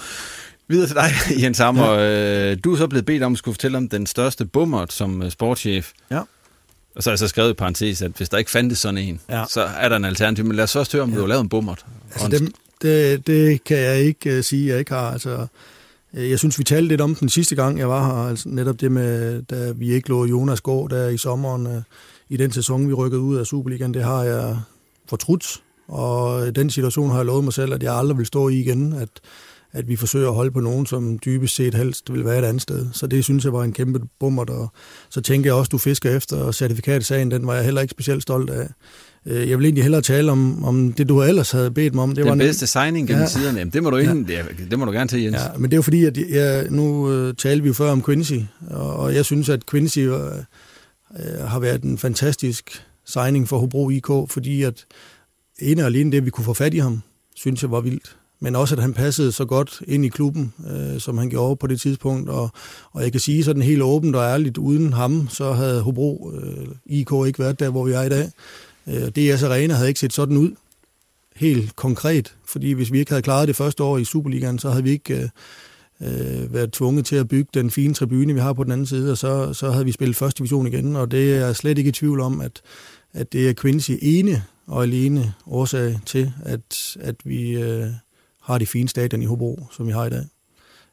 videre 0.69 0.87
til 0.87 0.97
dig, 0.97 1.11
Jens 1.43 1.59
Hammer. 1.59 1.93
Ja. 1.93 2.55
Du 2.55 2.73
er 2.73 2.77
så 2.77 2.87
blevet 2.87 3.07
bedt 3.07 3.23
om 3.23 3.33
at 3.33 3.39
skulle 3.39 3.55
fortælle 3.55 3.77
om 3.77 3.89
den 3.89 4.07
største 4.07 4.47
bummer 4.47 4.87
som 4.89 5.31
sportschef. 5.31 5.93
Ja. 6.11 6.21
Og 6.97 7.03
så 7.03 7.11
har 7.11 7.13
jeg 7.13 7.19
så 7.19 7.29
skrevet 7.29 7.51
i 7.51 7.53
parentes, 7.53 8.03
at 8.03 8.11
hvis 8.17 8.29
der 8.29 8.39
ikke 8.39 8.51
fandtes 8.51 8.79
sådan 8.79 8.99
en, 8.99 9.21
ja. 9.29 9.45
så 9.49 9.61
er 9.61 9.89
der 9.89 9.97
en 9.97 10.05
alternativ. 10.05 10.45
Men 10.45 10.57
lad 10.57 10.65
os 10.65 10.73
først 10.73 10.93
høre, 10.93 11.03
om 11.03 11.11
ja. 11.11 11.17
du 11.17 11.21
har 11.21 11.29
lavet 11.29 11.43
en 11.43 11.49
bummert. 11.49 11.87
Altså, 12.13 12.29
det, 12.29 12.53
det, 12.83 13.27
det 13.27 13.65
kan 13.65 13.77
jeg 13.77 14.01
ikke 14.01 14.39
uh, 14.39 14.45
sige, 14.45 14.69
jeg 14.69 14.79
ikke 14.79 14.93
har. 14.93 15.11
Altså, 15.11 15.47
jeg 16.13 16.39
synes, 16.39 16.59
vi 16.59 16.65
talte 16.65 16.89
lidt 16.89 17.01
om 17.01 17.15
den 17.15 17.29
sidste 17.29 17.55
gang, 17.55 17.79
jeg 17.79 17.89
var 17.89 18.07
her. 18.07 18.29
Altså, 18.29 18.49
netop 18.49 18.81
det 18.81 18.93
med, 18.93 19.43
da 19.43 19.73
vi 19.73 19.93
ikke 19.93 20.09
lå 20.09 20.25
Jonas 20.25 20.61
gå 20.61 20.89
der 20.89 21.09
i 21.09 21.19
sommeren. 21.19 21.67
Uh, 21.67 21.83
I 22.29 22.37
den 22.37 22.53
sæson, 22.53 22.89
vi 22.89 22.93
rykkede 22.93 23.21
ud 23.21 23.37
af 23.37 23.47
Superligaen, 23.47 23.95
det 23.95 24.05
har 24.05 24.23
jeg 24.23 24.59
fortrudt. 25.09 25.63
Og 25.89 26.49
i 26.49 26.51
den 26.51 26.71
situation 26.71 27.11
har 27.11 27.17
jeg 27.17 27.27
lovet 27.27 27.45
mig 27.45 27.53
selv, 27.53 27.75
at 27.75 27.83
jeg 27.83 27.95
aldrig 27.95 28.19
vil 28.19 28.27
stå 28.27 28.49
i 28.49 28.61
igen. 28.61 28.93
At, 28.93 29.09
at 29.77 29.89
vi 29.89 29.97
forsøger 29.97 30.29
at 30.29 30.35
holde 30.35 30.51
på 30.51 30.61
nogen, 30.61 30.87
som 30.87 31.19
dybest 31.25 31.55
set 31.55 31.75
helst 31.75 32.13
vil 32.13 32.25
være 32.25 32.39
et 32.39 32.45
andet 32.45 32.63
sted. 32.63 32.87
Så 32.93 33.07
det 33.07 33.25
synes 33.25 33.45
jeg 33.45 33.53
var 33.53 33.65
en 33.65 33.73
kæmpe 33.73 34.01
bummer. 34.21 34.45
Og 34.45 34.73
så 35.11 35.21
tænker 35.21 35.51
jeg 35.51 35.55
også, 35.55 35.69
du 35.69 35.79
fisker 35.79 36.17
efter, 36.17 36.37
og 36.37 36.55
certifikatsagen, 36.55 37.31
den 37.31 37.47
var 37.47 37.55
jeg 37.55 37.65
heller 37.65 37.81
ikke 37.81 37.91
specielt 37.91 38.23
stolt 38.23 38.51
af. 38.51 38.69
Jeg 39.27 39.59
vil 39.59 39.65
egentlig 39.65 39.85
hellere 39.85 40.03
tale 40.03 40.33
om, 40.33 40.65
om 40.65 40.93
det, 40.93 41.09
du 41.09 41.23
ellers 41.23 41.51
havde 41.51 41.71
bedt 41.71 41.95
mig 41.95 42.03
om. 42.03 42.09
Det 42.09 42.17
Den 42.17 42.27
var 42.27 42.37
bedste 42.37 42.67
signing 42.67 43.09
gennem 43.09 43.23
ja, 43.23 43.29
tiderne, 43.29 43.59
Jamen, 43.59 43.73
det 43.73 43.83
må, 43.83 43.91
du 43.91 43.97
ikke, 43.97 44.25
ja. 44.29 44.43
det 44.71 44.79
må 44.79 44.85
du 44.85 44.91
gerne 44.91 45.09
til, 45.09 45.23
Jens. 45.23 45.37
Ja, 45.37 45.59
men 45.59 45.65
det 45.65 45.73
er 45.73 45.77
jo 45.77 45.83
fordi, 45.83 46.05
at 46.05 46.19
jeg, 46.19 46.67
nu 46.71 47.07
uh, 47.07 47.35
talte 47.35 47.63
vi 47.63 47.69
jo 47.69 47.75
før 47.75 47.91
om 47.91 48.03
Quincy, 48.03 48.39
og, 48.71 48.97
og 48.97 49.15
jeg 49.15 49.25
synes, 49.25 49.49
at 49.49 49.67
Quincy 49.67 49.99
uh, 49.99 50.19
har 51.45 51.59
været 51.59 51.83
en 51.83 51.99
fantastisk 51.99 52.83
signing 53.07 53.49
for 53.49 53.59
Hobro 53.59 53.91
IK, 53.91 54.07
fordi 54.07 54.63
at 54.63 54.85
ene 55.59 55.83
og 55.83 55.87
alene 55.87 56.13
det, 56.13 56.19
at 56.19 56.25
vi 56.25 56.31
kunne 56.31 56.45
få 56.45 56.55
fat 56.55 56.75
i 56.75 56.79
ham, 56.79 57.03
synes 57.35 57.63
jeg 57.63 57.71
var 57.71 57.81
vildt 57.81 58.17
men 58.41 58.57
også 58.57 58.75
at 58.75 58.83
han 58.83 58.95
passede 58.95 59.33
så 59.33 59.45
godt 59.45 59.83
ind 59.87 60.05
i 60.05 60.09
klubben, 60.09 60.55
øh, 60.71 61.01
som 61.01 61.19
han 61.19 61.31
gjorde 61.31 61.57
på 61.57 61.67
det 61.67 61.81
tidspunkt. 61.81 62.31
Og, 62.31 62.51
og 62.93 63.03
jeg 63.03 63.13
kan 63.13 63.21
sige 63.21 63.45
sådan 63.45 63.63
helt 63.63 63.83
åbent 63.83 64.17
og 64.17 64.23
ærligt, 64.23 64.59
uden 64.59 64.93
ham, 64.93 65.29
så 65.29 65.53
havde 65.53 65.83
Hobro 65.83 66.33
øh, 66.35 66.67
IK 66.87 67.11
ikke 67.27 67.39
været 67.39 67.61
der, 67.61 67.71
hvor 67.71 67.85
vi 67.85 67.93
er 67.93 68.03
i 68.03 68.09
dag. 68.09 68.31
Øh, 68.87 69.09
DS 69.09 69.43
Arena 69.43 69.75
havde 69.75 69.89
ikke 69.89 70.01
set 70.01 70.13
sådan 70.13 70.37
ud, 70.37 70.51
helt 71.37 71.77
konkret, 71.77 72.35
fordi 72.45 72.73
hvis 72.73 72.93
vi 72.93 72.99
ikke 72.99 73.11
havde 73.11 73.23
klaret 73.23 73.49
det 73.49 73.57
første 73.57 73.83
år 73.83 73.99
i 73.99 74.05
Superligaen, 74.05 74.59
så 74.59 74.71
havde 74.71 74.85
vi 74.85 74.91
ikke 74.91 75.31
øh, 76.01 76.43
øh, 76.43 76.55
været 76.55 76.73
tvunget 76.73 77.07
til 77.07 77.17
at 77.17 77.29
bygge 77.29 77.51
den 77.55 77.71
fine 77.71 77.95
tribune, 77.95 78.35
vi 78.35 78.41
har 78.41 78.53
på 78.53 78.65
den 78.65 78.73
anden 78.73 78.87
side, 78.87 79.13
og 79.13 79.19
så, 79.19 79.53
så 79.53 79.71
havde 79.71 79.85
vi 79.85 79.93
spillet 79.93 80.17
første 80.17 80.39
division 80.39 80.67
igen, 80.67 80.97
og 80.97 81.11
det 81.11 81.37
er 81.37 81.53
slet 81.53 81.79
ikke 81.79 81.89
i 81.89 81.93
tvivl 81.93 82.21
om, 82.21 82.41
at, 82.41 82.63
at 83.13 83.33
det 83.33 83.49
er 83.49 83.55
Quincy 83.55 83.93
ene 84.03 84.43
og 84.67 84.83
alene 84.83 85.35
årsag 85.47 85.99
til, 86.07 86.33
at, 86.43 86.97
at 87.01 87.17
vi... 87.25 87.51
Øh, 87.51 87.87
har 88.47 88.59
de 88.59 88.67
fine 88.67 88.89
stadion 88.89 89.23
i 89.23 89.25
Hobro, 89.25 89.67
som 89.73 89.87
vi 89.87 89.93
har 89.93 90.07
i 90.07 90.11
dag. 90.11 90.25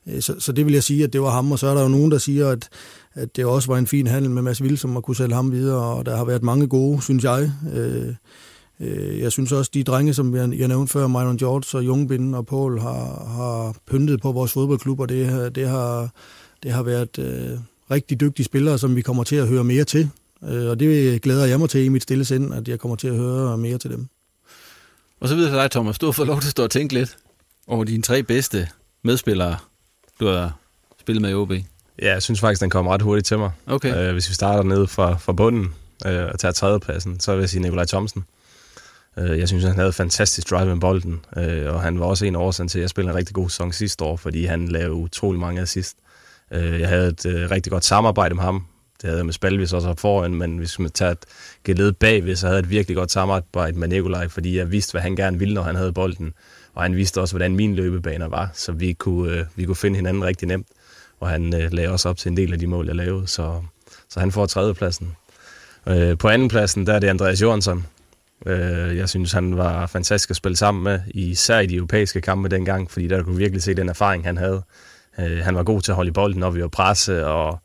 Øh, 0.07 0.21
så, 0.21 0.35
så 0.39 0.51
det 0.51 0.65
vil 0.65 0.73
jeg 0.73 0.83
sige, 0.83 1.03
at 1.03 1.13
det 1.13 1.21
var 1.21 1.29
ham, 1.29 1.51
og 1.51 1.59
så 1.59 1.67
er 1.67 1.73
der 1.73 1.81
jo 1.81 1.87
nogen, 1.87 2.11
der 2.11 2.17
siger, 2.17 2.49
at, 2.49 2.69
at 3.13 3.35
det 3.35 3.45
også 3.45 3.67
var 3.67 3.77
en 3.77 3.87
fin 3.87 4.07
handel 4.07 4.31
med 4.31 4.41
Mads 4.41 4.79
som 4.79 4.97
at 4.97 5.03
kunne 5.03 5.15
sælge 5.15 5.35
ham 5.35 5.51
videre, 5.51 5.83
og 5.83 6.05
der 6.05 6.17
har 6.17 6.25
været 6.25 6.43
mange 6.43 6.67
gode, 6.67 7.01
synes 7.01 7.23
jeg. 7.23 7.51
Øh, 7.73 8.13
øh, 8.79 9.19
jeg 9.19 9.31
synes 9.31 9.51
også, 9.51 9.71
de 9.73 9.83
drenge, 9.83 10.13
som 10.13 10.35
jeg, 10.35 10.53
jeg 10.57 10.67
nævnte 10.67 10.93
før, 10.93 11.07
Myron 11.07 11.37
George 11.37 11.77
og 11.77 11.85
Jungbinden 11.85 12.33
og 12.33 12.45
Paul, 12.45 12.79
har, 12.79 13.25
har 13.27 13.75
pyntet 13.87 14.21
på 14.21 14.31
vores 14.31 14.51
fodboldklub, 14.51 14.99
og 14.99 15.09
det, 15.09 15.55
det, 15.55 15.69
har, 15.69 16.09
det 16.63 16.71
har 16.71 16.83
været 16.83 17.19
øh, 17.19 17.59
rigtig 17.91 18.19
dygtige 18.19 18.45
spillere, 18.45 18.77
som 18.77 18.95
vi 18.95 19.01
kommer 19.01 19.23
til 19.23 19.35
at 19.35 19.47
høre 19.47 19.63
mere 19.63 19.83
til. 19.83 20.09
Øh, 20.43 20.69
og 20.69 20.79
det 20.79 21.21
glæder 21.21 21.45
jeg 21.45 21.59
mig 21.59 21.69
til 21.69 21.83
i 21.83 21.89
mit 21.89 22.03
stille 22.03 22.25
sind, 22.25 22.53
at 22.53 22.67
jeg 22.67 22.79
kommer 22.79 22.95
til 22.95 23.07
at 23.07 23.15
høre 23.15 23.57
mere 23.57 23.77
til 23.77 23.91
dem. 23.91 24.07
Og 25.19 25.29
så 25.29 25.35
videre 25.35 25.51
til 25.51 25.57
dig, 25.57 25.71
Thomas. 25.71 25.99
Du 25.99 26.05
har 26.05 26.11
fået 26.11 26.27
lov 26.27 26.39
til 26.39 26.47
at 26.47 26.51
stå 26.51 26.63
og 26.63 26.71
tænke 26.71 26.93
lidt 26.93 27.17
over 27.67 27.83
dine 27.83 28.03
tre 28.03 28.23
bedste 28.23 28.67
medspillere, 29.03 29.57
du 30.19 30.27
har 30.27 30.57
spillet 30.99 31.21
med 31.21 31.31
i 31.31 31.33
OB. 31.33 31.51
Ja, 32.01 32.13
jeg 32.13 32.23
synes 32.23 32.39
faktisk, 32.39 32.61
den 32.61 32.69
kom 32.69 32.87
ret 32.87 33.01
hurtigt 33.01 33.27
til 33.27 33.37
mig. 33.37 33.51
Okay. 33.67 34.07
Øh, 34.07 34.13
hvis 34.13 34.29
vi 34.29 34.33
starter 34.33 34.63
ned 34.63 34.87
fra, 34.87 35.17
fra 35.17 35.33
bunden 35.33 35.73
øh, 36.05 36.25
og 36.25 36.39
tager 36.39 36.51
tredjepladsen, 36.51 37.19
så 37.19 37.33
vil 37.33 37.39
jeg 37.39 37.49
sige 37.49 37.61
Nikolaj 37.61 37.85
Thomsen. 37.85 38.23
Øh, 39.17 39.39
jeg 39.39 39.47
synes, 39.47 39.63
han 39.63 39.75
havde 39.75 39.93
fantastisk 39.93 40.49
drive 40.49 40.65
med 40.65 40.79
bolden, 40.79 41.25
øh, 41.37 41.73
og 41.73 41.81
han 41.81 41.99
var 41.99 42.05
også 42.05 42.25
en 42.25 42.35
årsagen 42.35 42.67
til, 42.67 42.79
at 42.79 42.81
jeg 42.81 42.89
spillede 42.89 43.11
en 43.11 43.17
rigtig 43.17 43.35
god 43.35 43.49
sæson 43.49 43.71
sidste 43.71 44.03
år, 44.03 44.17
fordi 44.17 44.45
han 44.45 44.67
lavede 44.67 44.93
utrolig 44.93 45.39
mange 45.39 45.61
assist. 45.61 45.97
Øh, 46.51 46.79
jeg 46.79 46.89
havde 46.89 47.07
et 47.07 47.25
øh, 47.25 47.51
rigtig 47.51 47.71
godt 47.71 47.85
samarbejde 47.85 48.35
med 48.35 48.43
ham. 48.43 48.65
Det 49.01 49.07
havde 49.07 49.17
jeg 49.17 49.25
med 49.25 49.33
Spalvis 49.33 49.73
også 49.73 49.93
foran, 49.97 50.35
men 50.35 50.57
hvis 50.57 50.79
man 50.79 50.91
tager 50.91 51.11
et 51.11 51.25
geled 51.63 51.91
bagved, 51.91 52.35
så 52.35 52.47
havde 52.47 52.57
jeg 52.57 52.63
et 52.63 52.69
virkelig 52.69 52.97
godt 52.97 53.11
samarbejde 53.11 53.79
med 53.79 53.87
Nikolaj, 53.87 54.27
fordi 54.27 54.57
jeg 54.57 54.71
vidste, 54.71 54.91
hvad 54.91 55.01
han 55.01 55.15
gerne 55.15 55.39
ville, 55.39 55.53
når 55.53 55.61
han 55.61 55.75
havde 55.75 55.93
bolden. 55.93 56.33
Og 56.73 56.83
han 56.83 56.95
vidste 56.95 57.21
også, 57.21 57.33
hvordan 57.33 57.55
mine 57.55 57.75
løbebaner 57.75 58.27
var, 58.27 58.49
så 58.53 58.71
vi 58.71 58.93
kunne, 58.93 59.31
øh, 59.31 59.45
vi 59.55 59.65
kunne 59.65 59.75
finde 59.75 59.95
hinanden 59.95 60.23
rigtig 60.23 60.47
nemt. 60.47 60.67
Og 61.19 61.29
han 61.29 61.61
øh, 61.61 61.73
lagde 61.73 61.89
også 61.89 62.09
op 62.09 62.17
til 62.17 62.29
en 62.29 62.37
del 62.37 62.53
af 62.53 62.59
de 62.59 62.67
mål, 62.67 62.85
jeg 62.85 62.95
lavede, 62.95 63.27
så, 63.27 63.61
så 64.09 64.19
han 64.19 64.31
får 64.31 64.45
tredjepladsen. 64.45 65.15
Øh, 65.87 66.17
på 66.17 66.27
andenpladsen, 66.27 66.87
der 66.87 66.93
er 66.93 66.99
det 66.99 67.07
Andreas 67.07 67.41
Jørgensen. 67.41 67.85
Øh, 68.45 68.97
jeg 68.97 69.09
synes, 69.09 69.31
han 69.31 69.57
var 69.57 69.87
fantastisk 69.87 70.29
at 70.29 70.35
spille 70.35 70.55
sammen 70.55 70.83
med, 70.83 70.99
især 71.07 71.59
i 71.59 71.65
de 71.65 71.75
europæiske 71.75 72.21
kampe 72.21 72.49
dengang, 72.49 72.91
fordi 72.91 73.07
der 73.07 73.23
kunne 73.23 73.37
virkelig 73.37 73.63
se 73.63 73.73
den 73.73 73.89
erfaring, 73.89 74.25
han 74.25 74.37
havde. 74.37 74.61
Øh, 75.19 75.37
han 75.37 75.55
var 75.55 75.63
god 75.63 75.81
til 75.81 75.91
at 75.91 75.95
holde 75.95 76.09
i 76.09 76.11
bolden, 76.11 76.39
når 76.39 76.51
vi 76.51 76.61
var 76.61 76.67
presse, 76.67 77.25
og 77.27 77.59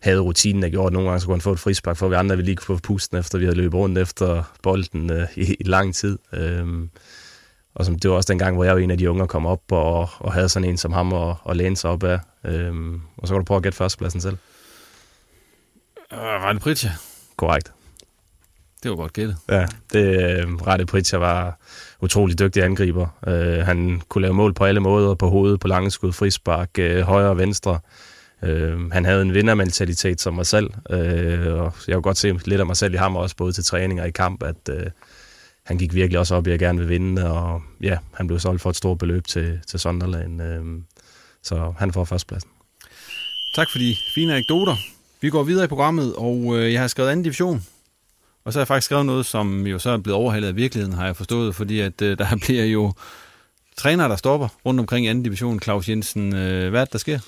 havde 0.00 0.20
rutinen, 0.20 0.62
der 0.62 0.68
gjorde, 0.68 0.86
at 0.86 0.92
nogle 0.92 1.08
gange 1.08 1.20
så 1.20 1.26
kunne 1.26 1.34
han 1.34 1.40
få 1.40 1.52
et 1.52 1.58
frispark, 1.58 1.96
for 1.96 2.08
vi 2.08 2.14
andre 2.14 2.36
ville 2.36 2.46
lige 2.46 2.56
kunne 2.56 2.76
få 2.76 2.82
pusten, 2.82 3.18
efter 3.18 3.38
vi 3.38 3.44
havde 3.44 3.56
løbet 3.56 3.74
rundt 3.74 3.98
efter 3.98 4.42
bolden 4.62 5.12
øh, 5.12 5.26
i, 5.36 5.56
i 5.60 5.64
lang 5.64 5.94
tid. 5.94 6.18
Øh, 6.32 6.66
og 7.78 7.84
som, 7.84 7.98
det 7.98 8.10
var 8.10 8.16
også 8.16 8.32
den 8.32 8.38
gang, 8.38 8.54
hvor 8.54 8.64
jeg 8.64 8.74
var 8.74 8.80
en 8.80 8.90
af 8.90 8.98
de 8.98 9.10
unge, 9.10 9.26
kom 9.26 9.46
op 9.46 9.72
og, 9.72 10.08
og 10.18 10.32
havde 10.32 10.48
sådan 10.48 10.68
en 10.68 10.76
som 10.76 10.92
ham 10.92 11.12
og, 11.12 11.36
og 11.42 11.56
læne 11.56 11.76
sig 11.76 11.90
op 11.90 12.04
af. 12.04 12.18
Øhm, 12.44 13.00
og 13.16 13.28
så 13.28 13.34
kan 13.34 13.40
du 13.40 13.44
prøve 13.44 13.56
at 13.56 13.62
gætte 13.62 13.78
førstepladsen 13.78 14.20
selv. 14.20 14.36
Uh, 16.12 16.18
Rane 16.18 16.60
Pritja. 16.60 16.90
Korrekt. 17.36 17.72
Det 18.82 18.90
var 18.90 18.96
godt 18.96 19.12
gættet. 19.12 19.36
Ja, 19.48 19.66
det, 19.92 20.06
øh, 20.06 20.54
Rane 20.66 20.86
Pritja 20.86 21.18
var 21.18 21.58
utrolig 22.00 22.38
dygtig 22.38 22.64
angriber. 22.64 23.06
Øh, 23.26 23.66
han 23.66 24.02
kunne 24.08 24.22
lave 24.22 24.34
mål 24.34 24.54
på 24.54 24.64
alle 24.64 24.80
måder, 24.80 25.14
på 25.14 25.28
hovedet, 25.28 25.60
på 25.60 25.68
lange 25.68 25.90
skud, 25.90 26.12
frispark, 26.12 26.70
øh, 26.78 27.00
højre 27.00 27.30
og 27.30 27.38
venstre. 27.38 27.78
Øh, 28.42 28.90
han 28.90 29.04
havde 29.04 29.22
en 29.22 29.34
vindermentalitet 29.34 30.20
som 30.20 30.34
mig 30.34 30.46
selv, 30.46 30.70
øh, 30.90 31.54
og 31.54 31.72
jeg 31.88 31.94
kunne 31.94 32.02
godt 32.02 32.18
se 32.18 32.38
lidt 32.44 32.60
af 32.60 32.66
mig 32.66 32.76
selv 32.76 32.94
i 32.94 32.96
ham 32.96 33.16
også, 33.16 33.36
både 33.36 33.52
til 33.52 33.64
træning 33.64 34.00
og 34.00 34.08
i 34.08 34.10
kamp, 34.10 34.42
at 34.42 34.68
øh, 34.70 34.86
han 35.68 35.78
gik 35.78 35.94
virkelig 35.94 36.18
også 36.18 36.34
op 36.34 36.46
i 36.46 36.50
at 36.50 36.58
gerne 36.58 36.78
vil 36.78 36.88
vinde, 36.88 37.30
og 37.30 37.62
ja, 37.80 37.98
han 38.14 38.26
blev 38.26 38.38
solgt 38.38 38.62
for 38.62 38.70
et 38.70 38.76
stort 38.76 38.98
beløb 38.98 39.26
til, 39.26 39.60
til 39.66 39.80
Sunderland, 39.80 40.42
øh, 40.42 40.64
så 41.42 41.74
han 41.78 41.92
får 41.92 42.04
førstpladsen. 42.04 42.50
Tak 43.54 43.70
for 43.70 43.78
de 43.78 43.96
fine 44.14 44.32
anekdoter. 44.32 44.76
Vi 45.20 45.30
går 45.30 45.42
videre 45.42 45.64
i 45.64 45.68
programmet, 45.68 46.14
og 46.16 46.58
øh, 46.58 46.72
jeg 46.72 46.80
har 46.80 46.88
skrevet 46.88 47.10
anden 47.10 47.24
division. 47.24 47.66
Og 48.44 48.52
så 48.52 48.58
har 48.58 48.62
jeg 48.62 48.68
faktisk 48.68 48.84
skrevet 48.84 49.06
noget, 49.06 49.26
som 49.26 49.66
jo 49.66 49.78
så 49.78 49.90
er 49.90 49.96
blevet 49.96 50.16
overhalet 50.16 50.48
af 50.48 50.56
virkeligheden, 50.56 50.96
har 50.96 51.06
jeg 51.06 51.16
forstået, 51.16 51.54
fordi 51.54 51.80
at 51.80 52.02
øh, 52.02 52.18
der 52.18 52.36
bliver 52.44 52.64
jo 52.64 52.92
trænere, 53.76 54.08
der 54.08 54.16
stopper 54.16 54.48
rundt 54.66 54.80
omkring 54.80 55.06
i 55.06 55.08
anden 55.08 55.24
division. 55.24 55.60
Claus 55.60 55.88
Jensen, 55.88 56.34
øh, 56.34 56.70
hvad 56.70 56.80
er 56.80 56.84
det, 56.84 56.92
der 56.92 56.98
sker? 56.98 57.18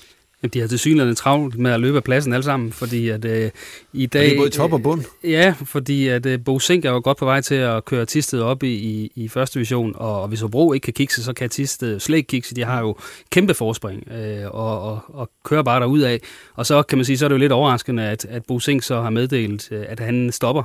Jamen, 0.43 0.51
de 0.53 0.59
har 0.59 0.67
til 0.67 0.79
synligheden 0.79 1.15
travlt 1.15 1.59
med 1.59 1.71
at 1.71 1.79
løbe 1.79 1.97
af 1.97 2.03
pladsen 2.03 2.33
alle 2.33 2.43
sammen, 2.43 2.71
fordi 2.71 3.09
at 3.09 3.25
øh, 3.25 3.51
i 3.93 4.05
dag... 4.05 4.21
Og 4.21 4.25
det 4.25 4.33
er 4.33 4.37
både 4.37 4.49
top 4.49 4.73
og 4.73 4.83
bund? 4.83 5.03
Øh, 5.23 5.31
ja, 5.31 5.53
fordi 5.65 6.07
at 6.07 6.25
øh, 6.25 6.39
Bo 6.45 6.59
Sink 6.59 6.85
er 6.85 6.91
jo 6.91 7.01
godt 7.03 7.17
på 7.17 7.25
vej 7.25 7.41
til 7.41 7.55
at 7.55 7.85
køre 7.85 8.05
Tisted 8.05 8.41
op 8.41 8.63
i, 8.63 8.73
i, 8.73 9.11
i 9.15 9.27
første 9.27 9.53
division, 9.53 9.93
og, 9.95 10.21
og 10.21 10.27
hvis 10.27 10.41
Hobro 10.41 10.73
ikke 10.73 10.85
kan 10.85 10.93
kikse, 10.93 11.23
så 11.23 11.33
kan 11.33 11.49
Tisted 11.49 11.99
slet 11.99 12.17
ikke 12.17 12.27
kikse. 12.27 12.55
De 12.55 12.63
har 12.63 12.79
jo 12.79 12.95
kæmpe 13.29 13.53
forspring, 13.53 14.11
øh, 14.11 14.45
og, 14.51 14.81
og, 14.81 14.99
og 15.07 15.29
kører 15.43 15.63
bare 15.63 15.79
derud 15.79 16.01
af. 16.01 16.19
Og 16.55 16.65
så 16.65 16.83
kan 16.83 16.97
man 16.97 17.05
sige, 17.05 17.17
så 17.17 17.25
er 17.25 17.29
det 17.29 17.35
jo 17.35 17.39
lidt 17.39 17.51
overraskende, 17.51 18.03
at, 18.03 18.25
at 18.25 18.45
Bo 18.45 18.59
Sink 18.59 18.83
så 18.83 19.01
har 19.01 19.09
meddelt, 19.09 19.71
øh, 19.71 19.85
at 19.87 19.99
han 19.99 20.31
stopper. 20.31 20.63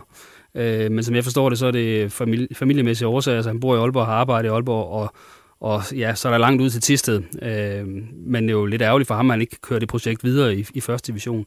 Øh, 0.55 0.91
men 0.91 1.05
som 1.05 1.15
jeg 1.15 1.25
forstår 1.25 1.49
det, 1.49 1.59
så 1.59 1.67
er 1.67 1.71
det 1.71 2.13
familie, 2.13 2.49
familiemæssige 2.55 3.09
årsager, 3.09 3.37
altså 3.37 3.51
han 3.51 3.61
bor 3.61 3.77
i 3.77 3.79
Aalborg 3.79 4.01
og 4.01 4.07
har 4.07 4.15
arbejdet 4.15 4.49
i 4.49 4.53
Aalborg, 4.53 4.89
og 5.03 5.15
og 5.61 5.83
ja, 5.97 6.15
så 6.15 6.29
er 6.29 6.33
der 6.33 6.39
langt 6.39 6.63
ud 6.63 6.71
til 6.71 6.81
Tisted. 6.81 7.23
Øh, 7.43 7.87
men 8.27 8.43
det 8.43 8.51
er 8.51 8.59
jo 8.59 8.67
lidt 8.67 8.83
ærgerligt 8.83 9.09
for 9.09 9.15
ham, 9.15 9.31
at 9.31 9.35
han 9.35 9.41
ikke 9.41 9.57
kører 9.63 9.81
det 9.81 9.89
projekt 9.89 10.25
videre 10.25 10.57
i, 10.57 10.67
i 10.75 10.81
første 10.81 11.13
division. 11.13 11.45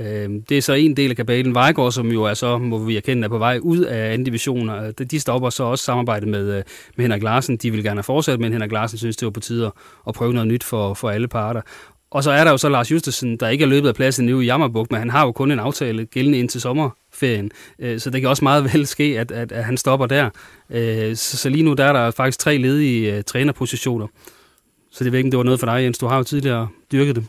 Øh, 0.00 0.30
det 0.48 0.58
er 0.58 0.62
så 0.62 0.72
en 0.72 0.96
del 0.96 1.10
af 1.10 1.16
kabalen. 1.16 1.54
Vejgaard, 1.54 1.92
som 1.92 2.12
jo 2.12 2.22
er 2.24 2.34
så, 2.34 2.58
må 2.58 2.78
vi 2.78 2.96
erkende, 2.96 3.24
er 3.24 3.28
på 3.28 3.38
vej 3.38 3.58
ud 3.62 3.78
af 3.78 4.12
anden 4.12 4.24
division. 4.24 4.92
De 4.92 5.20
stopper 5.20 5.50
så 5.50 5.64
også 5.64 5.84
samarbejdet 5.84 6.28
med, 6.28 6.56
øh, 6.56 6.62
med 6.96 7.04
Henrik 7.04 7.22
Larsen. 7.22 7.56
De 7.56 7.70
vil 7.70 7.82
gerne 7.82 7.98
have 7.98 8.02
fortsat, 8.02 8.40
men 8.40 8.52
Henrik 8.52 8.72
Larsen 8.72 8.98
synes, 8.98 9.16
det 9.16 9.26
var 9.26 9.30
på 9.30 9.40
tide 9.40 9.72
at 10.08 10.14
prøve 10.14 10.32
noget 10.32 10.48
nyt 10.48 10.64
for, 10.64 10.94
for 10.94 11.10
alle 11.10 11.28
parter. 11.28 11.60
Og 12.10 12.24
så 12.24 12.30
er 12.30 12.44
der 12.44 12.50
jo 12.50 12.56
så 12.56 12.68
Lars 12.68 12.90
Justesen, 12.90 13.36
der 13.36 13.48
ikke 13.48 13.64
er 13.64 13.68
løbet 13.68 13.88
af 13.88 13.94
pladsen 13.94 14.26
nu 14.26 14.40
i 14.40 14.44
Jammerbuk, 14.44 14.90
men 14.90 14.98
han 14.98 15.10
har 15.10 15.24
jo 15.24 15.32
kun 15.32 15.50
en 15.50 15.58
aftale 15.58 16.06
gældende 16.06 16.38
indtil 16.38 16.60
sommerferien. 16.60 17.50
Så 17.98 18.10
det 18.12 18.20
kan 18.20 18.30
også 18.30 18.44
meget 18.44 18.64
vel 18.72 18.86
ske, 18.86 19.20
at, 19.20 19.30
at, 19.30 19.52
at 19.52 19.64
han 19.64 19.76
stopper 19.76 20.06
der. 20.06 20.30
Så, 21.14 21.36
så 21.36 21.48
lige 21.48 21.62
nu 21.62 21.72
der 21.72 21.84
er 21.84 21.92
der 21.92 22.10
faktisk 22.10 22.38
tre 22.38 22.56
ledige 22.56 23.16
uh, 23.16 23.22
trænerpositioner. 23.26 24.06
Så 24.92 25.04
det 25.04 25.12
ved 25.12 25.18
ikke, 25.18 25.30
det 25.30 25.36
var 25.36 25.44
noget 25.44 25.60
for 25.60 25.66
dig, 25.66 25.82
Jens. 25.82 25.98
Du 25.98 26.06
har 26.06 26.16
jo 26.16 26.22
tidligere 26.22 26.68
dyrket 26.92 27.16
det. 27.16 27.24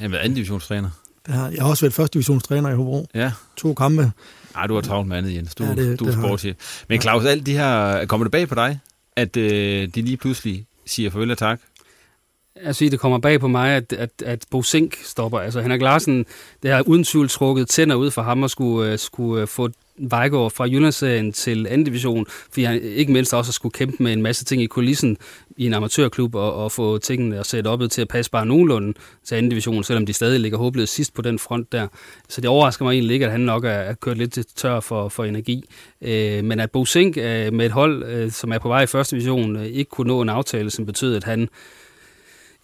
Jeg 0.00 0.04
har 0.04 0.08
været 0.08 0.20
anden 0.20 0.34
divisionstræner. 0.34 0.90
Det 1.26 1.34
har, 1.34 1.50
jeg 1.50 1.62
har 1.62 1.70
også 1.70 1.84
været 1.84 1.94
første 1.94 2.14
divisionstræner 2.14 2.70
i 2.70 2.74
Hobro. 2.74 3.06
Ja. 3.14 3.32
To 3.56 3.74
kampe. 3.74 4.12
Nej, 4.54 4.66
du 4.66 4.74
har 4.74 4.80
travlt 4.80 5.08
med 5.08 5.16
andet, 5.16 5.34
Jens. 5.34 5.54
Du, 5.54 5.64
ja, 5.64 5.74
det, 5.74 6.00
du 6.00 6.04
er 6.04 6.12
sportsig. 6.12 6.54
Men 6.88 7.00
Claus, 7.00 7.24
alt 7.24 7.46
de 7.46 7.52
her, 7.52 8.04
kommer 8.06 8.24
det 8.24 8.32
bag 8.32 8.48
på 8.48 8.54
dig, 8.54 8.78
at 9.16 9.36
øh, 9.36 9.88
de 9.94 10.02
lige 10.02 10.16
pludselig 10.16 10.66
siger 10.86 11.10
farvel 11.10 11.30
og 11.30 11.38
tak 11.38 11.60
jeg 12.64 12.74
siger, 12.74 12.90
det 12.90 13.00
kommer 13.00 13.18
bag 13.18 13.40
på 13.40 13.48
mig, 13.48 13.70
at, 13.76 13.92
at, 13.92 14.10
at 14.24 14.44
Bo 14.50 14.62
Sink 14.62 14.98
stopper. 15.04 15.38
Altså 15.38 15.60
Henrik 15.60 15.82
Larsen, 15.82 16.26
det 16.62 16.70
har 16.70 16.82
uden 16.86 17.04
tvivl 17.04 17.28
trukket 17.28 17.68
tænder 17.68 17.96
ud 17.96 18.10
for 18.10 18.22
ham 18.22 18.42
og 18.42 18.50
skulle, 18.50 18.92
øh, 18.92 18.98
skulle 18.98 19.42
øh, 19.42 19.48
få 19.48 19.68
Vejgaard 20.00 20.50
fra 20.50 20.64
Jyllandsserien 20.64 21.32
til 21.32 21.66
anden 21.66 21.84
division, 21.84 22.26
fordi 22.28 22.64
han 22.64 22.82
ikke 22.82 23.12
mindst 23.12 23.34
også 23.34 23.52
skulle 23.52 23.72
kæmpe 23.72 24.02
med 24.02 24.12
en 24.12 24.22
masse 24.22 24.44
ting 24.44 24.62
i 24.62 24.66
kulissen 24.66 25.16
i 25.56 25.66
en 25.66 25.74
amatørklub 25.74 26.34
og, 26.34 26.54
og 26.54 26.72
få 26.72 26.98
tingene 26.98 27.38
og 27.38 27.46
sætte 27.46 27.68
op 27.68 27.80
til 27.90 28.02
at 28.02 28.08
passe 28.08 28.30
bare 28.30 28.46
nogenlunde 28.46 28.94
til 29.24 29.34
anden 29.34 29.50
division, 29.50 29.84
selvom 29.84 30.06
de 30.06 30.12
stadig 30.12 30.40
ligger 30.40 30.58
håbløst 30.58 30.94
sidst 30.94 31.14
på 31.14 31.22
den 31.22 31.38
front 31.38 31.72
der. 31.72 31.88
Så 32.28 32.40
det 32.40 32.50
overrasker 32.50 32.84
mig 32.84 32.92
egentlig 32.92 33.14
ikke, 33.14 33.26
at 33.26 33.32
han 33.32 33.40
nok 33.40 33.64
er, 33.64 33.68
er 33.68 33.94
kørt 33.94 34.18
lidt 34.18 34.32
til 34.32 34.44
tør 34.56 34.80
for, 34.80 35.08
for 35.08 35.24
energi. 35.24 35.64
Øh, 36.02 36.44
men 36.44 36.60
at 36.60 36.70
Bo 36.70 36.84
Sink 36.84 37.16
øh, 37.16 37.52
med 37.52 37.66
et 37.66 37.72
hold, 37.72 38.04
øh, 38.04 38.30
som 38.30 38.52
er 38.52 38.58
på 38.58 38.68
vej 38.68 38.82
i 38.82 38.86
første 38.86 39.16
division, 39.16 39.56
øh, 39.56 39.66
ikke 39.66 39.90
kunne 39.90 40.08
nå 40.08 40.22
en 40.22 40.28
aftale, 40.28 40.70
som 40.70 40.86
betød, 40.86 41.16
at 41.16 41.24
han 41.24 41.48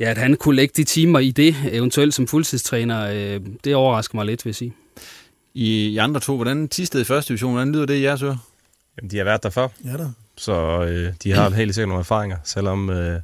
ja, 0.00 0.10
at 0.10 0.18
han 0.18 0.36
kunne 0.36 0.56
lægge 0.56 0.72
de 0.76 0.84
timer 0.84 1.18
i 1.18 1.30
det, 1.30 1.56
eventuelt 1.70 2.14
som 2.14 2.26
fuldtidstræner, 2.26 3.10
øh, 3.10 3.40
det 3.64 3.74
overrasker 3.74 4.14
mig 4.14 4.26
lidt, 4.26 4.44
vil 4.44 4.50
jeg 4.50 4.54
sige. 4.54 4.74
I, 5.54 5.86
I 5.88 5.98
andre 5.98 6.20
to, 6.20 6.36
hvordan 6.36 6.68
Tisted 6.68 7.00
i 7.00 7.04
første 7.04 7.28
division, 7.28 7.52
hvordan 7.52 7.72
lyder 7.72 7.86
det 7.86 7.94
i 7.94 8.02
jeres 8.02 8.22
øre? 8.22 8.38
Jamen, 8.96 9.10
de 9.10 9.16
har 9.16 9.24
været 9.24 9.42
der 9.42 9.50
før. 9.50 9.68
Ja 9.84 9.96
da. 9.96 10.06
Så 10.36 10.84
øh, 10.84 11.12
de 11.22 11.32
har 11.32 11.50
helt 11.50 11.74
sikkert 11.74 11.88
nogle 11.88 12.00
erfaringer, 12.00 12.36
selvom 12.44 12.90
øh, 12.90 13.20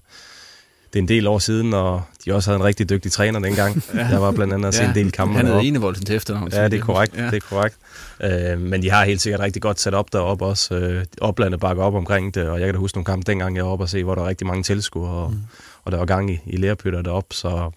det 0.93 0.99
er 0.99 1.03
en 1.03 1.09
del 1.09 1.27
år 1.27 1.39
siden, 1.39 1.75
og 1.75 2.03
de 2.25 2.35
også 2.35 2.51
havde 2.51 2.61
en 2.61 2.64
rigtig 2.64 2.91
dygtig 2.91 3.12
træner 3.12 3.41
dengang. 3.41 3.83
ja. 3.95 4.09
Der 4.11 4.18
var 4.18 4.33
blandt 4.33 4.55
andet 4.55 4.68
at 4.68 4.75
se 4.75 4.83
ja. 4.83 4.89
en 4.89 4.95
del 4.95 5.12
kampe. 5.12 5.37
Han 5.37 5.47
havde 5.47 5.64
Enevoldsen 5.64 6.07
til 6.07 6.16
efternavn. 6.16 6.53
Ja, 6.53 6.68
det 6.68 6.79
er 6.79 6.85
korrekt. 6.85 7.16
Ja. 7.16 7.27
Det 7.27 7.35
er 7.35 7.41
korrekt. 7.41 7.77
Øh, 8.23 8.61
men 8.61 8.83
de 8.83 8.91
har 8.91 9.05
helt 9.05 9.21
sikkert 9.21 9.41
rigtig 9.41 9.62
godt 9.62 9.81
sat 9.81 9.95
op 9.95 10.12
deroppe 10.12 10.45
også. 10.45 10.75
Øh, 10.75 11.05
oplandet 11.21 11.61
bakker 11.61 11.83
op 11.83 11.95
omkring 11.95 12.35
det, 12.35 12.49
og 12.49 12.61
jeg 12.61 12.66
kan 12.66 12.75
da 12.75 12.79
huske 12.79 12.99
nogle 12.99 13.05
kampe 13.05 13.31
dengang, 13.31 13.57
jeg 13.57 13.64
var 13.64 13.71
oppe 13.71 13.85
og 13.85 13.89
se, 13.89 14.05
hvor 14.05 14.14
der 14.14 14.23
var 14.23 14.29
rigtig 14.29 14.47
mange 14.47 14.62
tilskuere, 14.62 15.11
og, 15.11 15.31
mm. 15.31 15.39
Og 15.85 15.93
der 15.93 15.99
var 15.99 16.07
gang 16.07 16.31
i, 16.31 16.39
i 16.47 16.57
lærepytter 16.57 17.03
deroppe, 17.03 17.35
så 17.35 17.70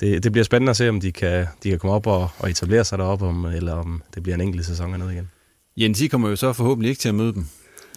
det, 0.00 0.24
det 0.24 0.32
bliver 0.32 0.44
spændende 0.44 0.70
at 0.70 0.76
se, 0.76 0.88
om 0.88 1.00
de 1.00 1.12
kan, 1.12 1.46
de 1.62 1.70
kan 1.70 1.78
komme 1.78 1.94
op 1.94 2.06
og, 2.06 2.28
og 2.38 2.50
etablere 2.50 2.84
sig 2.84 2.98
deroppe, 2.98 3.26
om, 3.26 3.44
eller 3.44 3.72
om 3.72 4.02
det 4.14 4.22
bliver 4.22 4.34
en 4.34 4.40
enkelt 4.40 4.66
sæson 4.66 4.86
eller 4.86 4.98
noget 4.98 5.12
igen. 5.12 5.30
Jens, 5.76 6.00
I 6.00 6.06
kommer 6.06 6.28
jo 6.28 6.36
så 6.36 6.52
forhåbentlig 6.52 6.90
ikke 6.90 7.00
til 7.00 7.08
at 7.08 7.14
møde 7.14 7.32
dem 7.32 7.46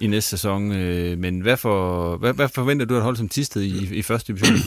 i 0.02 0.08
næste 0.08 0.30
sæson, 0.30 0.72
øh, 0.72 1.18
men 1.18 1.40
hvad, 1.40 1.58
for, 1.58 2.18
hvad, 2.18 2.34
hvad 2.34 2.48
forventer 2.50 2.86
du 2.86 2.96
at 2.96 3.02
holde 3.02 3.18
som 3.18 3.30
Tisted 3.30 3.62
i, 3.62 3.96
i 3.96 4.02
første 4.02 4.34
division? 4.34 4.58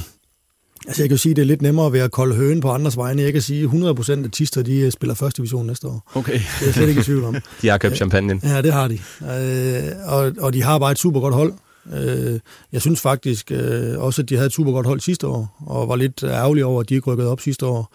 Altså 0.86 1.02
jeg 1.02 1.08
kan 1.08 1.16
jo 1.16 1.20
sige, 1.20 1.30
at 1.30 1.36
det 1.36 1.42
er 1.42 1.46
lidt 1.46 1.62
nemmere 1.62 1.86
at 1.86 1.92
være 1.92 2.08
kold 2.08 2.34
høen 2.34 2.60
på 2.60 2.70
andres 2.70 2.96
vegne. 2.96 3.22
Jeg 3.22 3.32
kan 3.32 3.42
sige, 3.42 3.64
at 3.64 3.68
100% 3.68 4.24
af 4.24 4.30
Tister, 4.30 4.62
de 4.62 4.78
øh, 4.78 4.92
spiller 4.92 5.14
første 5.14 5.36
division 5.36 5.66
næste 5.66 5.86
år. 5.86 6.12
Okay. 6.14 6.32
Det 6.32 6.40
er 6.60 6.64
jeg 6.64 6.74
slet 6.74 6.88
ikke 6.88 7.00
i 7.00 7.04
tvivl 7.04 7.24
om. 7.24 7.36
de 7.62 7.68
har 7.68 7.78
købt 7.78 7.96
champagne. 7.96 8.40
Ja, 8.42 8.62
det 8.62 8.72
har 8.72 8.88
de. 8.88 8.98
Øh, 9.22 10.12
og, 10.12 10.32
og 10.38 10.52
de 10.52 10.62
har 10.62 10.78
bare 10.78 10.92
et 10.92 10.98
super 10.98 11.20
godt 11.20 11.34
hold. 11.34 11.52
Øh, 11.92 12.40
jeg 12.72 12.80
synes 12.80 13.00
faktisk 13.00 13.52
øh, 13.52 13.98
også, 13.98 14.22
at 14.22 14.28
de 14.28 14.34
havde 14.34 14.46
et 14.46 14.52
super 14.52 14.72
godt 14.72 14.86
hold 14.86 15.00
sidste 15.00 15.26
år, 15.26 15.56
og 15.66 15.88
var 15.88 15.96
lidt 15.96 16.22
ærgerlig 16.22 16.64
over, 16.64 16.80
at 16.80 16.88
de 16.88 16.94
ikke 16.94 17.10
rykkede 17.10 17.30
op 17.30 17.40
sidste 17.40 17.66
år. 17.66 17.92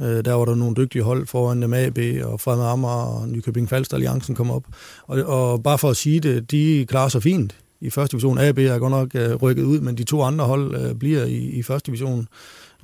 Øh, 0.00 0.24
der 0.24 0.32
var 0.32 0.44
der 0.44 0.54
nogle 0.54 0.74
dygtige 0.76 1.02
hold 1.02 1.26
foran 1.26 1.70
MAB 1.70 1.98
og 2.24 2.40
Fremad 2.40 2.66
Amager 2.66 2.94
og 2.94 3.28
Nykøbing 3.28 3.68
Falster 3.68 3.96
Alliancen 3.96 4.34
kom 4.34 4.50
op. 4.50 4.64
Og, 5.06 5.22
og 5.22 5.62
bare 5.62 5.78
for 5.78 5.90
at 5.90 5.96
sige 5.96 6.20
det, 6.20 6.50
de 6.50 6.86
klarer 6.88 7.08
sig 7.08 7.22
fint 7.22 7.56
i 7.80 7.90
første 7.90 8.12
division. 8.12 8.38
AB 8.38 8.58
er 8.58 8.78
godt 8.78 8.90
nok 8.90 9.14
øh, 9.14 9.34
rykket 9.34 9.62
ud, 9.62 9.80
men 9.80 9.98
de 9.98 10.04
to 10.04 10.22
andre 10.22 10.44
hold 10.44 10.74
øh, 10.74 10.94
bliver 10.94 11.24
i, 11.24 11.36
i 11.36 11.62
første 11.62 11.86
division 11.86 12.28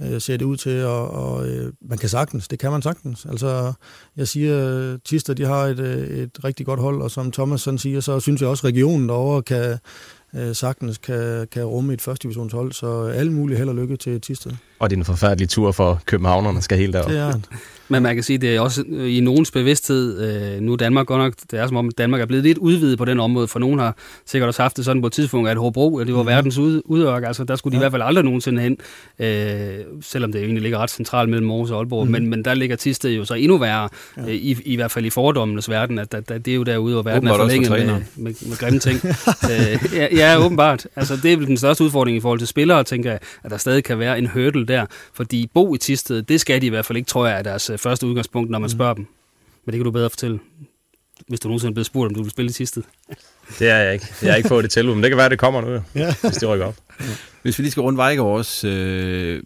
øh, 0.02 0.20
ser 0.20 0.36
det 0.36 0.44
ud 0.44 0.56
til, 0.56 0.84
og, 0.84 1.11
og 1.11 1.48
øh, 1.48 1.72
man 1.80 1.98
kan 1.98 2.09
sagtens, 2.09 2.48
det 2.48 2.59
kan 2.59 2.70
man 2.70 2.82
sagtens. 2.82 3.26
Altså, 3.26 3.72
jeg 4.16 4.28
siger, 4.28 4.96
Tister, 5.04 5.34
de 5.34 5.44
har 5.44 5.64
et, 5.64 5.78
øh, 5.80 6.18
et 6.18 6.44
rigtig 6.44 6.66
godt 6.66 6.80
hold, 6.80 7.02
og 7.02 7.11
som 7.11 7.32
Thomas 7.32 7.61
sådan 7.61 7.78
siger, 7.78 8.00
så 8.00 8.20
synes 8.20 8.40
jeg 8.40 8.48
også, 8.48 8.66
at 8.66 8.72
regionen 8.72 9.09
derovre 9.09 9.42
kan, 9.42 9.78
øh, 10.35 10.55
sagtens 10.55 10.99
kan, 10.99 11.49
kan 11.53 11.64
rumme 11.64 11.93
et 11.93 12.03
første 12.03 12.22
divisionshold, 12.22 12.72
så 12.72 13.09
øh, 13.09 13.16
alle 13.16 13.33
mulige 13.33 13.59
held 13.59 13.68
og 13.68 13.74
lykke 13.74 13.97
til 13.97 14.20
Tisted. 14.20 14.53
Og 14.79 14.91
det 14.91 14.97
er 14.97 15.01
en 15.01 15.05
forfærdelig 15.05 15.49
tur 15.49 15.72
for 15.72 16.01
københavnerne, 16.07 16.62
skal 16.62 16.79
helt 16.79 16.93
derop. 16.95 17.11
Det 17.11 17.18
er 17.18 17.33
Men 17.91 18.03
man 18.03 18.14
kan 18.14 18.24
sige, 18.24 18.39
det 18.39 18.57
er 18.57 18.61
også 18.61 18.85
øh, 18.89 19.16
i 19.16 19.20
nogens 19.20 19.51
bevidsthed, 19.51 20.20
øh, 20.57 20.61
nu 20.61 20.72
er 20.72 20.76
Danmark 20.76 21.07
godt 21.07 21.18
nok, 21.22 21.33
det 21.51 21.59
er 21.61 21.66
som 21.66 21.76
om 21.76 21.91
Danmark 21.99 22.20
er 22.20 22.26
blevet 22.26 22.45
lidt 22.45 22.59
udvidet 22.59 22.99
på 22.99 23.05
den 23.05 23.20
område, 23.20 23.49
for 23.49 23.59
nogen 23.59 23.79
har 23.79 23.97
sikkert 24.26 24.49
også 24.49 24.62
haft 24.62 24.76
det 24.76 24.85
sådan 24.85 25.01
på 25.03 25.07
et 25.07 25.12
tidspunkt, 25.12 25.49
at 25.51 25.57
Hobro, 25.57 26.01
det 26.05 26.14
var 26.14 26.22
Mhm. 26.22 26.26
verdens 26.29 26.59
ud, 26.59 26.83
udørk, 26.85 27.24
altså 27.26 27.45
der 27.45 27.57
skulle 27.57 27.72
de 27.72 27.76
i 27.76 27.81
hvert 27.81 27.93
fald 27.93 28.03
aldrig 28.03 28.24
nogensinde 28.24 28.62
hen, 28.62 28.76
øh, 29.18 29.79
selvom 30.03 30.33
det 30.33 30.41
egentlig 30.41 30.62
ligger 30.62 30.79
ret 30.79 30.91
centralt 30.91 31.31
mellem 31.31 31.51
Aarhus 31.51 31.70
og 31.70 31.79
Aalborg, 31.79 32.05
Mhm. 32.07 32.12
men, 32.12 32.26
men 32.31 32.45
der 32.45 32.55
ligger 32.55 32.76
Tisted 32.76 33.11
jo 33.11 33.24
så 33.24 33.35
endnu 33.35 33.59
værre, 33.59 33.89
øh, 34.18 34.29
i, 34.35 34.57
i 34.64 34.76
hvert 34.76 34.91
fald 34.91 35.05
i 35.05 35.11
fordommenes 35.11 35.70
verden, 35.70 35.99
at 35.99 36.12
der, 36.12 36.20
der, 36.20 36.39
det 36.39 36.51
er 36.51 36.55
jo 36.57 36.62
derude, 36.62 36.95
hvor 36.95 37.03
verden 37.03 37.29
er 37.29 37.33
Åbenbart 37.33 37.37
for 37.37 37.45
forlænget 37.45 37.70
med, 37.70 37.79
trænere. 37.79 38.03
med, 38.16 38.33
med 38.49 38.57
grimme 38.57 38.79
ting. 38.79 39.01
øh, 39.53 39.95
ja, 39.95 40.07
ja, 40.12 40.39
åbenbart. 40.45 40.87
Altså, 40.97 41.16
det 41.22 41.33
er 41.33 41.37
vel 41.37 41.47
den 41.47 41.57
største 41.57 41.85
udfordring 41.85 42.16
i 42.16 42.20
forhold 42.20 42.39
til 42.39 42.49
spillere, 42.49 42.85
tænker 42.85 43.11
jeg, 43.11 43.18
at 43.45 43.51
der 43.51 43.57
stadig 43.57 43.85
kan 43.85 43.99
være 43.99 44.18
en 44.18 44.26
hurdle 44.26 44.66
der, 44.68 44.86
fordi 45.14 45.50
bo 45.54 45.74
i 45.74 45.78
Tisted, 45.78 46.22
det 46.22 46.40
skal 46.40 46.60
de 46.60 46.66
i 46.66 46.70
hvert 46.70 46.86
fald 46.86 46.96
ikke, 46.96 47.08
tror 47.08 47.26
jeg, 47.26 47.38
er 47.38 47.42
deres 47.42 47.70
øh, 47.70 47.78
første 47.78 48.06
udgangspunkt, 48.06 48.50
når 48.50 48.58
man 48.58 48.70
spørger 48.70 48.94
dem. 48.94 49.06
Men 49.64 49.72
det 49.72 49.78
kan 49.78 49.84
du 49.84 49.90
bedre 49.90 50.10
fortælle, 50.10 50.38
hvis 51.28 51.40
du 51.40 51.48
nogensinde 51.48 51.70
er 51.70 51.74
blevet 51.74 51.86
spurgt, 51.86 52.08
om 52.08 52.14
du 52.14 52.22
vil 52.22 52.30
spille 52.30 52.48
i 52.50 52.52
Tisted. 52.52 52.82
Det 53.58 53.68
er 53.68 53.76
jeg 53.76 53.92
ikke. 53.94 54.06
Jeg 54.22 54.30
har 54.32 54.36
ikke 54.36 54.48
fået 54.48 54.62
det 54.64 54.70
tilbud, 54.72 54.94
men 54.94 55.02
det 55.02 55.10
kan 55.10 55.18
være, 55.18 55.28
det 55.28 55.38
kommer 55.38 55.60
nu, 55.60 55.68
jo, 55.70 55.82
Ja. 55.94 56.14
hvis 56.22 56.32
det 56.36 56.48
rykker 56.48 56.66
op. 56.66 56.76
Hvis 57.42 57.58
vi 57.58 57.62
lige 57.62 57.70
skal 57.70 57.80
runde 57.80 57.96
Vejgaard 57.96 58.28
også, 58.28 58.68
øh, 58.68 59.42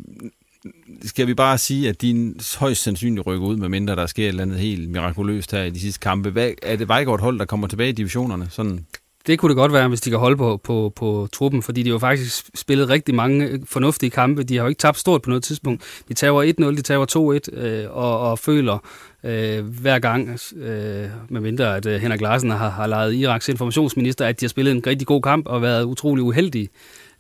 skal 1.05 1.27
vi 1.27 1.35
bare 1.35 1.59
sige, 1.59 1.89
at 1.89 2.03
din 2.03 2.41
højst 2.59 2.83
sandsynligt 2.83 3.27
rykker 3.27 3.47
ud, 3.47 3.57
medmindre 3.57 3.97
der 3.97 4.07
sker 4.07 4.25
et 4.25 4.29
eller 4.29 4.43
andet 4.43 4.59
helt 4.59 4.91
mirakuløst 4.91 5.53
her 5.53 5.63
i 5.63 5.71
de 5.71 5.81
sidste 5.81 6.01
kampe. 6.01 6.31
Hvad, 6.31 6.51
er 6.63 6.77
det 6.77 6.89
Vejgaard 6.89 7.21
hold, 7.21 7.39
der 7.39 7.45
kommer 7.45 7.67
tilbage 7.69 7.89
i 7.89 7.93
divisionerne? 7.93 8.47
Sådan, 8.51 8.87
det 9.27 9.39
kunne 9.39 9.49
det 9.49 9.57
godt 9.57 9.73
være, 9.73 9.89
hvis 9.89 10.01
de 10.01 10.11
kan 10.11 10.19
holde 10.19 10.37
på, 10.37 10.57
på, 10.57 10.93
på 10.97 11.29
truppen, 11.33 11.63
fordi 11.63 11.83
de 11.83 11.89
har 11.89 11.95
jo 11.95 11.99
faktisk 11.99 12.51
spillet 12.55 12.89
rigtig 12.89 13.15
mange 13.15 13.47
øh, 13.47 13.61
fornuftige 13.67 14.11
kampe. 14.11 14.43
De 14.43 14.57
har 14.57 14.63
jo 14.63 14.69
ikke 14.69 14.79
tabt 14.79 14.99
stort 14.99 15.23
på 15.23 15.31
noget 15.31 15.43
tidspunkt. 15.45 15.83
De 16.09 16.15
tager 16.15 16.53
1-0, 16.61 16.77
de 16.77 16.83
tager 16.83 17.41
2-1, 17.55 17.61
øh, 17.61 17.87
og, 17.91 18.21
og 18.21 18.39
føler 18.39 18.79
øh, 19.25 19.67
hver 19.67 19.99
gang, 19.99 20.39
øh, 20.57 21.07
medmindre 21.29 21.77
at 21.77 21.87
øh, 21.87 22.01
Henrik 22.01 22.21
Larsen 22.21 22.51
har, 22.51 22.71
har 22.71 22.87
lejet 22.87 23.15
Iraks 23.15 23.49
informationsminister, 23.49 24.27
at 24.27 24.41
de 24.41 24.45
har 24.45 24.49
spillet 24.49 24.73
en 24.73 24.83
rigtig 24.87 25.07
god 25.07 25.23
kamp 25.23 25.47
og 25.47 25.63
været 25.63 25.85
utrolig 25.85 26.25
uheldige. 26.25 26.69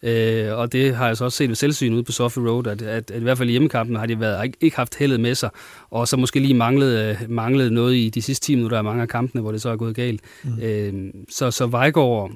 Øh, 0.02 0.58
og 0.58 0.72
det 0.72 0.96
har 0.96 1.06
jeg 1.06 1.16
så 1.16 1.24
også 1.24 1.36
set 1.36 1.48
ved 1.48 1.56
selvsyn 1.56 1.94
ude 1.94 2.04
på 2.04 2.12
Sophie 2.12 2.50
Road, 2.50 2.66
at, 2.66 2.82
at, 2.82 3.10
at 3.10 3.20
i 3.20 3.22
hvert 3.22 3.38
fald 3.38 3.48
i 3.48 3.52
hjemmekampen 3.52 3.96
har 3.96 4.06
de 4.06 4.20
været, 4.20 4.44
ikke, 4.44 4.58
ikke 4.60 4.76
haft 4.76 4.94
heldet 4.94 5.20
med 5.20 5.34
sig, 5.34 5.50
og 5.90 6.08
så 6.08 6.16
måske 6.16 6.40
lige 6.40 6.54
manglet, 6.54 7.10
øh, 7.10 7.30
manglet 7.30 7.72
noget 7.72 7.94
i 7.94 8.10
de 8.10 8.22
sidste 8.22 8.46
10 8.46 8.54
minutter 8.54 8.78
af 8.78 8.84
mange 8.84 9.02
af 9.02 9.08
kampene, 9.08 9.42
hvor 9.42 9.52
det 9.52 9.62
så 9.62 9.70
er 9.70 9.76
gået 9.76 9.94
galt. 9.94 10.20
Mm. 10.44 10.58
Øh, 10.62 11.12
så, 11.30 11.50
så 11.50 11.66
Vejgaard 11.66 12.32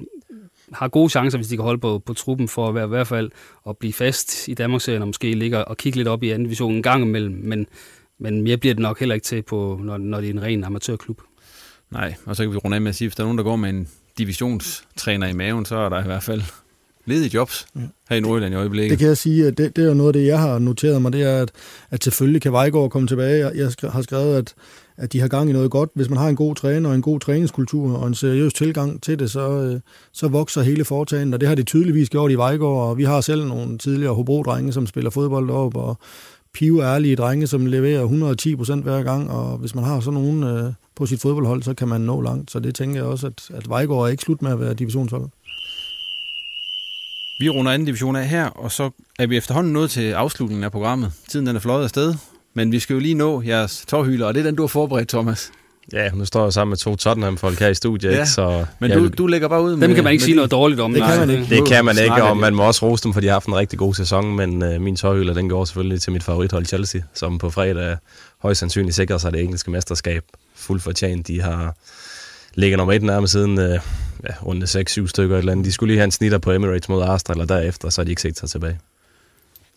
har 0.73 0.87
gode 0.87 1.09
chancer, 1.09 1.37
hvis 1.37 1.47
de 1.47 1.55
kan 1.55 1.63
holde 1.63 1.79
på, 1.79 1.99
på 2.05 2.13
truppen, 2.13 2.47
for 2.47 2.67
at 2.67 2.75
være 2.75 2.85
i 2.85 2.87
hvert 2.87 3.07
fald 3.07 3.31
at 3.69 3.77
blive 3.77 3.93
fast 3.93 4.47
i 4.47 4.53
Danmarksserien, 4.53 5.01
og 5.01 5.07
måske 5.07 5.33
ligge 5.33 5.65
og 5.65 5.77
kigge 5.77 5.97
lidt 5.97 6.07
op 6.07 6.23
i 6.23 6.29
anden 6.29 6.43
division 6.43 6.73
en 6.73 6.83
gang 6.83 7.03
imellem, 7.03 7.41
men, 7.43 7.67
men 8.19 8.41
mere 8.41 8.57
bliver 8.57 8.73
det 8.73 8.81
nok 8.81 8.99
heller 8.99 9.15
ikke 9.15 9.25
til, 9.25 9.41
på, 9.41 9.79
når, 9.83 9.97
når 9.97 10.21
det 10.21 10.29
er 10.29 10.33
en 10.33 10.41
ren 10.41 10.63
amatørklub. 10.63 11.21
nej, 11.89 12.13
og 12.25 12.35
så 12.35 12.43
kan 12.43 12.51
vi 12.51 12.57
runde 12.57 12.75
af 12.75 12.81
med 12.81 12.89
at 12.89 12.95
sige, 12.95 13.07
hvis 13.07 13.15
der 13.15 13.23
er 13.23 13.25
nogen, 13.25 13.37
der 13.37 13.43
går 13.43 13.55
med 13.55 13.69
en 13.69 13.87
divisionstræner 14.17 15.27
i 15.27 15.33
maven, 15.33 15.65
så 15.65 15.75
er 15.75 15.89
der 15.89 16.01
i 16.01 16.05
hvert 16.05 16.23
fald 16.23 16.41
ledige 17.07 17.31
jobs 17.33 17.67
her 18.09 18.17
i 18.17 18.19
Nordjylland 18.19 18.53
i 18.53 18.57
øjeblikket. 18.57 18.89
Det 18.91 18.99
kan 18.99 19.07
jeg 19.07 19.17
sige, 19.17 19.47
at 19.47 19.57
det, 19.57 19.75
det 19.75 19.83
er 19.83 19.87
jo 19.87 19.93
noget 19.93 20.09
af 20.09 20.13
det, 20.13 20.27
jeg 20.27 20.39
har 20.39 20.59
noteret 20.59 21.01
mig, 21.01 21.13
det 21.13 21.23
er, 21.23 21.41
at, 21.41 21.51
at 21.91 22.03
selvfølgelig 22.03 22.41
kan 22.41 22.51
Vejgaard 22.51 22.89
komme 22.89 23.07
tilbage. 23.07 23.45
Jeg, 23.45 23.55
jeg 23.55 23.91
har 23.91 24.01
skrevet, 24.01 24.35
at, 24.37 24.53
at 24.97 25.13
de 25.13 25.19
har 25.19 25.27
gang 25.27 25.49
i 25.49 25.53
noget 25.53 25.71
godt. 25.71 25.89
Hvis 25.93 26.09
man 26.09 26.17
har 26.17 26.29
en 26.29 26.35
god 26.35 26.55
træner 26.55 26.89
og 26.89 26.95
en 26.95 27.01
god 27.01 27.19
træningskultur 27.19 27.97
og 27.97 28.07
en 28.07 28.15
seriøs 28.15 28.53
tilgang 28.53 29.03
til 29.03 29.19
det, 29.19 29.31
så, 29.31 29.49
øh, 29.49 29.79
så 30.13 30.27
vokser 30.27 30.61
hele 30.61 30.85
foretagendet, 30.85 31.33
og 31.33 31.39
det 31.39 31.49
har 31.49 31.55
de 31.55 31.63
tydeligvis 31.63 32.09
gjort 32.09 32.31
i 32.31 32.35
Vejgaard, 32.35 32.89
og 32.89 32.97
vi 32.97 33.03
har 33.03 33.21
selv 33.21 33.45
nogle 33.45 33.77
tidligere 33.77 34.13
Hobro-drenge, 34.13 34.73
som 34.73 34.87
spiller 34.87 35.09
fodbold 35.09 35.49
op, 35.49 35.75
og 35.75 35.97
pive 36.53 36.83
ærlige 36.83 37.15
drenge, 37.15 37.47
som 37.47 37.65
leverer 37.65 38.01
110 38.01 38.55
procent 38.55 38.83
hver 38.83 39.03
gang, 39.03 39.31
og 39.31 39.57
hvis 39.57 39.75
man 39.75 39.83
har 39.83 39.99
sådan 39.99 40.19
nogen 40.19 40.43
øh, 40.43 40.73
på 40.95 41.05
sit 41.05 41.21
fodboldhold, 41.21 41.63
så 41.63 41.73
kan 41.73 41.87
man 41.87 42.01
nå 42.01 42.21
langt. 42.21 42.51
Så 42.51 42.59
det 42.59 42.75
tænker 42.75 42.95
jeg 42.95 43.05
også, 43.05 43.27
at, 43.27 43.49
at 43.53 43.69
Vejgaard 43.69 44.03
er 44.03 44.07
ikke 44.07 44.23
slut 44.23 44.41
med 44.41 44.51
at 44.51 44.59
være 44.59 44.73
divisionshold. 44.73 45.29
Vi 47.39 47.49
runder 47.49 47.71
anden 47.71 47.85
division 47.85 48.15
af 48.15 48.27
her, 48.27 48.45
og 48.45 48.71
så 48.71 48.89
er 49.19 49.27
vi 49.27 49.37
efterhånden 49.37 49.73
nået 49.73 49.91
til 49.91 50.11
afslutningen 50.11 50.63
af 50.63 50.71
programmet. 50.71 51.11
Tiden 51.29 51.47
den 51.47 51.55
er 51.55 51.59
fløjet 51.59 51.83
afsted, 51.83 52.13
men 52.53 52.71
vi 52.71 52.79
skal 52.79 52.93
jo 52.93 52.99
lige 52.99 53.13
nå 53.13 53.41
jeres 53.41 53.83
tårhyler, 53.87 54.25
og 54.25 54.33
det 54.33 54.39
er 54.39 54.43
den, 54.43 54.55
du 54.55 54.63
har 54.63 54.67
forberedt, 54.67 55.09
Thomas. 55.09 55.51
Ja, 55.93 56.09
nu 56.09 56.25
står 56.25 56.43
jeg 56.43 56.53
sammen 56.53 56.69
med 56.69 56.77
to 56.77 56.95
Tottenham-folk 56.95 57.59
her 57.59 57.67
i 57.67 57.73
studiet, 57.73 58.11
Ja, 58.11 58.15
ikke? 58.15 58.29
Så 58.29 58.65
Men 58.79 58.91
du, 58.91 58.99
vil- 58.99 59.11
du 59.11 59.27
lægger 59.27 59.47
bare 59.47 59.61
ud 59.63 59.71
Dem 59.71 59.79
med... 59.79 59.95
kan 59.95 60.03
man 60.03 60.13
ikke 60.13 60.23
sige 60.23 60.35
noget 60.35 60.51
dårligt 60.51 60.81
om. 60.81 60.93
Det 60.93 61.01
kan 61.03 61.09
nej. 61.17 61.25
man 61.25 61.29
ikke. 61.29 61.55
Det 61.55 61.67
kan 61.67 61.85
man 61.85 61.97
ikke, 62.03 62.23
og 62.23 62.37
man 62.37 62.55
må 62.55 62.63
også 62.63 62.85
rose 62.85 63.03
dem, 63.03 63.13
for 63.13 63.21
de 63.21 63.27
har 63.27 63.33
haft 63.33 63.45
en 63.47 63.55
rigtig 63.55 63.79
god 63.79 63.93
sæson, 63.93 64.35
men 64.35 64.63
øh, 64.63 64.81
min 64.81 64.95
tårhylder, 64.95 65.33
den 65.33 65.49
går 65.49 65.65
selvfølgelig 65.65 66.01
til 66.01 66.11
mit 66.13 66.23
favorithold 66.23 66.65
Chelsea, 66.65 67.01
som 67.13 67.37
på 67.37 67.49
fredag 67.49 67.97
højst 68.41 68.59
sandsynligt 68.59 68.95
sikrer 68.95 69.17
sig 69.17 69.33
det 69.33 69.41
engelske 69.41 69.71
mesterskab 69.71 70.23
fuldt 70.55 70.83
fortjent. 70.83 71.27
De 71.27 71.41
har 71.41 71.75
ligger 72.55 72.77
nummer 72.77 72.93
et 72.93 73.03
nærmest 73.03 73.31
siden 73.33 73.59
øh, 73.59 73.79
ja, 74.23 74.33
runde 74.45 74.65
6-7 74.65 75.07
stykker 75.07 75.35
et 75.35 75.39
eller 75.39 75.51
andet. 75.51 75.65
De 75.65 75.71
skulle 75.71 75.87
lige 75.87 75.97
have 75.97 76.05
en 76.05 76.11
snitter 76.11 76.37
på 76.37 76.51
Emirates 76.51 76.89
mod 76.89 77.03
Arsenal, 77.03 77.41
og 77.41 77.49
derefter 77.49 77.89
så 77.89 78.01
har 78.01 78.05
de 78.05 78.09
ikke 78.11 78.21
set 78.21 78.39
sig 78.39 78.49
tilbage. 78.49 78.79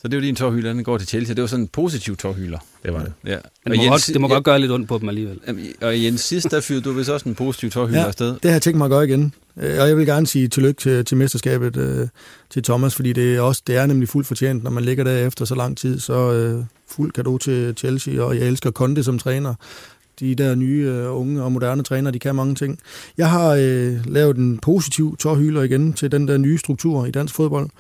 Så 0.03 0.09
det 0.09 0.15
er 0.15 0.19
jo 0.21 0.27
din 0.27 0.37
tårhylder, 0.37 0.73
den 0.73 0.85
går 0.85 0.99
til 0.99 1.09
Chelsea. 1.09 1.35
Det 1.35 1.43
var 1.43 1.49
sådan 1.49 1.63
en 1.65 1.69
positiv 1.69 2.17
tårhylder. 2.17 2.59
Det 2.83 2.93
var 2.93 2.99
det. 3.03 3.13
Ja. 3.27 3.37
Men 3.65 3.73
det 3.73 3.81
må, 3.87 3.91
godt, 3.93 4.07
det 4.13 4.21
må 4.21 4.29
godt 4.29 4.45
gøre 4.45 4.59
lidt 4.59 4.73
ondt 4.73 4.89
på 4.89 4.99
dem 4.99 5.09
alligevel. 5.09 5.39
Og 5.81 6.03
Jens, 6.05 6.21
sidst 6.21 6.51
der 6.51 6.61
fyrede 6.61 6.83
du 6.83 6.93
vist 6.93 7.11
også 7.11 7.29
en 7.29 7.35
positiv 7.35 7.71
tårhylder 7.71 8.01
Ja, 8.01 8.07
afsted. 8.07 8.27
det 8.27 8.45
har 8.45 8.51
jeg 8.51 8.63
tænkt 8.63 8.79
mig 8.79 8.85
at 8.85 8.91
gøre 8.91 9.05
igen. 9.09 9.35
Øh, 9.57 9.81
Og 9.81 9.89
jeg 9.89 9.97
vil 9.97 10.07
gerne 10.07 10.27
sige 10.27 10.49
tillykke 10.49 10.81
til, 10.81 11.05
til 11.05 11.17
mesterskabet 11.17 11.77
øh, 11.77 12.09
til 12.51 12.63
Thomas, 12.63 12.95
fordi 12.95 13.13
det 13.13 13.37
er, 13.37 13.41
også, 13.41 13.63
det 13.67 13.77
er 13.77 13.87
nemlig 13.87 14.09
fuldt 14.09 14.27
fortjent, 14.29 14.65
når 14.65 14.71
man 14.71 14.85
ligger 14.85 15.05
der 15.05 15.27
efter 15.27 15.45
så 15.45 15.55
lang 15.55 15.79
tid. 15.79 16.01
Så 16.01 16.33
øh, 16.33 16.65
fuld 16.89 17.13
kado 17.13 17.39
til 17.39 17.75
Chelsea, 17.77 18.23
og 18.23 18.37
jeg 18.39 18.47
elsker 18.47 18.71
Conte 18.71 19.05
som 19.05 19.19
træner. 19.19 19.55
De 20.21 20.35
der 20.35 20.55
nye, 20.55 20.85
øh, 20.87 21.17
unge 21.17 21.43
og 21.43 21.53
moderne 21.53 21.83
trænere, 21.83 22.13
de 22.13 22.19
kan 22.19 22.35
mange 22.35 22.55
ting. 22.55 22.79
Jeg 23.19 23.31
har 23.31 23.49
øh, 23.49 24.07
lavet 24.07 24.37
en 24.37 24.59
positiv 24.59 25.17
tårhyler 25.17 25.63
igen 25.63 25.93
til 25.93 26.13
den 26.13 26.29
der 26.29 26.37
nye 26.37 26.59
struktur 26.59 27.07
i 27.07 27.11
dansk 27.11 27.35
fodbold. 27.35 27.71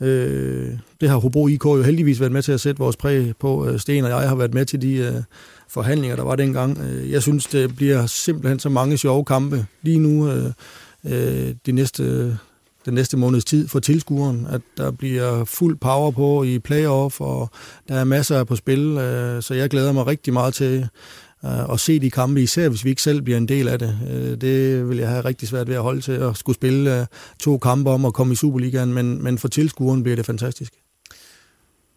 Øh, 0.00 0.70
det 1.00 1.08
har 1.08 1.16
Hobro 1.16 1.48
IK 1.48 1.64
jo 1.64 1.82
heldigvis 1.82 2.20
været 2.20 2.32
med 2.32 2.42
til 2.42 2.52
at 2.52 2.60
sætte 2.60 2.78
vores 2.78 2.96
præg 2.96 3.32
på. 3.40 3.68
Øh, 3.68 3.80
Sten 3.80 4.04
og 4.04 4.10
jeg 4.10 4.28
har 4.28 4.36
været 4.36 4.54
med 4.54 4.64
til 4.64 4.82
de 4.82 4.92
øh, 4.94 5.22
forhandlinger, 5.68 6.16
der 6.16 6.22
var 6.22 6.36
dengang. 6.36 6.78
Øh, 6.78 7.10
jeg 7.10 7.22
synes, 7.22 7.46
det 7.46 7.76
bliver 7.76 8.06
simpelthen 8.06 8.58
så 8.58 8.68
mange 8.68 8.98
sjove 8.98 9.24
kampe 9.24 9.66
lige 9.82 9.98
nu 9.98 10.30
øh, 10.30 10.52
øh, 11.04 11.54
de 11.66 11.72
næste, 11.72 12.38
den 12.84 12.94
næste 12.94 13.16
måneds 13.16 13.44
tid 13.44 13.68
for 13.68 13.80
tilskueren, 13.80 14.46
at 14.50 14.60
der 14.76 14.90
bliver 14.90 15.44
fuld 15.44 15.76
power 15.76 16.10
på 16.10 16.42
i 16.42 16.58
playoff, 16.58 17.20
og 17.20 17.50
der 17.88 17.94
er 17.94 18.04
masser 18.04 18.44
på 18.44 18.56
spil, 18.56 18.80
øh, 18.80 19.42
så 19.42 19.54
jeg 19.54 19.70
glæder 19.70 19.92
mig 19.92 20.06
rigtig 20.06 20.32
meget 20.32 20.54
til 20.54 20.88
øh, 21.44 21.72
at 21.72 21.80
se 21.80 21.98
de 21.98 22.10
kampe, 22.10 22.42
især 22.42 22.68
hvis 22.68 22.84
vi 22.84 22.90
ikke 22.90 23.02
selv 23.02 23.22
bliver 23.22 23.36
en 23.36 23.48
del 23.48 23.68
af 23.68 23.78
det. 23.78 23.98
Øh, 24.10 24.40
det 24.40 24.88
vil 24.88 24.98
jeg 24.98 25.08
have 25.08 25.24
rigtig 25.24 25.48
svært 25.48 25.68
ved 25.68 25.74
at 25.74 25.82
holde 25.82 26.00
til, 26.00 26.12
at 26.12 26.36
skulle 26.36 26.56
spille 26.56 27.00
øh, 27.00 27.06
to 27.40 27.58
kampe 27.58 27.90
om 27.90 28.04
at 28.04 28.14
komme 28.14 28.32
i 28.32 28.36
Superligaen, 28.36 28.94
men, 28.94 29.22
men 29.22 29.38
for 29.38 29.48
tilskueren 29.48 30.02
bliver 30.02 30.16
det 30.16 30.26
fantastisk. 30.26 30.72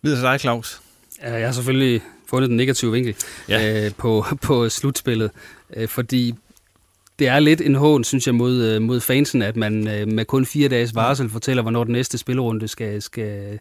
Videre 0.01 0.17
til 0.17 0.23
dig, 0.23 0.39
Claus. 0.39 0.81
Jeg 1.21 1.45
har 1.45 1.51
selvfølgelig 1.51 2.01
fundet 2.29 2.49
den 2.49 2.57
negative 2.57 2.91
vinkel 2.91 3.15
ja. 3.49 3.85
øh, 3.85 3.91
på, 3.97 4.25
på 4.47 4.69
slutspillet, 4.69 5.31
øh, 5.75 5.87
fordi 5.87 6.35
det 7.19 7.27
er 7.27 7.39
lidt 7.39 7.61
en 7.61 7.75
hån, 7.75 8.03
synes 8.03 8.27
jeg, 8.27 8.35
mod, 8.35 8.79
mod 8.79 8.99
fansen, 8.99 9.41
at 9.41 9.55
man 9.55 9.87
øh, 9.87 10.07
med 10.07 10.25
kun 10.25 10.45
fire 10.45 10.69
dages 10.69 10.95
varsel 10.95 11.29
fortæller, 11.29 11.61
hvornår 11.61 11.83
den 11.83 11.93
næste 11.93 12.17
spillerunde 12.17 12.67
skal, 12.67 13.01
skal, 13.01 13.59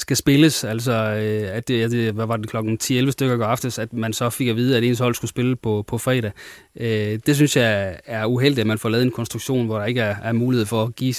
skal 0.00 0.16
spilles. 0.16 0.64
Altså, 0.64 0.92
øh, 0.92 1.56
at 1.56 1.68
det, 1.68 1.82
at 1.82 1.90
det, 1.90 2.12
hvad 2.12 2.26
var 2.26 2.36
det, 2.36 2.50
klokken 2.50 2.78
10-11 2.82 3.10
stykker 3.10 3.36
går 3.36 3.44
aftes, 3.44 3.78
at 3.78 3.92
man 3.92 4.12
så 4.12 4.30
fik 4.30 4.48
at 4.48 4.56
vide, 4.56 4.76
at 4.76 4.84
ens 4.84 4.98
hold 4.98 5.14
skulle 5.14 5.28
spille 5.28 5.56
på, 5.56 5.84
på 5.86 5.98
fredag. 5.98 6.32
Øh, 6.76 7.18
det 7.26 7.36
synes 7.36 7.56
jeg 7.56 8.00
er 8.06 8.24
uheldigt, 8.24 8.60
at 8.60 8.66
man 8.66 8.78
får 8.78 8.88
lavet 8.88 9.04
en 9.04 9.10
konstruktion, 9.10 9.66
hvor 9.66 9.78
der 9.78 9.84
ikke 9.84 10.00
er, 10.00 10.16
er 10.22 10.32
mulighed 10.32 10.66
for 10.66 10.82
at 10.82 10.96
give 10.96 11.14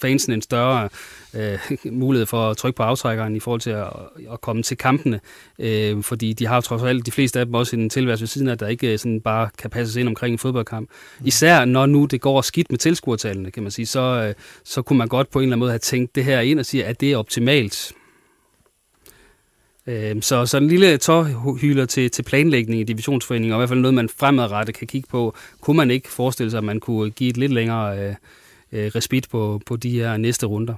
fansen 0.00 0.32
en 0.32 0.42
større 0.42 0.88
øh, 1.34 1.58
mulighed 1.92 2.26
for 2.26 2.50
at 2.50 2.56
trykke 2.56 2.76
på 2.76 2.82
aftrækkeren 2.82 3.36
i 3.36 3.40
forhold 3.40 3.60
til 3.60 3.70
at, 3.70 3.86
at 4.32 4.40
komme 4.40 4.62
til 4.62 4.76
kampene. 4.76 5.20
Øh, 5.58 6.02
fordi 6.02 6.32
de 6.32 6.46
har 6.46 6.54
jo 6.54 6.60
trods 6.60 6.82
alt, 6.82 7.06
de 7.06 7.10
fleste 7.10 7.40
af 7.40 7.46
dem 7.46 7.54
også 7.54 7.76
en 7.76 7.90
tilværelse 7.90 8.22
ved 8.22 8.28
siden 8.28 8.48
af, 8.48 8.58
der 8.58 8.68
ikke 8.68 8.92
øh, 8.92 8.98
sådan 8.98 9.20
bare 9.20 9.48
kan 9.58 9.70
passes 9.70 9.96
ind 9.96 10.08
omkring 10.08 10.32
en 10.32 10.38
fodboldkamp. 10.38 10.90
Især 11.24 11.64
når 11.64 11.86
nu 11.86 12.04
det 12.04 12.20
går 12.20 12.40
skidt 12.40 12.70
med 12.70 12.78
tilskuertallene, 12.78 13.50
kan 13.50 13.62
man 13.62 13.72
sige, 13.72 13.86
så, 13.86 14.00
øh, 14.28 14.34
så 14.64 14.82
kunne 14.82 14.98
man 14.98 15.08
godt 15.08 15.30
på 15.30 15.38
en 15.38 15.42
eller 15.42 15.52
anden 15.52 15.60
måde 15.60 15.70
have 15.70 15.78
tænkt 15.78 16.14
det 16.14 16.24
her 16.24 16.40
ind 16.40 16.58
og 16.58 16.66
sige, 16.66 16.84
at 16.84 17.00
det 17.00 17.12
er 17.12 17.16
optimalt. 17.16 17.92
Øh, 19.86 20.22
Så, 20.22 20.46
så 20.46 20.56
en 20.56 20.68
lille 20.68 20.98
tårhyler 20.98 21.86
til, 21.86 22.10
til 22.10 22.22
planlægning 22.22 22.80
i 22.80 22.84
divisionsforeningen, 22.84 23.52
og 23.52 23.58
i 23.58 23.60
hvert 23.60 23.68
fald 23.68 23.80
noget, 23.80 23.94
man 23.94 24.08
fremadrettet 24.08 24.74
kan 24.74 24.86
kigge 24.86 25.08
på. 25.08 25.34
Kunne 25.60 25.76
man 25.76 25.90
ikke 25.90 26.08
forestille 26.08 26.50
sig, 26.50 26.58
at 26.58 26.64
man 26.64 26.80
kunne 26.80 27.10
give 27.10 27.30
et 27.30 27.36
lidt 27.36 27.52
længere 27.52 27.98
øh, 27.98 28.14
øh 28.72 28.90
respit 28.94 29.28
på, 29.30 29.60
på 29.66 29.76
de 29.76 29.90
her 29.90 30.16
næste 30.16 30.46
runder? 30.46 30.74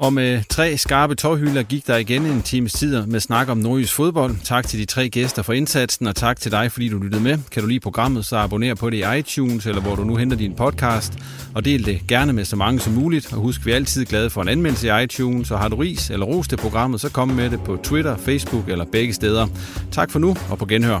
Og 0.00 0.12
med 0.12 0.42
tre 0.48 0.76
skarpe 0.76 1.14
tårhylder 1.14 1.62
gik 1.62 1.86
der 1.86 1.96
igen 1.96 2.26
en 2.26 2.42
times 2.42 2.72
tid 2.72 3.06
med 3.06 3.20
snak 3.20 3.48
om 3.48 3.58
nordjysk 3.58 3.94
fodbold. 3.94 4.36
Tak 4.44 4.66
til 4.68 4.80
de 4.80 4.84
tre 4.84 5.08
gæster 5.08 5.42
for 5.42 5.52
indsatsen, 5.52 6.06
og 6.06 6.16
tak 6.16 6.40
til 6.40 6.52
dig, 6.52 6.72
fordi 6.72 6.88
du 6.88 6.98
lyttede 6.98 7.22
med. 7.22 7.38
Kan 7.50 7.62
du 7.62 7.68
lide 7.68 7.80
programmet, 7.80 8.26
så 8.26 8.36
abonner 8.36 8.74
på 8.74 8.90
det 8.90 8.96
i 8.96 9.18
iTunes, 9.18 9.66
eller 9.66 9.82
hvor 9.82 9.94
du 9.94 10.04
nu 10.04 10.16
henter 10.16 10.36
din 10.36 10.54
podcast, 10.54 11.12
og 11.54 11.64
del 11.64 11.86
det 11.86 12.00
gerne 12.08 12.32
med 12.32 12.44
så 12.44 12.56
mange 12.56 12.80
som 12.80 12.92
muligt. 12.92 13.32
Og 13.32 13.38
husk, 13.38 13.66
vi 13.66 13.70
er 13.70 13.76
altid 13.76 14.04
glade 14.04 14.30
for 14.30 14.42
en 14.42 14.48
anmeldelse 14.48 14.88
i 14.88 15.04
iTunes, 15.04 15.50
og 15.50 15.58
har 15.58 15.68
du 15.68 15.76
ris 15.76 16.10
eller 16.10 16.26
ros 16.26 16.48
til 16.48 16.56
programmet, 16.56 17.00
så 17.00 17.08
kom 17.08 17.28
med 17.28 17.50
det 17.50 17.60
på 17.60 17.76
Twitter, 17.82 18.16
Facebook 18.16 18.68
eller 18.68 18.84
begge 18.92 19.12
steder. 19.12 19.46
Tak 19.92 20.10
for 20.10 20.18
nu, 20.18 20.36
og 20.50 20.58
på 20.58 20.66
genhør. 20.66 21.00